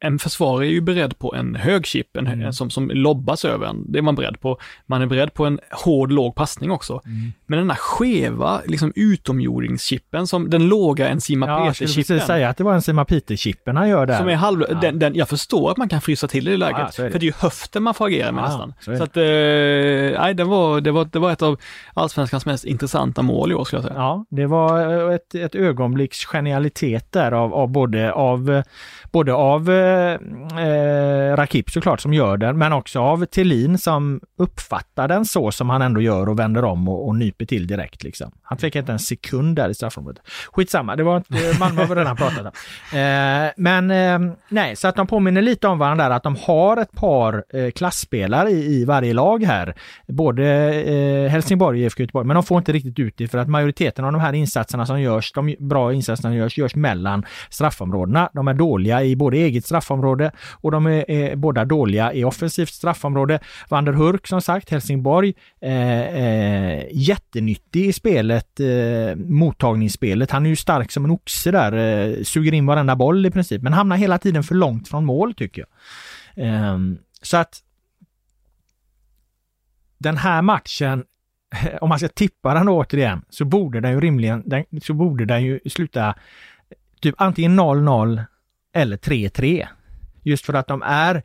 en, 0.00 0.18
försvarare 0.18 0.66
är 0.66 0.70
ju 0.70 0.80
beredd 0.80 1.18
på 1.18 1.34
en 1.34 1.54
hög 1.54 1.86
chip, 1.86 2.16
en, 2.16 2.26
Mm. 2.26 2.52
som, 2.52 2.70
som 2.70 2.90
lobbas 2.90 3.44
över 3.44 3.66
en. 3.66 3.92
Det 3.92 3.98
är 3.98 4.02
man 4.02 4.14
beredd 4.14 4.40
på. 4.40 4.58
Man 4.86 5.02
är 5.02 5.06
beredd 5.06 5.34
på 5.34 5.46
en 5.46 5.60
hård, 5.70 6.12
låg 6.12 6.34
passning 6.34 6.70
också. 6.70 7.00
Mm. 7.04 7.32
Men 7.46 7.58
den 7.58 7.70
här 7.70 7.76
skeva, 7.76 8.60
liksom 8.66 8.92
utomjordingschippen, 8.96 10.26
som 10.26 10.50
den 10.50 10.68
låga 10.68 11.08
enzima 11.08 11.46
Ja, 11.46 11.64
jag 11.66 11.76
säga 12.26 12.48
att 12.48 12.56
det 12.56 12.64
var 12.64 12.74
en 12.74 12.82
Sima 12.82 13.04
Peter-chippen 13.04 13.76
han 13.76 13.88
gör 13.88 14.06
där. 14.06 14.18
Som 14.18 14.28
är 14.28 14.34
halv... 14.34 14.64
Ja. 14.68 14.74
Den, 14.80 14.98
den, 14.98 15.14
jag 15.14 15.28
förstår 15.28 15.70
att 15.70 15.76
man 15.76 15.88
kan 15.88 16.00
frysa 16.00 16.28
till 16.28 16.48
i 16.48 16.50
det 16.50 16.56
läget, 16.56 16.78
Ja, 16.78 17.04
det. 17.04 17.10
för 17.10 17.18
det 17.18 17.24
är 17.24 17.26
ju 17.26 17.32
höften 17.38 17.82
man 17.82 17.94
får 17.94 18.06
agera 18.06 18.32
med 18.32 18.42
Ja, 18.44 18.46
nästan. 18.46 18.74
så 18.80 18.84
Så, 18.84 18.90
det. 18.90 19.02
att, 19.02 19.16
eh, 20.14 20.20
nej, 20.22 20.34
det 20.34 20.44
var, 20.44 20.80
det, 20.80 20.90
var, 20.90 21.04
det 21.12 21.18
var 21.18 21.32
ett 21.32 21.42
av 21.42 21.60
allsvenskans 21.94 22.46
mest 22.46 22.64
intressanta 22.64 23.22
mål 23.22 23.52
i 23.52 23.54
år 23.54 23.64
skulle 23.64 23.82
jag 23.82 23.88
säga. 23.88 24.00
Ja, 24.00 24.24
det 24.30 24.46
var 24.46 25.10
ett, 25.14 25.34
ett 25.34 25.54
ögonblicks 25.54 26.24
genialitet 26.24 27.12
där 27.12 27.32
av, 27.32 27.54
av 27.54 27.68
både 27.68 28.12
av, 28.12 28.62
både 29.12 29.34
av 29.34 29.70
eh, 29.70 30.18
Rakip 31.36 31.70
såklart 31.70 32.00
som 32.00 32.14
gör 32.14 32.36
den, 32.36 32.58
men 32.58 32.72
också 32.72 33.00
av 33.00 33.24
Tillin 33.24 33.78
som 33.78 34.20
uppfattar 34.38 35.08
den 35.08 35.24
så 35.24 35.50
som 35.50 35.70
han 35.70 35.82
ändå 35.82 36.00
gör 36.00 36.28
och 36.28 36.38
vänder 36.38 36.64
om 36.64 36.88
och, 36.88 37.08
och 37.08 37.16
nyper 37.16 37.44
till 37.44 37.66
direkt. 37.66 38.02
Liksom. 38.02 38.32
Han 38.42 38.58
tvekar 38.58 38.80
inte 38.80 38.92
en 38.92 38.98
sekund 38.98 39.56
där 39.56 39.68
i 39.68 39.74
straffområdet. 39.74 40.22
Skitsamma, 40.52 40.96
det 40.96 41.02
var 41.02 41.16
inte, 41.16 41.58
Malmö 41.60 41.80
har 41.80 41.88
vi 41.88 42.00
redan 42.00 42.16
pratat 42.16 42.40
om. 42.40 42.52
Eh, 42.98 43.50
men 43.56 43.90
eh, 43.90 44.34
nej, 44.48 44.76
så 44.76 44.88
att 44.88 44.96
de 44.96 45.06
påminner 45.06 45.42
lite 45.42 45.68
om 45.68 45.78
varandra 45.78 46.08
där, 46.08 46.16
att 46.16 46.22
de 46.22 46.36
har 46.36 46.76
ett 46.76 46.92
par 46.92 47.44
eh, 47.54 47.70
klassspelare 47.70 48.50
i, 48.50 48.80
i 48.80 48.84
varje 48.84 49.14
lag 49.14 49.44
här. 49.44 49.74
Både 50.08 50.44
eh, 50.82 51.30
Helsingborg 51.30 51.80
och 51.80 51.84
IFK 51.84 52.02
Göteborg, 52.02 52.26
men 52.26 52.34
de 52.34 52.42
får 52.42 52.58
inte 52.58 52.72
riktigt 52.72 52.98
ut 52.98 53.14
det 53.16 53.28
för 53.28 53.38
att 53.38 53.48
majoriteten 53.48 54.04
av 54.04 54.12
de 54.12 54.20
här 54.20 54.32
insatserna 54.32 54.86
som 54.86 55.00
görs, 55.00 55.32
de 55.32 55.56
bra 55.58 55.92
insatserna 55.92 56.30
som 56.30 56.36
görs, 56.36 56.58
görs 56.58 56.74
mellan 56.74 57.24
straffområdena. 57.50 58.30
De 58.32 58.48
är 58.48 58.54
dåliga 58.54 58.99
i 59.02 59.16
både 59.16 59.36
eget 59.36 59.64
straffområde 59.64 60.30
och 60.50 60.70
de 60.70 60.86
är, 60.86 61.10
är 61.10 61.36
båda 61.36 61.64
dåliga 61.64 62.12
i 62.12 62.24
offensivt 62.24 62.72
straffområde. 62.72 63.38
Vander 63.68 63.92
Hurk 63.92 64.26
som 64.26 64.40
sagt, 64.42 64.70
Helsingborg, 64.70 65.34
eh, 65.60 66.00
eh, 66.00 66.86
jättenyttig 66.92 67.86
i 67.86 67.92
spelet, 67.92 68.60
eh, 68.60 69.16
mottagningsspelet. 69.16 70.30
Han 70.30 70.46
är 70.46 70.50
ju 70.50 70.56
stark 70.56 70.92
som 70.92 71.04
en 71.04 71.10
oxe 71.10 71.50
där, 71.50 71.72
eh, 71.72 72.22
suger 72.22 72.54
in 72.54 72.66
varenda 72.66 72.96
boll 72.96 73.26
i 73.26 73.30
princip, 73.30 73.62
men 73.62 73.72
hamnar 73.72 73.96
hela 73.96 74.18
tiden 74.18 74.42
för 74.42 74.54
långt 74.54 74.88
från 74.88 75.04
mål 75.04 75.34
tycker 75.34 75.64
jag. 75.66 76.46
Eh, 76.46 76.78
så 77.22 77.36
att 77.36 77.62
den 79.98 80.16
här 80.16 80.42
matchen 80.42 81.04
om 81.80 81.88
man 81.88 81.98
ska 81.98 82.08
tippa 82.08 82.54
den 82.54 82.68
återigen, 82.68 83.22
så 83.30 83.44
borde 83.44 83.80
den 83.80 83.92
ju 83.92 84.00
rimligen, 84.00 84.42
den, 84.46 84.64
så 84.82 84.94
borde 84.94 85.24
den 85.24 85.42
ju 85.42 85.60
sluta 85.66 86.08
eh, 86.08 86.14
typ 87.00 87.14
antingen 87.18 87.60
0-0 87.60 88.24
eller 88.72 88.96
3-3. 88.96 89.66
Just 90.22 90.46
för 90.46 90.54
att 90.54 90.66
de 90.66 90.82
är, 90.82 91.22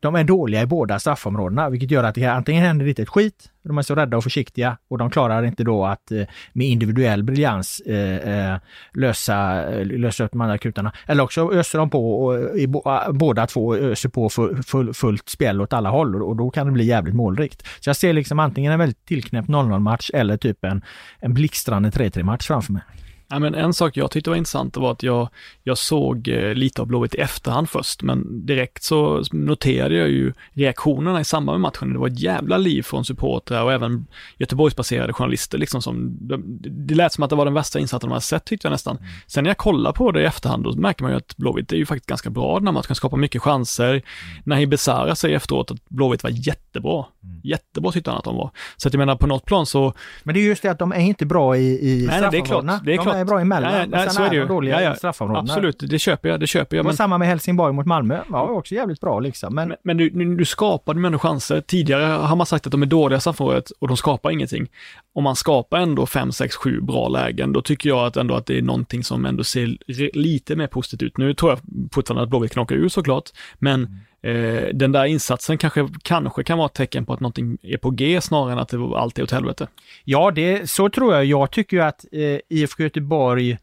de 0.00 0.14
är 0.14 0.24
dåliga 0.24 0.62
i 0.62 0.66
båda 0.66 0.98
straffområdena, 0.98 1.70
vilket 1.70 1.90
gör 1.90 2.04
att 2.04 2.14
det 2.14 2.26
antingen 2.26 2.64
händer 2.64 2.86
lite 2.86 3.02
ett 3.02 3.08
skit, 3.08 3.50
de 3.64 3.78
är 3.78 3.82
så 3.82 3.94
rädda 3.94 4.16
och 4.16 4.22
försiktiga 4.22 4.76
och 4.88 4.98
de 4.98 5.10
klarar 5.10 5.44
inte 5.44 5.64
då 5.64 5.84
att 5.84 6.10
eh, 6.10 6.22
med 6.52 6.66
individuell 6.66 7.22
briljans 7.22 7.80
eh, 7.80 8.52
eh 8.52 8.58
lösa, 8.92 9.70
eh, 9.72 9.86
lösa 9.86 10.24
upp 10.24 10.32
de 10.32 10.40
andra 10.40 10.58
kutarna. 10.58 10.92
Eller 11.06 11.22
också 11.22 11.52
öser 11.52 11.78
de 11.78 11.90
på 11.90 12.24
och 12.24 12.58
i 12.58 12.72
ah, 12.84 13.12
båda 13.12 13.46
två 13.46 13.76
öser 13.76 14.08
på 14.08 14.28
full, 14.28 14.62
full, 14.62 14.94
fullt 14.94 15.28
spel 15.28 15.60
åt 15.60 15.72
alla 15.72 15.90
håll 15.90 16.22
och, 16.22 16.28
och 16.28 16.36
då 16.36 16.50
kan 16.50 16.66
det 16.66 16.72
bli 16.72 16.84
jävligt 16.84 17.14
målrikt. 17.14 17.66
Så 17.80 17.88
jag 17.88 17.96
ser 17.96 18.12
liksom 18.12 18.38
antingen 18.38 18.72
en 18.72 18.78
väldigt 18.78 19.04
tillknäppt 19.04 19.48
0-0 19.48 19.78
match 19.78 20.10
eller 20.14 20.36
typ 20.36 20.64
en, 20.64 20.82
en 21.20 21.34
blixtrande 21.34 21.90
3-3 21.90 22.22
match 22.22 22.46
framför 22.46 22.72
mig. 22.72 22.82
Ja, 23.28 23.38
men 23.38 23.54
en 23.54 23.74
sak 23.74 23.96
jag 23.96 24.10
tyckte 24.10 24.30
var 24.30 24.36
intressant 24.36 24.76
var 24.76 24.92
att 24.92 25.02
jag, 25.02 25.28
jag 25.62 25.78
såg 25.78 26.28
eh, 26.28 26.54
lite 26.54 26.82
av 26.82 26.88
Blåvitt 26.88 27.14
i 27.14 27.18
efterhand 27.18 27.70
först, 27.70 28.02
men 28.02 28.46
direkt 28.46 28.82
så 28.82 29.22
noterade 29.32 29.94
jag 29.94 30.08
ju 30.08 30.32
reaktionerna 30.52 31.20
i 31.20 31.24
samband 31.24 31.60
med 31.60 31.60
matchen. 31.60 31.92
Det 31.92 31.98
var 31.98 32.08
ett 32.08 32.20
jävla 32.20 32.56
liv 32.56 32.82
från 32.82 33.04
supportrar 33.04 33.62
och 33.62 33.72
även 33.72 34.06
Göteborgsbaserade 34.36 35.12
journalister 35.12 35.58
liksom 35.58 35.82
som, 35.82 36.16
det, 36.20 36.38
det 36.68 36.94
lät 36.94 37.12
som 37.12 37.24
att 37.24 37.30
det 37.30 37.36
var 37.36 37.44
den 37.44 37.54
värsta 37.54 37.78
insatsen 37.78 38.08
de 38.08 38.12
hade 38.12 38.24
sett 38.24 38.44
tyckte 38.44 38.66
jag 38.66 38.72
nästan. 38.72 38.96
Mm. 38.96 39.10
Sen 39.26 39.44
när 39.44 39.50
jag 39.50 39.58
kollar 39.58 39.92
på 39.92 40.12
det 40.12 40.22
i 40.22 40.24
efterhand, 40.24 40.64
då 40.64 40.72
märker 40.72 41.02
man 41.02 41.12
ju 41.12 41.16
att 41.16 41.36
Blåvitt 41.36 41.72
är 41.72 41.76
ju 41.76 41.86
faktiskt 41.86 42.06
ganska 42.06 42.30
bra 42.30 42.58
den 42.58 42.66
här 42.66 42.72
matchen, 42.72 42.94
skapar 42.94 43.16
mycket 43.16 43.42
chanser. 43.42 43.90
Mm. 43.90 44.02
Nahir 44.44 44.66
Besara 44.66 45.14
säger 45.14 45.36
efteråt 45.36 45.70
att 45.70 45.88
Blåvitt 45.88 46.22
var 46.22 46.30
jättebra. 46.30 47.04
Mm. 47.24 47.40
Jättebra 47.44 47.92
tyckte 47.92 48.10
han 48.10 48.18
att 48.18 48.24
de 48.24 48.36
var. 48.36 48.50
Så 48.76 48.88
att 48.88 48.94
jag 48.94 48.98
menar 48.98 49.16
på 49.16 49.26
något 49.26 49.44
plan 49.44 49.66
så... 49.66 49.92
Men 50.22 50.34
det 50.34 50.40
är 50.40 50.44
just 50.44 50.62
det 50.62 50.68
att 50.68 50.78
de 50.78 50.92
är 50.92 51.00
inte 51.00 51.26
bra 51.26 51.56
i, 51.56 51.62
i 51.62 52.06
Nej, 52.06 52.20
det 52.30 52.38
är 52.38 52.44
klart. 52.44 52.64
Det 52.84 52.92
är 52.92 52.96
de 52.96 53.02
klart. 53.02 53.13
Är 53.20 53.24
bra 53.24 53.40
emellan. 53.40 53.72
Nej, 53.72 53.86
nej, 53.88 54.02
sen 54.02 54.10
så 54.10 54.22
är, 54.22 54.34
är 54.34 54.40
de 54.40 54.46
dåliga 54.46 54.82
ja, 54.82 54.88
ja. 54.88 54.94
straffområdena. 54.94 55.52
Absolut, 55.52 55.78
det 55.78 55.98
köper 55.98 56.28
jag. 56.28 56.40
Det 56.40 56.46
köper 56.46 56.76
jag. 56.76 56.86
Men... 56.86 56.96
samma 56.96 57.18
med 57.18 57.28
Helsingborg 57.28 57.72
mot 57.72 57.86
Malmö. 57.86 58.20
Ja, 58.30 58.42
också 58.42 58.74
jävligt 58.74 59.00
bra 59.00 59.20
liksom. 59.20 59.54
Men, 59.54 59.68
men, 59.68 59.76
men 59.82 59.96
du, 59.96 60.36
du 60.36 60.44
skapade 60.44 61.00
med 61.00 61.20
chanser. 61.20 61.60
Tidigare 61.60 62.04
har 62.04 62.36
man 62.36 62.46
sagt 62.46 62.66
att 62.66 62.72
de 62.72 62.82
är 62.82 62.86
dåliga 62.86 63.20
straffområdet 63.20 63.70
och 63.70 63.88
de 63.88 63.96
skapar 63.96 64.30
ingenting. 64.30 64.66
Om 65.14 65.24
man 65.24 65.36
skapar 65.36 65.78
ändå 65.78 66.06
5, 66.06 66.32
6, 66.32 66.56
7 66.56 66.80
bra 66.80 67.08
lägen, 67.08 67.52
då 67.52 67.62
tycker 67.62 67.88
jag 67.88 68.06
att 68.06 68.16
ändå 68.16 68.34
att 68.34 68.46
det 68.46 68.58
är 68.58 68.62
någonting 68.62 69.04
som 69.04 69.26
ändå 69.26 69.44
ser 69.44 69.76
lite 70.18 70.56
mer 70.56 70.66
positivt 70.66 71.02
ut. 71.02 71.16
Nu 71.16 71.34
tror 71.34 71.50
jag 71.50 71.58
fortfarande 71.92 72.22
att 72.22 72.28
Blåvitt 72.28 72.54
kan 72.54 72.62
åka 72.62 72.74
ur 72.74 72.88
såklart, 72.88 73.30
men 73.58 73.84
mm 73.84 73.94
eh, 74.24 74.68
den 74.74 74.92
där 74.92 75.04
insatsen 75.04 75.58
kanske, 75.58 75.88
kanske 76.02 76.44
kan 76.44 76.58
vara 76.58 76.66
ett 76.66 76.74
tecken 76.74 77.06
på 77.06 77.12
att 77.12 77.20
någonting 77.20 77.58
är 77.62 77.76
på 77.76 77.90
G 77.90 78.20
snarare 78.20 78.52
än 78.52 78.58
att 78.58 78.68
det 78.68 78.78
allt 78.78 79.18
är 79.18 79.22
åt 79.22 79.30
helvete. 79.30 79.68
Ja, 80.04 80.30
det, 80.30 80.70
så 80.70 80.88
tror 80.88 81.14
jag. 81.14 81.24
Jag 81.24 81.50
tycker 81.50 81.76
ju 81.76 81.82
att 81.82 82.04
eh, 82.12 82.38
IFK 82.48 82.82
Göteborg 82.82 83.58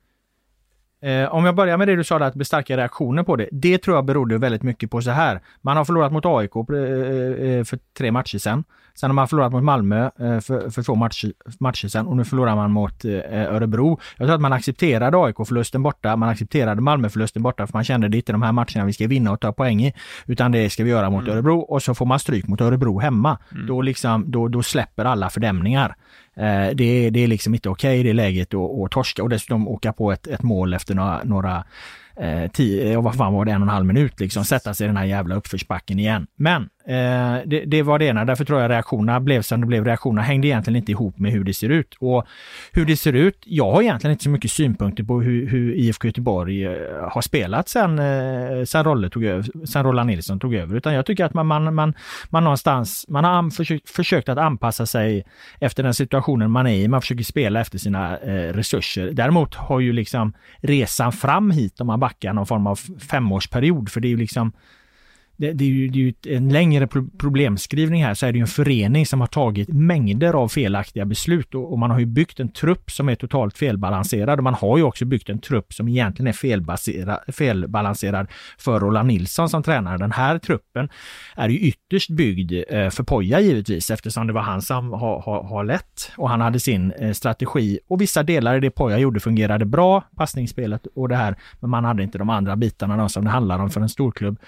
Eh, 1.03 1.33
om 1.35 1.45
jag 1.45 1.55
börjar 1.55 1.77
med 1.77 1.87
det 1.87 1.95
du 1.95 2.03
sa, 2.03 2.19
där, 2.19 2.25
att 2.25 2.33
det 2.33 2.37
blir 2.37 2.45
starka 2.45 2.77
reaktioner 2.77 3.23
på 3.23 3.35
det. 3.35 3.49
Det 3.51 3.77
tror 3.77 3.97
jag 3.97 4.05
berodde 4.05 4.37
väldigt 4.37 4.63
mycket 4.63 4.91
på 4.91 5.01
så 5.01 5.11
här. 5.11 5.41
Man 5.61 5.77
har 5.77 5.85
förlorat 5.85 6.11
mot 6.11 6.25
AIK 6.25 6.55
eh, 6.55 6.61
eh, 6.63 7.63
för 7.63 7.79
tre 7.97 8.11
matcher 8.11 8.37
sedan. 8.37 8.63
Sen 8.95 9.09
har 9.09 9.15
man 9.15 9.27
förlorat 9.27 9.51
mot 9.51 9.63
Malmö 9.63 10.05
eh, 10.05 10.39
för, 10.39 10.69
för 10.69 10.83
två 10.83 10.95
matcher, 10.95 11.33
matcher 11.59 11.87
sedan 11.87 12.07
och 12.07 12.17
nu 12.17 12.25
förlorar 12.25 12.55
man 12.55 12.71
mot 12.71 13.05
eh, 13.05 13.53
Örebro. 13.55 13.99
Jag 14.17 14.27
tror 14.27 14.35
att 14.35 14.41
man 14.41 14.53
accepterade 14.53 15.17
AIK-förlusten 15.17 15.83
borta, 15.83 16.15
man 16.15 16.29
accepterade 16.29 16.81
Malmö-förlusten 16.81 17.43
borta 17.43 17.67
för 17.67 17.73
man 17.73 17.83
kände 17.83 18.07
det 18.07 18.17
inte 18.17 18.31
de 18.31 18.41
här 18.41 18.51
matcherna 18.51 18.85
vi 18.85 18.93
ska 18.93 19.07
vinna 19.07 19.31
och 19.31 19.39
ta 19.39 19.53
poäng 19.53 19.83
i, 19.83 19.93
utan 20.25 20.51
det 20.51 20.69
ska 20.69 20.83
vi 20.83 20.89
göra 20.89 21.09
mot 21.09 21.23
mm. 21.23 21.33
Örebro 21.33 21.59
och 21.59 21.83
så 21.83 21.95
får 21.95 22.05
man 22.05 22.19
stryk 22.19 22.47
mot 22.47 22.61
Örebro 22.61 22.99
hemma. 22.99 23.37
Mm. 23.51 23.67
Då, 23.67 23.81
liksom, 23.81 24.31
då, 24.31 24.47
då 24.47 24.63
släpper 24.63 25.05
alla 25.05 25.29
fördämningar. 25.29 25.95
Eh, 26.35 26.75
det, 26.75 27.09
det 27.09 27.19
är 27.19 27.27
liksom 27.27 27.53
inte 27.53 27.69
okej 27.69 27.99
okay, 27.99 28.03
det 28.03 28.13
läget 28.13 28.53
att 28.53 28.91
torska 28.91 29.23
och 29.23 29.29
dessutom 29.29 29.67
åka 29.67 29.93
på 29.93 30.11
ett, 30.11 30.27
ett 30.27 30.43
mål 30.43 30.73
efter 30.73 30.95
några, 30.95 31.23
några 31.23 31.63
eh, 32.15 32.51
tio, 32.51 33.01
vad 33.01 33.15
fan 33.15 33.33
var 33.33 33.45
det, 33.45 33.51
en 33.51 33.61
och 33.61 33.67
en 33.67 33.73
halv 33.73 33.85
minut 33.85 34.19
liksom, 34.19 34.45
sätta 34.45 34.73
sig 34.73 34.85
i 34.85 34.87
den 34.87 34.97
här 34.97 35.05
jävla 35.05 35.35
uppförsbacken 35.35 35.99
igen. 35.99 36.27
Men 36.35 36.69
Eh, 36.91 37.41
det, 37.45 37.65
det, 37.65 37.83
var 37.83 37.99
det 37.99 38.05
ena, 38.05 38.25
därför 38.25 38.45
tror 38.45 38.61
jag 38.61 38.71
reaktionerna 38.71 39.19
blev 39.19 39.41
som 39.41 39.61
det 39.61 39.67
blev. 39.67 39.85
Reaktionerna 39.85 40.21
hängde 40.21 40.47
egentligen 40.47 40.77
inte 40.77 40.91
ihop 40.91 41.19
med 41.19 41.31
hur 41.31 41.43
det 41.43 41.53
ser 41.53 41.69
ut. 41.69 41.95
Och 41.99 42.27
hur 42.71 42.85
det 42.85 42.97
ser 42.97 43.13
ut, 43.13 43.43
jag 43.45 43.71
har 43.71 43.81
egentligen 43.81 44.11
inte 44.11 44.23
så 44.23 44.29
mycket 44.29 44.51
synpunkter 44.51 45.03
på 45.03 45.21
hur, 45.21 45.47
hur 45.47 45.73
IFK 45.75 46.07
Göteborg 46.07 46.65
eh, 46.65 46.73
har 47.11 47.21
spelat 47.21 47.69
sen, 47.69 47.99
eh, 47.99 48.63
sen, 48.65 48.83
Rolle 48.83 49.09
tog 49.09 49.25
över, 49.25 49.65
sen 49.65 49.83
Roland 49.83 50.07
Nilsson 50.07 50.39
tog 50.39 50.55
över. 50.55 50.75
Utan 50.75 50.93
jag 50.93 51.05
tycker 51.05 51.25
att 51.25 51.33
man, 51.33 51.47
man, 51.47 51.75
man, 51.75 51.93
man 52.29 52.43
någonstans, 52.43 53.05
man 53.07 53.23
har 53.23 53.49
försökt, 53.49 53.89
försökt 53.89 54.29
att 54.29 54.37
anpassa 54.37 54.85
sig 54.85 55.25
efter 55.59 55.83
den 55.83 55.93
situationen 55.93 56.51
man 56.51 56.67
är 56.67 56.75
i. 56.75 56.87
Man 56.87 57.01
försöker 57.01 57.23
spela 57.23 57.61
efter 57.61 57.77
sina 57.77 58.17
eh, 58.17 58.53
resurser. 58.53 59.11
Däremot 59.11 59.55
har 59.55 59.79
ju 59.79 59.93
liksom 59.93 60.33
resan 60.57 61.11
fram 61.11 61.51
hit, 61.51 61.81
om 61.81 61.87
man 61.87 61.99
backar 61.99 62.33
någon 62.33 62.45
form 62.45 62.67
av 62.67 62.79
femårsperiod, 63.09 63.89
för 63.89 64.01
det 64.01 64.07
är 64.07 64.09
ju 64.09 64.17
liksom 64.17 64.51
det, 65.41 65.53
det, 65.53 65.63
är 65.63 65.67
ju, 65.67 65.87
det 65.87 65.99
är 65.99 66.03
ju 66.03 66.37
en 66.37 66.49
längre 66.49 66.87
problemskrivning 67.17 68.03
här, 68.03 68.13
så 68.13 68.25
är 68.25 68.31
det 68.31 68.37
ju 68.37 68.41
en 68.41 68.47
förening 68.47 69.05
som 69.05 69.19
har 69.19 69.27
tagit 69.27 69.69
mängder 69.69 70.33
av 70.33 70.47
felaktiga 70.47 71.05
beslut 71.05 71.55
och, 71.55 71.71
och, 71.71 71.79
man 71.79 71.91
har 71.91 71.99
ju 71.99 72.05
byggt 72.05 72.39
en 72.39 72.51
trupp 72.51 72.91
som 72.91 73.09
är 73.09 73.15
totalt 73.15 73.57
felbalanserad 73.57 74.39
och 74.39 74.43
man 74.43 74.53
har 74.53 74.77
ju 74.77 74.83
också 74.83 75.05
byggt 75.05 75.29
en 75.29 75.39
trupp 75.39 75.73
som 75.73 75.87
egentligen 75.87 76.27
är 76.27 77.31
felbalanserad 77.31 78.27
för 78.57 78.79
Roland 78.79 79.07
Nilsson 79.07 79.49
som 79.49 79.63
tränare. 79.63 79.97
Den 79.97 80.11
här 80.11 80.39
truppen 80.39 80.89
är 81.35 81.49
ju 81.49 81.59
ytterst 81.59 82.09
byggd 82.09 82.53
eh, 82.69 82.89
för 82.89 83.03
Poja 83.03 83.39
givetvis 83.39 83.91
eftersom 83.91 84.27
det 84.27 84.33
var 84.33 84.41
han 84.41 84.61
som 84.61 84.93
har, 84.93 85.21
ha, 85.21 85.47
ha 85.47 85.63
lett 85.63 86.11
och 86.17 86.29
han 86.29 86.41
hade 86.41 86.59
sin 86.59 86.91
eh, 86.91 87.11
strategi 87.11 87.79
och 87.87 88.01
vissa 88.01 88.23
delar 88.23 88.57
i 88.57 88.59
det 88.59 88.71
Poja 88.71 88.97
gjorde 88.97 89.19
fungerade 89.19 89.65
bra, 89.65 90.03
passningsspelet 90.17 90.87
och 90.95 91.09
det 91.09 91.15
här, 91.15 91.35
men 91.59 91.69
man 91.69 91.85
hade 91.85 92.03
inte 92.03 92.17
de 92.17 92.29
andra 92.29 92.55
bitarna 92.55 92.97
då, 92.97 93.09
som 93.09 93.23
det 93.23 93.29
handlar 93.29 93.59
om 93.59 93.69
för 93.69 93.81
en 93.81 93.89
storklubb 93.89 94.39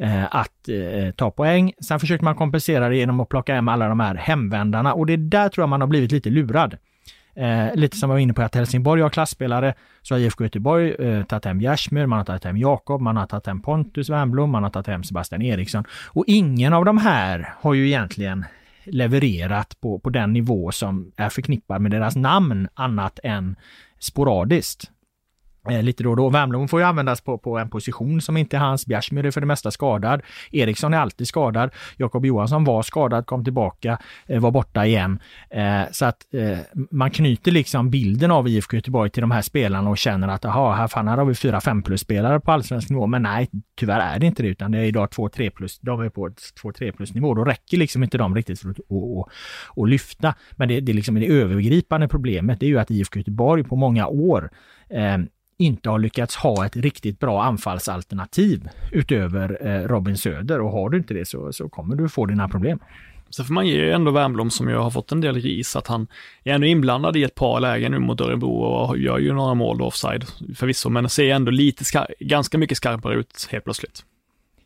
Eh, 0.00 0.34
att 0.36 0.68
eh, 0.68 1.10
ta 1.10 1.30
poäng. 1.30 1.72
Sen 1.80 2.00
försökte 2.00 2.24
man 2.24 2.34
kompensera 2.34 2.88
det 2.88 2.96
genom 2.96 3.20
att 3.20 3.28
plocka 3.28 3.54
hem 3.54 3.68
alla 3.68 3.88
de 3.88 4.00
här 4.00 4.14
hemvändarna 4.14 4.94
och 4.94 5.06
det 5.06 5.12
är 5.12 5.16
där 5.16 5.48
tror 5.48 5.62
jag 5.62 5.68
man 5.68 5.80
har 5.80 5.88
blivit 5.88 6.12
lite 6.12 6.30
lurad. 6.30 6.76
Eh, 7.34 7.74
lite 7.74 7.96
som 7.96 8.10
jag 8.10 8.14
var 8.14 8.20
inne 8.20 8.32
på 8.32 8.42
att 8.42 8.54
Helsingborg 8.54 9.02
har 9.02 9.10
klassspelare, 9.10 9.74
så 10.02 10.14
har 10.14 10.20
IFK 10.20 10.44
Göteborg 10.44 10.94
eh, 10.94 11.22
tagit 11.24 11.44
hem 11.44 11.60
Jersmyr, 11.60 12.06
man 12.06 12.18
har 12.18 12.24
tagit 12.24 12.44
hem 12.44 12.56
Jakob, 12.56 13.00
man 13.00 13.16
har 13.16 13.26
tagit 13.26 13.46
hem 13.46 13.62
Pontus 13.62 14.10
Wernbloom, 14.10 14.50
man 14.50 14.62
har 14.62 14.70
tagit 14.70 14.86
hem 14.86 15.04
Sebastian 15.04 15.42
Eriksson. 15.42 15.84
Och 16.06 16.24
ingen 16.26 16.72
av 16.72 16.84
de 16.84 16.98
här 16.98 17.54
har 17.60 17.74
ju 17.74 17.86
egentligen 17.86 18.44
levererat 18.84 19.80
på, 19.80 19.98
på 19.98 20.10
den 20.10 20.32
nivå 20.32 20.72
som 20.72 21.12
är 21.16 21.28
förknippad 21.28 21.82
med 21.82 21.90
deras 21.90 22.16
namn 22.16 22.68
annat 22.74 23.18
än 23.22 23.56
sporadiskt. 23.98 24.90
Eh, 25.68 25.82
lite 25.82 26.02
då 26.02 26.10
och 26.10 26.16
då. 26.16 26.28
Wernbloom 26.28 26.68
får 26.68 26.80
ju 26.80 26.86
användas 26.86 27.20
på, 27.20 27.38
på 27.38 27.58
en 27.58 27.70
position 27.70 28.20
som 28.20 28.36
inte 28.36 28.56
är 28.56 28.60
hans. 28.60 28.86
Bjärsmyr 28.86 29.26
är 29.26 29.30
för 29.30 29.40
det 29.40 29.46
mesta 29.46 29.70
skadad. 29.70 30.22
Eriksson 30.52 30.94
är 30.94 30.98
alltid 30.98 31.28
skadad. 31.28 31.70
Jakob 31.96 32.26
Johansson 32.26 32.64
var 32.64 32.82
skadad, 32.82 33.26
kom 33.26 33.44
tillbaka, 33.44 33.98
eh, 34.26 34.40
var 34.40 34.50
borta 34.50 34.86
igen. 34.86 35.20
Eh, 35.50 35.82
så 35.90 36.04
att 36.04 36.34
eh, 36.34 36.58
man 36.90 37.10
knyter 37.10 37.52
liksom 37.52 37.90
bilden 37.90 38.30
av 38.30 38.48
IFK 38.48 38.76
Göteborg 38.76 39.10
till 39.10 39.20
de 39.20 39.30
här 39.30 39.42
spelarna 39.42 39.90
och 39.90 39.98
känner 39.98 40.28
att 40.28 40.44
aha, 40.44 40.74
här, 40.74 40.88
fan, 40.88 41.08
här 41.08 41.16
har 41.16 41.24
vi 41.24 41.34
fyra 41.34 41.60
5 41.60 41.82
plus 41.82 42.00
spelare 42.00 42.40
på 42.40 42.52
allsvensk 42.52 42.90
nivå. 42.90 43.06
Men 43.06 43.22
nej, 43.22 43.50
tyvärr 43.76 44.00
är 44.00 44.18
det 44.18 44.26
inte 44.26 44.42
det, 44.42 44.48
utan 44.48 44.72
det 44.72 44.78
är 44.78 44.84
idag 44.84 45.08
2-3 45.08 45.50
plus. 45.50 45.78
De 45.78 46.00
är 46.00 46.08
på 46.08 46.28
2-3 46.62 46.92
plus 46.92 47.14
nivå. 47.14 47.34
Då 47.34 47.44
räcker 47.44 47.76
liksom 47.76 48.02
inte 48.02 48.18
de 48.18 48.34
riktigt 48.34 48.60
för 48.60 48.70
att 48.70 48.78
och, 48.78 49.18
och, 49.18 49.30
och 49.68 49.88
lyfta. 49.88 50.34
Men 50.52 50.68
det, 50.68 50.80
det, 50.80 50.92
liksom 50.92 51.14
det 51.14 51.26
övergripande 51.26 52.08
problemet 52.08 52.60
det 52.60 52.66
är 52.66 52.70
ju 52.70 52.78
att 52.78 52.90
IFK 52.90 53.18
Göteborg 53.18 53.64
på 53.64 53.76
många 53.76 54.06
år 54.06 54.50
eh, 54.90 55.18
inte 55.60 55.90
har 55.90 55.98
lyckats 55.98 56.36
ha 56.36 56.66
ett 56.66 56.76
riktigt 56.76 57.18
bra 57.18 57.42
anfallsalternativ 57.42 58.68
utöver 58.92 59.66
eh, 59.66 59.88
Robin 59.88 60.16
Söder 60.16 60.60
och 60.60 60.70
har 60.70 60.90
du 60.90 60.98
inte 60.98 61.14
det 61.14 61.28
så, 61.28 61.52
så 61.52 61.68
kommer 61.68 61.96
du 61.96 62.08
få 62.08 62.26
dina 62.26 62.48
problem. 62.48 62.78
Så 63.30 63.44
får 63.44 63.54
man 63.54 63.66
ge 63.66 63.90
ändå 63.90 64.10
Wernbloom 64.10 64.50
som 64.50 64.68
ju 64.68 64.76
har 64.76 64.90
fått 64.90 65.12
en 65.12 65.20
del 65.20 65.34
ris 65.34 65.76
att 65.76 65.86
han 65.86 66.06
är 66.44 66.54
ändå 66.54 66.66
inblandad 66.66 67.16
i 67.16 67.22
ett 67.22 67.34
par 67.34 67.60
lägen 67.60 67.92
nu 67.92 67.98
mot 67.98 68.20
Örebro 68.20 68.50
och 68.50 68.98
gör 68.98 69.18
ju 69.18 69.32
några 69.32 69.54
mål 69.54 69.82
offside 69.82 70.24
förvisso, 70.56 70.88
men 70.88 71.08
ser 71.08 71.34
ändå 71.34 71.50
lite 71.50 71.84
ganska 72.20 72.58
mycket 72.58 72.76
skarpare 72.76 73.14
ut 73.14 73.48
helt 73.50 73.64
plötsligt. 73.64 74.04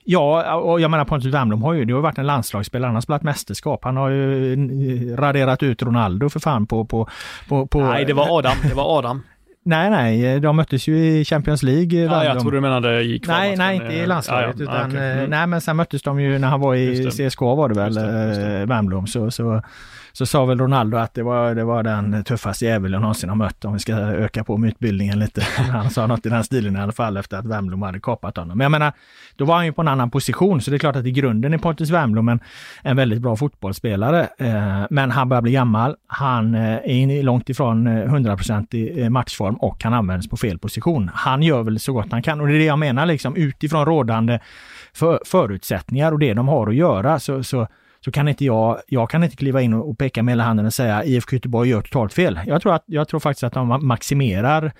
Ja, 0.07 0.55
och 0.55 0.81
jag 0.81 0.91
menar 0.91 1.05
Pontus 1.05 1.35
Wernbloom 1.35 1.63
har 1.63 1.73
ju, 1.73 1.85
det 1.85 1.93
har 1.93 2.01
varit 2.01 2.19
en 2.19 2.27
landslagsspelare, 2.27 2.89
han 2.89 2.95
har 2.95 3.01
spelat 3.01 3.23
mästerskap. 3.23 3.85
Han 3.85 3.97
har 3.97 4.11
ju 4.11 5.17
raderat 5.17 5.63
ut 5.63 5.83
Ronaldo 5.83 6.29
för 6.29 6.41
fan 6.41 6.67
på... 6.67 6.85
på, 6.85 7.09
på, 7.49 7.67
på 7.67 7.81
Nej, 7.81 8.05
det 8.05 8.13
var 8.13 8.39
Adam. 8.39 8.57
Det 8.69 8.75
var 8.75 8.99
Adam. 8.99 9.23
Nej, 9.67 9.91
nej, 9.91 10.41
de 10.41 10.57
möttes 10.57 10.89
ju 10.89 11.07
i 11.07 11.25
Champions 11.25 11.63
League. 11.63 11.99
Ja, 12.01 12.25
jag 12.25 12.41
trodde 12.41 12.57
du 12.57 12.61
menade 12.61 13.03
i 13.03 13.23
Nej, 13.27 13.57
nej, 13.57 13.77
inte 13.77 13.93
i 13.93 14.07
landslaget. 14.07 14.57
Ja, 14.59 14.65
ja. 14.65 14.73
utan, 14.73 14.91
okay. 14.91 15.13
mm. 15.13 15.31
Nej, 15.31 15.47
men 15.47 15.61
sen 15.61 15.77
möttes 15.77 16.03
de 16.03 16.21
ju 16.21 16.39
när 16.39 16.49
han 16.49 16.61
var 16.61 16.75
i 16.75 17.11
CSKA 17.11 17.55
var 17.55 17.69
det 17.69 17.75
väl, 17.75 17.95
Wernbloom. 18.67 19.07
Så, 19.07 19.31
så 19.31 19.63
så 20.17 20.27
sa 20.27 20.45
väl 20.45 20.59
Ronaldo 20.59 20.97
att 20.97 21.15
det 21.15 21.23
var, 21.23 21.55
det 21.55 21.65
var 21.65 21.83
den 21.83 22.25
tuffaste 22.25 22.65
djävulen 22.65 22.93
jag 22.93 23.01
någonsin 23.01 23.29
har 23.29 23.37
mött 23.37 23.65
om 23.65 23.73
vi 23.73 23.79
ska 23.79 23.93
öka 23.95 24.45
på 24.45 24.67
utbildningen 24.67 25.19
lite. 25.19 25.41
Han 25.73 25.91
sa 25.91 26.07
något 26.07 26.27
i 26.27 26.29
den 26.29 26.45
stilen 26.45 26.77
i 26.77 26.81
alla 26.81 26.93
fall 26.93 27.17
efter 27.17 27.37
att 27.37 27.47
Wernbloom 27.47 27.83
hade 27.83 28.01
kapat 28.01 28.37
honom. 28.37 28.59
Men 28.59 28.65
jag 28.65 28.71
menar, 28.71 28.93
då 29.37 29.45
var 29.45 29.55
han 29.57 29.67
ju 29.67 29.73
på 29.73 29.83
en 29.83 29.89
annan 29.89 30.11
position 30.11 30.61
så 30.61 30.71
det 30.71 30.77
är 30.77 30.79
klart 30.79 30.97
att 30.97 31.07
i 31.07 31.11
grunden 31.11 31.55
är 31.55 31.59
Pontus 31.59 31.91
Wernbloom 31.91 32.29
en, 32.29 32.41
en 32.83 32.97
väldigt 32.97 33.23
bra 33.23 33.37
fotbollsspelare. 33.37 34.29
Eh, 34.39 34.87
men 34.91 35.11
han 35.11 35.29
börjar 35.29 35.43
bli 35.43 35.53
gammal. 35.53 35.97
Han 36.07 36.55
eh, 36.55 36.79
är 36.85 37.23
långt 37.23 37.51
ifrån 37.51 37.87
eh, 37.87 37.91
100% 37.91 38.75
i 38.75 39.11
matchform 39.11 39.55
och 39.55 39.85
han 39.85 39.95
används 39.95 40.29
på 40.29 40.37
fel 40.37 40.59
position. 40.59 41.11
Han 41.15 41.43
gör 41.43 41.63
väl 41.63 41.81
så 41.81 41.93
gott 41.93 42.13
han 42.13 42.23
kan 42.23 42.41
och 42.41 42.47
det 42.47 42.55
är 42.55 42.59
det 42.59 42.65
jag 42.65 42.79
menar 42.79 43.07
liksom 43.07 43.37
utifrån 43.37 43.85
rådande 43.85 44.41
för, 44.93 45.21
förutsättningar 45.27 46.13
och 46.13 46.19
det 46.19 46.35
de 46.35 46.49
har 46.49 46.69
att 46.69 46.75
göra 46.75 47.21
så, 47.21 47.43
så 47.43 47.67
så 48.05 48.11
kan 48.11 48.29
inte 48.29 48.45
jag, 48.45 48.81
jag 48.87 49.11
kan 49.11 49.25
inte 49.25 49.37
kliva 49.37 49.63
in 49.63 49.75
och 49.75 49.99
peka 49.99 50.23
med 50.23 50.33
hela 50.33 50.45
handen 50.45 50.67
och 50.67 50.75
säga 50.75 51.05
IFK 51.05 51.37
Göteborg 51.37 51.71
gör 51.71 51.83
totalt 51.83 52.13
fel. 52.13 52.41
Jag 52.47 52.63
tror, 52.63 52.75
att, 52.75 52.85
jag 52.87 53.09
tror 53.09 53.21
faktiskt 53.21 53.45
att 53.45 53.53
de 53.53 53.87
maximerar 53.87 54.73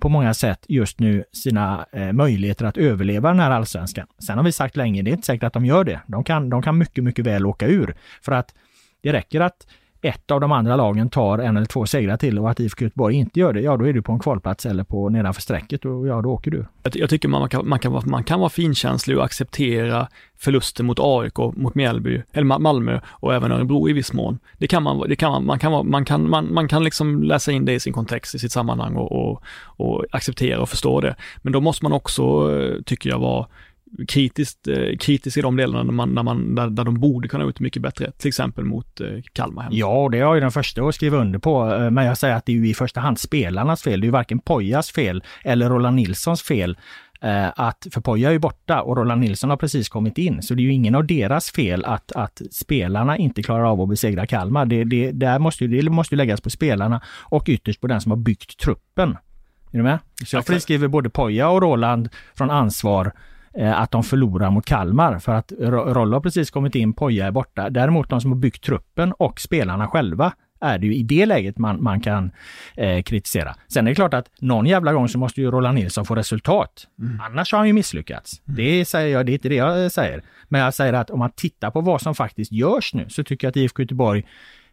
på 0.00 0.08
många 0.08 0.34
sätt 0.34 0.64
just 0.68 0.98
nu 0.98 1.24
sina 1.32 1.86
eh, 1.92 2.12
möjligheter 2.12 2.64
att 2.64 2.76
överleva 2.76 3.28
den 3.28 3.40
här 3.40 3.50
allsvenskan. 3.50 4.06
Sen 4.18 4.36
har 4.36 4.44
vi 4.44 4.52
sagt 4.52 4.76
länge, 4.76 5.02
det 5.02 5.10
är 5.10 5.12
inte 5.12 5.26
säkert 5.26 5.42
att 5.42 5.52
de 5.52 5.64
gör 5.66 5.84
det. 5.84 6.00
De 6.06 6.24
kan, 6.24 6.50
de 6.50 6.62
kan 6.62 6.78
mycket, 6.78 7.04
mycket 7.04 7.26
väl 7.26 7.46
åka 7.46 7.66
ur. 7.66 7.96
För 8.22 8.32
att 8.32 8.54
det 9.02 9.12
räcker 9.12 9.40
att 9.40 9.66
ett 10.04 10.30
av 10.30 10.40
de 10.40 10.52
andra 10.52 10.76
lagen 10.76 11.10
tar 11.10 11.38
en 11.38 11.56
eller 11.56 11.66
två 11.66 11.86
segrar 11.86 12.16
till 12.16 12.38
och 12.38 12.50
att 12.50 12.60
IFK 12.60 12.84
Göteborg 12.84 13.14
inte 13.14 13.40
gör 13.40 13.52
det, 13.52 13.60
ja 13.60 13.76
då 13.76 13.88
är 13.88 13.92
du 13.92 14.02
på 14.02 14.12
en 14.12 14.18
kvalplats 14.18 14.66
eller 14.66 14.84
på 14.84 15.08
nedanför 15.08 15.42
strecket 15.42 15.84
och 15.84 16.06
ja, 16.06 16.22
då 16.22 16.30
åker 16.30 16.50
du. 16.50 16.66
Jag 16.92 17.10
tycker 17.10 17.28
man 17.28 17.48
kan, 17.48 17.68
man 17.68 17.78
kan, 17.78 17.92
vara, 17.92 18.02
man 18.06 18.24
kan 18.24 18.40
vara 18.40 18.50
finkänslig 18.50 19.18
och 19.18 19.24
acceptera 19.24 20.08
förluster 20.38 20.84
mot 20.84 20.98
AIK, 21.00 21.38
mot 21.38 21.74
Mjällby, 21.74 22.22
eller 22.32 22.58
Malmö 22.58 23.00
och 23.06 23.34
även 23.34 23.52
Örebro 23.52 23.88
i 23.88 23.92
viss 23.92 24.12
mån. 24.12 24.38
Det 24.58 24.66
kan 24.66 24.82
man, 24.82 25.08
det 25.08 25.16
kan 25.16 25.32
man, 25.32 25.46
man 25.46 25.58
kan, 25.58 25.72
vara, 25.72 25.82
man 25.82 26.04
kan, 26.04 26.30
man, 26.30 26.54
man 26.54 26.68
kan 26.68 26.84
liksom 26.84 27.22
läsa 27.22 27.52
in 27.52 27.64
det 27.64 27.72
i 27.72 27.80
sin 27.80 27.92
kontext, 27.92 28.34
i 28.34 28.38
sitt 28.38 28.52
sammanhang 28.52 28.96
och, 28.96 29.12
och, 29.12 29.42
och 29.76 30.04
acceptera 30.10 30.60
och 30.60 30.68
förstå 30.68 31.00
det. 31.00 31.16
Men 31.42 31.52
då 31.52 31.60
måste 31.60 31.84
man 31.84 31.92
också, 31.92 32.22
eh, 32.58 32.82
tycker 32.82 33.10
jag, 33.10 33.18
vara 33.18 33.46
kritiskt, 34.08 34.68
eh, 34.68 34.96
kritisk 35.00 35.36
i 35.36 35.40
de 35.40 35.56
delarna 35.56 35.82
när 35.82 35.92
man, 35.92 36.14
när 36.14 36.22
man, 36.22 36.54
där, 36.54 36.70
där 36.70 36.84
de 36.84 37.00
borde 37.00 37.28
kunna 37.28 37.44
ut 37.44 37.60
mycket 37.60 37.82
bättre, 37.82 38.10
till 38.10 38.28
exempel 38.28 38.64
mot 38.64 39.00
eh, 39.00 39.06
Kalmar. 39.32 39.62
Hem. 39.62 39.72
Ja, 39.74 40.08
det 40.12 40.18
är 40.18 40.20
jag 40.20 40.42
den 40.42 40.50
första 40.50 40.82
att 40.82 40.94
skriva 40.94 41.18
under 41.18 41.38
på. 41.38 41.74
Eh, 41.74 41.90
men 41.90 42.06
jag 42.06 42.18
säger 42.18 42.34
att 42.34 42.46
det 42.46 42.52
är 42.52 42.56
ju 42.56 42.68
i 42.68 42.74
första 42.74 43.00
hand 43.00 43.18
spelarnas 43.18 43.82
fel. 43.82 44.00
Det 44.00 44.04
är 44.04 44.06
ju 44.06 44.12
varken 44.12 44.38
Pojas 44.38 44.90
fel 44.90 45.24
eller 45.44 45.70
Roland 45.70 45.96
Nilssons 45.96 46.42
fel 46.42 46.76
att, 47.54 47.86
för 47.92 48.00
Poja 48.00 48.28
är 48.28 48.32
ju 48.32 48.38
borta 48.38 48.82
och 48.82 48.96
Roland 48.96 49.20
Nilsson 49.20 49.50
har 49.50 49.56
precis 49.56 49.88
kommit 49.88 50.18
in. 50.18 50.42
Så 50.42 50.54
det 50.54 50.62
är 50.62 50.64
ju 50.64 50.72
ingen 50.72 50.94
av 50.94 51.06
deras 51.06 51.50
fel 51.50 51.84
att, 51.84 52.12
att 52.12 52.42
spelarna 52.50 53.16
inte 53.16 53.42
klarar 53.42 53.64
av 53.64 53.80
att 53.80 53.88
besegra 53.88 54.26
Kalmar. 54.26 54.66
Det, 54.66 54.84
det, 54.84 55.10
där 55.10 55.38
måste, 55.38 55.66
det 55.66 55.90
måste 55.90 56.16
läggas 56.16 56.40
på 56.40 56.50
spelarna 56.50 57.00
och 57.20 57.48
ytterst 57.48 57.80
på 57.80 57.86
den 57.86 58.00
som 58.00 58.10
har 58.10 58.16
byggt 58.16 58.58
truppen. 58.58 59.10
Är 59.70 59.76
du 59.76 59.82
med? 59.82 59.98
Så 60.26 60.36
jag 60.36 60.46
friskriver 60.46 60.88
både 60.88 61.10
Poja 61.10 61.48
och 61.48 61.62
Roland 61.62 62.08
från 62.34 62.50
ansvar 62.50 63.12
Eh, 63.12 63.33
att 63.60 63.90
de 63.90 64.02
förlorar 64.02 64.50
mot 64.50 64.66
Kalmar 64.66 65.18
för 65.18 65.32
att 65.34 65.52
Rollo 65.58 66.16
har 66.16 66.20
precis 66.20 66.50
kommit 66.50 66.74
in, 66.74 66.92
Poja 66.92 67.26
är 67.26 67.30
borta. 67.30 67.70
Däremot 67.70 68.10
de 68.10 68.20
som 68.20 68.32
har 68.32 68.38
byggt 68.38 68.64
truppen 68.64 69.12
och 69.12 69.40
spelarna 69.40 69.88
själva 69.88 70.32
är 70.64 70.78
det 70.78 70.86
ju 70.86 70.94
i 70.94 71.02
det 71.02 71.26
läget 71.26 71.58
man, 71.58 71.82
man 71.82 72.00
kan 72.00 72.30
eh, 72.76 73.02
kritisera. 73.02 73.54
Sen 73.68 73.86
är 73.86 73.90
det 73.90 73.94
klart 73.94 74.14
att 74.14 74.30
någon 74.40 74.66
jävla 74.66 74.92
gång 74.92 75.08
så 75.08 75.18
måste 75.18 75.40
ju 75.40 75.50
Roland 75.50 75.74
Nilsson 75.74 76.04
få 76.04 76.14
resultat. 76.14 76.86
Mm. 77.00 77.20
Annars 77.20 77.52
har 77.52 77.58
han 77.58 77.66
ju 77.66 77.72
misslyckats. 77.72 78.42
Mm. 78.48 78.56
Det 78.56 78.84
säger 78.84 79.12
jag, 79.12 79.26
det 79.26 79.32
är 79.32 79.34
inte 79.34 79.48
det 79.48 79.54
jag 79.54 79.92
säger. 79.92 80.22
Men 80.48 80.60
jag 80.60 80.74
säger 80.74 80.92
att 80.92 81.10
om 81.10 81.18
man 81.18 81.30
tittar 81.30 81.70
på 81.70 81.80
vad 81.80 82.02
som 82.02 82.14
faktiskt 82.14 82.52
görs 82.52 82.94
nu 82.94 83.08
så 83.08 83.24
tycker 83.24 83.46
jag 83.46 83.50
att 83.50 83.56
IFK 83.56 83.82
Göteborg 83.82 84.24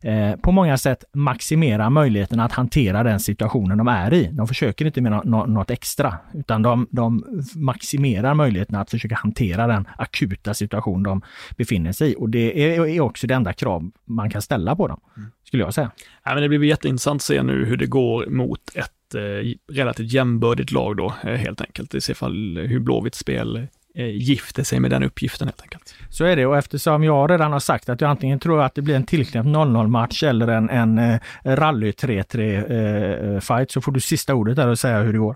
eh, 0.02 0.36
på 0.36 0.52
många 0.52 0.78
sätt 0.78 1.04
maximera 1.14 1.90
möjligheten 1.90 2.40
att 2.40 2.52
hantera 2.52 3.04
den 3.04 3.20
situationen 3.20 3.78
de 3.78 3.88
är 3.88 4.14
i. 4.14 4.30
De 4.32 4.48
försöker 4.48 4.86
inte 4.86 5.02
med 5.02 5.12
no 5.12 5.46
något 5.46 5.72
extra, 5.72 6.18
utan 6.34 6.62
de, 6.62 6.88
de 6.92 7.24
maximerar 7.56 8.34
möjligheten 8.34 8.76
att 8.76 8.92
försöka 8.92 9.16
hantera 9.16 9.68
den 9.68 9.88
akuta 9.98 10.54
situation 10.54 11.04
de 11.04 11.22
befinner 11.58 11.92
sig 11.92 12.12
i. 12.12 12.16
Och 12.18 12.30
det 12.30 12.76
är, 12.76 12.86
är 12.86 13.02
också 13.02 13.28
det 13.28 13.34
enda 13.34 13.54
krav 13.54 13.92
man 14.06 14.30
kan 14.30 14.42
ställa 14.42 14.76
på 14.76 14.88
dem, 14.88 15.00
mm. 15.18 15.32
skulle 15.44 15.64
jag 15.64 15.74
säga. 15.74 15.92
Ja, 16.24 16.34
men 16.34 16.44
det 16.44 16.50
blir 16.50 16.64
jätteintressant 16.64 17.20
att 17.20 17.22
se 17.22 17.44
nu 17.44 17.66
hur 17.66 17.78
det 17.78 17.86
går 17.86 18.26
mot 18.26 18.62
ett 18.76 19.16
eh, 19.16 19.76
relativt 19.76 20.14
jämbördigt 20.14 20.72
lag 20.72 20.98
då, 20.98 21.14
eh, 21.24 21.36
helt 21.36 21.62
enkelt. 21.62 21.94
I 21.94 22.02
så 22.02 22.14
fall 22.14 22.58
hur 22.58 22.80
Blåvitts 22.80 23.20
spel 23.20 23.58
Eh, 23.58 23.64
gifter 23.96 24.64
sig 24.64 24.80
med 24.80 24.92
den 24.92 25.04
uppgiften 25.04 25.48
helt 25.48 25.62
enkelt. 25.62 25.96
Så 26.10 26.26
är 26.26 26.36
det 26.36 26.46
och 26.46 26.58
eftersom 26.58 27.04
jag 27.04 27.32
redan 27.32 27.52
har 27.52 27.60
sagt 27.60 27.90
att 27.90 28.02
jag 28.02 28.10
antingen 28.10 28.40
tror 28.40 28.62
att 28.62 28.76
det 28.76 28.82
blir 28.82 28.96
en 28.96 29.06
tillknäppt 29.06 29.48
0-0 29.48 29.88
match 29.88 30.24
eller 30.24 30.48
en, 30.48 30.70
en 30.70 30.98
eh, 30.98 31.20
rally 31.44 31.92
3-3 31.92 33.36
eh, 33.36 33.40
fight 33.40 33.72
så 33.72 33.82
får 33.82 33.92
du 33.92 34.00
sista 34.00 34.34
ordet 34.36 34.56
där 34.56 34.68
och 34.68 34.80
säga 34.80 35.00
hur 35.00 35.14
det 35.14 35.20
går. 35.20 35.36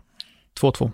2-2. 0.62 0.92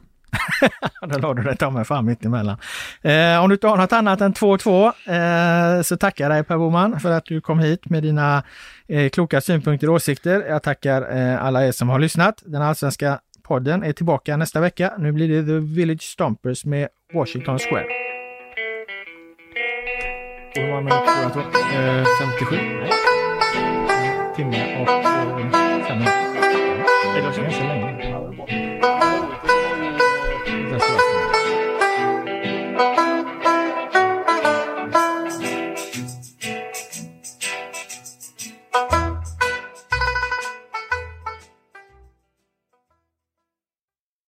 Då 1.02 1.20
la 1.20 1.34
du 1.34 1.44
det 1.44 1.56
ta 1.56 1.70
mig 1.70 1.86
fan 1.86 2.06
mitt 2.06 2.26
emellan. 2.26 2.58
Eh, 3.02 3.44
om 3.44 3.50
du 3.50 3.56
inte 3.56 3.68
har 3.68 3.78
något 3.78 3.94
annat 3.94 4.22
än 4.22 4.34
2-2 4.34 5.78
eh, 5.78 5.82
så 5.82 5.98
tackar 5.98 6.26
jag 6.26 6.32
dig 6.32 6.44
Per 6.44 6.58
Boman 6.58 7.00
för 7.00 7.12
att 7.12 7.26
du 7.26 7.42
kom 7.42 7.60
hit 7.60 7.90
med 7.90 8.04
dina 8.04 8.44
eh, 8.88 9.10
kloka 9.10 9.42
synpunkter 9.42 9.90
och 9.90 9.96
åsikter. 9.96 10.46
Jag 10.50 10.64
tackar 10.64 11.18
eh, 11.18 11.44
alla 11.44 11.68
er 11.68 11.72
som 11.72 11.90
har 11.90 12.00
lyssnat. 12.00 12.44
Den 12.46 12.62
allsvenska 12.62 13.20
podden 13.44 13.84
är 13.84 13.94
tillbaka 13.94 14.38
nästa 14.38 14.60
vecka. 14.60 14.94
Nu 14.98 15.12
blir 15.12 15.28
det 15.28 15.46
The 15.46 15.60
Village 15.60 16.04
Stompers 16.04 16.66
med 16.66 16.88
Washington 17.14 17.60
Square. 17.60 17.86
Och 20.56 20.62
hur 20.62 20.68
många 20.68 20.82
minuter 20.82 21.30
tror 21.34 21.44
du 21.44 21.48
att 21.48 21.54
det 21.54 21.60
var? 21.60 22.20
57? 22.20 22.56
Nej. 22.56 22.92
Timme 24.36 24.82
och 24.82 24.90
eh, 24.90 25.04
fem 25.04 25.36
minuter. 25.38 26.22
Det 27.14 27.20
är 27.20 27.24
ganska 27.24 27.42
länge. 27.42 28.10
Ja, 28.10 28.20
det 28.20 28.26
var 28.26 28.34
bra. 28.34 29.01